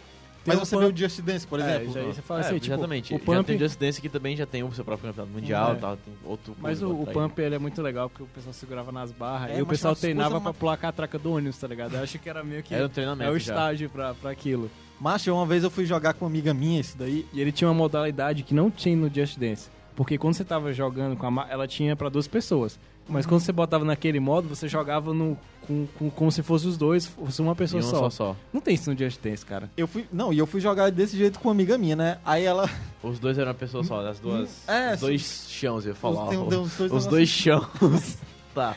Mas 0.48 0.60
você 0.60 0.76
o 0.76 0.80
vê 0.80 0.86
o 0.86 0.96
Just 0.96 1.22
Dance, 1.22 1.46
por 1.46 1.60
É, 1.60 1.64
exemplo. 1.64 1.90
isso 1.90 1.98
aí 2.00 2.06
você 2.06 2.22
fala 2.22 2.40
É, 2.40 2.44
assim, 2.46 2.60
tipo, 2.60 2.74
exatamente. 2.74 3.14
o 3.14 3.18
Já 3.18 3.24
Pump, 3.24 3.46
tem 3.46 3.60
Just 3.60 3.80
Dance 3.80 4.02
que 4.02 4.10
também 4.10 4.36
já 4.36 4.46
tem 4.46 4.64
o 4.64 4.72
seu 4.74 4.84
próprio 4.86 5.10
campeonato 5.10 5.34
mundial 5.34 5.72
É. 5.74 5.76
e 5.76 5.80
tal. 5.80 5.98
Tem 5.98 6.14
outro 6.26 6.56
mas 6.60 6.82
o, 6.82 6.90
o. 6.92 7.06
Pump 7.06 7.38
ele 7.40 7.56
é 7.56 7.60
muito 7.60 7.82
legal 7.82 8.10
porque 8.10 8.24
o 8.24 8.28
pessoal 8.28 8.54
segurava 8.54 8.92
nas 8.92 9.12
barras 9.12 9.52
É, 9.52 9.60
e 9.60 9.62
o 9.62 9.66
pessoal 9.66 9.92
umas 9.92 10.00
treinava 10.02 10.30
coisas 10.32 10.44
pra 10.44 10.54
pular 10.54 10.74
a 10.74 10.78
catraca 10.78 11.20
do 11.20 11.34
ônibus, 11.34 11.58
tá 11.58 11.68
ligado? 11.68 11.96
Eu 11.96 12.04
acho 12.04 12.18
que 12.18 12.30
era 12.30 12.44
meio 12.44 12.64
que 12.64 12.74
Era 12.74 12.86
um 12.86 12.90
treinamento 12.90 13.30
é 13.30 13.34
o 13.34 13.38
já. 13.40 13.54
estágio 13.54 13.90
pra, 13.90 14.14
pra 14.14 14.32
aquilo. 14.32 14.72
Macho, 15.00 15.32
uma 15.34 15.46
vez 15.46 15.64
eu 15.64 15.70
fui 15.70 15.86
jogar 15.86 16.14
com 16.16 16.26
uma 16.26 16.32
amiga 16.32 16.54
minha 16.54 16.80
isso 16.80 16.98
daí. 16.98 17.26
E 17.32 17.40
ele 17.40 17.52
tinha 17.52 17.68
uma 17.68 17.74
modalidade 17.76 18.42
que 18.44 18.54
não 18.54 18.72
tinha 18.72 18.96
no 18.96 19.14
Just 19.14 19.38
Dance. 19.38 19.70
Porque 19.96 20.18
quando 20.18 20.34
você 20.36 20.44
tava 20.44 20.72
jogando 20.74 21.16
com 21.18 21.40
a 21.40 21.48
ela 21.50 21.68
tinha 21.68 21.96
pra 21.96 22.10
duas 22.10 22.28
pessoas. 22.28 22.80
Mas 23.10 23.26
quando 23.26 23.42
você 23.42 23.52
botava 23.52 23.86
naquele 23.86 24.20
modo, 24.20 24.48
você 24.50 24.68
jogava 24.68 25.14
no, 25.14 25.38
com, 25.62 25.88
com- 25.98 26.10
como 26.10 26.32
se 26.32 26.44
fosse 26.44 26.68
os 26.68 26.78
dois, 26.78 27.06
fosse 27.06 27.42
uma 27.42 27.56
pessoa 27.56 27.82
um 27.82 27.86
só. 27.86 27.98
só 28.02 28.10
só. 28.10 28.36
Não 28.52 28.60
tem 28.62 28.76
isso 28.76 28.92
no 28.92 28.98
Just 28.98 29.22
Dance, 29.22 29.46
cara. 29.46 29.70
Eu 29.78 29.88
fui. 29.88 30.06
Não, 30.12 30.34
e 30.34 30.38
eu 30.38 30.46
fui 30.46 30.60
jogar 30.60 30.92
desse 30.92 31.18
jeito 31.18 31.40
com 31.40 31.48
uma 31.48 31.54
amiga 31.54 31.78
minha, 31.78 31.96
né? 31.96 32.18
Aí 32.26 32.44
ela. 32.44 32.70
Os 33.02 33.20
dois 33.20 33.38
eram 33.38 33.50
uma 33.52 33.54
pessoa 33.58 33.84
só, 33.84 34.06
as 34.06 34.20
duas. 34.20 34.68
É, 34.68 34.94
os 34.96 35.00
dois 35.00 35.46
chãos, 35.50 35.86
eu 35.86 35.92
ia 35.92 35.96
falar. 35.96 36.28
tem- 36.28 36.38
ó. 36.38 36.46
tem 36.46 36.58
uns 36.60 36.76
dois 36.78 36.92
os 36.92 37.06
dois 37.06 37.30
chãos. 37.30 38.18
tá, 38.54 38.76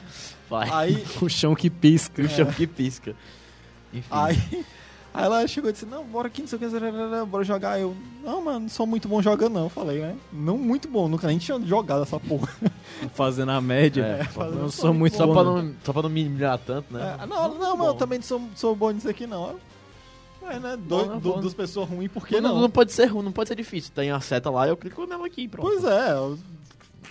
vai. 0.48 0.68
Aí. 0.70 1.04
O 1.20 1.28
chão 1.28 1.54
que 1.54 1.68
pisca. 1.68 2.22
o 2.22 2.28
chão 2.28 2.46
que 2.46 2.66
pisca. 2.66 3.14
Enfim. 3.92 4.06
Aí. 4.10 4.64
Aí 5.12 5.24
ela 5.24 5.46
chegou 5.48 5.68
e 5.70 5.72
disse, 5.72 5.84
não, 5.86 6.04
bora 6.04 6.28
aqui, 6.28 6.40
não 6.40 6.46
sei 6.48 6.56
o 6.56 6.60
que, 6.60 7.26
bora 7.26 7.42
jogar. 7.42 7.80
Eu, 7.80 7.96
não, 8.22 8.44
mano, 8.44 8.60
não 8.60 8.68
sou 8.68 8.86
muito 8.86 9.08
bom 9.08 9.20
jogando, 9.20 9.54
não. 9.54 9.68
Falei, 9.68 10.00
né? 10.00 10.16
Não 10.32 10.56
muito 10.56 10.88
bom, 10.88 11.08
nunca 11.08 11.26
nem 11.26 11.36
tinha 11.36 11.60
jogado 11.60 12.02
essa 12.04 12.18
porra. 12.20 12.48
Fazendo 13.14 13.50
a 13.50 13.60
média. 13.60 14.02
É, 14.20 14.24
fazendo- 14.24 14.60
não 14.60 14.70
sou 14.70 14.86
sou 14.86 14.94
muito 14.94 15.16
só, 15.16 15.26
bom. 15.26 15.32
pra 15.34 15.42
não. 15.44 15.62
não, 15.62 15.74
só 15.84 15.92
pra 15.92 16.02
não 16.02 16.08
me 16.10 16.24
humilhar 16.26 16.58
tanto, 16.58 16.92
né? 16.94 17.16
É, 17.20 17.26
não, 17.26 17.54
não, 17.56 17.76
mas 17.76 17.86
eu 17.88 17.94
também 17.94 18.18
não 18.18 18.24
sou, 18.26 18.40
sou 18.54 18.76
bom 18.76 18.90
nisso 18.92 19.08
aqui, 19.08 19.26
não. 19.26 19.56
Mas, 20.42 20.62
né, 20.62 20.76
do, 20.76 20.82
Bom, 20.82 21.06
né, 21.06 21.20
do- 21.20 21.40
duas 21.40 21.54
pessoas 21.54 21.88
ruins, 21.88 22.10
por 22.10 22.26
que 22.26 22.40
não, 22.40 22.54
não? 22.54 22.60
não 22.62 22.70
pode 22.70 22.92
ser 22.92 23.06
ruim, 23.06 23.24
não 23.24 23.32
pode 23.32 23.48
ser 23.48 23.56
difícil. 23.56 23.92
Tem 23.94 24.10
a 24.10 24.20
seta 24.20 24.48
lá, 24.48 24.66
eu 24.68 24.76
clico 24.76 25.06
nela 25.06 25.26
aqui, 25.26 25.46
pronto. 25.48 25.66
Pois 25.68 25.84
é, 25.84 26.12
eu- 26.12 26.38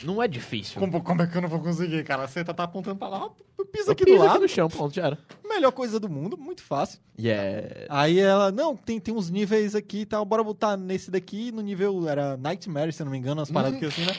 Não 0.04 0.22
é 0.22 0.28
difícil. 0.28 0.80
como, 0.80 1.02
como 1.02 1.22
é 1.22 1.28
que 1.28 1.38
eu 1.38 1.42
não 1.42 1.50
vou 1.50 1.60
conseguir, 1.60 2.04
cara? 2.04 2.28
Você 2.28 2.44
tá, 2.44 2.54
tá 2.54 2.64
apontando 2.64 2.98
pra 2.98 3.08
lá, 3.10 3.30
pisa 3.72 3.90
Eu 3.90 3.92
aqui 3.94 4.06
do 4.06 4.18
lado, 4.18 4.32
aqui 4.32 4.40
no 4.40 4.48
chão, 4.48 4.68
pronto, 4.70 4.94
já 4.96 5.08
era. 5.08 5.18
melhor 5.48 5.72
coisa 5.72 6.00
do 6.00 6.10
mundo, 6.10 6.38
muito 6.38 6.64
fácil. 6.64 7.00
Yeah. 7.20 7.86
Aí 7.90 8.20
ela, 8.20 8.52
não, 8.52 8.76
tem, 8.76 9.00
tem 9.00 9.14
uns 9.14 9.30
níveis 9.30 9.76
aqui 9.76 10.00
e 10.02 10.06
tal, 10.06 10.24
bora 10.26 10.44
botar 10.44 10.78
nesse 10.78 11.12
daqui, 11.12 11.52
no 11.52 11.62
nível, 11.62 12.08
era 12.08 12.38
Nightmare, 12.38 12.92
se 12.94 13.02
eu 13.02 13.06
não 13.06 13.12
me 13.12 13.18
engano, 13.18 13.42
umas 13.42 13.52
paradas 13.52 13.78
que 13.80 13.86
assim, 13.86 14.04
né? 14.08 14.16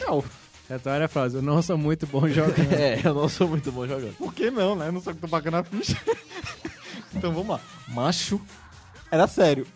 Não, 0.00 0.22
Então 0.70 0.92
era 0.92 1.06
a 1.06 1.08
frase, 1.08 1.36
eu 1.36 1.42
não 1.42 1.60
sou 1.62 1.76
muito 1.76 2.06
bom 2.06 2.28
jogando. 2.28 2.56
É, 2.72 3.00
eu 3.04 3.14
não 3.14 3.28
sou 3.28 3.48
muito 3.48 3.70
bom 3.72 3.86
jogando. 3.86 4.14
por 4.16 4.32
que 4.32 4.50
não, 4.50 4.74
né? 4.76 4.90
Não 4.90 5.00
sei 5.00 5.12
o 5.12 5.14
que 5.16 5.20
tô 5.22 5.28
pagando 5.28 5.56
a 5.56 5.64
ficha. 5.64 5.96
então 7.14 7.32
vamos 7.32 7.48
lá. 7.48 7.60
Macho, 7.88 8.40
era 9.10 9.26
sério. 9.26 9.66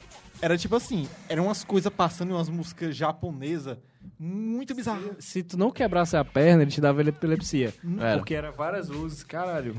Era 0.43 0.57
tipo 0.57 0.75
assim, 0.77 1.07
eram 1.29 1.45
umas 1.47 1.65
coisas 1.65 1.93
passando 1.93 2.31
em 2.31 2.35
umas 2.35 2.49
músicas 2.49 2.97
japonesas 2.97 3.77
muito 4.19 4.75
bizarras. 4.75 5.17
Se 5.19 5.43
tu 5.43 5.57
não 5.57 5.71
quebrasse 5.71 6.17
a 6.17 6.25
perna, 6.25 6.63
ele 6.63 6.71
te 6.71 6.81
dava 6.81 7.03
epilepsia. 7.03 7.73
Era. 7.99 8.19
Porque 8.19 8.35
era 8.35 8.51
várias 8.51 8.89
luzes, 8.89 9.23
caralho. 9.23 9.77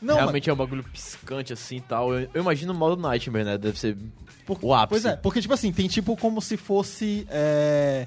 Não, 0.00 0.14
Realmente 0.14 0.48
é 0.48 0.52
um 0.52 0.56
bagulho 0.56 0.84
piscante 0.84 1.52
assim 1.52 1.76
e 1.76 1.80
tal. 1.80 2.12
Eu, 2.12 2.28
eu 2.32 2.42
imagino 2.42 2.72
o 2.72 2.76
modo 2.76 3.00
Nightmare, 3.00 3.44
né? 3.44 3.58
Deve 3.58 3.78
ser 3.78 3.96
o 4.48 4.74
ápice. 4.74 4.88
Pois 5.02 5.04
é, 5.04 5.16
porque 5.16 5.40
tipo 5.40 5.54
assim, 5.54 5.72
tem 5.72 5.88
tipo 5.88 6.16
como 6.16 6.40
se 6.40 6.56
fosse 6.56 7.26
é, 7.30 8.06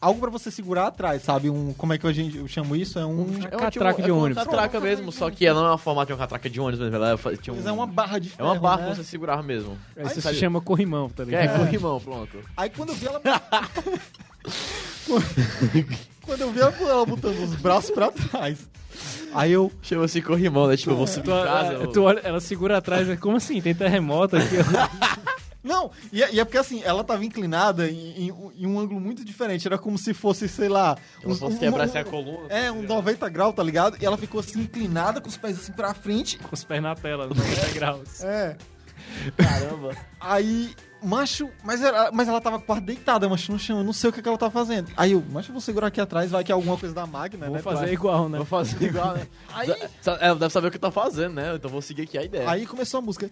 algo 0.00 0.20
pra 0.20 0.30
você 0.30 0.50
segurar 0.50 0.88
atrás, 0.88 1.22
sabe? 1.22 1.48
Um, 1.48 1.72
como 1.74 1.92
é 1.92 1.98
que 1.98 2.06
a 2.06 2.12
gente, 2.12 2.36
eu 2.38 2.48
chamo 2.48 2.74
isso? 2.76 2.98
É 2.98 3.06
um... 3.06 3.26
É 3.50 3.56
uma 3.56 3.70
catraca 3.70 4.02
de 4.02 4.10
é 4.10 4.12
uma 4.12 4.22
ônibus. 4.22 4.44
catraca 4.44 4.80
mesmo, 4.80 5.12
só 5.12 5.30
que 5.30 5.46
ela 5.46 5.60
não 5.60 5.68
é 5.68 5.70
uma 5.72 5.78
formato 5.78 6.08
de 6.08 6.12
uma 6.12 6.18
catraca 6.18 6.50
de 6.50 6.60
ônibus 6.60 6.80
mesmo. 6.80 6.96
Ela 6.96 7.12
é- 7.12 7.36
tinha 7.36 7.52
um, 7.52 7.56
Pois 7.56 7.66
é 7.66 7.72
uma 7.72 7.86
barra 7.86 8.18
de 8.18 8.28
é 8.28 8.32
ferro, 8.32 8.48
uma 8.48 8.58
barra 8.58 8.82
né? 8.82 8.90
que 8.90 8.96
você 8.96 9.04
segurava 9.04 9.42
mesmo. 9.42 9.78
Aí 9.96 10.06
isso 10.06 10.20
sabe- 10.20 10.34
se 10.34 10.40
chama 10.40 10.60
corrimão, 10.60 11.08
tá 11.08 11.24
ligado? 11.24 11.44
É, 11.44 11.58
corrimão, 11.58 12.00
pronto. 12.00 12.38
Aí 12.56 12.70
quando 12.70 12.90
eu 12.90 12.94
vi 12.94 13.06
ela... 13.06 13.20
quando 16.22 16.40
eu 16.42 16.52
vi 16.52 16.60
ela, 16.60 16.74
ela 16.80 17.06
botando 17.06 17.38
os 17.42 17.54
braços 17.56 17.90
pra 17.90 18.10
trás, 18.10 18.58
aí 19.32 19.52
eu... 19.52 19.72
Chama-se 19.82 20.20
corrimão, 20.22 20.66
né? 20.66 20.76
Tipo, 20.76 20.90
eu 20.92 20.96
vou 20.96 21.06
subir 21.06 21.30
em 21.30 21.44
casa. 21.44 21.72
eu- 21.74 21.86
tu 21.92 22.02
olha, 22.02 22.20
ela 22.20 22.40
segura 22.40 22.76
atrás, 22.78 23.08
é 23.08 23.16
como 23.16 23.36
assim? 23.36 23.60
Tem 23.60 23.74
terremoto 23.74 24.36
aqui. 24.36 24.56
Não, 25.62 25.90
e 26.12 26.22
é, 26.22 26.32
e 26.32 26.40
é 26.40 26.44
porque 26.44 26.56
assim, 26.56 26.82
ela 26.84 27.02
tava 27.04 27.24
inclinada 27.24 27.90
em, 27.90 28.28
em- 28.28 28.34
em 28.56 28.66
um 28.66 28.78
ângulo 28.78 29.00
muito 29.00 29.22
diferente. 29.24 29.66
Era 29.66 29.76
como 29.76 29.98
se 29.98 30.14
fosse, 30.14 30.48
sei 30.48 30.68
lá. 30.68 30.96
Como 31.20 31.34
se 31.34 31.40
fosse 31.40 31.58
quebrar 31.58 31.84
a 31.94 32.04
coluna. 32.04 32.46
É, 32.48 32.70
um 32.72 32.82
90 32.82 33.28
graus, 33.28 33.54
tá 33.54 33.62
ligado? 33.62 33.98
E 34.00 34.06
ela 34.06 34.16
ficou 34.16 34.40
assim, 34.40 34.60
inclinada, 34.60 35.20
com 35.20 35.28
os 35.28 35.36
pés 35.36 35.58
assim 35.58 35.72
pra 35.72 35.92
frente. 35.92 36.38
Com 36.38 36.54
os 36.54 36.64
pés 36.64 36.80
na 36.82 36.94
tela, 36.94 37.26
90 37.26 37.68
graus. 37.74 38.22
É. 38.24 38.56
Caramba. 39.36 39.94
Aí, 40.20 40.74
macho, 41.02 41.50
mas, 41.64 41.82
era, 41.82 42.10
mas 42.12 42.28
ela 42.28 42.40
tava 42.40 42.58
quase 42.58 42.80
deitada, 42.82 43.28
macho, 43.28 43.52
no 43.52 43.58
chão. 43.58 43.78
Eu 43.78 43.84
não 43.84 43.92
sei 43.92 44.10
o 44.10 44.12
que, 44.12 44.22
que 44.22 44.28
ela 44.28 44.38
tava 44.38 44.50
fazendo. 44.50 44.90
Aí 44.96 45.12
eu, 45.12 45.22
macho, 45.30 45.50
eu 45.50 45.52
vou 45.52 45.60
segurar 45.60 45.88
aqui 45.88 46.00
atrás, 46.00 46.30
vai 46.30 46.44
que 46.44 46.52
é 46.52 46.54
alguma 46.54 46.76
coisa 46.76 46.94
da 46.94 47.06
máquina, 47.06 47.46
Vou 47.46 47.56
né? 47.56 47.62
fazer 47.62 47.92
igual, 47.92 48.28
né? 48.28 48.38
Vou 48.38 48.46
fazer 48.46 48.82
igual, 48.84 49.14
né? 49.14 49.26
Aí, 49.54 49.70
Ela 50.20 50.36
deve 50.36 50.52
saber 50.52 50.68
o 50.68 50.70
que 50.70 50.78
tá 50.78 50.90
fazendo, 50.90 51.34
né? 51.34 51.54
Então 51.54 51.70
vou 51.70 51.82
seguir 51.82 52.02
aqui 52.02 52.18
a 52.18 52.24
ideia. 52.24 52.50
aí 52.50 52.66
começou 52.66 52.98
a 52.98 53.00
música. 53.00 53.28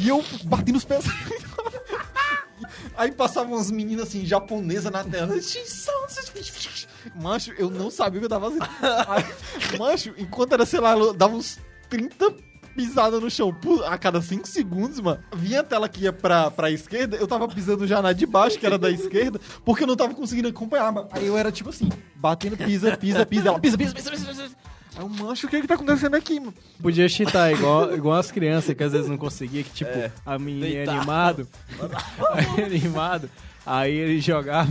E 0.00 0.08
eu 0.08 0.24
bati 0.44 0.72
nos 0.72 0.84
pés. 0.84 1.04
Aí 2.96 3.12
passavam 3.12 3.52
umas 3.54 3.70
meninas 3.70 4.08
assim, 4.08 4.24
japonesas 4.24 4.90
na 4.90 5.04
tela. 5.04 5.34
Mancho, 7.14 7.52
eu 7.58 7.70
não 7.70 7.90
sabia 7.90 8.18
o 8.18 8.20
que 8.20 8.24
eu 8.24 8.30
tava 8.30 8.50
fazendo. 8.50 8.68
Aí, 9.08 9.78
mancho, 9.78 10.14
enquanto 10.16 10.54
era, 10.54 10.64
sei 10.64 10.80
lá, 10.80 10.94
dava 11.12 11.34
uns 11.34 11.58
30 11.90 12.34
pisadas 12.76 13.20
no 13.20 13.30
chão 13.30 13.52
pu- 13.52 13.82
a 13.84 13.96
cada 13.98 14.20
5 14.20 14.46
segundos, 14.46 15.00
mano. 15.00 15.18
Vinha 15.34 15.60
a 15.60 15.64
tela 15.64 15.88
que 15.88 16.02
ia 16.04 16.12
pra, 16.12 16.50
pra 16.50 16.70
esquerda, 16.70 17.16
eu 17.16 17.26
tava 17.26 17.48
pisando 17.48 17.86
já 17.86 18.02
na 18.02 18.12
de 18.12 18.26
baixo, 18.26 18.58
que 18.58 18.66
era 18.66 18.78
da 18.78 18.90
esquerda, 18.90 19.40
porque 19.64 19.82
eu 19.84 19.86
não 19.88 19.96
tava 19.96 20.14
conseguindo 20.14 20.48
acompanhar, 20.48 20.92
mano. 20.92 21.08
Aí 21.10 21.26
eu 21.26 21.36
era 21.36 21.50
tipo 21.50 21.70
assim, 21.70 21.88
batendo, 22.14 22.56
pisa, 22.56 22.96
pisa, 22.96 23.24
pisa, 23.26 23.48
ela 23.48 23.58
pisa, 23.58 23.76
pisa, 23.78 23.94
pisa, 23.94 24.10
pisa, 24.10 24.26
pisa. 24.26 24.42
Aí 24.96 25.02
eu, 25.02 25.08
mancho, 25.08 25.46
o 25.46 25.50
que 25.50 25.60
que 25.60 25.66
tá 25.66 25.74
acontecendo 25.74 26.14
aqui, 26.14 26.38
mano? 26.40 26.54
Podia 26.80 27.08
chitar, 27.08 27.52
igual, 27.52 27.94
igual 27.94 28.18
as 28.18 28.30
crianças 28.30 28.74
que 28.74 28.82
às 28.82 28.92
vezes 28.92 29.08
não 29.08 29.18
conseguia, 29.18 29.62
que 29.62 29.70
tipo, 29.70 29.90
É. 29.90 30.10
a 30.24 30.38
menina 30.38 30.66
é 30.66 30.88
animado. 30.88 31.46
animado. 32.64 33.30
Aí 33.64 33.92
ele 33.94 34.20
jogava. 34.20 34.70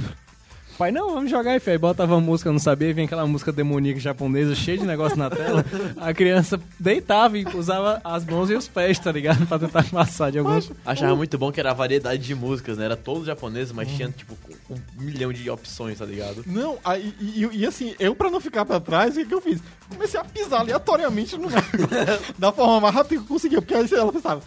Pai, 0.77 0.91
não, 0.91 1.13
vamos 1.13 1.31
jogar 1.31 1.51
aí, 1.51 1.59
filho. 1.59 1.71
Aí 1.71 1.77
botava 1.77 2.17
a 2.17 2.19
música, 2.19 2.51
não 2.51 2.59
sabia, 2.59 2.89
e 2.89 2.93
vem 2.93 3.05
aquela 3.05 3.25
música 3.25 3.49
demoníaca 3.49 3.97
japonesa, 3.99 4.53
cheia 4.53 4.77
de 4.77 4.85
negócio 4.85 5.17
na 5.17 5.29
tela. 5.29 5.63
A 5.95 6.13
criança 6.13 6.59
deitava 6.77 7.37
e 7.37 7.45
usava 7.55 8.01
as 8.03 8.25
mãos 8.25 8.49
e 8.49 8.55
os 8.55 8.67
pés, 8.67 8.99
tá 8.99 9.09
ligado? 9.09 9.47
Pra 9.47 9.57
tentar 9.57 9.83
passar 9.85 10.31
de 10.33 10.39
alguns. 10.39 10.69
Achava 10.85 11.15
muito 11.15 11.37
bom 11.37 11.49
que 11.49 11.61
era 11.61 11.71
a 11.71 11.73
variedade 11.73 12.21
de 12.23 12.35
músicas, 12.35 12.77
né? 12.77 12.85
Era 12.85 12.97
todo 12.97 13.23
japonês, 13.23 13.71
mas 13.71 13.87
tinha, 13.89 14.09
tipo, 14.09 14.35
um 14.69 14.75
milhão 15.01 15.31
de 15.31 15.49
opções, 15.49 15.97
tá 15.97 16.05
ligado? 16.05 16.43
Não, 16.45 16.77
aí, 16.83 17.13
e, 17.21 17.45
e- 17.45 17.57
e 17.59 17.65
assim, 17.65 17.95
eu 17.97 18.13
pra 18.13 18.29
não 18.29 18.41
ficar 18.41 18.65
pra 18.65 18.77
trás, 18.79 19.15
o 19.15 19.19
que, 19.19 19.25
que 19.25 19.33
eu 19.33 19.39
fiz? 19.41 19.61
Comecei 19.89 20.19
a 20.19 20.25
pisar 20.25 20.59
aleatoriamente 20.59 21.37
no 21.37 21.47
negócio, 21.49 22.33
da 22.37 22.51
forma 22.51 22.81
mais 22.81 22.93
rápida 22.95 23.15
que 23.15 23.21
eu 23.23 23.27
conseguia, 23.27 23.61
porque 23.61 23.75
aí 23.75 23.87
ela 23.93 24.11
pensava, 24.11 24.41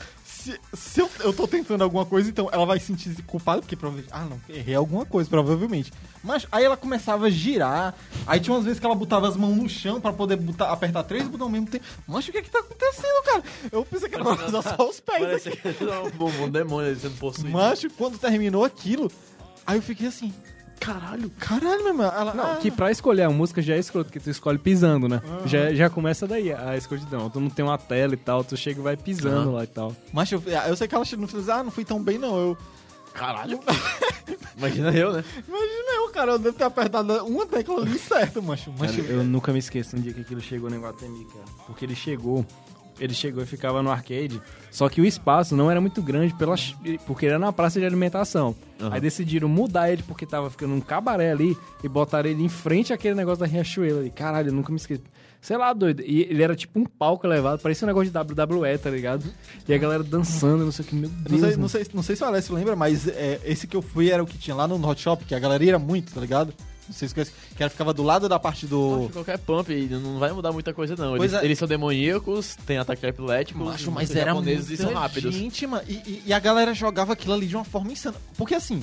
se, 0.49 0.61
se 0.73 1.01
eu, 1.01 1.11
eu 1.21 1.33
tô 1.33 1.47
tentando 1.47 1.83
alguma 1.85 2.07
coisa, 2.07 2.29
então 2.31 2.49
ela 2.51 2.65
vai 2.65 2.81
se 2.81 2.87
sentir 2.87 3.23
culpada, 3.23 3.61
porque 3.61 3.77
provavelmente, 3.77 4.13
ah 4.13 4.25
não, 4.25 4.41
errei 4.49 4.75
alguma 4.75 5.05
coisa, 5.05 5.29
provavelmente. 5.29 5.93
Mas 6.23 6.47
aí 6.51 6.65
ela 6.65 6.77
começava 6.77 7.27
a 7.27 7.31
girar, 7.31 7.95
aí 8.27 8.41
tinha 8.41 8.55
umas 8.55 8.65
vezes 8.65 8.81
que 8.81 8.87
ela 8.87 8.95
botava 8.95 9.29
as 9.29 9.37
mãos 9.37 9.55
no 9.57 9.69
chão 9.69 10.01
pra 10.01 10.13
poder 10.13 10.37
botar, 10.37 10.71
apertar 10.71 11.03
três 11.05 11.25
botões 11.25 11.43
ao 11.43 11.49
mesmo 11.49 11.67
tempo. 11.67 11.85
Mas 12.07 12.27
o 12.27 12.33
que 12.33 12.43
que 12.43 12.51
tá 12.51 12.61
acontecendo, 12.61 13.23
cara? 13.25 13.43
Eu 13.71 13.85
pensei 13.85 14.09
que 14.09 14.15
era 14.15 14.25
pra 14.25 14.47
usar 14.47 14.63
só 14.63 14.89
os 14.89 15.01
pés 15.01 15.21
Parece 15.21 15.49
aqui. 15.51 15.75
que 15.75 15.85
era 15.85 16.03
um, 16.03 16.51
demônio 16.51 16.97
sendo 16.99 17.19
possuído. 17.19 17.51
Macho, 17.51 17.91
quando 17.91 18.19
terminou 18.19 18.65
aquilo, 18.65 19.11
aí 19.67 19.77
eu 19.77 19.83
fiquei 19.83 20.09
assim, 20.09 20.33
caralho, 20.79 21.31
caralho, 21.39 21.79
meu 21.79 21.89
irmão. 21.89 22.07
Ela, 22.07 22.35
Não, 22.35 22.53
ah, 22.53 22.57
que 22.57 22.71
pra 22.71 22.91
escolher 22.91 23.23
a 23.23 23.31
música 23.31 23.61
já 23.61 23.75
é 23.75 23.79
escroto, 23.79 24.11
que 24.11 24.21
tu 24.21 24.31
escolhe 24.31 24.59
pisando, 24.59 25.09
né? 25.09 25.21
Já, 25.47 25.73
já 25.75 25.91
começa 25.91 26.27
daí 26.27 26.53
a 26.53 26.77
escrodidão. 26.77 27.29
Tu 27.31 27.41
não 27.41 27.51
tem 27.51 27.65
uma 27.65 27.79
tela 27.79 28.15
e 28.15 28.17
tal, 28.17 28.45
tu 28.45 28.57
chega 28.57 28.81
e 28.81 28.83
vai 28.83 28.97
pisando 28.97 29.53
lá 29.53 29.65
e 29.65 29.67
tal. 29.67 29.95
Mas 30.13 30.31
eu, 30.33 30.43
eu 30.67 30.77
sei 30.77 30.89
que 30.89 30.95
ela 30.95 31.05
e 31.05 31.17
disse, 31.17 31.51
ah, 31.51 31.63
não 31.63 31.71
fui 31.71 31.85
tão 31.85 32.03
bem, 32.03 32.19
não. 32.19 32.39
Eu, 32.39 32.59
Caralho. 33.19 33.59
Imagina 34.57 34.91
eu, 34.91 35.13
né? 35.13 35.25
imagina 35.47 35.93
eu, 35.97 36.09
cara, 36.11 36.33
eu 36.33 36.39
devo 36.39 36.57
ter 36.57 36.65
apertado 36.65 37.25
uma 37.25 37.47
tecla 37.47 37.81
ali 37.81 37.97
certa, 37.97 38.41
macho. 38.41 38.73
Cara, 38.73 38.87
macho 38.87 39.01
eu 39.03 39.23
nunca 39.23 39.53
me 39.53 39.61
esqueço 39.61 39.97
um 39.97 40.01
dia 40.01 40.13
que 40.13 40.21
aquilo 40.23 40.41
chegou 40.41 40.69
no 40.69 40.77
Iguatemi, 40.77 41.25
cara. 41.27 41.45
Porque 41.67 41.85
ele 41.85 41.95
chegou, 41.95 42.45
ele 43.01 43.15
chegou 43.15 43.43
e 43.43 43.47
ficava 43.47 43.83
no 43.83 43.91
arcade, 43.91 44.41
só 44.71 44.89
que 44.89 45.01
o 45.01 45.05
espaço 45.07 45.55
não 45.57 45.71
era 45.71 45.81
muito 45.81 46.03
grande 46.03 46.35
pela, 46.35 46.55
porque 47.07 47.27
era 47.27 47.39
na 47.39 47.53
praça 47.53 47.79
de 47.81 47.87
alimentação. 47.87 48.55
Aham. 48.81 48.95
Aí 48.95 49.01
decidiram 49.01 49.49
mudar 49.49 49.91
ele 49.91 50.03
porque 50.03 50.25
tava 50.27 50.51
ficando 50.51 50.75
um 50.75 50.81
cabaré 50.81 51.33
ali 51.33 51.57
e 51.83 51.89
botaram 51.89 52.29
ele 52.31 52.43
em 52.43 52.49
frente 52.49 52.93
àquele 52.93 53.15
negócio 53.15 53.41
da 53.41 53.47
Riachuelo 53.47 54.01
ali. 54.01 54.11
Caralho, 54.11 54.49
eu 54.49 54.53
nunca 54.53 54.71
me 54.71 54.77
esqueço. 54.77 55.03
Sei 55.41 55.57
lá, 55.57 55.73
doido. 55.73 56.03
E 56.03 56.23
ele 56.23 56.43
era 56.43 56.57
tipo 56.57 56.79
um 56.81 56.85
palco 56.85 57.25
elevado, 57.27 57.61
parecia 57.63 57.87
um 57.87 57.89
negócio 57.89 58.11
de 58.11 58.19
WWE, 58.19 58.77
tá 58.79 58.91
ligado? 58.91 59.25
E 59.69 59.73
a 59.73 59.79
galera 59.79 60.03
dançando, 60.03 60.65
não 60.65 60.73
sei 60.73 60.85
o 60.85 60.89
que, 60.89 60.95
meu 60.97 61.09
não 61.09 61.17
Deus. 61.23 61.41
sei, 61.41 61.51
mano. 61.51 61.63
não, 61.63 61.69
sei, 61.69 61.87
não 61.95 62.03
sei 62.03 62.17
se 62.17 62.25
o 62.25 62.27
Alessio 62.27 62.55
lembra, 62.55 62.75
mas 62.75 63.07
é, 63.07 63.41
esse 63.45 63.67
que 63.67 63.77
eu 63.77 63.83
fui 63.83 64.11
era 64.11 64.23
o 64.23 64.27
que 64.27 64.37
tinha 64.37 64.57
lá 64.57 64.67
no 64.67 64.85
Hot 64.89 65.01
Shop, 65.01 65.25
que 65.25 65.35
a 65.35 65.39
galera 65.39 65.65
era 65.65 65.79
muito, 65.79 66.13
tá 66.13 66.21
ligado? 66.21 66.53
Não 66.89 66.95
sei 66.95 67.07
se 67.09 67.15
conhece, 67.15 67.33
que 67.55 67.63
era, 67.63 67.69
ficava 67.69 67.93
do 67.93 68.03
lado 68.03 68.29
da 68.29 68.39
parte 68.39 68.67
do... 68.67 69.03
Acho 69.05 69.13
qualquer 69.13 69.39
pump 69.39 69.71
e 69.71 69.87
não 69.89 70.19
vai 70.19 70.33
mudar 70.33 70.53
muita 70.53 70.73
coisa, 70.73 70.97
não. 70.97 71.17
Eles, 71.17 71.35
é. 71.35 71.45
eles 71.45 71.59
são 71.59 71.69
demoníacos, 71.69 72.57
têm 72.67 72.79
ataque 72.79 73.05
epilético, 73.07 73.59
Macho, 73.65 73.91
mas 73.93 74.11
era 74.17 74.27
japoneses 74.31 74.69
muita 74.69 74.83
e 74.83 74.87
são 74.87 74.95
rápidos. 74.95 75.35
gente, 75.35 75.67
mano. 75.67 75.85
E, 75.87 75.93
e- 75.93 76.23
e 76.27 76.33
a 76.33 76.39
galera 76.39 76.73
jogava 76.73 77.13
aquilo 77.13 77.35
ali 77.35 77.47
de 77.47 77.55
uma 77.55 77.65
forma 77.65 77.93
insana. 77.93 78.17
Porque 78.37 78.55
assim, 78.55 78.83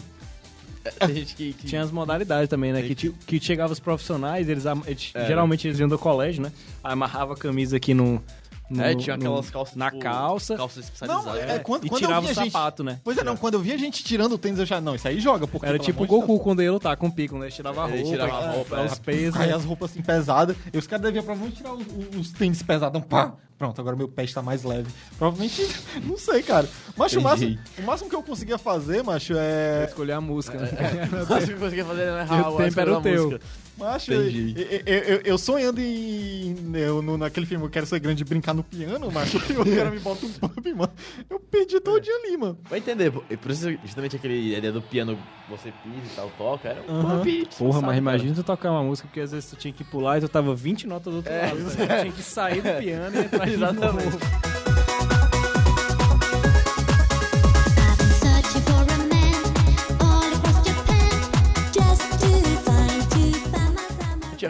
Tem 1.00 1.16
gente 1.16 1.36
que, 1.36 1.54
que- 1.54 1.66
Tinha 1.68 1.82
as 1.82 1.90
modalidades 1.92 2.48
também, 2.48 2.72
né? 2.72 2.84
Que, 2.84 2.94
que 3.12 3.40
chegava 3.44 3.74
os 3.74 3.80
profissionais, 3.80 4.48
eles, 4.48 4.66
eles- 4.86 5.12
É. 5.16 5.26
geralmente 5.26 5.68
eles 5.68 5.80
iam 5.80 5.90
do 5.90 5.98
colégio, 5.98 6.44
né? 6.44 6.52
Amarrava 6.84 7.34
a 7.34 7.36
camisa 7.36 7.78
aqui 7.78 7.92
no. 7.96 8.22
No- 8.70 8.84
É, 8.84 8.96
tinha 8.96 9.16
no- 9.18 9.24
aquelas 9.24 9.50
calças 9.50 9.76
Na 9.76 9.90
tipo, 9.92 10.02
calça. 10.04 10.56
Calças 10.56 10.78
Não, 10.78 10.84
especializadas. 10.84 11.50
é, 11.50 11.60
quando, 11.60 11.86
e 11.86 11.90
quando 11.90 12.02
eu 12.02 12.08
tirava 12.08 12.22
via 12.22 12.32
o 12.32 12.34
gente... 12.36 12.52
sapato, 12.52 12.84
né? 12.84 13.00
Pois 13.04 13.18
é, 13.18 13.24
não, 13.24 13.38
quando 13.38 13.54
eu 13.56 13.60
via 13.60 13.78
gente 13.78 14.04
tirando 14.04 14.34
o 14.34 14.38
tênis, 14.38 14.60
eu 14.60 14.66
já, 14.66 14.80
não, 14.82 14.96
isso 14.96 15.08
aí 15.08 15.20
joga, 15.20 15.48
porque... 15.48 15.66
Era 15.66 15.78
tipo 15.80 16.04
o 16.04 16.08
Goku 16.08 16.40
quando 16.40 16.62
ia 16.62 16.72
lutar 16.72 16.96
com 16.98 17.08
o 17.08 17.12
pico, 17.12 17.38
né? 17.38 17.46
Ele 17.46 17.54
tirava 17.54 17.86
a 17.86 17.90
Ele 17.90 18.02
roupa, 18.04 18.18
tirava 18.18 18.38
a 18.40 18.44
é, 18.52 18.56
roupa, 18.56 18.78
é, 18.78 18.82
é. 18.82 18.86
os 18.86 19.00
pesos. 19.00 19.40
Aí 19.40 19.48
né? 19.48 19.54
as 19.56 19.66
roupas 19.66 19.92
assim 19.92 20.02
pesadas. 20.02 20.56
E 20.74 20.78
os 20.78 20.88
caras 20.88 21.04
deviam 21.04 21.24
provavelmente 21.24 21.58
tirar 21.58 21.74
os, 21.74 21.86
os 22.20 22.32
tênis 22.32 22.62
pesadão. 22.64 23.02
Pá! 23.02 23.34
Pronto, 23.58 23.80
agora 23.80 23.96
meu 23.96 24.08
pé 24.10 24.24
está 24.26 24.42
mais 24.42 24.64
leve. 24.64 24.90
Provavelmente, 25.18 25.66
não 26.06 26.18
sei, 26.18 26.44
cara. 26.44 26.68
Mas 26.98 27.14
o 27.14 27.22
máximo, 27.22 27.58
o 27.80 27.82
máximo 27.84 28.10
que 28.10 28.16
eu 28.16 28.22
conseguia 28.24 28.58
fazer, 28.58 29.02
macho, 29.04 29.34
é. 29.38 29.86
escolher 29.88 30.14
a 30.14 30.22
música, 30.22 30.58
né? 30.58 30.70
A 31.12 31.16
única 31.16 31.26
coisa 31.26 31.48
que 31.48 31.54
eu 31.64 31.70
ia 31.78 31.86
fazer 31.86 32.02
era 32.02 32.22
errar 32.22 32.50
o 32.52 32.58
tempo 32.58 32.80
era 32.80 32.98
o 32.98 33.02
teu. 33.02 33.24
música. 33.28 33.42
Macho, 33.78 34.14
eu, 34.14 34.22
eu- 34.30 35.04
eu- 35.04 35.22
eu 35.26 35.38
sonhando 35.38 35.82
em. 35.82 36.56
Eu, 36.76 37.02
no, 37.02 37.18
naquele 37.18 37.46
filme 37.46 37.66
Eu 37.66 37.70
Quero 37.70 37.86
Ser 37.86 38.00
Grande 38.00 38.24
e 38.24 38.26
brincar 38.26 38.54
no 38.54 38.64
piano, 38.64 39.12
macho. 39.12 39.38
E 39.52 39.58
o 39.58 39.76
cara 39.76 39.92
me 39.92 40.00
bota 40.00 40.26
um 40.26 40.32
pump, 40.32 40.74
mano. 40.74 40.94
Eu 41.30 41.40
perdi 41.42 41.82
todo 41.82 42.00
dia 42.00 42.14
ali, 42.24 42.38
mano. 42.38 42.58
Vai 42.70 42.80
entender, 42.80 43.12
por 43.12 43.52
isso 43.52 43.70
justamente 43.84 44.16
aquele 44.16 44.56
ideia 44.58 44.72
do 44.72 44.82
piano 44.82 45.18
você 45.50 45.74
pisa 45.84 46.06
e 46.06 46.16
tal, 46.16 46.32
toca, 46.38 46.70
era 46.70 46.82
um 46.90 47.00
Aham. 47.02 47.18
pump 47.18 47.26
Porra, 47.36 47.46
disfarçado, 47.50 47.86
mas 47.86 47.98
imagina 47.98 48.34
tu 48.34 48.44
tocar 48.44 48.72
uma 48.72 48.82
música, 48.84 49.08
porque 49.10 49.20
às 49.20 49.32
vezes 49.34 49.50
tu 49.50 49.56
tinha 49.58 49.74
que 49.74 49.84
pular 49.84 50.18
e 50.18 50.22
tu 50.22 50.30
tava 50.30 50.56
20 50.56 50.88
notas 50.88 51.12
do 51.12 51.18
outro 51.18 51.32
É, 51.32 51.42
lado. 51.48 51.58
tá 51.76 51.82
ligado? 51.82 52.02
tinha 52.02 52.14
que 52.14 52.24
sair 52.24 52.62
do 52.62 52.70
piano 52.82 53.16
e 53.16 53.26
entrar 53.26 53.46
de 53.46 53.55
Exatamente. 53.56 54.18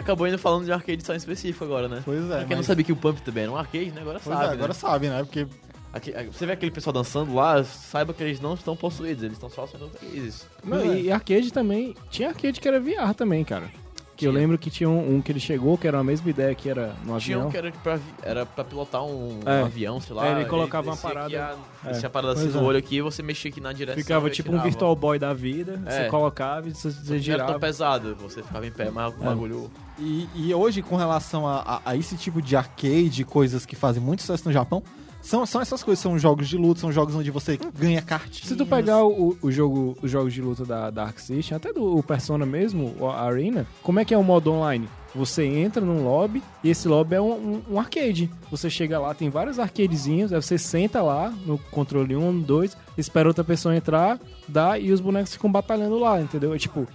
acabou 0.06 0.28
indo 0.28 0.38
falando 0.38 0.64
de 0.64 0.70
um 0.70 0.74
arcade 0.74 1.04
só 1.04 1.14
em 1.14 1.16
específico 1.16 1.64
agora, 1.64 1.88
né? 1.88 2.00
Pois 2.04 2.24
é. 2.24 2.28
Pra 2.28 2.38
quem 2.38 2.48
não 2.50 2.56
mas- 2.58 2.66
sabia 2.66 2.84
que 2.84 2.92
o 2.92 2.96
Pump 2.96 3.20
também 3.22 3.42
era 3.44 3.52
um 3.52 3.56
arcade, 3.56 3.90
né? 3.90 4.00
Agora 4.02 4.20
Pois 4.22 4.36
sabe, 4.36 4.48
é, 4.50 4.52
agora 4.52 4.68
né? 4.68 4.74
sabe, 4.74 5.08
né? 5.08 5.24
Porque. 5.24 5.46
Aqui- 5.92 6.12
você 6.30 6.44
vê 6.44 6.52
aquele 6.52 6.70
pessoal 6.70 6.92
dançando 6.92 7.34
lá, 7.34 7.64
saiba 7.64 8.12
que 8.12 8.22
eles 8.22 8.38
não 8.38 8.52
estão 8.52 8.76
possuídos, 8.76 9.22
eles 9.22 9.36
estão 9.36 9.48
só 9.48 9.66
sendo 9.66 9.88
felizes. 9.88 10.46
Não, 10.62 10.78
é. 10.78 11.00
e 11.00 11.10
arcade 11.10 11.50
também. 11.50 11.94
Tinha 12.10 12.28
arcade 12.28 12.60
que 12.60 12.68
era 12.68 12.78
VR 12.78 13.14
também, 13.16 13.42
cara. 13.44 13.70
Que 14.16 14.26
eu 14.26 14.30
Tinha. 14.30 14.40
lembro 14.40 14.56
que 14.56 14.70
tinha 14.70 14.88
um, 14.88 15.16
um 15.16 15.20
que 15.20 15.30
ele 15.30 15.38
chegou, 15.38 15.76
que 15.76 15.86
era 15.86 15.98
a 15.98 16.02
mesma 16.02 16.30
ideia 16.30 16.54
que 16.54 16.70
era 16.70 16.94
no 17.04 17.18
Tinha 17.18 17.36
avião. 17.36 17.48
um 17.48 17.50
que 17.50 17.56
era 17.58 17.70
pra, 17.82 17.98
era 18.22 18.46
pra 18.46 18.64
pilotar 18.64 19.04
um, 19.04 19.40
É. 19.44 19.60
um 19.62 19.64
avião, 19.66 20.00
sei 20.00 20.16
lá. 20.16 20.26
É, 20.26 20.32
ele 20.40 20.46
colocava 20.46 20.88
uma 20.90 20.96
parada- 20.96 21.58
a- 21.84 21.90
É. 21.90 22.06
a 22.06 22.08
parada 22.08 22.32
assim 22.32 22.44
Pois 22.44 22.54
no 22.54 22.62
é. 22.62 22.64
olho 22.64 22.78
aqui, 22.78 23.02
você 23.02 23.22
mexia 23.22 23.50
aqui 23.50 23.60
na 23.60 23.74
direção. 23.74 24.02
Ficava 24.02 24.28
e 24.28 24.30
tipo 24.30 24.50
um. 24.54 24.62
Virtual 24.62 24.96
Boy 24.96 25.18
da 25.18 25.34
vida, 25.34 25.78
É. 25.84 25.90
você 25.90 26.08
colocava 26.08 26.66
e 26.66 26.74
você, 26.74 26.90
você 26.90 27.00
Não 27.08 27.14
era 27.14 27.22
girava. 27.22 27.50
tão 27.52 27.60
pesado, 27.60 28.16
você 28.18 28.42
ficava 28.42 28.66
em 28.66 28.70
pé, 28.72 28.90
mas 28.90 29.12
o 29.12 29.22
É. 29.22 29.26
bagulho. 29.26 29.70
E, 29.98 30.26
e 30.34 30.54
hoje, 30.54 30.80
com 30.80 30.96
relação 30.96 31.46
a, 31.46 31.60
a- 31.60 31.80
a 31.84 31.94
esse 31.96 32.16
tipo 32.16 32.40
de 32.40 32.56
arcade, 32.56 33.22
coisas 33.22 33.66
que 33.66 33.76
fazem 33.76 34.02
muito 34.02 34.22
sucesso 34.22 34.48
no 34.48 34.52
Japão, 34.52 34.82
são, 35.26 35.44
são 35.46 35.60
essas 35.60 35.82
coisas. 35.82 36.00
São 36.02 36.18
jogos 36.18 36.48
de 36.48 36.56
luta, 36.56 36.80
são 36.80 36.92
jogos 36.92 37.14
onde 37.14 37.30
você 37.30 37.58
ganha 37.78 38.00
cartinhas. 38.02 38.48
Se 38.48 38.56
tu 38.56 38.64
pegar 38.66 39.04
o, 39.04 39.36
o 39.42 39.50
jogo, 39.50 39.96
os 40.02 40.10
jogos 40.10 40.32
de 40.32 40.40
luta 40.42 40.64
da 40.64 40.90
Dark 40.90 41.18
System, 41.18 41.56
até 41.56 41.72
do 41.72 42.02
Persona 42.02 42.46
mesmo, 42.46 42.94
o 42.98 43.08
Arena, 43.08 43.66
como 43.82 44.00
é 44.00 44.04
que 44.04 44.14
é 44.14 44.18
o 44.18 44.22
modo 44.24 44.52
online? 44.52 44.88
Você 45.14 45.44
entra 45.46 45.82
num 45.82 46.04
lobby 46.04 46.42
e 46.62 46.68
esse 46.68 46.86
lobby 46.86 47.14
é 47.16 47.20
um, 47.20 47.32
um- 47.32 47.62
um 47.72 47.80
arcade. 47.80 48.30
Você 48.50 48.68
chega 48.68 48.98
lá, 48.98 49.14
tem 49.14 49.30
vários 49.30 49.58
arcadezinhos, 49.58 50.30
aí 50.32 50.40
você 50.42 50.58
senta 50.58 51.00
lá 51.02 51.32
no 51.46 51.56
controle 51.70 52.14
1, 52.14 52.40
2, 52.42 52.76
espera 52.98 53.26
outra 53.26 53.42
pessoa 53.42 53.74
entrar, 53.74 54.18
dá 54.46 54.78
e 54.78 54.92
os 54.92 55.00
bonecos 55.00 55.32
ficam 55.32 55.50
batalhando 55.50 55.98
lá, 55.98 56.20
entendeu? 56.20 56.52
É 56.54 56.58
tipo, 56.58 56.86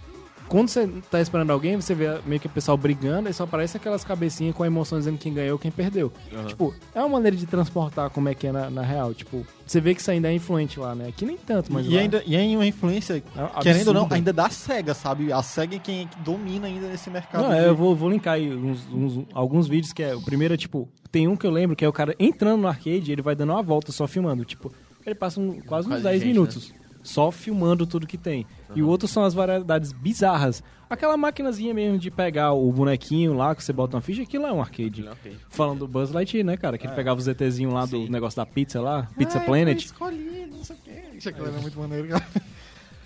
quando 0.52 0.68
você 0.68 0.86
tá 1.10 1.22
esperando 1.22 1.49
alguém, 1.52 1.78
você 1.78 1.95
vê 1.95 2.20
meio 2.26 2.41
que 2.41 2.47
o 2.47 2.49
pessoal 2.49 2.76
brigando 2.78 3.30
e 3.30 3.34
só 3.34 3.45
aparece 3.45 3.78
aquelas 3.78 4.04
cabecinhas 4.04 4.54
com 4.54 4.64
a 4.64 4.68
emoção 4.68 4.99
dizendo 4.99 5.18
quem 5.18 5.34
ganhou 5.34 5.58
quem 5.58 5.72
perdeu. 5.72 6.12
Tipo, 6.47 6.76
é 6.93 6.99
uma 6.99 7.08
maneira 7.08 7.38
de 7.38 7.45
transportar 7.45 8.10
como 8.10 8.28
é 8.28 8.36
que 8.36 8.47
é 8.47 8.52
na, 8.52 8.70
na 8.70 8.82
real. 8.82 9.14
Tipo, 9.14 9.47
você 9.66 9.80
vê 9.80 9.95
que 9.95 10.02
isso 10.02 10.12
ainda 10.12 10.30
é 10.30 10.34
influente 10.34 10.78
lá, 10.78 10.93
né? 10.93 11.08
Aqui 11.08 11.26
nem 11.26 11.38
tanto, 11.38 11.72
mas 11.72 11.86
e, 11.86 11.89
lá 11.95 12.02
ainda, 12.02 12.22
e 12.26 12.36
é 12.36 12.41
uma 12.58 12.66
influência, 12.68 13.16
é 13.16 13.62
querendo 13.62 13.88
ou 13.88 13.93
não, 13.93 14.08
ainda 14.12 14.34
da 14.34 14.49
SEGA, 14.49 14.93
sabe? 14.93 15.32
A 15.32 15.41
SEGA 15.41 15.78
é 15.78 15.80
quem 15.80 16.10
domina 16.24 16.68
ainda 16.68 16.88
nesse 16.89 17.10
mercado. 17.10 17.43
Não, 17.43 17.49
de- 17.52 17.56
é, 17.56 17.68
eu 17.70 17.76
vou, 17.76 17.95
vou 17.95 18.10
linkar 18.10 18.34
aí 18.34 18.54
uns, 18.54 18.86
uns- 18.91 19.26
alguns 19.34 19.68
vídeos 19.70 19.93
que 19.93 20.04
é. 20.04 20.14
O 20.14 20.22
primeiro 20.22 20.54
é 20.54 20.58
tipo. 20.58 20.89
Tem 21.10 21.28
um 21.28 21.36
que 21.36 21.45
eu 21.47 21.52
lembro 21.52 21.76
que 21.76 21.84
é 21.86 21.88
o 21.88 21.93
cara 21.93 22.14
entrando 22.20 22.62
no 22.62 22.68
arcade 22.68 23.10
e 23.10 23.12
ele 23.14 23.22
vai 23.22 23.36
dando 23.36 23.52
uma 23.54 23.62
volta 23.64 23.91
só 23.91 24.06
filmando. 24.08 24.43
Tipo, 24.45 24.72
ele 25.06 25.16
passa 25.16 25.39
um- 25.39 25.60
quase 25.62 25.88
uns 25.88 25.91
Quase 25.93 26.04
10 26.04 26.20
gente, 26.22 26.28
minutos 26.28 26.74
só 27.04 27.32
filmando 27.32 27.86
tudo 27.86 28.06
que 28.08 28.18
tem. 28.18 28.45
E 28.76 28.82
o 28.82 28.88
outro 28.88 29.08
são 29.08 29.24
as 29.24 29.34
variedades 29.34 29.91
bizarras. 29.91 30.64
Aquela 30.89 31.16
maquinazinha 31.16 31.74
mesmo 31.74 31.97
de 31.97 32.12
pegar 32.12 32.52
o 32.54 32.72
bonequinho 32.72 33.34
lá 33.34 33.56
que 33.56 33.64
você 33.64 33.72
bota 33.72 33.95
uma 33.95 34.02
ficha, 34.02 34.24
aquilo 34.24 34.45
é 34.45 34.52
um 34.52 34.60
arcade. 34.62 35.08
Ok. 35.08 35.38
Falando 35.49 35.80
do 35.80 35.88
Buzz 35.88 36.12
Lightyear, 36.12 36.45
né, 36.45 36.58
cara? 36.58 36.78
Que 36.78 36.86
ele 36.86 36.93
pegava 36.93 37.18
o 37.20 37.24
ZTzinho 37.24 37.72
lá 37.72 37.88
Sim. 37.88 38.06
do 38.06 38.12
negócio 38.12 38.36
da 38.38 38.45
pizza 38.45 38.82
lá, 38.82 39.08
Pizza 39.18 39.39
Ai, 39.39 39.45
Planet. 39.45 39.78
eu 39.78 39.86
escolhi, 39.86 40.47
não 40.52 40.64
sei 40.64 40.76
o 40.76 40.80
quê. 40.80 41.04
Isso 41.18 41.30
aqui 41.30 41.41
era 41.41 41.52
muito 41.60 41.80
maneiro, 41.80 42.08
cara. 42.10 42.26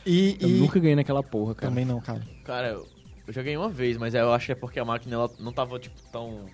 E, 0.05 0.37
Eu 0.39 0.49
e- 0.49 0.53
nunca 0.59 0.79
ganhei 0.79 0.95
naquela 0.95 1.23
porra, 1.23 1.55
cara. 1.55 1.69
Também 1.71 1.85
não, 1.85 1.99
cara. 2.01 2.21
Cara, 2.43 2.67
eu, 2.69 2.87
eu 3.27 3.33
joguei 3.33 3.55
uma 3.57 3.69
vez, 3.69 3.97
mas 3.97 4.13
eu 4.13 4.31
acho 4.33 4.47
que 4.47 4.51
é 4.51 4.55
porque 4.55 4.79
a 4.79 4.85
máquina 4.85 5.15
ela 5.15 5.29
não 5.39 5.51
tava, 5.51 5.77
tipo, 5.79 5.95
tão... 6.11 6.45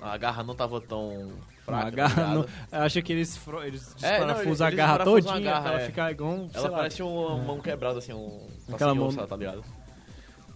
A 0.00 0.16
garra 0.16 0.42
não 0.42 0.54
tava 0.54 0.80
tão 0.80 1.32
fraca, 1.68 1.86
a 1.86 1.90
garra 1.90 2.14
tá 2.22 2.34
não, 2.34 2.46
acho 2.84 3.02
que 3.02 3.12
eles, 3.12 3.40
eles 3.64 3.94
É, 4.02 4.18
não, 4.18 4.26
desparafusam 4.26 4.66
a 4.66 4.70
eles 4.70 4.76
garra 4.76 4.98
todinha 5.04 5.40
garra, 5.40 5.68
ela 5.70 5.80
é. 5.80 5.86
ficar 5.86 6.10
igual 6.10 6.30
um, 6.32 6.50
Ela 6.52 6.68
lá, 6.70 6.76
parece 6.78 7.02
uma 7.02 7.36
mão 7.38 7.60
quebrada, 7.60 7.98
assim, 7.98 8.12
um... 8.12 8.46
Aquela 8.72 8.94
mão- 8.94 9.12
tá 9.14 9.36
ligado? 9.36 9.62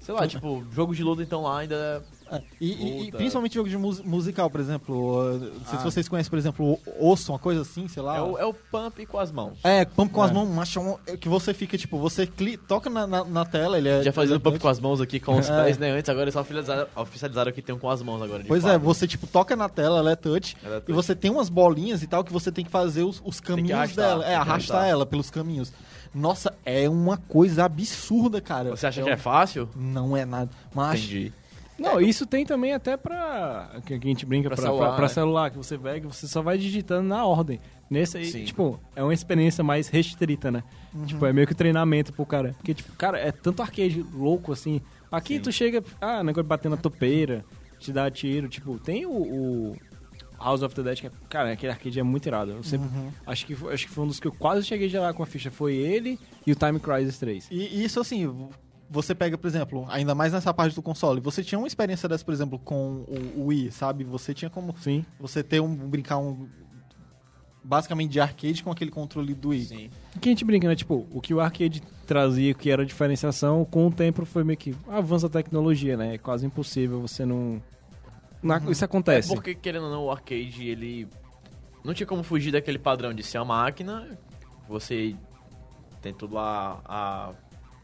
Sei 0.02 0.12
lá, 0.14 0.26
tipo, 0.26 0.64
jogo 0.72 0.94
de 0.94 1.02
luta, 1.04 1.22
então, 1.22 1.42
lá 1.42 1.58
ainda... 1.60 2.02
É, 2.30 2.40
E, 2.60 2.72
e- 2.72 3.08
e 3.08 3.12
principalmente 3.12 3.54
jogo 3.54 3.68
de 3.68 3.76
mus- 3.76 4.00
musical, 4.00 4.48
por 4.48 4.58
exemplo. 4.58 5.20
uh, 5.20 5.38
Não 5.38 5.66
sei 5.66 5.68
se 5.68 5.74
Ah. 5.76 5.78
vocês 5.78 6.08
conhecem, 6.08 6.30
por 6.30 6.38
exemplo, 6.38 6.78
Osso, 6.98 7.30
uma 7.30 7.38
coisa 7.38 7.60
assim, 7.60 7.86
sei 7.88 8.02
lá. 8.02 8.16
É 8.16 8.22
o, 8.22 8.38
é 8.38 8.46
o 8.46 8.54
pump 8.54 9.04
com 9.04 9.18
as 9.18 9.30
mãos. 9.30 9.58
É, 9.62 9.84
pump 9.84 10.10
com 10.10 10.22
as 10.22 10.30
É. 10.30 10.34
mãos, 10.34 10.48
macho, 10.48 10.98
é 11.06 11.14
que 11.16 11.28
você 11.28 11.52
fica, 11.52 11.76
tipo, 11.76 11.98
você 11.98 12.26
cli- 12.26 12.56
toca 12.56 12.88
na, 12.88 13.06
na, 13.06 13.22
na 13.22 13.44
tela, 13.44 13.76
ele 13.76 13.88
é... 13.90 14.02
Já 14.02 14.12
fazendo 14.14 14.40
pump 14.40 14.58
com 14.58 14.68
as 14.68 14.80
mãos 14.80 14.98
aqui, 15.00 15.20
com 15.20 15.38
os 15.38 15.48
É. 15.50 15.62
pés, 15.64 15.76
né? 15.78 15.90
Antes, 15.90 16.08
agora 16.08 16.24
eles 16.24 16.32
só 16.34 16.40
oficializaram, 16.40 16.86
oficializaram 16.96 17.52
que 17.52 17.60
tem 17.60 17.74
um 17.74 17.78
com 17.78 17.90
as 17.90 18.00
mãos 18.02 18.22
agora. 18.22 18.42
Pois 18.48 18.64
é, 18.64 18.78
você, 18.78 19.06
tipo, 19.06 19.26
toca 19.26 19.54
na 19.54 19.68
tela, 19.68 19.98
ela 19.98 20.12
é 20.12 20.16
touch, 20.16 20.56
Ela 20.64 20.76
é 20.76 20.78
e 20.78 20.80
touch. 20.80 20.92
você 20.96 21.14
tem 21.14 21.30
umas 21.30 21.50
bolinhas 21.50 22.02
e 22.02 22.06
tal 22.06 22.24
que 22.24 22.32
você 22.32 22.50
tem 22.50 22.64
que 22.64 22.70
fazer 22.70 23.02
os, 23.02 23.20
os 23.22 23.40
caminhos 23.40 23.72
arrastar, 23.72 24.08
dela. 24.08 24.24
É, 24.24 24.34
arrastar. 24.34 24.86
ela 24.88 25.04
pelos 25.04 25.28
caminhos. 25.30 25.70
Nossa, 26.14 26.52
é 26.64 26.88
uma 26.88 27.16
coisa 27.16 27.64
absurda, 27.64 28.40
cara. 28.40 28.70
Você 28.70 28.86
acha 28.86 29.00
é 29.00 29.04
que 29.04 29.10
é 29.10 29.16
fácil? 29.16 29.68
Não 29.74 30.16
é 30.16 30.24
nada. 30.24 30.50
Mas, 30.74 31.00
Entendi. 31.00 31.32
Não, 31.78 32.00
isso 32.00 32.26
tem 32.26 32.44
também 32.44 32.74
até 32.74 32.96
pra. 32.96 33.70
Que 33.86 33.94
a 33.94 33.98
gente 33.98 34.24
brinca 34.26 34.48
Pra 34.50 34.56
pra, 34.56 34.64
celular, 34.66 34.86
pra- 34.88 34.94
pra 34.96 35.02
né? 35.02 35.08
celular, 35.08 35.50
que 35.50 35.56
você 35.56 35.76
pega 35.78 36.06
e 36.06 36.12
você 36.12 36.28
só 36.28 36.40
vai 36.42 36.56
digitando 36.58 37.08
na 37.08 37.24
ordem. 37.24 37.58
Nesse 37.90 38.18
aí, 38.18 38.24
Sim. 38.26 38.44
tipo, 38.44 38.78
é 38.94 39.02
uma 39.02 39.12
experiência 39.12 39.64
mais 39.64 39.88
restrita, 39.88 40.50
né? 40.50 40.62
Tipo, 41.06 41.26
é 41.26 41.32
meio 41.32 41.46
que 41.46 41.54
treinamento 41.54 42.12
pro 42.12 42.24
cara. 42.24 42.54
Porque, 42.58 42.72
tipo, 42.74 42.92
cara, 42.92 43.18
é 43.18 43.32
tanto 43.32 43.62
arcade 43.62 44.04
louco 44.14 44.52
assim. 44.52 44.80
Aqui 45.10 45.36
Sim. 45.36 45.40
tu 45.40 45.52
chega, 45.52 45.82
ah, 46.00 46.22
negócio 46.22 46.44
de 46.44 46.48
bater 46.48 46.68
na 46.70 46.76
topeira, 46.76 47.44
te 47.78 47.92
dá 47.92 48.10
tiro. 48.10 48.48
Tipo, 48.48 48.78
tem 48.78 49.04
o, 49.04 49.10
o 49.10 49.76
House 50.42 50.62
of 50.62 50.74
the 50.74 50.82
Dead, 50.82 51.00
que 51.00 51.06
é, 51.06 51.10
cara, 51.28 51.52
aquele 51.52 51.72
arcade 51.72 51.98
é 51.98 52.02
muito 52.02 52.26
irado. 52.26 52.50
Eu 52.52 52.62
sempre, 52.62 52.88
acho, 53.26 53.46
que, 53.46 53.54
foi- 53.54 53.72
acho 53.74 53.86
que 53.86 53.92
foi 53.92 54.04
um 54.04 54.06
dos 54.08 54.18
que 54.20 54.26
eu 54.26 54.32
quase 54.32 54.66
cheguei 54.66 54.86
a 54.86 54.90
gerar 54.90 55.12
com 55.14 55.22
a 55.22 55.26
ficha. 55.26 55.50
Foi 55.50 55.74
ele 55.74 56.18
e 56.46 56.52
o 56.52 56.54
Time 56.54 56.78
Crisis 56.80 57.18
3. 57.18 57.48
E 57.50 57.84
isso 57.84 58.00
assim, 58.00 58.48
você 58.90 59.14
pega, 59.14 59.38
por 59.38 59.46
exemplo, 59.46 59.86
ainda 59.88 60.14
mais 60.14 60.32
nessa 60.32 60.52
parte 60.52 60.74
do 60.74 60.82
console, 60.82 61.20
você 61.20 61.42
tinha 61.42 61.58
uma 61.58 61.66
experiência 61.66 62.08
dessa, 62.08 62.24
por 62.24 62.34
exemplo, 62.34 62.58
com 62.58 63.04
o, 63.08 63.32
o 63.42 63.46
Wii, 63.46 63.70
sabe? 63.70 64.04
Você 64.04 64.34
tinha 64.34 64.50
como 64.50 64.74
Sim. 64.80 65.04
você 65.18 65.42
ter 65.42 65.60
um 65.60 65.74
brincar 65.74 66.18
um 66.18 66.46
basicamente 67.64 68.10
de 68.10 68.20
arcade 68.20 68.62
com 68.62 68.70
aquele 68.70 68.90
controle 68.90 69.34
do 69.34 69.50
Wii. 69.50 69.64
Sim. 69.64 69.90
Que 70.20 70.28
a 70.28 70.32
gente 70.32 70.44
brinca, 70.44 70.66
né? 70.68 70.74
Tipo, 70.74 71.06
o 71.12 71.20
que 71.20 71.32
o 71.32 71.40
arcade 71.40 71.80
trazia, 72.06 72.52
que 72.54 72.68
era 72.70 72.84
diferenciação, 72.84 73.64
com 73.64 73.86
o 73.86 73.92
tempo 73.92 74.24
foi 74.24 74.42
meio 74.42 74.56
que 74.58 74.74
avança 74.88 75.26
a 75.26 75.30
tecnologia, 75.30 75.96
né? 75.96 76.14
É 76.14 76.18
quase 76.18 76.44
impossível 76.44 77.00
você 77.00 77.24
não. 77.24 77.62
Não 78.42 78.54
ac- 78.56 78.70
Isso 78.70 78.84
É 78.84 78.86
acontece. 78.86 79.28
porque, 79.34 79.54
querendo 79.54 79.84
ou 79.84 79.90
não, 79.90 80.04
o 80.04 80.10
arcade, 80.10 80.68
ele... 80.68 81.08
Não 81.84 81.92
tinha 81.94 82.06
como 82.06 82.22
fugir 82.22 82.52
daquele 82.52 82.78
padrão 82.78 83.12
de 83.12 83.22
ser 83.22 83.38
uma 83.38 83.44
máquina. 83.56 84.18
Você 84.68 85.14
tem 86.00 86.12
tudo 86.14 86.34
lá, 86.36 86.80
a... 86.84 87.32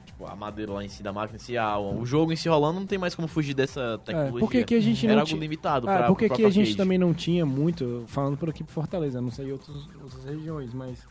Tipo, 0.07 0.27
a 0.27 0.35
madeira 0.35 0.73
lá 0.73 0.83
em 0.85 0.89
si 0.89 1.03
da 1.03 1.13
máquina, 1.13 1.37
em 1.37 1.39
si, 1.41 1.57
a, 1.57 1.79
o 1.79 2.05
jogo 2.07 2.33
em 2.33 2.37
si 2.37 2.49
rolando, 2.49 2.81
não 2.81 2.87
tem 2.87 2.99
mais 2.99 3.15
como 3.15 3.29
fugir 3.29 3.55
dessa 3.55 3.99
tecnologia. 4.05 4.39
É, 4.39 4.41
porque 4.41 4.59
aqui 4.59 4.75
a 4.75 4.81
gente 4.81 5.05
Era 5.07 5.17
não 5.17 5.23
algo 5.23 5.37
limitado 5.37 5.89
Ah, 5.89 5.97
pra, 5.99 6.07
porque 6.09 6.25
a 6.25 6.29
gente 6.51 6.61
arcade. 6.61 6.77
também 6.77 6.97
não 6.99 7.13
tinha 7.13 7.45
muito, 7.45 8.05
falando 8.09 8.37
por 8.37 8.49
aqui 8.49 8.65
por 8.65 8.73
Fortaleza, 8.73 9.21
não 9.21 9.31
sei 9.31 9.53
outros, 9.53 9.89
outras 10.03 10.25
regiões, 10.25 10.73
mas 10.73 11.07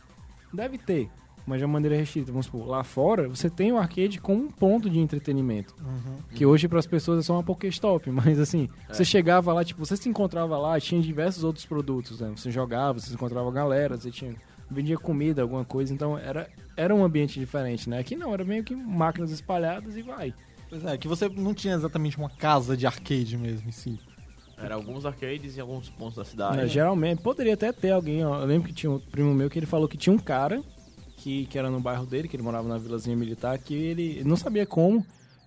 deve 0.52 0.76
ter, 0.78 1.08
mas 1.48 1.58
de 1.58 1.64
uma 1.64 1.72
maneira 1.72 1.96
restrita. 1.96 2.30
Vamos 2.30 2.46
supor, 2.46 2.66
lá 2.66 2.84
fora 2.84 3.28
você 3.28 3.48
tem 3.48 3.72
o 3.72 3.78
arcade 3.78 4.20
como 4.20 4.44
um 4.44 4.50
ponto 4.50 4.90
de 4.90 4.98
entretenimento. 4.98 5.74
Que 6.34 6.44
hoje 6.44 6.68
para 6.68 6.78
as 6.78 6.86
pessoas 6.86 7.20
é 7.20 7.22
só 7.22 7.34
uma 7.34 7.42
Pokéstop, 7.42 8.10
mas 8.12 8.38
assim, 8.38 8.68
você 8.88 9.04
chegava 9.04 9.52
lá, 9.52 9.64
tipo, 9.64 9.84
você 9.84 9.96
se 9.96 10.08
encontrava 10.08 10.58
lá, 10.58 10.78
tinha 10.78 11.00
diversos 11.00 11.42
outros 11.42 11.64
produtos, 11.64 12.20
né? 12.20 12.30
Você 12.36 12.50
jogava, 12.50 13.00
você 13.00 13.12
encontrava 13.12 13.50
galera, 13.50 13.96
você 13.96 14.10
tinha 14.10 14.34
vendia 14.70 14.98
comida, 14.98 15.40
alguma 15.40 15.64
coisa, 15.64 15.94
então 15.94 16.18
era 16.18 16.48
era 16.76 16.94
um 16.94 17.02
ambiente 17.02 17.40
diferente, 17.40 17.88
né? 17.88 17.98
Aqui 17.98 18.14
não, 18.14 18.32
era 18.32 18.44
meio 18.44 18.62
que 18.62 18.76
máquinas 18.76 19.30
espalhadas 19.30 19.96
e 19.96 20.02
vai. 20.02 20.34
Pois 20.68 20.84
é, 20.84 20.96
que 20.98 21.08
você 21.08 21.28
não 21.28 21.54
tinha 21.54 21.74
exatamente 21.74 22.18
uma 22.18 22.28
casa 22.28 22.76
de 22.76 22.86
arcade 22.86 23.36
mesmo 23.36 23.68
em 23.68 23.72
si. 23.72 23.98
Era 24.56 24.74
alguns 24.74 25.06
arcades 25.06 25.56
em 25.56 25.60
alguns 25.60 25.88
pontos 25.88 26.16
da 26.16 26.24
cidade. 26.24 26.60
É, 26.60 26.66
geralmente, 26.66 27.22
poderia 27.22 27.54
até 27.54 27.72
ter 27.72 27.90
alguém, 27.90 28.24
ó, 28.24 28.40
eu 28.40 28.46
lembro 28.46 28.68
que 28.68 28.74
tinha 28.74 28.90
um 28.90 28.98
primo 28.98 29.32
meu 29.32 29.48
que 29.48 29.58
ele 29.58 29.66
falou 29.66 29.88
que 29.88 29.96
tinha 29.96 30.12
um 30.12 30.18
cara 30.18 30.62
que, 31.28 31.44
que 31.46 31.58
era 31.58 31.68
no 31.70 31.78
bairro 31.78 32.06
dele, 32.06 32.26
que 32.26 32.34
ele 32.36 32.42
morava 32.42 32.66
na 32.66 32.78
vilazinha 32.78 33.14
militar, 33.14 33.58
que 33.58 33.74
ele, 33.74 34.02
ele 34.20 34.24
não 34.24 34.36
sabia 34.36 34.64
como. 34.64 35.04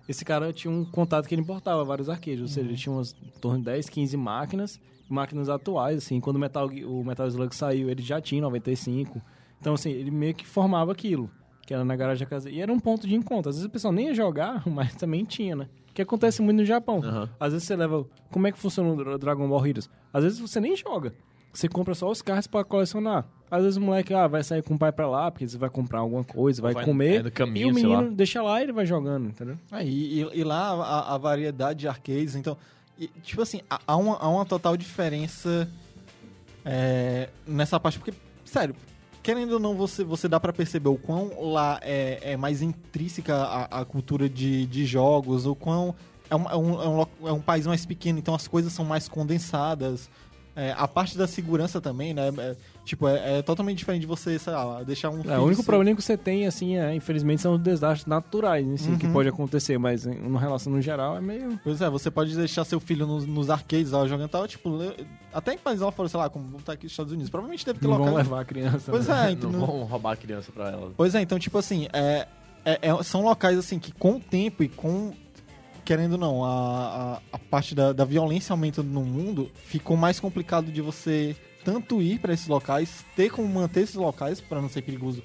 Esse 0.08 0.24
cara 0.24 0.52
tinha 0.52 0.70
um 0.72 0.84
contato 0.84 1.26
que 1.26 1.34
ele 1.34 1.42
importava 1.42 1.82
vários 1.84 2.08
arcades, 2.08 2.40
ou 2.40 2.46
seja, 2.48 2.68
ele 2.68 2.76
tinha 2.76 2.92
umas 2.92 3.14
em 3.20 3.40
torno 3.40 3.58
de 3.58 3.64
10, 3.64 3.88
15 3.88 4.16
máquinas, 4.16 4.80
máquinas 5.08 5.48
atuais, 5.48 5.98
assim, 5.98 6.20
quando 6.20 6.36
o 6.36 6.38
Metal, 6.38 6.68
o 6.68 7.04
Metal 7.04 7.26
Slug 7.26 7.54
saiu, 7.54 7.90
ele 7.90 8.00
já 8.02 8.20
tinha 8.20 8.40
95. 8.42 9.20
Então, 9.60 9.74
assim, 9.74 9.90
ele 9.90 10.10
meio 10.12 10.34
que 10.34 10.46
formava 10.46 10.92
aquilo, 10.92 11.28
que 11.66 11.74
era 11.74 11.84
na 11.84 11.96
garagem 11.96 12.24
da 12.24 12.30
casa. 12.30 12.48
E 12.50 12.60
era 12.60 12.72
um 12.72 12.78
ponto 12.80 13.06
de 13.06 13.14
encontro. 13.16 13.48
Às 13.50 13.56
vezes 13.56 13.66
o 13.68 13.70
pessoal 13.70 13.92
nem 13.92 14.06
ia 14.06 14.14
jogar, 14.14 14.62
mas 14.70 14.94
também 14.94 15.24
tinha, 15.24 15.56
né? 15.56 15.68
Que 15.94 16.02
acontece 16.02 16.40
muito 16.42 16.58
no 16.58 16.64
Japão. 16.64 17.00
Aham. 17.02 17.28
Às 17.40 17.52
vezes 17.52 17.66
você 17.66 17.74
leva. 17.76 18.06
Como 18.30 18.46
é 18.46 18.52
que 18.52 18.58
funciona 18.58 18.88
o 18.90 18.96
Dra- 18.96 19.18
Dragon 19.18 19.48
Ball 19.48 19.66
Heroes? 19.66 19.90
Às 20.12 20.24
vezes 20.24 20.38
você 20.38 20.58
nem 20.60 20.74
joga. 20.76 21.12
Você 21.52 21.68
compra 21.68 21.94
só 21.94 22.10
os 22.10 22.22
carros 22.22 22.46
pra 22.46 22.64
colecionar. 22.64 23.26
Às 23.50 23.62
vezes 23.64 23.76
o 23.76 23.80
moleque 23.82 24.14
ah, 24.14 24.26
vai 24.26 24.42
sair 24.42 24.62
com 24.62 24.74
o 24.74 24.78
pai 24.78 24.90
pra 24.90 25.06
lá, 25.06 25.30
porque 25.30 25.46
você 25.46 25.58
vai 25.58 25.68
comprar 25.68 25.98
alguma 25.98 26.24
coisa, 26.24 26.62
vai, 26.62 26.72
vai- 26.72 26.84
comer. 26.84 27.16
é, 27.20 27.22
no 27.24 27.30
caminho, 27.30 27.68
e 27.68 27.70
o 27.70 27.74
sei 27.74 27.82
menino 27.82 28.02
lá. 28.08 28.10
deixa 28.10 28.42
lá 28.42 28.60
e 28.60 28.62
ele 28.64 28.72
vai 28.72 28.86
jogando, 28.86 29.26
entendeu? 29.28 29.58
É, 29.70 29.84
e, 29.84 30.22
e- 30.22 30.30
e 30.38 30.44
lá 30.44 30.70
a, 30.70 31.14
a 31.14 31.18
variedade 31.18 31.80
de 31.80 31.88
arcades, 31.88 32.34
então, 32.34 32.56
e, 32.98 33.08
tipo 33.22 33.42
assim, 33.42 33.60
há- 33.68 33.96
uma, 33.96 34.16
há 34.16 34.26
uma 34.28 34.46
total 34.46 34.74
diferença 34.76 35.68
é, 36.64 37.28
nessa 37.46 37.78
parte, 37.78 37.98
porque, 37.98 38.14
sério, 38.44 38.74
querendo 39.22 39.52
ou 39.52 39.58
não, 39.60 39.74
você, 39.74 40.02
você 40.02 40.28
dá 40.28 40.40
pra 40.40 40.52
perceber 40.52 40.88
o 40.88 40.96
quão 40.96 41.30
lá 41.52 41.78
é, 41.82 42.32
é 42.32 42.36
mais 42.36 42.62
intrínseca 42.62 43.34
a, 43.36 43.80
a 43.80 43.84
cultura 43.84 44.28
de, 44.28 44.64
de 44.66 44.86
jogos, 44.86 45.44
o 45.46 45.54
quão 45.54 45.94
é 46.30 46.36
um, 46.36 46.48
é, 46.48 46.56
um, 46.56 46.82
é, 46.82 46.88
um, 46.88 47.28
é 47.28 47.32
um 47.32 47.40
país 47.40 47.66
mais 47.66 47.84
pequeno, 47.84 48.18
então 48.18 48.34
as 48.34 48.48
coisas 48.48 48.72
são 48.72 48.84
mais 48.84 49.08
condensadas. 49.08 50.08
É, 50.54 50.74
a 50.76 50.86
parte 50.86 51.16
da 51.16 51.26
segurança 51.26 51.80
também, 51.80 52.12
né? 52.12 52.28
é, 52.36 52.54
tipo, 52.84 53.08
é, 53.08 53.38
é 53.38 53.42
totalmente 53.42 53.78
diferente 53.78 54.02
de 54.02 54.06
você, 54.06 54.38
sei 54.38 54.52
lá, 54.52 54.82
deixar 54.82 55.08
um 55.08 55.20
É, 55.20 55.22
filho 55.22 55.34
o 55.40 55.44
único 55.44 55.62
seu- 55.62 55.64
problema 55.64 55.96
que 55.96 56.02
você 56.02 56.14
tem, 56.16 56.46
assim, 56.46 56.76
é, 56.76 56.94
infelizmente, 56.94 57.40
são 57.40 57.54
os 57.54 57.60
desastres 57.60 58.06
naturais 58.06 58.66
em 58.66 58.76
si, 58.76 58.94
que 58.98 59.06
Uhum. 59.06 59.12
pode 59.14 59.28
acontecer, 59.30 59.78
mas 59.78 60.04
em 60.06 60.18
uma 60.18 60.38
relação 60.38 60.70
no 60.70 60.82
geral 60.82 61.16
é 61.16 61.20
meio. 61.22 61.58
Pois 61.64 61.80
é, 61.80 61.88
você 61.88 62.10
pode 62.10 62.36
deixar 62.36 62.64
seu 62.64 62.78
filho 62.78 63.06
nos, 63.06 63.24
nos 63.24 63.48
arcades 63.48 63.92
lá 63.92 64.06
jogando 64.06 64.28
tal, 64.28 64.46
tipo, 64.46 64.78
até 65.32 65.54
em 65.54 65.58
países 65.58 65.82
lá 65.82 65.90
fora, 65.90 66.08
sei 66.10 66.20
lá, 66.20 66.28
como 66.28 66.60
tá 66.60 66.74
aqui 66.74 66.84
nos 66.84 66.92
Estados 66.92 67.12
Unidos, 67.12 67.30
provavelmente 67.30 67.64
deve 67.64 67.78
ter 67.78 67.88
Não 67.88 67.96
vão 67.96 68.06
locais. 68.08 68.26
levar 68.28 68.40
a 68.42 68.44
criança. 68.44 68.90
Pois 68.90 69.06
né? 69.08 69.28
é, 69.28 69.32
então, 69.32 69.50
Não 69.50 69.60
vão 69.66 69.84
roubar 69.84 70.12
a 70.12 70.16
criança 70.16 70.52
pra 70.52 70.70
ela. 70.70 70.92
pois 70.94 71.14
é, 71.14 71.22
então, 71.22 71.38
tipo 71.38 71.56
assim, 71.56 71.88
é, 71.94 72.28
é- 72.64 72.78
é- 72.90 73.02
são 73.02 73.22
locais 73.22 73.56
assim 73.58 73.78
que 73.78 73.90
com 73.90 74.16
o 74.16 74.20
tempo 74.20 74.62
e 74.62 74.68
com. 74.68 75.14
Querendo 75.92 76.12
ou 76.12 76.18
não, 76.18 76.42
a, 76.42 76.48
a, 76.50 77.36
a 77.36 77.38
parte 77.38 77.74
da, 77.74 77.92
da 77.92 78.02
violência 78.02 78.54
aumentando 78.54 78.88
no 78.88 79.04
mundo, 79.04 79.50
ficou 79.66 79.94
mais 79.94 80.18
complicado 80.18 80.72
de 80.72 80.80
você 80.80 81.36
tanto 81.62 82.00
ir 82.00 82.18
pra 82.18 82.32
esses 82.32 82.46
locais, 82.48 83.04
ter 83.14 83.28
como 83.30 83.46
manter 83.46 83.80
esses 83.82 83.94
locais 83.96 84.40
pra 84.40 84.58
não 84.58 84.70
ser 84.70 84.80
perigoso 84.80 85.22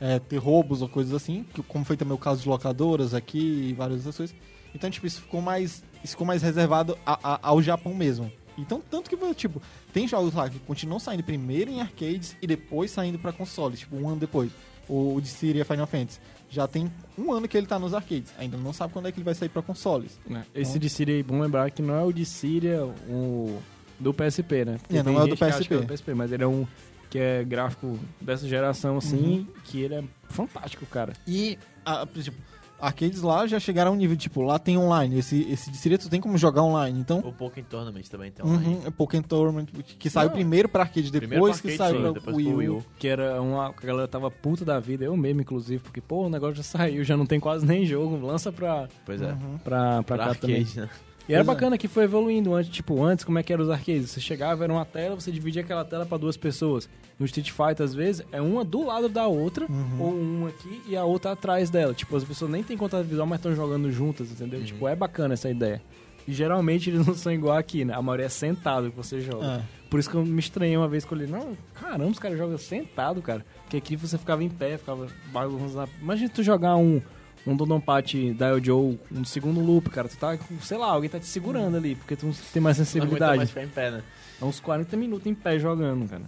é, 0.00 0.18
ter 0.18 0.38
roubos 0.38 0.82
ou 0.82 0.88
coisas 0.88 1.14
assim, 1.14 1.46
como 1.68 1.84
foi 1.84 1.96
também 1.96 2.12
o 2.12 2.18
caso 2.18 2.42
de 2.42 2.48
locadoras 2.48 3.14
aqui 3.14 3.68
e 3.68 3.72
várias 3.72 3.98
outras 3.98 4.16
coisas. 4.16 4.36
Então, 4.74 4.90
tipo, 4.90 5.06
isso 5.06 5.20
ficou 5.20 5.40
mais, 5.40 5.84
isso 6.02 6.14
ficou 6.14 6.26
mais 6.26 6.42
reservado 6.42 6.98
a- 7.06 7.34
a- 7.34 7.38
ao 7.40 7.62
Japão 7.62 7.94
mesmo. 7.94 8.32
Então, 8.58 8.82
tanto 8.90 9.08
que, 9.08 9.34
tipo, 9.34 9.62
tem 9.92 10.08
jogos 10.08 10.34
lá 10.34 10.50
que 10.50 10.58
continuam 10.58 10.98
saindo 10.98 11.22
primeiro 11.22 11.70
em 11.70 11.80
arcades 11.80 12.36
e 12.42 12.48
depois 12.48 12.90
saindo 12.90 13.16
pra 13.16 13.32
consoles, 13.32 13.78
tipo, 13.78 13.94
um 13.94 14.08
ano 14.08 14.16
depois. 14.18 14.50
o 14.88 15.14
o 15.14 15.20
Dissidia 15.20 15.64
Final 15.64 15.86
Fantasy. 15.86 16.18
Já 16.50 16.66
tem 16.66 16.90
um 17.16 17.32
ano 17.32 17.46
que 17.46 17.56
ele 17.56 17.66
tá 17.66 17.78
nos 17.78 17.94
arcades. 17.94 18.32
Ainda 18.36 18.56
não 18.56 18.72
sabe 18.72 18.92
quando 18.92 19.06
é 19.06 19.12
que 19.12 19.18
ele 19.18 19.24
vai 19.24 19.34
sair 19.34 19.48
pra 19.48 19.62
consoles. 19.62 20.18
né? 20.28 20.44
Esse 20.54 20.78
de 20.78 20.90
Síria 20.90 21.14
aí, 21.14 21.22
bom 21.22 21.40
lembrar 21.40 21.70
que 21.70 21.80
não 21.80 21.94
é 21.94 22.02
o 22.02 22.12
de 22.12 22.24
Síria 22.26 22.84
o 22.84 23.58
do 23.98 24.12
PSP, 24.12 24.64
né? 24.64 24.78
Porque 24.78 24.96
É, 24.96 25.02
não 25.02 25.18
é 25.18 25.22
o 25.22 25.26
do 25.28 25.36
PSP. 25.36 25.74
é 25.74 25.78
do 25.78 25.86
PSP, 25.86 26.12
mas 26.14 26.32
ele 26.32 26.42
é 26.42 26.46
um 26.46 26.66
que 27.08 27.18
é 27.18 27.42
gráfico 27.44 27.98
dessa 28.20 28.46
geração, 28.48 28.96
assim, 28.98 29.46
que 29.64 29.80
ele 29.80 29.94
é 29.96 30.04
fantástico, 30.28 30.86
cara. 30.86 31.12
E, 31.26 31.58
a, 31.84 32.06
tipo, 32.06 32.36
arcades 32.80 33.22
lá 33.22 33.46
já 33.46 33.58
chegaram 33.60 33.90
a 33.90 33.94
um 33.94 33.96
nível, 33.96 34.16
tipo, 34.16 34.42
lá 34.42 34.58
tem 34.58 34.76
online. 34.78 35.18
Esse, 35.18 35.42
esse 35.50 35.70
Dissidia 35.70 35.98
tu 35.98 36.08
tem 36.08 36.20
como 36.20 36.36
jogar 36.38 36.62
online. 36.62 36.98
Então, 36.98 37.18
O 37.20 37.32
Pokémon 37.32 37.66
Tournament 37.68 38.02
também 38.10 38.30
tem 38.30 38.44
online. 38.44 38.66
uhum, 38.74 38.82
é 38.86 38.90
Pokémon 38.90 39.22
Tournament, 39.22 39.66
que 39.98 40.10
saiu 40.10 40.28
Não. 40.28 40.34
primeiro 40.34 40.68
pra 40.68 40.82
arcade, 40.82 41.10
Primeiro 41.10 41.34
depois 41.34 41.60
pra 41.60 41.70
que 41.70 41.74
arcade, 41.82 41.92
saiu 41.98 42.14
sim, 42.14 42.20
pra 42.20 42.34
Wii 42.34 42.46
U. 42.52 42.56
Wii 42.56 42.68
U. 42.70 42.84
Que 42.98 43.08
era 43.08 43.40
uma. 43.42 43.68
A 43.68 43.72
galera 43.86 44.08
tava 44.08 44.30
puta 44.30 44.64
da 44.64 44.78
vida, 44.80 45.04
eu 45.04 45.16
mesmo, 45.16 45.40
inclusive, 45.40 45.82
porque, 45.82 46.00
pô, 46.00 46.26
o 46.26 46.30
negócio 46.30 46.56
já 46.56 46.62
saiu, 46.62 47.04
já 47.04 47.16
não 47.16 47.26
tem 47.26 47.38
quase 47.40 47.64
nem 47.66 47.84
jogo, 47.86 48.24
lança 48.24 48.50
pra, 48.52 48.88
Pois 49.04 49.20
é. 49.22 49.32
Uhum. 49.32 49.58
pra, 49.62 50.02
pra 50.02 50.16
Pra 50.16 50.26
cá 50.28 50.34
também. 50.34 50.56
arcade, 50.60 50.80
né? 50.80 50.88
E 51.30 51.32
era 51.34 51.42
é. 51.42 51.44
bacana 51.44 51.78
que 51.78 51.86
foi 51.86 52.04
evoluindo. 52.04 52.52
Antes, 52.54 52.70
tipo, 52.72 53.02
antes, 53.04 53.24
como 53.24 53.38
é 53.38 53.42
que 53.44 53.52
eram 53.52 53.62
os 53.62 53.70
arcades? 53.70 54.10
Você 54.10 54.20
chegava, 54.20 54.64
era 54.64 54.72
uma 54.72 54.84
tela, 54.84 55.14
você 55.14 55.30
dividia 55.30 55.62
aquela 55.62 55.84
tela 55.84 56.04
pra 56.04 56.18
duas 56.18 56.36
pessoas. 56.36 56.88
No 57.18 57.24
Street 57.26 57.50
Fighter, 57.52 57.84
às 57.84 57.94
vezes, 57.94 58.26
é 58.32 58.40
uma 58.40 58.64
do 58.64 58.84
lado 58.84 59.08
da 59.08 59.28
outra, 59.28 59.66
Uhum. 59.70 60.00
ou 60.00 60.10
uma 60.12 60.48
aqui 60.48 60.82
e 60.88 60.96
a 60.96 61.04
outra 61.04 61.32
atrás 61.32 61.70
dela. 61.70 61.94
Tipo, 61.94 62.16
as 62.16 62.24
pessoas 62.24 62.50
nem 62.50 62.64
têm 62.64 62.76
contato 62.76 63.04
visual, 63.04 63.26
mas 63.28 63.38
estão 63.38 63.54
jogando 63.54 63.92
juntas, 63.92 64.30
entendeu? 64.32 64.64
Tipo, 64.64 64.88
é 64.88 64.96
bacana 64.96 65.34
essa 65.34 65.48
ideia. 65.48 65.80
E 66.26 66.32
geralmente 66.32 66.90
eles 66.90 67.06
não 67.06 67.14
são 67.14 67.32
igual 67.32 67.56
aqui, 67.56 67.84
né? 67.84 67.94
A 67.94 68.02
maioria 68.02 68.26
é 68.26 68.28
sentado 68.28 68.90
que 68.90 68.96
você 68.96 69.20
joga. 69.20 69.46
É. 69.46 69.62
Por 69.88 70.00
isso 70.00 70.10
que 70.10 70.16
eu 70.16 70.24
me 70.24 70.40
estranhei 70.40 70.76
uma 70.76 70.88
vez 70.88 71.04
que 71.04 71.12
eu 71.12 71.18
olhei, 71.18 71.28
não, 71.30 71.56
caramba, 71.74 72.06
os 72.06 72.18
caras 72.18 72.38
jogam 72.38 72.58
sentado, 72.58 73.22
cara. 73.22 73.44
Porque 73.62 73.76
aqui 73.76 73.94
você 73.96 74.18
ficava 74.18 74.42
em 74.42 74.48
pé, 74.48 74.76
ficava 74.78 75.06
bagunçando. 75.32 75.88
Imagina 76.00 76.28
tu 76.28 76.42
jogar 76.42 76.76
um, 76.76 77.00
um 77.46 77.56
Dodonpachi 77.56 78.32
Dial 78.34 78.62
Joe, 78.62 78.98
um 79.10 79.24
segundo 79.24 79.60
loop, 79.60 79.88
cara. 79.90 80.08
Tu 80.08 80.16
tá, 80.16 80.36
com- 80.36 80.60
sei 80.60 80.76
lá, 80.78 80.86
alguém 80.92 81.08
tá 81.10 81.18
te 81.18 81.26
segurando 81.26 81.76
ali, 81.76 81.94
porque 81.96 82.16
tu 82.16 82.26
não 82.26 82.32
tem 82.52 82.60
mais 82.62 82.78
Não 82.78 82.84
sensibilidade. 82.84 83.36
mais 83.38 83.48
ficar 83.50 83.64
em 83.64 83.68
pé, 83.68 83.90
né? 83.90 84.02
É 84.40 84.44
uns 84.44 84.60
40 84.60 84.96
minutos 84.96 85.26
em 85.26 85.34
pé 85.34 85.58
jogando, 85.58 86.08
cara. 86.08 86.24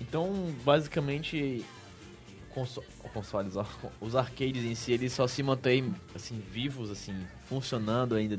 Então, 0.00 0.30
basicamente, 0.64 1.64
conso 2.50 2.82
consoles, 3.12 3.56
ó, 3.56 3.64
os 4.00 4.14
arcades 4.14 4.62
em 4.64 4.74
si, 4.74 4.92
eles 4.92 5.12
só 5.12 5.26
se 5.26 5.42
mantêm, 5.42 5.94
assim, 6.14 6.40
vivos, 6.52 6.90
assim, 6.90 7.14
funcionando 7.48 8.14
ainda, 8.14 8.38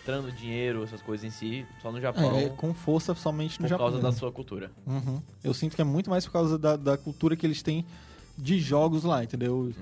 entrando 0.00 0.30
dinheiro, 0.30 0.84
essas 0.84 1.02
coisas 1.02 1.24
em 1.26 1.30
si, 1.30 1.66
só 1.80 1.90
no 1.90 2.00
Japão, 2.00 2.38
É, 2.38 2.48
com 2.50 2.72
força 2.72 3.14
somente 3.16 3.60
no 3.60 3.64
por 3.64 3.68
Japão. 3.70 3.86
causa 3.90 4.00
da 4.02 4.12
sua 4.12 4.30
cultura. 4.30 4.70
Uhum. 4.86 5.20
Eu 5.42 5.52
sinto 5.54 5.74
que 5.74 5.82
é 5.82 5.84
muito 5.84 6.08
mais 6.08 6.24
por 6.24 6.32
causa 6.32 6.56
da, 6.56 6.76
da 6.76 6.96
cultura 6.96 7.34
que 7.36 7.44
eles 7.44 7.62
têm 7.62 7.84
de 8.38 8.60
jogos 8.60 9.02
lá, 9.02 9.24
entendeu? 9.24 9.54
Uhum. 9.56 9.72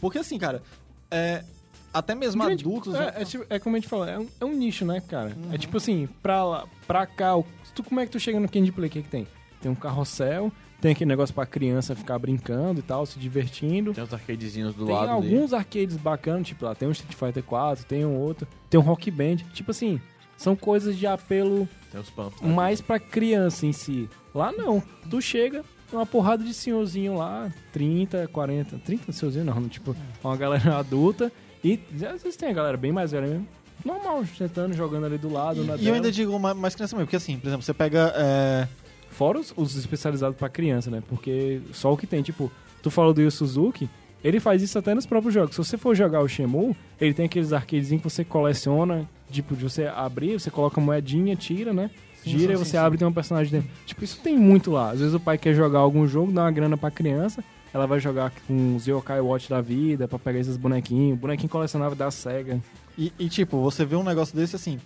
Porque 0.00 0.18
assim, 0.18 0.38
cara, 0.38 0.62
é, 1.10 1.44
até 1.92 2.14
mesmo 2.14 2.42
Grande- 2.44 2.62
adultos. 2.64 2.94
É, 2.94 3.14
é, 3.22 3.24
tipo- 3.24 3.46
é 3.48 3.58
como 3.58 3.76
a 3.76 3.78
gente 3.78 3.88
falou, 3.88 4.06
é 4.06 4.18
um, 4.18 4.26
é 4.40 4.44
um 4.44 4.52
nicho, 4.52 4.84
né, 4.84 5.00
cara? 5.00 5.32
Uhum. 5.36 5.52
É 5.54 5.58
tipo 5.58 5.76
assim, 5.76 6.08
pra, 6.22 6.44
lá, 6.44 6.66
pra 6.86 7.06
cá, 7.06 7.36
o- 7.36 7.44
tu, 7.74 7.82
como 7.82 8.00
é 8.00 8.06
que 8.06 8.12
tu 8.12 8.20
chega 8.20 8.38
no 8.40 8.48
Candy 8.48 8.72
Play? 8.72 8.88
O 8.88 8.92
que, 8.92 9.02
que 9.02 9.08
tem? 9.08 9.26
Tem 9.60 9.70
um 9.70 9.74
carrossel, 9.74 10.52
tem 10.80 10.92
aquele 10.92 11.08
negócio 11.08 11.34
pra 11.34 11.46
criança 11.46 11.94
ficar 11.96 12.18
brincando 12.18 12.80
e 12.80 12.82
tal, 12.82 13.06
se 13.06 13.18
divertindo. 13.18 13.94
Tem 13.94 14.04
uns 14.04 14.12
arcadezinhos 14.12 14.74
do 14.74 14.84
Tem 14.86 14.94
lado 14.94 15.04
ali. 15.04 15.12
alguns 15.34 15.52
arcades 15.52 15.96
bacanas, 15.96 16.46
tipo 16.46 16.64
lá, 16.64 16.74
tem 16.74 16.86
um 16.86 16.92
Street 16.92 17.14
Fighter 17.14 17.42
4, 17.42 17.84
tem 17.86 18.04
um 18.04 18.16
outro, 18.18 18.46
tem 18.68 18.78
um 18.78 18.82
Rock 18.82 19.10
Band. 19.10 19.36
Tipo 19.54 19.70
assim, 19.70 19.98
são 20.36 20.54
coisas 20.54 20.96
de 20.98 21.06
apelo 21.06 21.66
Tem 21.90 22.02
pumps. 22.14 22.40
mais 22.42 22.80
pra 22.82 22.98
criança 23.00 23.64
em 23.64 23.72
si. 23.72 24.08
Lá 24.34 24.52
não. 24.52 24.82
Tu 25.08 25.20
chega, 25.22 25.62
tem 25.62 25.64
uma 25.92 26.06
porrada 26.06 26.42
de 26.44 26.52
senhorzinho 26.54 27.16
lá, 27.16 27.50
30, 27.72 28.28
40, 28.28 28.78
30 28.84 29.12
senhorzinho 29.12 29.44
não, 29.44 29.68
tipo, 29.68 29.94
uma 30.22 30.36
galera 30.36 30.78
adulta. 30.78 31.30
E 31.64 31.80
às 32.12 32.22
vezes 32.22 32.36
tem 32.36 32.48
a 32.48 32.52
galera 32.52 32.76
bem 32.76 32.92
mais 32.92 33.10
velha 33.12 33.26
mesmo. 33.26 33.46
Normal, 33.84 34.24
sentando, 34.36 34.74
jogando 34.74 35.06
ali 35.06 35.18
do 35.18 35.30
lado. 35.32 35.62
na 35.64 35.76
E 35.76 35.86
eu 35.86 35.94
ainda 35.94 36.10
digo 36.10 36.38
ma- 36.38 36.54
mais 36.54 36.74
criança 36.74 36.96
mesmo, 36.96 37.06
porque 37.06 37.16
assim, 37.16 37.38
por 37.38 37.46
exemplo, 37.48 37.62
você 37.64 37.74
pega. 37.74 38.12
é, 38.16 38.68
Fora 39.10 39.38
os, 39.38 39.52
os 39.56 39.76
especializados 39.76 40.36
pra 40.36 40.48
criança, 40.48 40.90
né? 40.90 41.02
Porque 41.08 41.60
só 41.72 41.92
o 41.92 41.96
que 41.96 42.06
tem, 42.06 42.22
tipo, 42.22 42.50
tu 42.82 42.90
falou 42.90 43.14
do 43.14 43.22
Yu 43.22 43.30
Suzuki, 43.30 43.88
ele 44.22 44.38
faz 44.40 44.60
isso 44.62 44.78
até 44.78 44.94
nos 44.94 45.06
próprios 45.06 45.32
jogos. 45.32 45.54
Se 45.54 45.58
você 45.58 45.78
for 45.78 45.94
jogar 45.94 46.20
o 46.20 46.28
Shemu, 46.28 46.76
ele 47.00 47.14
tem 47.14 47.24
aqueles 47.26 47.52
arcadezinhos 47.52 48.02
que 48.02 48.10
você 48.10 48.24
coleciona, 48.24 49.08
tipo, 49.30 49.56
de 49.56 49.62
você 49.64 49.86
abrir, 49.86 50.38
você 50.38 50.50
coloca 50.50 50.80
moedinha, 50.80 51.34
tira, 51.36 51.72
né? 51.72 51.90
Gira 52.30 52.52
e 52.52 52.56
você 52.56 52.76
abre 52.76 52.96
e 52.96 52.98
tem 52.98 53.06
um 53.08 53.12
personagem 53.12 53.50
dentro. 53.52 53.68
Tipo, 53.84 54.04
isso 54.04 54.18
tem 54.22 54.36
muito 54.38 54.70
lá. 54.70 54.90
Às 54.90 54.98
vezes 55.00 55.14
o 55.14 55.20
pai 55.20 55.38
quer 55.38 55.54
jogar 55.54 55.78
algum 55.80 56.06
jogo, 56.06 56.32
dá 56.32 56.42
uma 56.42 56.50
grana 56.50 56.76
pra 56.76 56.90
criança, 56.90 57.42
ela 57.72 57.86
vai 57.86 58.00
jogar 58.00 58.32
com 58.46 58.76
os 58.76 58.86
Yokai 58.86 59.20
Watch 59.20 59.48
da 59.50 59.60
vida, 59.60 60.08
pra 60.08 60.18
pegar 60.18 60.38
esses 60.40 60.56
bonequinhos, 60.56 61.18
bonequinho 61.18 61.48
colecionável 61.48 61.96
da 61.96 62.10
SEGA. 62.10 62.60
E, 62.98 63.12
e, 63.18 63.28
tipo, 63.28 63.60
você 63.60 63.84
vê 63.84 63.94
um 63.96 64.02
negócio 64.04 64.34
desse 64.34 64.56
assim. 64.56 64.78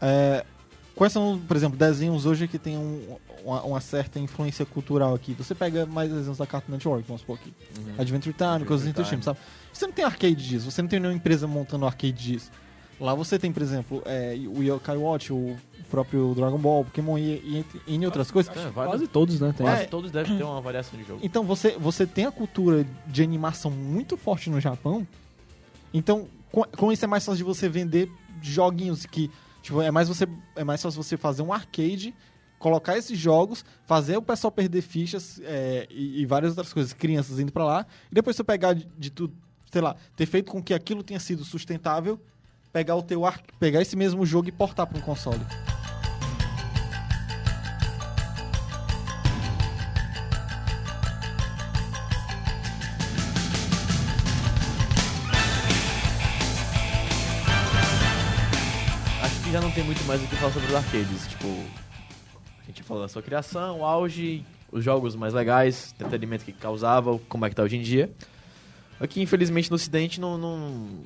é, 0.00 0.44
quais 0.94 1.12
são, 1.12 1.38
por 1.46 1.56
exemplo, 1.56 1.76
desenhos 1.78 2.26
hoje 2.26 2.46
que 2.48 2.58
tem 2.58 2.76
um- 2.76 3.16
uma, 3.44 3.62
uma 3.62 3.80
certa 3.80 4.18
influência 4.18 4.66
cultural 4.66 5.14
aqui? 5.14 5.32
Você 5.34 5.54
pega 5.54 5.86
mais 5.86 6.10
desenhos 6.12 6.38
da 6.38 6.46
Cartoon 6.46 6.72
Network, 6.72 7.04
vamos 7.06 7.20
supor 7.22 7.36
aqui. 7.36 7.52
Uhum. 7.78 7.94
Adventure 7.98 8.34
Time, 8.34 8.64
coisas 8.66 8.86
Adventure 8.86 8.90
entre 8.90 9.04
time, 9.04 9.22
sabe? 9.22 9.38
Você 9.72 9.86
não 9.86 9.92
tem 9.92 10.04
arcade 10.04 10.34
disso, 10.36 10.70
você 10.70 10.82
não 10.82 10.88
tem 10.88 10.98
nenhuma 11.00 11.16
empresa 11.16 11.46
montando 11.46 11.86
arcade 11.86 12.12
disso. 12.12 12.50
Lá 13.00 13.14
você 13.14 13.38
tem, 13.38 13.52
por 13.52 13.62
exemplo, 13.62 14.02
é, 14.06 14.36
o 14.48 14.60
Yokai 14.62 14.96
Watch, 14.96 15.32
o 15.32 15.56
próprio 15.90 16.34
Dragon 16.34 16.58
Ball, 16.58 16.84
Pokémon 16.84 17.16
e, 17.18 17.64
e 17.86 17.94
e 17.96 18.04
outras 18.06 18.30
coisas. 18.30 18.54
É, 18.56 18.68
vários- 18.70 18.92
Quase 18.94 19.06
todos, 19.08 19.40
né? 19.40 19.52
Tem. 19.56 19.66
quase 19.66 19.82
É. 19.82 19.86
todos 19.86 20.10
devem 20.10 20.36
ter 20.36 20.44
uma 20.44 20.60
variação 20.60 20.98
de 20.98 21.04
jogo. 21.06 21.20
Então 21.22 21.44
você, 21.44 21.76
você 21.78 22.06
tem 22.06 22.26
a 22.26 22.32
cultura 22.32 22.86
de 23.06 23.22
animação 23.22 23.70
muito 23.70 24.16
forte 24.16 24.50
no 24.50 24.60
Japão. 24.60 25.06
Então, 25.92 26.28
com, 26.52 26.62
com 26.64 26.92
isso 26.92 27.04
é 27.04 27.08
mais 27.08 27.24
fácil 27.24 27.38
de 27.38 27.44
você 27.44 27.68
vender 27.68 28.10
joguinhos 28.42 29.06
que. 29.06 29.30
Tipo, 29.62 29.82
é 29.82 29.90
mais, 29.90 30.08
você, 30.08 30.26
é 30.56 30.64
mais 30.64 30.80
fácil 30.82 31.02
você 31.02 31.16
fazer 31.16 31.42
um 31.42 31.52
arcade, 31.52 32.14
colocar 32.58 32.96
esses 32.96 33.18
jogos, 33.18 33.64
fazer 33.86 34.16
o 34.16 34.22
pessoal 34.22 34.50
perder 34.50 34.80
fichas 34.82 35.40
é, 35.44 35.86
e, 35.90 36.22
e 36.22 36.26
várias 36.26 36.52
outras 36.52 36.72
coisas, 36.72 36.92
crianças 36.92 37.38
indo 37.38 37.52
pra 37.52 37.64
lá, 37.64 37.86
e 38.10 38.14
depois 38.14 38.36
você 38.36 38.44
pegar 38.44 38.72
de, 38.74 38.86
de 38.98 39.10
tudo, 39.10 39.34
sei 39.70 39.80
lá, 39.82 39.96
ter 40.16 40.26
feito 40.26 40.50
com 40.50 40.62
que 40.62 40.72
aquilo 40.72 41.02
tenha 41.02 41.20
sido 41.20 41.44
sustentável, 41.44 42.18
pegar 42.72 42.94
o 42.96 43.02
teu 43.02 43.26
ar, 43.26 43.42
pegar 43.58 43.82
esse 43.82 43.96
mesmo 43.96 44.24
jogo 44.24 44.48
e 44.48 44.52
portar 44.52 44.86
para 44.86 44.96
um 44.98 45.02
console. 45.02 45.40
Que 59.48 59.52
já 59.52 59.60
não 59.62 59.70
tem 59.70 59.82
muito 59.82 60.04
mais 60.04 60.22
o 60.22 60.26
que 60.26 60.36
falar 60.36 60.52
sobre 60.52 60.68
os 60.68 60.74
arcades. 60.74 61.26
Tipo, 61.26 61.46
a 62.62 62.66
gente 62.66 62.82
falou 62.82 63.02
da 63.02 63.08
sua 63.08 63.22
criação, 63.22 63.80
o 63.80 63.84
auge, 63.84 64.44
os 64.70 64.84
jogos 64.84 65.16
mais 65.16 65.32
legais, 65.32 65.94
entretenimento 65.98 66.44
que 66.44 66.52
causava, 66.52 67.18
como 67.30 67.46
é 67.46 67.48
que 67.48 67.56
tá 67.56 67.62
hoje 67.62 67.76
em 67.78 67.80
dia. 67.82 68.12
Aqui, 69.00 69.22
infelizmente, 69.22 69.70
no 69.70 69.76
ocidente, 69.76 70.20
não, 70.20 70.36
não- 70.36 71.02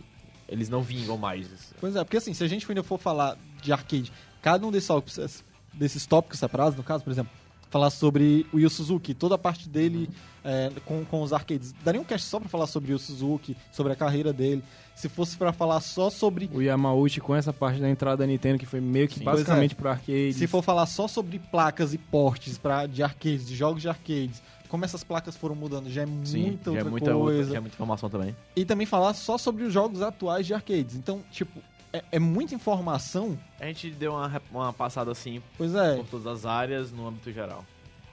eles 0.48 0.68
não 0.68 0.82
vingam 0.82 1.16
mais. 1.16 1.46
Pois 1.80 1.94
é, 1.94 2.02
porque 2.02 2.16
assim, 2.16 2.34
se 2.34 2.42
a 2.42 2.48
gente 2.48 2.66
ainda 2.68 2.82
for 2.82 2.98
falar 2.98 3.36
de 3.62 3.72
arcade, 3.72 4.12
cada 4.40 4.66
um 4.66 4.72
desses 4.72 5.44
desses 5.72 6.04
tópicos 6.04 6.38
separados, 6.40 6.76
no 6.76 6.82
caso, 6.82 7.04
por 7.04 7.10
exemplo, 7.12 7.32
falar 7.72 7.88
sobre 7.88 8.46
o 8.52 8.60
Yu 8.60 8.68
Suzuki, 8.68 9.14
toda 9.14 9.36
a 9.36 9.38
parte 9.38 9.66
dele 9.66 10.10
é, 10.44 10.70
com, 10.84 11.02
com 11.06 11.22
os 11.22 11.32
arcades. 11.32 11.74
Daria 11.82 11.98
um 11.98 12.04
cast 12.04 12.28
só 12.28 12.38
pra 12.38 12.46
falar 12.46 12.66
sobre 12.66 12.92
o 12.92 12.94
Yu 12.94 12.98
Suzuki, 12.98 13.56
sobre 13.72 13.94
a 13.94 13.96
carreira 13.96 14.30
dele. 14.30 14.62
Se 14.94 15.08
fosse 15.08 15.38
pra 15.38 15.54
falar 15.54 15.80
só 15.80 16.10
sobre. 16.10 16.50
O 16.52 16.60
Yamauchi 16.60 17.18
com 17.18 17.34
essa 17.34 17.50
parte 17.50 17.80
da 17.80 17.88
entrada 17.88 18.18
da 18.18 18.26
Nintendo 18.26 18.58
que 18.58 18.66
foi 18.66 18.78
meio 18.78 19.08
que 19.08 19.20
Sim. 19.20 19.24
basicamente 19.24 19.74
pro 19.74 19.88
arcade. 19.88 20.34
Se 20.34 20.46
for 20.46 20.62
falar 20.62 20.84
só 20.84 21.08
sobre 21.08 21.38
placas 21.38 21.94
e 21.94 21.98
portes 21.98 22.58
pra, 22.58 22.86
de 22.86 23.02
arcades, 23.02 23.46
de 23.46 23.56
jogos 23.56 23.80
de 23.80 23.88
arcades, 23.88 24.42
como 24.68 24.84
essas 24.84 25.02
placas 25.02 25.34
foram 25.34 25.54
mudando, 25.54 25.88
já 25.88 26.02
é 26.02 26.06
muita 26.06 26.72
já 26.72 26.76
outra 26.76 26.80
é 26.80 26.90
muita, 26.90 27.16
outra, 27.16 27.34
coisa. 27.34 27.50
já 27.52 27.56
é 27.56 27.60
muita 27.60 27.74
informação 27.74 28.10
também. 28.10 28.36
E 28.54 28.66
também 28.66 28.86
falar 28.86 29.14
só 29.14 29.38
sobre 29.38 29.64
os 29.64 29.72
jogos 29.72 30.02
atuais 30.02 30.46
de 30.46 30.52
arcades. 30.52 30.94
Então, 30.94 31.22
tipo, 31.30 31.58
é, 31.92 32.04
é 32.12 32.18
muita 32.18 32.54
informação. 32.54 33.38
A 33.60 33.66
gente 33.66 33.90
deu 33.90 34.12
uma, 34.12 34.42
uma 34.50 34.72
passada 34.72 35.10
assim 35.10 35.42
Pois 35.58 35.74
é, 35.74 35.96
por 35.96 36.06
todas 36.06 36.26
as 36.26 36.46
áreas 36.46 36.90
no 36.92 37.06
âmbito 37.06 37.30
geral. 37.32 37.64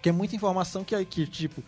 que 0.01 0.09
é 0.09 0.11
muita 0.11 0.35
informação 0.35 0.83
que, 0.83 1.03
que 1.05 1.25
tipo, 1.27 1.63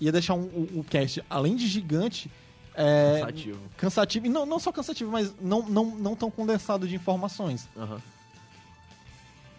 ia 0.00 0.10
deixar 0.12 0.34
um, 0.34 0.42
o, 0.44 0.80
o 0.80 0.84
cast, 0.84 1.22
além 1.28 1.54
de 1.56 1.66
gigante, 1.68 2.30
é, 2.74 3.18
Cansativo. 3.20 3.60
cansativo. 3.76 4.26
E 4.26 4.28
não, 4.30 4.46
não 4.46 4.58
só 4.58 4.72
cansativo, 4.72 5.10
mas 5.10 5.34
não, 5.40 5.62
não, 5.68 5.84
não 5.96 6.16
tão 6.16 6.30
condensado 6.30 6.88
de 6.88 6.94
informações. 6.94 7.68
Aham. 7.76 8.00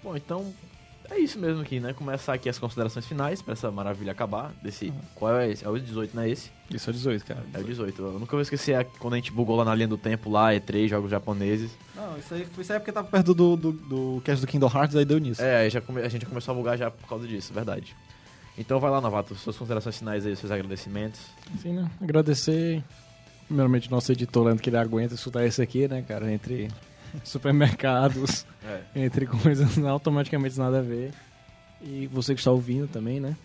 Bom, 0.04 0.18
então 0.18 0.54
é 1.14 1.20
isso 1.20 1.40
mesmo 1.40 1.62
aqui, 1.62 1.80
né? 1.80 1.94
Começar 1.94 2.34
aqui 2.34 2.50
as 2.50 2.58
considerações 2.60 3.06
finais 3.06 3.42
pra 3.42 3.54
essa 3.54 3.70
maravilha 3.72 4.12
acabar. 4.12 4.52
Desse, 4.62 4.92
Qual 5.16 5.38
é 5.38 5.50
esse? 5.52 5.66
É 5.66 5.70
o 5.70 5.78
18, 5.80 6.16
não 6.16 6.24
é 6.24 6.30
esse? 6.30 6.50
Isso 6.72 6.90
é 6.90 6.94
18, 6.94 7.26
cara. 7.26 7.44
É 7.54 7.60
o 7.60 7.64
18. 7.64 8.02
Eu 8.02 8.20
nunca 8.20 8.32
vou 8.32 8.42
esquecer 8.42 8.76
a- 8.76 8.84
quando 8.84 9.14
a 9.14 9.18
gente 9.18 9.32
bugou 9.32 9.56
lá 9.56 9.66
na 9.66 9.76
linha 9.76 9.88
do 9.88 9.98
tempo, 9.98 10.30
lá, 10.30 10.52
E3, 10.54 10.88
jogos 10.90 11.10
japoneses. 11.12 11.72
Não, 11.96 12.18
isso 12.18 12.34
aí, 12.34 12.48
isso 12.58 12.72
aí 12.72 12.78
é 12.78 12.80
porque 12.80 12.92
tava 12.92 13.08
perto 13.08 13.34
do, 13.34 13.56
do, 13.56 13.72
do 13.72 14.22
cast 14.26 14.42
do 14.42 14.48
Kingdom 14.48 14.72
Hearts, 14.74 14.96
aí 14.96 15.06
deu 15.06 15.20
nisso. 15.20 15.42
É, 15.42 15.58
aí 15.58 15.70
já 15.70 15.80
come- 15.82 16.02
a 16.02 16.10
gente 16.10 16.24
já 16.24 16.28
começou 16.28 16.54
a 16.54 16.56
bugar 16.58 16.78
já 16.78 16.90
por 16.92 17.08
causa 17.08 17.28
disso, 17.28 17.54
verdade. 17.54 17.96
Então 18.58 18.80
vai 18.80 18.92
lá, 18.92 19.02
Novato, 19.02 19.34
suas 19.36 19.58
considerações 19.58 19.98
finais 19.98 20.26
aí, 20.26 20.36
seus 20.36 20.52
agradecimentos. 20.52 21.20
Sim, 21.62 21.74
né? 21.74 21.90
Agradecer, 22.02 22.84
primeiramente, 23.48 23.90
nosso 23.90 24.12
editor, 24.12 24.44
Leandro, 24.46 24.62
que 24.64 24.70
ele 24.70 24.78
aguenta 24.78 25.16
escutar 25.16 25.46
isso 25.46 25.62
aqui, 25.62 25.88
né, 25.88 26.04
cara? 26.08 26.32
Entre 26.32 26.70
supermercados, 27.24 28.46
É. 28.66 28.82
entre 28.96 29.26
coisas 29.26 29.78
automaticamente 29.80 30.58
nada 30.58 30.80
a 30.80 30.82
ver. 30.82 31.12
E 31.82 32.08
você 32.08 32.34
que 32.34 32.40
está 32.40 32.52
ouvindo 32.52 32.88
também, 32.88 33.20
né? 33.20 33.36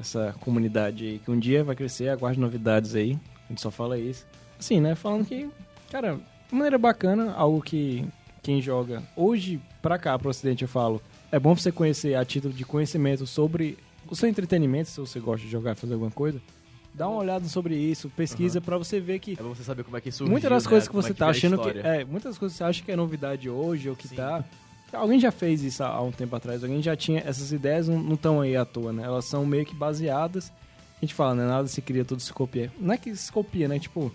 Essa 0.00 0.34
comunidade 0.40 1.04
aí, 1.04 1.18
que 1.18 1.30
um 1.30 1.38
dia 1.38 1.62
vai 1.64 1.74
crescer, 1.76 2.08
aguarde 2.08 2.38
novidades 2.40 2.94
aí. 2.94 3.18
A 3.46 3.48
gente 3.48 3.60
só 3.60 3.70
fala 3.70 3.98
isso. 3.98 4.26
Assim, 4.58 4.80
né? 4.80 4.94
Falando 4.94 5.26
que, 5.26 5.48
cara, 5.90 6.18
de 6.48 6.54
maneira 6.54 6.78
bacana, 6.78 7.32
algo 7.32 7.60
que 7.60 8.06
quem 8.42 8.62
joga 8.62 9.02
hoje 9.16 9.60
pra 9.82 9.98
cá, 9.98 10.18
pro 10.18 10.30
ocidente, 10.30 10.62
eu 10.62 10.68
falo, 10.68 11.02
é 11.30 11.38
bom 11.38 11.54
você 11.54 11.70
conhecer 11.72 12.14
a 12.14 12.24
título 12.24 12.54
de 12.54 12.64
conhecimento 12.64 13.26
sobre 13.26 13.76
o 14.08 14.16
seu 14.16 14.28
entretenimento, 14.28 14.88
se 14.88 15.00
você 15.00 15.20
gosta 15.20 15.44
de 15.44 15.52
jogar, 15.52 15.74
fazer 15.74 15.94
alguma 15.94 16.10
coisa. 16.10 16.40
Dá 17.00 17.08
uma 17.08 17.16
olhada 17.16 17.48
sobre 17.48 17.74
isso, 17.74 18.10
pesquisa 18.10 18.60
pra 18.60 18.76
você 18.76 19.00
ver 19.00 19.18
que 19.20 19.32
É 19.32 19.42
bom 19.42 19.54
você 19.54 19.62
saber 19.64 19.84
como 19.84 19.96
é 19.96 20.02
que 20.02 20.12
surgiu, 20.12 20.30
muitas 20.30 20.50
das 20.50 20.64
né? 20.64 20.68
coisas 20.68 20.86
que 20.86 20.92
Como 20.92 21.02
é 21.02 21.06
você 21.08 21.14
tá 21.14 21.24
veio 21.24 21.28
a 21.28 21.38
achando 21.38 21.58
que 21.62 21.78
é, 21.78 22.04
muitas 22.04 22.32
das 22.32 22.38
coisas 22.38 22.54
que 22.54 22.58
você 22.58 22.64
acha 22.64 22.82
que 22.82 22.92
é 22.92 22.96
novidade 22.96 23.48
hoje 23.48 23.88
ou 23.88 23.96
que 23.96 24.06
Sim. 24.06 24.16
tá. 24.16 24.44
Alguém 24.92 25.18
já 25.18 25.32
fez 25.32 25.62
isso 25.62 25.82
há, 25.82 25.98
um 26.02 26.12
tempo 26.12 26.36
atrás 26.36 26.62
alguém 26.62 26.82
já 26.82 26.94
tinha 26.94 27.20
essas 27.20 27.52
ideias 27.52 27.88
não 27.88 28.12
estão 28.12 28.42
aí 28.42 28.54
à 28.54 28.66
toa 28.66 28.92
né? 28.92 29.02
Elas 29.02 29.24
são 29.24 29.46
meio 29.46 29.64
que 29.64 29.74
baseadas 29.74 30.52
a 30.98 31.00
gente 31.00 31.14
fala 31.14 31.34
né? 31.34 31.46
Nada 31.46 31.66
se 31.68 31.80
cria 31.80 32.04
tudo 32.04 32.20
se 32.20 32.34
copia. 32.34 32.70
Não 32.78 32.92
é 32.92 32.98
que 32.98 33.16
se 33.16 33.32
copia 33.32 33.66
né? 33.66 33.78
Tipo 33.78 34.12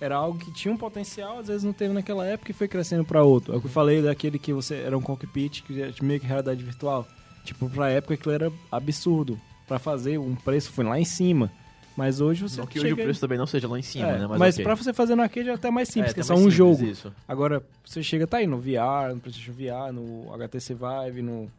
era 0.00 0.16
algo 0.16 0.38
que 0.38 0.50
tinha 0.54 0.72
um 0.72 0.78
potencial 0.78 1.38
às 1.38 1.48
vezes 1.48 1.64
não 1.64 1.74
teve 1.74 1.92
naquela 1.92 2.24
época 2.24 2.50
e 2.50 2.54
foi 2.54 2.66
crescendo 2.66 3.04
pra 3.04 3.22
outro. 3.22 3.52
É 3.52 3.58
o 3.58 3.60
que 3.60 3.66
eu 3.66 3.70
falei 3.70 4.00
daquele 4.00 4.38
que 4.38 4.54
você 4.54 4.76
era 4.76 4.96
um 4.96 5.02
cockpit 5.02 5.62
que 5.64 5.82
era 5.82 5.92
meio 6.00 6.18
que 6.18 6.24
realidade 6.26 6.64
virtual. 6.64 7.06
Tipo 7.44 7.68
pra 7.68 7.90
época 7.90 8.14
aquilo 8.14 8.32
era 8.34 8.50
absurdo. 8.70 9.38
Pra 9.68 9.78
fazer 9.78 10.16
um 10.16 10.34
preço 10.34 10.72
foi 10.72 10.82
lá 10.86 10.98
em 10.98 11.04
cima 11.04 11.52
mas 11.96 12.20
hoje 12.20 12.42
você 12.42 12.60
Não 12.60 12.66
que 12.66 12.78
hoje 12.78 12.88
o 12.88 12.90
chega- 12.90 13.02
preço 13.04 13.20
também 13.20 13.38
não 13.38 13.46
seja 13.46 13.68
lá 13.68 13.78
em 13.78 13.82
cima, 13.82 14.08
é, 14.08 14.18
né? 14.18 14.26
mas 14.26 14.38
Mas, 14.38 14.54
ok. 14.54 14.64
pra 14.64 14.74
você 14.76 14.92
fazer 14.92 15.14
no 15.14 15.22
arcade 15.22 15.48
é 15.48 15.52
até 15.52 15.70
mais 15.70 15.88
simples, 15.88 16.12
É, 16.12 16.14
que 16.14 16.20
é 16.20 16.22
só 16.22 16.34
um 16.34 16.38
simples 16.38 16.54
jogo. 16.54 16.84
Isso. 16.84 17.12
Agora, 17.28 17.62
você 17.84 18.02
chega, 18.02 18.26
tá 18.26 18.38
aí 18.38 18.46
no 18.46 18.58
VR, 18.58 19.12
no 19.14 19.20
PlayStation 19.20 19.52
VR, 19.52 19.92
no 19.92 20.32
HTC 20.34 20.74
Vive, 20.74 21.22
no, 21.22 21.50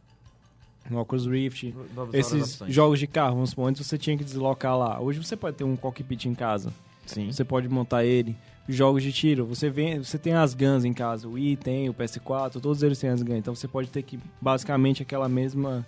no 0.90 1.00
Oculus 1.00 1.26
Rift. 1.26 1.74
Novas 1.94 2.14
Esses 2.14 2.60
jogos 2.68 2.98
de 2.98 3.06
carro, 3.06 3.34
vamos 3.36 3.50
supor, 3.50 3.68
antes 3.68 3.86
você 3.86 3.96
tinha 3.96 4.16
que 4.16 4.24
deslocar 4.24 4.76
lá. 4.76 5.00
Hoje 5.00 5.22
você 5.22 5.36
pode 5.36 5.56
ter 5.56 5.64
um 5.64 5.76
cockpit 5.76 6.26
em 6.26 6.34
casa, 6.34 6.72
Sim. 7.06 7.30
você 7.32 7.44
pode 7.44 7.68
montar 7.68 8.04
ele. 8.04 8.36
Jogos 8.66 9.02
de 9.02 9.12
tiro, 9.12 9.44
você 9.44 9.68
vem, 9.68 9.98
você 10.02 10.16
tem 10.16 10.32
as 10.32 10.54
guns 10.54 10.86
em 10.86 10.92
casa, 10.94 11.28
o 11.28 11.32
Wii 11.32 11.56
tem, 11.56 11.90
o 11.90 11.92
PS4, 11.94 12.60
todos 12.62 12.82
eles 12.82 12.98
têm 12.98 13.10
as 13.10 13.22
guns. 13.22 13.36
Então 13.36 13.54
você 13.54 13.68
pode 13.68 13.88
ter 13.90 14.02
que, 14.02 14.18
basicamente, 14.40 15.02
aquela 15.02 15.28
mesma 15.28 15.86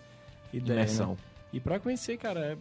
ideia. 0.52 0.84
né? 0.84 1.16
E 1.54 1.58
pra 1.58 1.78
conhecer, 1.80 2.18
cara, 2.18 2.40
é, 2.40 2.52
é 2.52 2.56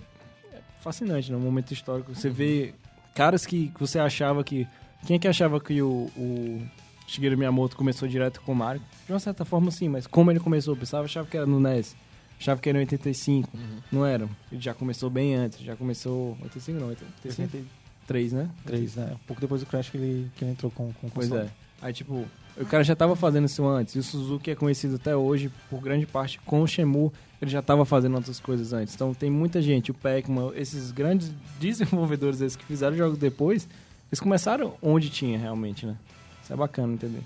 fascinante, 0.86 1.32
né? 1.32 1.38
Um 1.38 1.42
momento 1.42 1.74
histórico. 1.74 2.14
Você 2.14 2.30
vê 2.30 2.74
caras 3.16 3.46
que, 3.46 3.70
que 3.70 3.80
você 3.80 3.98
achava 4.00 4.44
que. 4.44 4.68
Quem 5.06 5.16
é 5.18 5.20
que 5.20 5.28
achava 5.28 5.60
que 5.60 5.82
o, 5.82 6.10
o 6.16 6.62
Shigeru 7.08 7.38
Miyamoto 7.38 7.76
começou 7.76 8.08
direto 8.08 8.40
com 8.42 8.52
o 8.52 8.56
Mario? 8.56 8.82
De 9.06 9.12
uma 9.12 9.20
certa 9.20 9.44
forma, 9.44 9.70
sim, 9.72 9.90
mas 9.90 10.08
como 10.08 10.32
ele 10.32 10.40
começou? 10.40 10.74
Eu 10.74 10.78
pensava, 10.80 11.06
achava 11.06 11.28
que 11.28 11.36
era 11.36 11.46
no 11.46 11.60
NES. 11.60 11.96
Achava 12.40 12.60
que 12.60 12.70
era 12.70 12.78
em 12.78 12.82
85. 12.82 13.50
Não 13.92 14.06
era. 14.06 14.28
Ele 14.52 14.62
já 14.62 14.74
começou 14.74 15.10
bem 15.10 15.36
antes. 15.36 15.60
Já 15.60 15.76
começou. 15.76 16.38
85 16.44 16.80
não, 16.80 16.88
83, 16.88 18.34
né? 18.34 18.50
3, 18.66 18.96
né? 18.96 19.12
Um 19.14 19.28
pouco 19.28 19.42
depois 19.42 19.62
do 19.62 19.68
Crash 19.68 19.90
que 19.90 19.98
ele, 19.98 20.32
que 20.36 20.44
ele 20.44 20.52
entrou 20.52 20.72
com, 20.72 20.92
com 20.94 21.08
o 21.08 21.12
Pois 21.12 21.30
console. 21.30 21.48
é. 21.48 21.52
Aí, 21.82 21.94
tipo, 21.94 22.26
o 22.58 22.66
cara 22.66 22.84
já 22.84 22.96
tava 22.96 23.16
fazendo 23.16 23.46
isso 23.46 23.66
antes. 23.66 23.96
E 23.96 24.00
o 24.00 24.04
Suzuki 24.04 24.52
é 24.52 24.56
conhecido 24.56 24.96
até 24.96 25.16
hoje, 25.16 25.52
por 25.70 25.82
grande 25.82 26.06
parte, 26.06 26.40
com 26.40 26.62
o 26.62 26.68
Shenmue. 26.68 27.12
Ele 27.42 27.52
já 27.52 27.62
tava 27.62 27.84
fazendo 27.86 28.16
outras 28.16 28.40
coisas 28.40 28.72
antes. 28.72 28.96
Então, 28.96 29.14
tem 29.14 29.30
muita 29.30 29.62
gente, 29.62 29.92
o 29.92 29.94
Pac-Man, 29.94 30.52
esses 30.56 30.92
grandes 30.92 31.32
desenvolvedores 31.60 32.42
esses 32.42 32.56
que 32.56 32.66
fizeram 32.66 32.96
jogos 32.96 33.18
depois, 33.18 33.68
eles 34.10 34.20
começaram 34.20 34.76
onde 34.82 35.10
tinha, 35.10 35.38
realmente, 35.38 35.86
né? 35.86 35.96
Isso 36.42 36.54
é 36.54 36.56
bacana, 36.56 36.94
entender. 36.94 37.22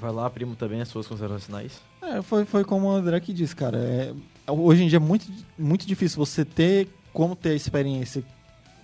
Vai 0.00 0.12
lá, 0.12 0.28
primo, 0.30 0.56
também, 0.56 0.80
as 0.80 0.88
suas 0.88 1.06
considerações 1.06 1.44
finais. 1.44 1.80
É, 2.00 2.22
foi, 2.22 2.44
foi 2.44 2.64
como 2.64 2.86
o 2.86 2.90
André 2.90 3.20
que 3.20 3.32
disse, 3.34 3.54
cara. 3.54 3.76
É, 3.76 4.14
hoje 4.50 4.84
em 4.84 4.88
dia 4.88 4.96
é 4.96 5.00
muito, 5.00 5.26
muito 5.58 5.86
difícil 5.86 6.16
você 6.16 6.44
ter 6.44 6.88
como 7.12 7.36
ter 7.36 7.50
a 7.50 7.54
experiência 7.54 8.24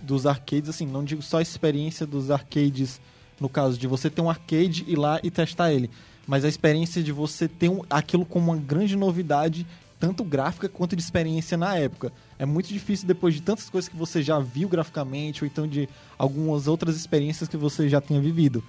dos 0.03 0.27
arcades, 0.27 0.69
assim, 0.69 0.87
não 0.87 1.05
digo 1.05 1.23
só 1.23 1.39
a 1.39 1.43
experiência 1.43 2.07
dos 2.07 2.31
arcades, 2.31 3.01
no 3.41 3.49
caso 3.49 3.79
de 3.79 3.87
você 3.87 4.09
ter 4.11 4.21
um 4.21 4.31
arcade 4.31 4.85
ir 4.87 4.97
lá 4.97 5.21
e 5.23 5.31
testar 5.31 5.73
ele, 5.73 5.91
mas 6.27 6.45
a 6.45 6.49
experiência 6.49 7.03
de 7.03 7.13
você 7.13 7.47
ter 7.47 7.69
um- 7.69 7.83
aquilo 7.89 8.25
como 8.25 8.53
uma 8.53 8.57
grande 8.61 8.97
novidade, 8.97 9.67
tanto 9.99 10.25
gráfica 10.25 10.69
quanto 10.69 10.97
de 10.97 11.03
experiência 11.03 11.57
na 11.57 11.77
época. 11.77 12.13
É 12.39 12.45
muito 12.45 12.69
difícil 12.69 13.07
depois 13.07 13.35
de 13.35 13.41
tantas 13.41 13.71
coisas 13.71 13.89
que 13.89 13.97
você 13.97 14.23
já 14.23 14.39
viu 14.39 14.69
graficamente, 14.69 15.43
ou 15.43 15.47
então 15.47 15.67
de 15.67 15.89
algumas 16.19 16.67
outras 16.67 16.97
experiências 16.97 17.49
que 17.49 17.57
você 17.57 17.89
já 17.89 18.01
tinha 18.01 18.21
vivido. 18.21 18.63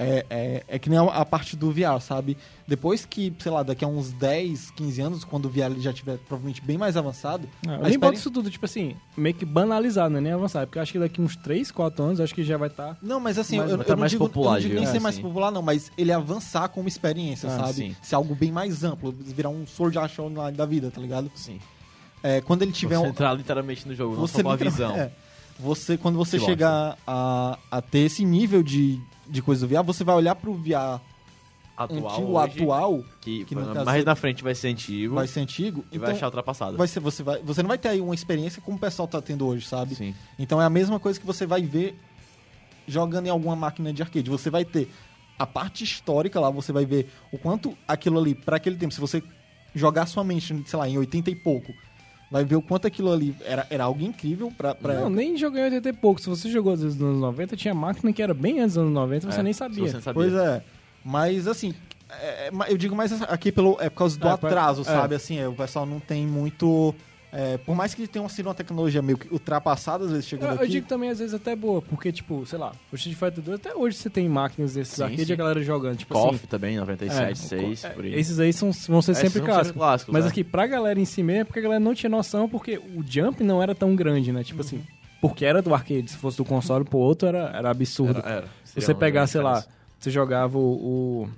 É, 0.00 0.24
é, 0.30 0.64
é 0.68 0.78
que 0.78 0.88
nem 0.88 0.96
a, 0.96 1.02
a 1.02 1.24
parte 1.24 1.56
do 1.56 1.72
VR, 1.72 2.00
sabe? 2.00 2.36
Depois 2.68 3.04
que, 3.04 3.34
sei 3.40 3.50
lá, 3.50 3.64
daqui 3.64 3.84
a 3.84 3.88
uns 3.88 4.12
10, 4.12 4.70
15 4.70 5.00
anos, 5.00 5.24
quando 5.24 5.46
o 5.46 5.48
VR 5.48 5.74
já 5.78 5.92
tiver 5.92 6.18
provavelmente 6.18 6.62
bem 6.62 6.78
mais 6.78 6.96
avançado, 6.96 7.48
Ah, 7.66 7.72
a 7.72 7.74
eu 7.78 7.88
nem 7.88 7.98
boto 7.98 8.14
isso 8.14 8.30
tudo, 8.30 8.48
tipo 8.48 8.64
assim, 8.64 8.94
meio 9.16 9.34
que 9.34 9.44
banalizar, 9.44 10.08
né? 10.08 10.20
Nem 10.20 10.32
avançar. 10.32 10.66
Porque 10.66 10.78
eu 10.78 10.82
acho 10.82 10.92
que 10.92 10.98
daqui 11.00 11.20
uns 11.20 11.34
3, 11.34 11.72
4 11.72 12.04
anos, 12.04 12.18
eu 12.20 12.24
acho 12.24 12.32
que 12.34 12.44
já 12.44 12.56
vai 12.56 12.70
tá 12.70 12.90
estar. 12.92 12.98
Não, 13.02 13.18
mas 13.18 13.38
assim, 13.38 13.58
Mas 13.58 13.70
eu, 13.72 13.76
eu 13.78 13.84
tá 13.84 13.94
não 13.94 14.00
mais 14.00 14.12
digo, 14.12 14.22
eu 14.24 14.28
popular, 14.28 14.52
não 14.52 14.60
digo 14.60 14.74
nem 14.74 14.82
digamos 14.84 14.96
ser 14.96 15.02
mais 15.02 15.14
assim. 15.16 15.22
popular, 15.22 15.50
não, 15.50 15.62
mas 15.62 15.90
ele 15.98 16.12
avançar 16.12 16.68
como 16.68 16.86
experiência, 16.86 17.48
Ah, 17.48 17.56
sabe? 17.58 17.72
sim. 17.72 17.96
Ser 18.00 18.14
algo 18.14 18.36
bem 18.36 18.52
mais 18.52 18.84
amplo, 18.84 19.10
virar 19.10 19.48
um 19.48 19.66
Sword 19.66 19.98
Art 19.98 20.16
Online 20.20 20.56
da 20.56 20.64
vida, 20.64 20.92
tá 20.92 21.00
ligado? 21.00 21.28
Sim. 21.34 21.58
É, 22.22 22.40
quando 22.40 22.62
ele 22.62 22.70
tiver 22.72 22.96
você 22.98 23.06
um. 23.06 23.10
entrar 23.10 23.32
literalmente 23.34 23.86
no 23.88 23.94
jogo, 23.96 24.14
não 24.14 24.20
Você 24.28 24.36
só 24.36 24.42
com 24.44 24.50
a 24.50 24.52
literal- 24.52 24.72
visão. 24.72 24.94
é. 24.96 25.10
você, 25.58 25.96
quando 25.96 26.16
você 26.16 26.38
Que 26.38 26.44
chegar 26.44 26.96
a, 27.06 27.58
a 27.70 27.80
ter 27.82 28.00
esse 28.00 28.24
nível 28.24 28.62
de, 28.62 29.00
de 29.28 29.42
coisa 29.42 29.66
do 29.66 29.74
VR, 29.74 29.82
você 29.84 30.02
vai 30.04 30.14
olhar 30.14 30.34
pro 30.34 30.54
VR 30.54 31.00
Atual, 31.76 32.10
antigo, 32.12 32.32
hoje, 32.38 32.60
atual, 32.62 33.04
que, 33.20 33.44
que 33.44 33.54
foi- 33.54 33.64
caso 33.66 33.84
mais 33.84 34.00
você- 34.00 34.04
na 34.04 34.14
frente 34.16 34.42
vai 34.42 34.54
ser 34.54 34.68
antigo 34.68 35.14
vai 35.14 35.28
ser 35.28 35.40
antigo. 35.40 35.84
e 35.92 35.96
então 35.96 36.00
vai 36.06 36.10
achar 36.16 36.26
ultrapassado. 36.26 36.76
vai 36.76 36.88
ser, 36.88 36.98
você, 36.98 37.22
vai, 37.22 37.40
você 37.40 37.62
não 37.62 37.68
vai 37.68 37.78
ter 37.78 37.88
aí 37.90 38.00
uma 38.00 38.14
experiência 38.14 38.60
como 38.60 38.76
o 38.76 38.80
pessoal 38.80 39.06
tá 39.06 39.22
tendo 39.22 39.46
hoje, 39.46 39.64
sabe? 39.66 39.94
Sim. 39.94 40.12
Então 40.38 40.60
é 40.60 40.64
a 40.64 40.70
mesma 40.70 40.98
coisa 40.98 41.20
que 41.20 41.26
você 41.26 41.46
vai 41.46 41.62
ver 41.62 41.96
jogando 42.86 43.26
em 43.26 43.30
alguma 43.30 43.54
máquina 43.54 43.92
de 43.92 44.02
arcade. 44.02 44.28
Você 44.30 44.50
vai 44.50 44.64
ter 44.64 44.90
a 45.38 45.46
parte 45.46 45.84
histórica 45.84 46.40
lá, 46.40 46.50
você 46.50 46.72
vai 46.72 46.84
ver 46.84 47.10
o 47.30 47.38
quanto 47.38 47.76
aquilo 47.86 48.18
ali, 48.18 48.34
para 48.34 48.56
aquele 48.56 48.76
tempo, 48.76 48.92
se 48.92 49.00
você 49.00 49.22
jogar 49.74 50.06
sua 50.06 50.24
mente, 50.24 50.64
sei 50.66 50.78
lá, 50.78 50.88
em 50.88 50.98
80 50.98 51.30
e 51.30 51.36
pouco, 51.36 51.72
vai 52.30 52.44
ver 52.44 52.56
o 52.56 52.62
quanto 52.62 52.86
aquilo 52.86 53.12
ali 53.12 53.34
era, 53.44 53.66
era 53.70 53.84
algo 53.84 54.02
incrível 54.02 54.52
pra. 54.56 54.74
pra 54.74 54.94
Não, 54.94 55.10
nem 55.10 55.36
joguei 55.36 55.62
80 55.64 55.88
e 55.88 55.92
pouco. 55.92 56.20
Se 56.20 56.28
você 56.28 56.50
jogou 56.50 56.72
às 56.72 56.82
vezes 56.82 56.98
nos 56.98 57.08
anos 57.10 57.20
90, 57.20 57.56
tinha 57.56 57.74
máquina 57.74 58.12
que 58.12 58.22
era 58.22 58.34
bem 58.34 58.60
antes 58.60 58.74
dos 58.74 58.82
anos 58.82 58.92
90, 58.94 59.30
você 59.32 59.40
É, 59.40 59.42
nem 59.42 59.52
sabia. 59.52 59.86
Você 59.88 59.94
não 59.94 60.02
sabia. 60.02 60.22
Pois 60.22 60.34
é. 60.34 60.62
Mas 61.04 61.46
assim, 61.46 61.74
é, 62.10 62.48
é, 62.48 62.50
eu 62.68 62.76
digo 62.76 62.94
mais 62.94 63.20
aqui 63.22 63.50
pelo, 63.52 63.76
é 63.80 63.88
por 63.90 63.98
causa 63.98 64.18
do 64.18 64.28
É, 64.28 64.32
atraso, 64.32 64.82
é. 64.82 64.84
sabe? 64.84 65.14
Assim, 65.14 65.38
é, 65.38 65.48
o 65.48 65.54
pessoal 65.54 65.86
não 65.86 66.00
tem 66.00 66.26
muito. 66.26 66.94
É, 67.32 67.58
por 67.58 67.74
mais 67.76 67.94
que 67.94 68.06
tenha 68.06 68.26
sido 68.28 68.46
uma 68.46 68.54
tecnologia 68.54 69.02
meio 69.02 69.18
que 69.18 69.32
ultrapassada, 69.32 70.04
às 70.04 70.10
vezes 70.10 70.26
chegando 70.26 70.50
Eu, 70.50 70.56
eu 70.56 70.62
aqui. 70.62 70.70
digo 70.72 70.86
também, 70.86 71.10
às 71.10 71.18
vezes, 71.18 71.34
até 71.34 71.54
boa, 71.54 71.82
porque, 71.82 72.10
tipo, 72.10 72.46
sei 72.46 72.58
lá, 72.58 72.72
o 72.92 72.96
Street 72.96 73.16
Fighter 73.18 73.42
2, 73.44 73.60
até 73.60 73.74
hoje 73.74 73.96
você 73.96 74.08
tem 74.08 74.28
máquinas 74.28 74.74
desses 74.74 74.94
Sim, 74.94 75.02
arcade 75.02 75.22
e 75.22 75.26
sim. 75.26 75.32
a 75.32 75.36
galera 75.36 75.62
jogando. 75.62 75.96
Tipo 75.98 76.14
KOF 76.14 76.36
assim, 76.36 76.46
também, 76.46 76.76
97, 76.78 77.30
é, 77.30 77.34
6, 77.34 77.84
é, 77.84 77.88
por 77.90 78.04
aí. 78.04 78.14
Esses 78.14 78.40
aí 78.40 78.52
são, 78.52 78.70
vão 78.88 79.02
ser 79.02 79.12
Esses 79.12 79.30
sempre 79.32 79.42
clássicos. 79.46 79.72
clássicos, 79.78 80.12
Mas 80.12 80.24
é. 80.24 80.28
aqui, 80.28 80.42
pra 80.42 80.66
galera 80.66 80.98
em 80.98 81.04
si 81.04 81.22
mesmo, 81.22 81.42
é 81.42 81.44
porque 81.44 81.58
a 81.58 81.62
galera 81.62 81.80
não 81.80 81.94
tinha 81.94 82.08
noção, 82.10 82.48
porque 82.48 82.78
o 82.78 83.04
jump 83.06 83.44
não 83.44 83.62
era 83.62 83.74
tão 83.74 83.94
grande, 83.94 84.32
né? 84.32 84.42
Tipo 84.42 84.62
assim, 84.62 84.82
porque 85.20 85.44
era 85.44 85.60
do 85.60 85.74
arcade, 85.74 86.10
se 86.10 86.16
fosse 86.16 86.36
do 86.38 86.44
console 86.44 86.84
pro 86.84 86.98
outro, 86.98 87.28
era, 87.28 87.50
era 87.54 87.70
absurdo. 87.70 88.20
Era, 88.20 88.30
era. 88.30 88.48
Você 88.74 88.94
pegar, 88.94 89.26
sei 89.26 89.40
lá, 89.40 89.64
você 89.98 90.10
jogava 90.10 90.56
o, 90.56 91.24
o- 91.24 91.28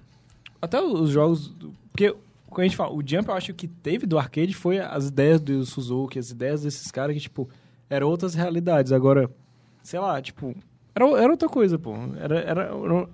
Até 0.63 0.81
os 0.81 1.11
jogos. 1.11 1.49
do- 1.49 1.73
Porque, 1.91 2.15
quando 2.51 2.65
a 2.65 2.69
gente 2.69 2.77
fala, 2.77 2.93
o 2.93 3.01
Jump 3.05 3.29
eu 3.29 3.35
acho 3.35 3.55
que 3.55 3.69
teve 3.69 4.07
do 4.07 4.19
arcade 4.19 4.53
foi 4.53 4.81
as 4.81 5.07
ideias 5.07 5.41
do 5.41 5.65
Suzuki, 5.65 6.19
as 6.19 6.31
ideias 6.31 6.63
desses 6.63 6.91
caras 6.91 7.15
que, 7.15 7.21
tipo, 7.21 7.49
eram 7.89 8.09
outras 8.09 8.35
realidades. 8.35 8.93
Agora, 8.93 9.31
sei 9.83 10.01
lá, 10.01 10.21
tipo. 10.21 10.55
Era, 10.93 11.05
era 11.21 11.31
outra 11.31 11.49
coisa, 11.49 11.79
pô. 11.79 11.95
Era, 12.19 12.41
era, 12.41 12.71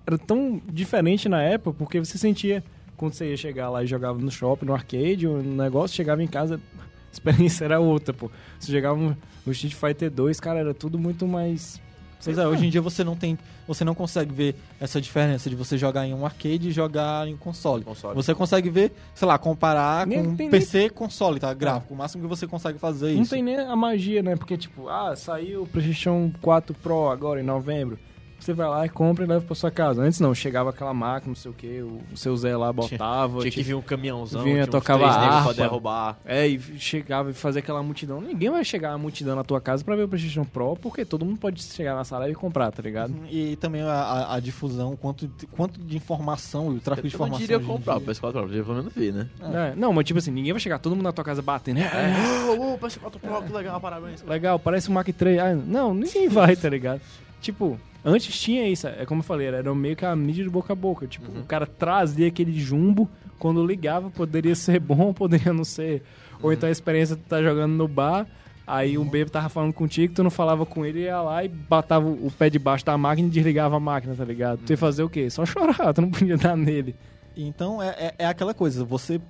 era 0.06 0.18
tão 0.18 0.60
diferente 0.66 1.28
na 1.28 1.42
época, 1.42 1.76
porque 1.78 1.98
você 1.98 2.16
sentia. 2.16 2.64
Quando 2.96 3.12
você 3.12 3.28
ia 3.28 3.36
chegar 3.36 3.68
lá 3.68 3.84
e 3.84 3.86
jogava 3.86 4.18
no 4.18 4.30
shopping, 4.30 4.64
no 4.64 4.72
arcade, 4.72 5.26
o 5.26 5.42
negócio, 5.42 5.94
chegava 5.94 6.22
em 6.22 6.26
casa, 6.26 6.58
a 6.80 7.12
experiência 7.12 7.66
era 7.66 7.78
outra, 7.78 8.14
pô. 8.14 8.30
Você 8.58 8.72
jogava 8.72 8.96
no 8.98 9.52
Street 9.52 9.74
Fighter 9.74 10.10
2, 10.10 10.40
cara, 10.40 10.60
era 10.60 10.72
tudo 10.72 10.98
muito 10.98 11.26
mais. 11.26 11.78
Pois 12.24 12.38
é, 12.38 12.46
hoje 12.46 12.66
em 12.66 12.70
dia 12.70 12.80
você 12.80 13.04
não 13.04 13.14
tem, 13.14 13.38
você 13.68 13.84
não 13.84 13.94
consegue 13.94 14.32
ver 14.32 14.56
essa 14.80 15.00
diferença 15.00 15.48
de 15.48 15.54
você 15.54 15.78
jogar 15.78 16.06
em 16.06 16.12
um 16.14 16.24
arcade 16.24 16.68
e 16.68 16.72
jogar 16.72 17.28
em 17.28 17.34
um 17.34 17.36
console. 17.36 17.84
Console. 17.84 18.14
Você 18.14 18.34
consegue 18.34 18.68
ver, 18.68 18.92
sei 19.14 19.28
lá, 19.28 19.38
comparar 19.38 20.06
Nem- 20.06 20.24
com 20.24 20.36
tem 20.36 20.50
PC 20.50 20.90
console, 20.90 21.38
tá? 21.38 21.52
Gráfico. 21.54 21.94
O 21.94 21.96
máximo 21.96 22.22
que 22.22 22.28
você 22.28 22.46
consegue 22.46 22.78
fazer 22.78 23.10
é 23.12 23.14
Não 23.14 23.22
isso. 23.22 23.30
tem 23.30 23.42
nem 23.42 23.56
a 23.58 23.76
magia, 23.76 24.22
né? 24.22 24.34
Porque, 24.34 24.56
tipo, 24.56 24.88
ah, 24.88 25.14
saiu 25.14 25.62
o 25.62 25.66
PlayStation 25.66 26.32
4 26.42 26.74
Pro 26.74 27.10
agora 27.10 27.40
em 27.40 27.44
novembro. 27.44 27.98
Você 28.38 28.52
vai 28.52 28.68
lá 28.68 28.86
e 28.86 28.88
compra 28.88 29.24
e 29.24 29.26
leva 29.28 29.44
pra 29.44 29.54
sua 29.54 29.70
casa. 29.70 30.02
Antes 30.02 30.20
não, 30.20 30.34
chegava 30.34 30.70
aquela 30.70 30.94
máquina, 30.94 31.28
não 31.30 31.34
sei 31.34 31.50
o 31.50 31.54
que, 31.54 31.80
o 31.82 32.00
seu 32.16 32.36
Zé 32.36 32.56
lá 32.56 32.72
botava. 32.72 33.40
Tinha 33.40 33.50
que 33.50 33.58
tipo, 33.58 33.66
vir 33.66 33.74
um 33.74 33.82
caminhãozão, 33.82 34.42
Vinha, 34.42 34.54
tinha 34.56 34.66
tocava 34.66 35.00
três 35.04 35.14
negros 35.16 35.30
pra 35.36 35.38
harpa. 35.50 35.54
derrubar. 35.54 36.18
É, 36.24 36.46
e 36.46 36.60
chegava 36.78 37.30
e 37.30 37.32
fazia 37.32 37.58
aquela 37.60 37.82
multidão. 37.82 38.20
Ninguém 38.20 38.50
vai 38.50 38.64
chegar 38.64 38.92
a 38.92 38.98
multidão 38.98 39.34
na 39.34 39.42
tua 39.42 39.60
casa 39.60 39.84
pra 39.84 39.96
ver 39.96 40.04
o 40.04 40.08
PlayStation 40.08 40.44
Pro, 40.44 40.76
porque 40.76 41.04
todo 41.04 41.24
mundo 41.24 41.38
pode 41.38 41.62
chegar 41.62 41.94
na 41.94 42.04
sala 42.04 42.30
e 42.30 42.34
comprar, 42.34 42.70
tá 42.70 42.82
ligado? 42.82 43.12
E 43.30 43.56
também 43.56 43.82
a, 43.82 43.90
a- 43.92 44.34
a 44.36 44.40
difusão, 44.40 44.94
quanto, 44.96 45.28
quanto 45.50 45.80
de 45.80 45.96
informação 45.96 46.72
e 46.72 46.76
o 46.76 46.80
tráfego 46.80 47.08
de 47.08 47.14
Eu 47.14 47.18
não 47.18 47.26
informação. 47.26 47.46
diria 47.56 47.60
comprar 47.66 47.96
o 47.96 48.00
dia. 48.00 48.08
PS4 48.14 48.32
Pro, 48.32 48.54
eu 48.54 48.64
pelo 48.64 48.76
menos 48.78 48.92
vi, 48.94 49.12
né? 49.12 49.28
É, 49.40 49.74
não, 49.76 49.92
mas 49.92 50.04
tipo 50.04 50.18
assim, 50.18 50.30
ninguém 50.30 50.52
vai 50.52 50.60
chegar 50.60 50.78
todo 50.78 50.94
mundo 50.94 51.04
na 51.04 51.12
tua 51.12 51.24
casa 51.24 51.42
batendo. 51.42 51.80
É, 51.80 51.90
Ô, 52.56 52.74
ô, 52.74 52.78
PS4 52.78 53.18
Pro, 53.20 53.42
que 53.42 53.52
legal, 53.52 53.80
parabéns. 53.80 54.22
legal, 54.22 54.58
parece 54.58 54.90
um 54.90 54.94
Mac 54.94 55.08
3. 55.08 55.38
Ah, 55.40 55.54
não, 55.54 55.92
ninguém 55.94 56.28
vai, 56.28 56.54
tá 56.54 56.68
ligado? 56.68 57.00
Tipo, 57.40 57.78
antes 58.04 58.38
tinha 58.38 58.68
isso, 58.68 58.86
é 58.86 59.04
como 59.04 59.20
eu 59.20 59.24
falei, 59.24 59.46
era 59.48 59.74
meio 59.74 59.96
que 59.96 60.04
a 60.04 60.14
mídia 60.14 60.44
de 60.44 60.50
boca 60.50 60.72
a 60.72 60.76
boca. 60.76 61.06
Tipo, 61.06 61.30
o 61.38 61.44
cara 61.44 61.66
trazia 61.66 62.28
aquele 62.28 62.52
jumbo, 62.58 63.08
quando 63.38 63.64
ligava, 63.64 64.10
poderia 64.10 64.54
ser 64.54 64.80
bom, 64.80 65.12
poderia 65.14 65.52
não 65.52 65.64
ser. 65.64 66.02
Ou 66.42 66.52
então 66.52 66.68
a 66.68 66.72
experiência 66.72 67.16
de 67.16 67.22
tu 67.22 67.28
tá 67.28 67.42
jogando 67.42 67.72
no 67.72 67.88
bar, 67.88 68.26
aí 68.66 68.98
um 68.98 69.08
bêbado 69.08 69.30
tava 69.30 69.48
falando 69.48 69.72
contigo, 69.72 70.14
tu 70.14 70.22
não 70.22 70.30
falava 70.30 70.66
com 70.66 70.84
ele, 70.84 71.00
ia 71.00 71.20
lá 71.20 71.44
e 71.44 71.48
batava 71.48 72.06
o 72.06 72.30
pé 72.30 72.50
debaixo 72.50 72.84
da 72.84 72.96
máquina 72.98 73.28
e 73.28 73.30
desligava 73.30 73.76
a 73.76 73.80
máquina, 73.80 74.14
tá 74.14 74.24
ligado? 74.24 74.60
Tu 74.66 74.70
ia 74.70 74.76
fazer 74.76 75.02
o 75.02 75.08
quê? 75.08 75.30
Só 75.30 75.46
chorar, 75.46 75.92
tu 75.94 76.02
não 76.02 76.10
podia 76.10 76.36
dar 76.36 76.56
nele. 76.56 76.94
Então 77.36 77.82
é, 77.82 77.88
é, 77.88 78.14
é 78.20 78.26
aquela 78.26 78.54
coisa, 78.54 78.84
você 78.84 79.20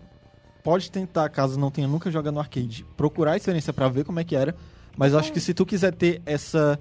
pode 0.62 0.90
tentar, 0.90 1.28
caso 1.28 1.58
não 1.58 1.70
tenha 1.70 1.86
nunca 1.86 2.10
jogado 2.10 2.34
no 2.34 2.40
arcade, 2.40 2.84
procurar 2.96 3.32
a 3.32 3.36
experiência 3.36 3.72
pra 3.72 3.88
ver 3.88 4.04
como 4.04 4.18
é 4.18 4.24
que 4.24 4.34
era, 4.34 4.54
mas 4.96 5.12
eu 5.12 5.18
acho 5.18 5.32
que 5.32 5.40
se 5.40 5.54
tu 5.54 5.66
quiser 5.66 5.92
ter 5.92 6.22
essa 6.24 6.78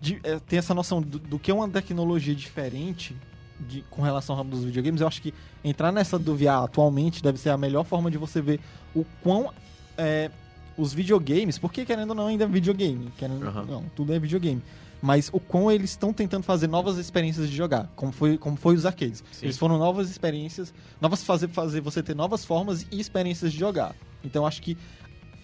de- 0.00 0.20
é, 0.22 0.38
ter 0.38 0.56
essa 0.56 0.74
noção 0.74 1.00
do, 1.02 1.18
do 1.18 1.38
que 1.38 1.50
é 1.50 1.54
uma 1.54 1.68
tecnologia 1.68 2.34
diferente 2.34 3.16
de- 3.58 3.82
com 3.90 4.00
relação 4.02 4.34
ao 4.34 4.38
ramo 4.38 4.50
dos 4.50 4.64
videogames, 4.64 5.00
eu 5.00 5.06
acho 5.06 5.20
que 5.20 5.34
entrar 5.62 5.92
nessa 5.92 6.18
do 6.18 6.34
VR 6.34 6.64
atualmente 6.64 7.22
deve 7.22 7.38
ser 7.38 7.50
a 7.50 7.56
melhor 7.58 7.84
forma 7.84 8.10
de 8.10 8.16
você 8.16 8.40
ver 8.40 8.58
o 8.94 9.04
quão 9.22 9.52
é, 9.98 10.30
os 10.78 10.94
videogames, 10.94 11.58
porque 11.58 11.84
querendo 11.84 12.10
ou 12.10 12.14
não 12.16 12.26
ainda 12.28 12.44
é 12.44 12.46
videogame, 12.46 13.12
querendo, 13.18 13.46
Aham. 13.46 13.64
não, 13.66 13.84
tudo 13.94 14.14
é 14.14 14.18
videogame. 14.18 14.62
Mas 15.02 15.30
o 15.32 15.40
quão 15.40 15.70
eles 15.72 15.90
estão 15.90 16.12
tentando 16.12 16.42
fazer 16.42 16.66
novas 16.66 16.96
experiências 16.98 17.48
de 17.50 17.56
jogar, 17.56 17.90
como 17.96 18.12
foi, 18.12 18.36
como 18.38 18.56
foi 18.56 18.74
os 18.76 18.84
arcades. 18.86 19.24
Sim. 19.32 19.46
Eles 19.46 19.56
foram 19.58 19.78
novas 19.78 20.10
experiências, 20.10 20.72
novas 21.00 21.22
fazer, 21.24 21.48
fazer 21.48 21.80
você 21.80 22.02
ter 22.02 22.14
novas 22.14 22.44
formas 22.44 22.86
e 22.90 23.00
experiências 23.00 23.52
de 23.52 23.58
jogar. 23.58 23.94
Então 24.22 24.46
acho 24.46 24.60
que 24.62 24.76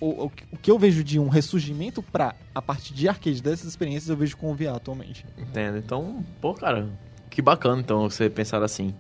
o, 0.00 0.24
o, 0.24 0.32
o 0.52 0.56
que 0.56 0.70
eu 0.70 0.78
vejo 0.78 1.02
de 1.02 1.18
um 1.18 1.28
ressurgimento 1.28 2.02
pra 2.02 2.34
a 2.54 2.60
parte 2.62 2.92
de 2.94 3.08
arcade 3.08 3.42
dessas 3.42 3.66
experiências 3.66 4.08
eu 4.08 4.16
vejo 4.16 4.36
com 4.36 4.50
o 4.50 4.54
VR 4.54 4.74
atualmente. 4.76 5.24
Entendo. 5.38 5.78
Então, 5.78 6.24
pô, 6.40 6.54
cara, 6.54 6.88
que 7.30 7.40
bacana 7.42 7.80
então 7.80 8.08
você 8.08 8.28
pensar 8.30 8.62
assim. 8.62 8.94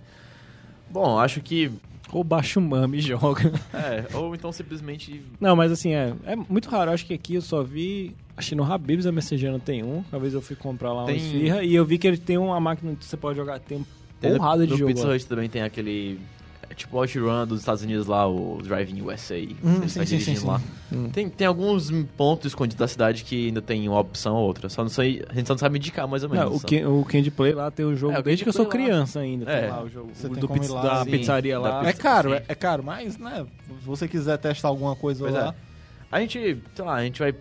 Bom, 0.90 1.18
acho 1.18 1.40
que. 1.40 1.70
Ou 2.12 2.22
baixa 2.22 2.60
o 2.60 2.62
mame 2.62 2.98
e 2.98 3.00
joga. 3.00 3.52
É, 3.74 4.06
ou 4.16 4.34
então 4.34 4.52
simplesmente. 4.52 5.22
Não, 5.40 5.56
mas 5.56 5.72
assim, 5.72 5.92
é, 5.92 6.14
é 6.24 6.36
muito 6.36 6.68
raro. 6.70 6.90
Eu 6.90 6.94
acho 6.94 7.04
que 7.04 7.14
aqui 7.14 7.34
eu 7.34 7.42
só 7.42 7.62
vi. 7.62 8.14
Acho 8.36 8.50
que 8.50 8.54
no 8.54 8.64
Habib's 8.70 9.06
a 9.06 9.12
Messejana 9.12 9.58
tem 9.58 9.82
um. 9.82 10.02
Talvez 10.10 10.32
eu 10.34 10.40
fui 10.42 10.54
comprar 10.56 10.92
lá 10.92 11.00
uma 11.02 11.06
Tem- 11.06 11.16
esfirra. 11.16 11.62
E 11.64 11.74
eu 11.74 11.84
vi 11.84 11.98
que 11.98 12.06
ele 12.06 12.16
tem 12.18 12.38
uma 12.38 12.60
máquina 12.60 12.94
que 12.94 13.04
você 13.04 13.16
pode 13.16 13.36
jogar. 13.36 13.58
Tem 13.60 13.84
Tem 14.20 14.30
no- 14.32 14.36
porrada 14.38 14.64
de 14.64 14.72
no 14.72 14.78
jogo. 14.78 14.92
Pizza 14.92 15.08
lá. 15.08 15.14
Hut 15.14 15.26
também 15.26 15.48
tem 15.48 15.62
aquele. 15.62 16.20
É 16.68 16.74
tipo 16.74 16.96
o 16.96 17.00
Outrun 17.00 17.46
dos 17.46 17.60
Estados 17.60 17.82
Unidos 17.82 18.06
lá, 18.06 18.26
o 18.28 18.60
Driving 18.62 19.00
USA. 19.02 19.36
Hum, 19.62 19.88
sim, 19.88 20.00
tá 20.00 20.06
sim, 20.06 20.18
sim, 20.18 20.44
lá. 20.44 20.60
Hum. 20.92 21.08
Tem, 21.10 21.28
tem 21.28 21.46
alguns 21.46 21.90
pontos 22.16 22.46
escondidos 22.46 22.78
da 22.78 22.88
cidade 22.88 23.22
que 23.24 23.46
ainda 23.48 23.62
tem 23.62 23.88
uma 23.88 24.00
opção 24.00 24.34
ou 24.34 24.46
outra. 24.46 24.68
Só 24.68 24.82
não 24.82 24.88
sei, 24.90 25.24
a 25.28 25.34
gente 25.34 25.46
só 25.46 25.54
não 25.54 25.58
sabe 25.58 25.78
indicar 25.78 26.08
mais 26.08 26.24
ou 26.24 26.28
menos. 26.28 26.62
Não, 26.62 26.90
o, 26.96 27.00
o 27.00 27.04
Candy 27.04 27.30
Play 27.30 27.52
lá 27.52 27.70
tem 27.70 27.86
o 27.86 27.94
jogo 27.94 28.14
É, 28.14 28.18
o 28.18 28.22
desde 28.22 28.42
que 28.44 28.48
eu 28.48 28.52
sou 28.52 28.64
lá. 28.64 28.70
criança 28.70 29.20
ainda. 29.20 29.50
É. 29.50 29.60
Tem 29.62 29.70
lá 29.70 29.82
o 29.82 29.88
jogo 29.88 30.10
Você 30.12 30.26
o 30.26 30.30
tem 30.30 30.40
do 30.40 30.48
como 30.48 30.58
ir 30.58 30.62
pizza- 30.62 30.74
lá, 30.74 30.82
da 30.82 31.04
sim, 31.04 31.10
pizzaria 31.10 31.54
da 31.54 31.60
lá. 31.60 31.78
pizza. 31.84 31.90
É 31.90 31.92
caro, 31.92 32.34
é, 32.34 32.44
é 32.48 32.54
caro, 32.54 32.82
mas, 32.84 33.16
né, 33.18 33.46
se 33.68 33.86
você 33.86 34.08
quiser 34.08 34.36
testar 34.38 34.68
alguma 34.68 34.96
coisa 34.96 35.20
Pois 35.24 35.34
lá, 35.34 35.54
é. 35.62 35.66
A 36.10 36.20
gente, 36.20 36.58
sei 36.74 36.84
lá, 36.84 36.94
a 36.94 37.02
gente 37.04 37.18
vai. 37.20 37.34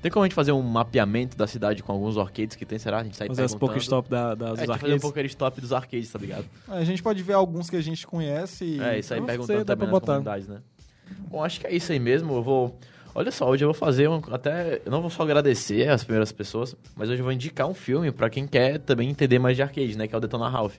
Tem 0.00 0.10
como 0.12 0.22
a 0.24 0.26
gente 0.26 0.34
fazer 0.34 0.52
um 0.52 0.62
mapeamento 0.62 1.36
da 1.36 1.46
cidade 1.46 1.82
com 1.82 1.90
alguns 1.92 2.16
arcades 2.16 2.54
que 2.54 2.64
tem, 2.64 2.78
será? 2.78 2.98
A 3.00 3.04
gente 3.04 3.16
sai 3.16 3.26
Fazer 3.26 3.42
as 3.42 3.52
perguntando. 3.52 3.72
Pokestop 3.72 4.08
da, 4.08 4.34
das 4.34 4.48
É, 4.50 4.62
tipo, 4.62 4.66
fazer 4.66 4.70
um 4.70 4.72
arcades. 4.74 5.02
Pokestop 5.02 5.60
dos 5.60 5.72
arcades, 5.72 6.12
tá 6.12 6.18
ligado? 6.18 6.44
a 6.68 6.84
gente 6.84 7.02
pode 7.02 7.22
ver 7.22 7.32
alguns 7.32 7.68
que 7.68 7.76
a 7.76 7.80
gente 7.80 8.06
conhece 8.06 8.64
e... 8.64 8.80
É, 8.80 8.98
isso 9.00 9.12
aí 9.12 9.18
Não 9.20 9.26
perguntando 9.26 9.58
sei, 9.58 9.64
também 9.64 9.76
pra 9.76 9.86
nas 9.86 9.90
botar. 9.92 10.06
comunidades, 10.12 10.46
né? 10.48 10.58
Bom, 11.28 11.42
acho 11.42 11.60
que 11.60 11.66
é 11.66 11.74
isso 11.74 11.90
aí 11.90 11.98
mesmo. 11.98 12.34
Eu 12.34 12.42
vou. 12.42 12.78
Olha 13.14 13.30
só, 13.32 13.48
hoje 13.48 13.64
eu 13.64 13.68
vou 13.68 13.74
fazer 13.74 14.08
um. 14.08 14.20
Até. 14.30 14.80
Eu 14.84 14.90
não 14.92 15.00
vou 15.00 15.10
só 15.10 15.22
agradecer 15.22 15.88
as 15.88 16.04
primeiras 16.04 16.30
pessoas, 16.30 16.76
mas 16.94 17.08
hoje 17.08 17.20
eu 17.20 17.24
vou 17.24 17.32
indicar 17.32 17.66
um 17.66 17.74
filme 17.74 18.12
pra 18.12 18.28
quem 18.30 18.46
quer 18.46 18.78
também 18.78 19.08
entender 19.08 19.38
mais 19.38 19.56
de 19.56 19.62
arcade, 19.62 19.96
né? 19.96 20.06
Que 20.06 20.14
é 20.14 20.18
o 20.18 20.20
Detona 20.20 20.48
Ralph. 20.48 20.78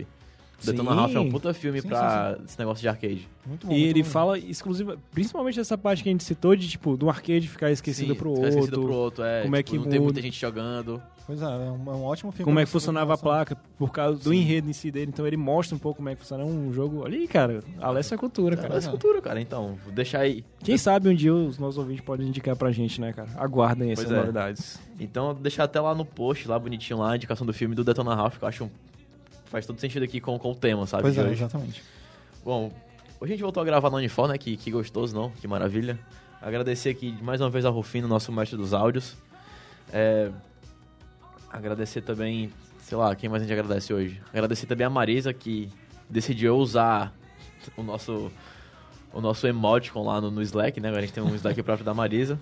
Detona 0.63 0.91
Sim. 0.91 0.97
Ralph 0.97 1.15
é 1.15 1.19
um 1.19 1.29
puta 1.29 1.53
filme 1.53 1.81
Sim, 1.81 1.87
pra 1.87 2.37
esse 2.45 2.59
negócio 2.59 2.81
de 2.81 2.87
arcade. 2.89 3.27
Muito 3.45 3.65
bom, 3.67 3.73
E 3.73 3.77
muito 3.77 3.89
ele 3.89 4.03
bom. 4.03 4.09
fala 4.09 4.37
exclusiva, 4.37 4.97
principalmente 5.11 5.55
dessa 5.55 5.77
parte 5.77 6.03
que 6.03 6.09
a 6.09 6.11
gente 6.11 6.23
citou 6.23 6.55
de 6.55 6.67
tipo 6.67 6.97
do 6.97 7.09
arcade 7.09 7.47
ficar 7.47 7.71
esquecido 7.71 8.13
Sim, 8.13 8.19
pro 8.19 8.29
ficar 8.35 8.41
outro. 8.45 8.49
esquecido 8.59 8.81
pro 8.81 8.93
outro, 8.93 9.23
é. 9.23 9.41
como 9.43 9.55
é 9.55 9.63
tipo, 9.63 9.71
que 9.71 9.77
não 9.83 9.89
tem 9.89 9.99
muita 9.99 10.13
muda. 10.19 10.21
gente 10.21 10.39
jogando. 10.39 11.01
Pois 11.25 11.41
é, 11.43 11.45
é 11.45 11.47
um, 11.47 11.83
é 11.85 11.95
um 11.95 12.03
ótimo 12.05 12.31
filme. 12.31 12.43
Como 12.45 12.59
é 12.59 12.65
que 12.65 12.71
funcionava 12.71 13.13
a 13.13 13.17
placa, 13.17 13.55
por 13.77 13.91
causa 13.91 14.19
do 14.23 14.33
enredo 14.33 14.67
em 14.67 14.73
si 14.73 14.89
dele. 14.89 15.11
Então 15.13 15.27
ele 15.27 15.37
mostra 15.37 15.75
um 15.75 15.79
pouco 15.79 15.97
como 15.97 16.09
é 16.09 16.15
que 16.15 16.21
funciona 16.21 16.43
um 16.43 16.73
jogo. 16.73 17.03
Olha 17.03 17.15
aí, 17.19 17.27
cara. 17.27 17.63
Alessio 17.79 18.15
é 18.15 18.17
cultura, 18.17 18.55
Cara, 18.55 18.67
cara. 18.67 18.79
essa 18.79 18.89
cultura, 18.89 19.21
cara. 19.21 19.39
Então, 19.39 19.77
vou 19.83 19.93
deixar 19.93 20.21
aí. 20.21 20.43
Quem 20.63 20.75
sabe 20.75 21.07
um 21.07 21.13
dia 21.13 21.31
os 21.33 21.59
nossos 21.59 21.77
ouvintes 21.77 22.03
podem 22.03 22.27
indicar 22.27 22.55
pra 22.55 22.71
gente, 22.71 22.99
né, 22.99 23.13
cara? 23.13 23.29
Aguardem 23.37 23.91
essas 23.91 24.05
Pois 24.05 24.17
é. 24.17 24.19
novidades. 24.21 24.79
Então, 24.99 25.25
vou 25.25 25.35
deixar 25.35 25.65
até 25.65 25.79
lá 25.79 25.93
no 25.93 26.03
post, 26.03 26.47
lá 26.47 26.57
bonitinho 26.57 26.97
lá, 26.97 27.11
a 27.11 27.15
indicação 27.15 27.45
do 27.45 27.53
filme 27.53 27.75
do 27.75 27.83
Detona 27.83 28.15
Ralph, 28.15 28.37
que 28.39 28.43
eu 28.43 28.47
acho 28.49 28.63
um- 28.63 28.69
faz 29.49 29.65
todo 29.65 29.79
sentido 29.79 30.03
aqui 30.03 30.19
com, 30.19 30.37
com 30.39 30.51
o 30.51 30.55
tema, 30.55 30.85
sabe? 30.87 31.03
Pois 31.03 31.17
é, 31.17 31.21
hoje. 31.23 31.33
exatamente. 31.33 31.83
Bom, 32.43 32.71
hoje 33.19 33.33
a 33.33 33.35
gente 33.35 33.41
voltou 33.41 33.61
a 33.61 33.65
gravar 33.65 33.89
no 33.89 33.97
Unifor, 33.97 34.27
né? 34.27 34.37
Que, 34.37 34.55
que 34.55 34.71
gostoso, 34.71 35.13
não? 35.15 35.29
Que 35.31 35.47
maravilha. 35.47 35.99
Agradecer 36.41 36.89
aqui 36.89 37.11
mais 37.21 37.41
uma 37.41 37.49
vez 37.49 37.65
ao 37.65 37.73
Rufino, 37.73 38.07
nosso 38.07 38.31
mestre 38.31 38.57
dos 38.57 38.73
áudios. 38.73 39.15
É, 39.91 40.31
agradecer 41.49 42.01
também, 42.01 42.51
sei 42.79 42.97
lá, 42.97 43.13
quem 43.15 43.29
mais 43.29 43.41
a 43.43 43.45
gente 43.45 43.53
agradece 43.59 43.93
hoje? 43.93 44.21
Agradecer 44.31 44.65
também 44.67 44.85
a 44.85 44.89
Marisa, 44.89 45.33
que 45.33 45.69
decidiu 46.09 46.55
usar 46.57 47.13
o 47.75 47.83
nosso, 47.83 48.31
o 49.11 49.19
nosso 49.19 49.45
emoticon 49.47 50.03
lá 50.05 50.21
no, 50.21 50.31
no 50.31 50.41
Slack, 50.41 50.79
né? 50.79 50.87
Agora 50.87 51.03
a 51.03 51.05
gente 51.05 51.13
tem 51.13 51.23
um 51.23 51.35
Slack 51.35 51.61
próprio 51.63 51.83
da 51.85 51.93
Marisa 51.93 52.39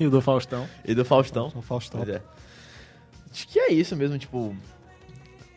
E 0.00 0.06
o 0.06 0.10
do 0.10 0.20
Faustão. 0.20 0.66
e 0.84 0.94
do 0.94 1.04
Faustão. 1.04 1.52
O 1.54 1.62
Faustão. 1.62 2.00
Pois 2.02 2.16
é. 2.16 2.22
Acho 3.30 3.46
que 3.48 3.58
é 3.58 3.72
isso 3.72 3.94
mesmo, 3.94 4.18
tipo. 4.18 4.56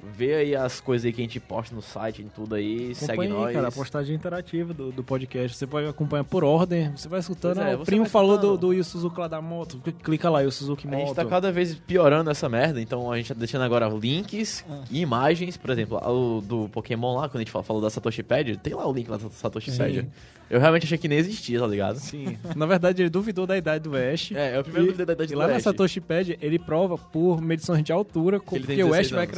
Vê 0.01 0.33
aí 0.35 0.55
as 0.55 0.79
coisas 0.79 1.05
aí 1.05 1.11
que 1.11 1.21
a 1.21 1.23
gente 1.25 1.39
posta 1.41 1.75
no 1.75 1.81
site, 1.81 2.21
em 2.21 2.27
tudo 2.29 2.55
aí, 2.55 2.95
segue 2.95 3.11
Acompanha 3.11 3.33
nós. 3.33 3.47
aí, 3.49 3.53
cara, 3.53 3.67
a 3.67 3.71
postagem 3.71 4.15
interativa 4.15 4.73
do, 4.73 4.91
do 4.91 5.03
podcast. 5.03 5.57
Você 5.57 5.67
pode 5.67 5.87
acompanhar 5.87 6.23
por 6.23 6.43
ordem. 6.43 6.91
Você 6.95 7.09
vai 7.09 7.19
escutando. 7.19 7.59
É, 7.59 7.73
ah, 7.73 7.75
o 7.75 7.79
você 7.79 7.85
primo 7.85 8.03
vai 8.03 8.09
falou 8.11 8.37
do, 8.37 8.47
escutando. 8.53 8.59
do 8.61 8.73
Yu 8.73 8.83
Suzuki 8.83 9.19
lá 9.19 9.27
da 9.27 9.41
moto. 9.41 9.77
Clica 10.01 10.29
lá, 10.29 10.39
Yu 10.41 10.51
Suzuki 10.51 10.87
A 10.87 10.91
Moto. 10.91 10.99
gente 11.07 11.15
tá 11.15 11.25
cada 11.25 11.51
vez 11.51 11.75
piorando 11.75 12.29
essa 12.31 12.47
merda, 12.47 12.79
então 12.81 13.11
a 13.11 13.17
gente 13.17 13.27
tá 13.27 13.33
deixando 13.37 13.63
agora 13.63 13.89
links 13.89 14.63
Ah. 14.69 14.83
e 14.89 15.01
imagens, 15.01 15.57
por 15.57 15.69
exemplo, 15.69 15.97
o 15.97 16.39
do 16.41 16.69
Pokémon 16.69 17.15
lá, 17.17 17.27
quando 17.27 17.37
a 17.41 17.43
gente 17.45 17.51
falou 17.51 17.81
da 17.81 17.89
Satoshi 17.89 18.23
Pad, 18.23 18.55
tem 18.57 18.73
lá 18.73 18.87
o 18.87 18.93
link 18.93 19.09
lá 19.09 19.17
da 19.17 19.29
Satoshi. 19.29 19.71
Pad. 19.77 20.07
Eu 20.49 20.59
realmente 20.59 20.85
achei 20.85 20.97
que 20.97 21.07
nem 21.07 21.19
existia, 21.19 21.59
tá 21.59 21.67
ligado? 21.67 21.97
Sim. 21.99 22.35
Na 22.55 22.65
verdade, 22.65 23.03
ele 23.03 23.09
duvidou 23.09 23.45
da 23.45 23.55
idade 23.55 23.83
do 23.83 23.95
Ash. 23.95 24.31
É, 24.31 24.55
é 24.55 24.59
o 24.59 24.63
primeiro 24.63 24.87
E- 24.87 24.91
dúvida 24.91 25.05
da 25.05 25.13
idade 25.13 25.31
E 25.31 25.35
do 25.35 25.39
lá 25.39 25.47
na 25.47 25.57
Ash. 25.57 25.63
Satoshi 25.63 26.01
Pad, 26.01 26.37
ele 26.41 26.57
prova 26.57 26.97
por 26.97 27.39
medições 27.39 27.83
de 27.83 27.91
altura, 27.91 28.39
porque 28.39 28.57
o 28.57 28.89
16 28.89 28.93
Ash 29.05 29.11
vai 29.11 29.25
anos. 29.25 29.31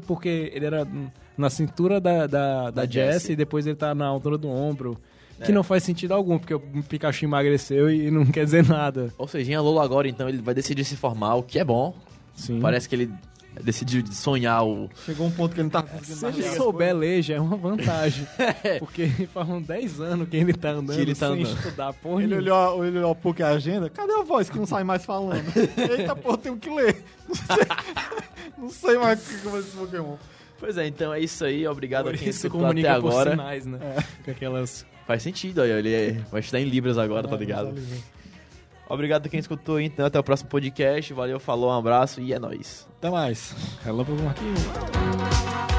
Porque 0.00 0.50
ele 0.54 0.66
era 0.66 0.86
na 1.36 1.50
cintura 1.50 2.00
da, 2.00 2.26
da, 2.26 2.64
da, 2.64 2.70
Da 2.70 2.86
Jessie. 2.86 3.32
e 3.32 3.36
depois 3.36 3.66
ele 3.66 3.76
tá 3.76 3.94
na 3.94 4.06
altura 4.06 4.38
do 4.38 4.48
ombro. 4.48 4.98
Que 5.44 5.50
É. 5.50 5.54
não 5.54 5.64
faz 5.64 5.82
sentido 5.82 6.12
algum, 6.14 6.38
porque 6.38 6.54
o 6.54 6.60
Pikachu 6.88 7.24
emagreceu 7.24 7.90
e 7.90 8.08
não 8.10 8.24
quer 8.30 8.44
dizer 8.44 8.64
nada. 8.68 9.12
Ou 9.18 9.26
seja, 9.26 9.50
em 9.50 9.54
Alola 9.56 9.82
agora, 9.84 10.08
então, 10.08 10.28
ele 10.28 10.40
vai 10.40 10.54
decidir 10.54 10.84
se 10.84 10.96
formar, 10.96 11.34
o 11.34 11.42
que 11.42 11.58
é 11.58 11.64
bom. 11.64 11.94
Sim. 12.36 12.60
Parece 12.60 12.88
que 12.88 12.94
ele 12.94 13.10
decidiu 13.62 14.04
sonhar 14.10 14.64
o... 14.64 14.88
Chegou 15.06 15.26
um 15.26 15.30
ponto 15.30 15.52
que 15.54 15.60
ele 15.60 15.64
não 15.64 15.70
tá 15.70 15.82
conseguindo 15.82 16.16
Se 16.16 16.22
mais 16.24 16.34
ele 16.34 16.44
chegar. 16.44 16.56
souber 16.56 16.94
ler, 16.96 17.22
já 17.22 17.34
é 17.34 17.40
uma 17.40 17.56
vantagem. 17.56 18.26
porque 18.80 19.06
faz 19.32 19.48
uns 19.48 19.66
10 19.66 20.00
anos 20.00 20.28
que 20.28 20.36
ele 20.36 20.52
tá 20.52 20.70
andando 20.70 20.96
Que 20.96 21.02
ele 21.02 21.14
tá 21.14 21.28
sem 21.28 21.42
andando. 21.42 21.56
estudar 21.56 21.92
porra 21.94 22.22
Ele 22.22 22.36
nenhuma. 22.36 22.68
olhou, 22.70 22.84
ele 22.86 22.98
olhou 22.98 23.14
pouco 23.14 23.42
a 23.42 23.48
agenda. 23.48 23.88
Cadê 23.90 24.12
a 24.12 24.22
voz 24.22 24.48
que 24.50 24.58
não 24.58 24.66
sai 24.66 24.84
mais 24.84 25.04
falando? 25.04 25.44
Eita, 25.98 26.14
porra, 26.16 26.38
tenho 26.38 26.56
que 26.56 26.70
ler. 26.70 27.02
Não 27.28 27.34
sei, 27.34 27.66
não 28.58 28.68
sei 28.70 28.98
mais 28.98 29.20
o 29.20 29.30
que 29.30 29.38
que 29.40 29.48
vai 29.48 29.60
esse 29.60 29.70
Pokémon. 29.76 30.16
Pois 30.58 30.78
é, 30.78 30.86
então 30.86 31.12
é 31.12 31.20
isso 31.20 31.44
aí, 31.44 31.66
obrigado 31.66 32.04
Por 32.04 32.14
a 32.14 32.18
quem 32.18 32.28
isso 32.28 32.46
escutou 32.46 32.66
até 32.66 32.68
comunica 32.82 33.00
por 33.00 33.08
agora. 33.10 33.30
sinais, 33.32 33.66
né? 33.66 33.78
Com 34.24 34.30
aquelas... 34.30 34.86
Faz 35.06 35.22
sentido, 35.22 35.60
aí, 35.60 35.70
ele 35.70 35.92
é- 35.92 36.12
vai 36.30 36.40
estudar 36.40 36.60
em 36.60 36.64
Libras 36.64 36.96
agora, 36.96 37.28
tá 37.28 37.36
ligado? 37.36 37.74
Obrigado 38.94 39.26
a 39.26 39.28
quem 39.28 39.40
escutou, 39.40 39.80
então 39.80 40.06
até 40.06 40.18
o 40.18 40.22
próximo 40.22 40.48
podcast. 40.48 41.12
Valeu, 41.12 41.40
falou, 41.40 41.70
um 41.70 41.74
abraço 41.74 42.20
e 42.20 42.32
é 42.32 42.38
nóis. 42.38 42.88
Até 42.98 43.10
mais. 43.10 43.54
Relâmpago 43.84 44.22
Marquinhos. 44.22 45.73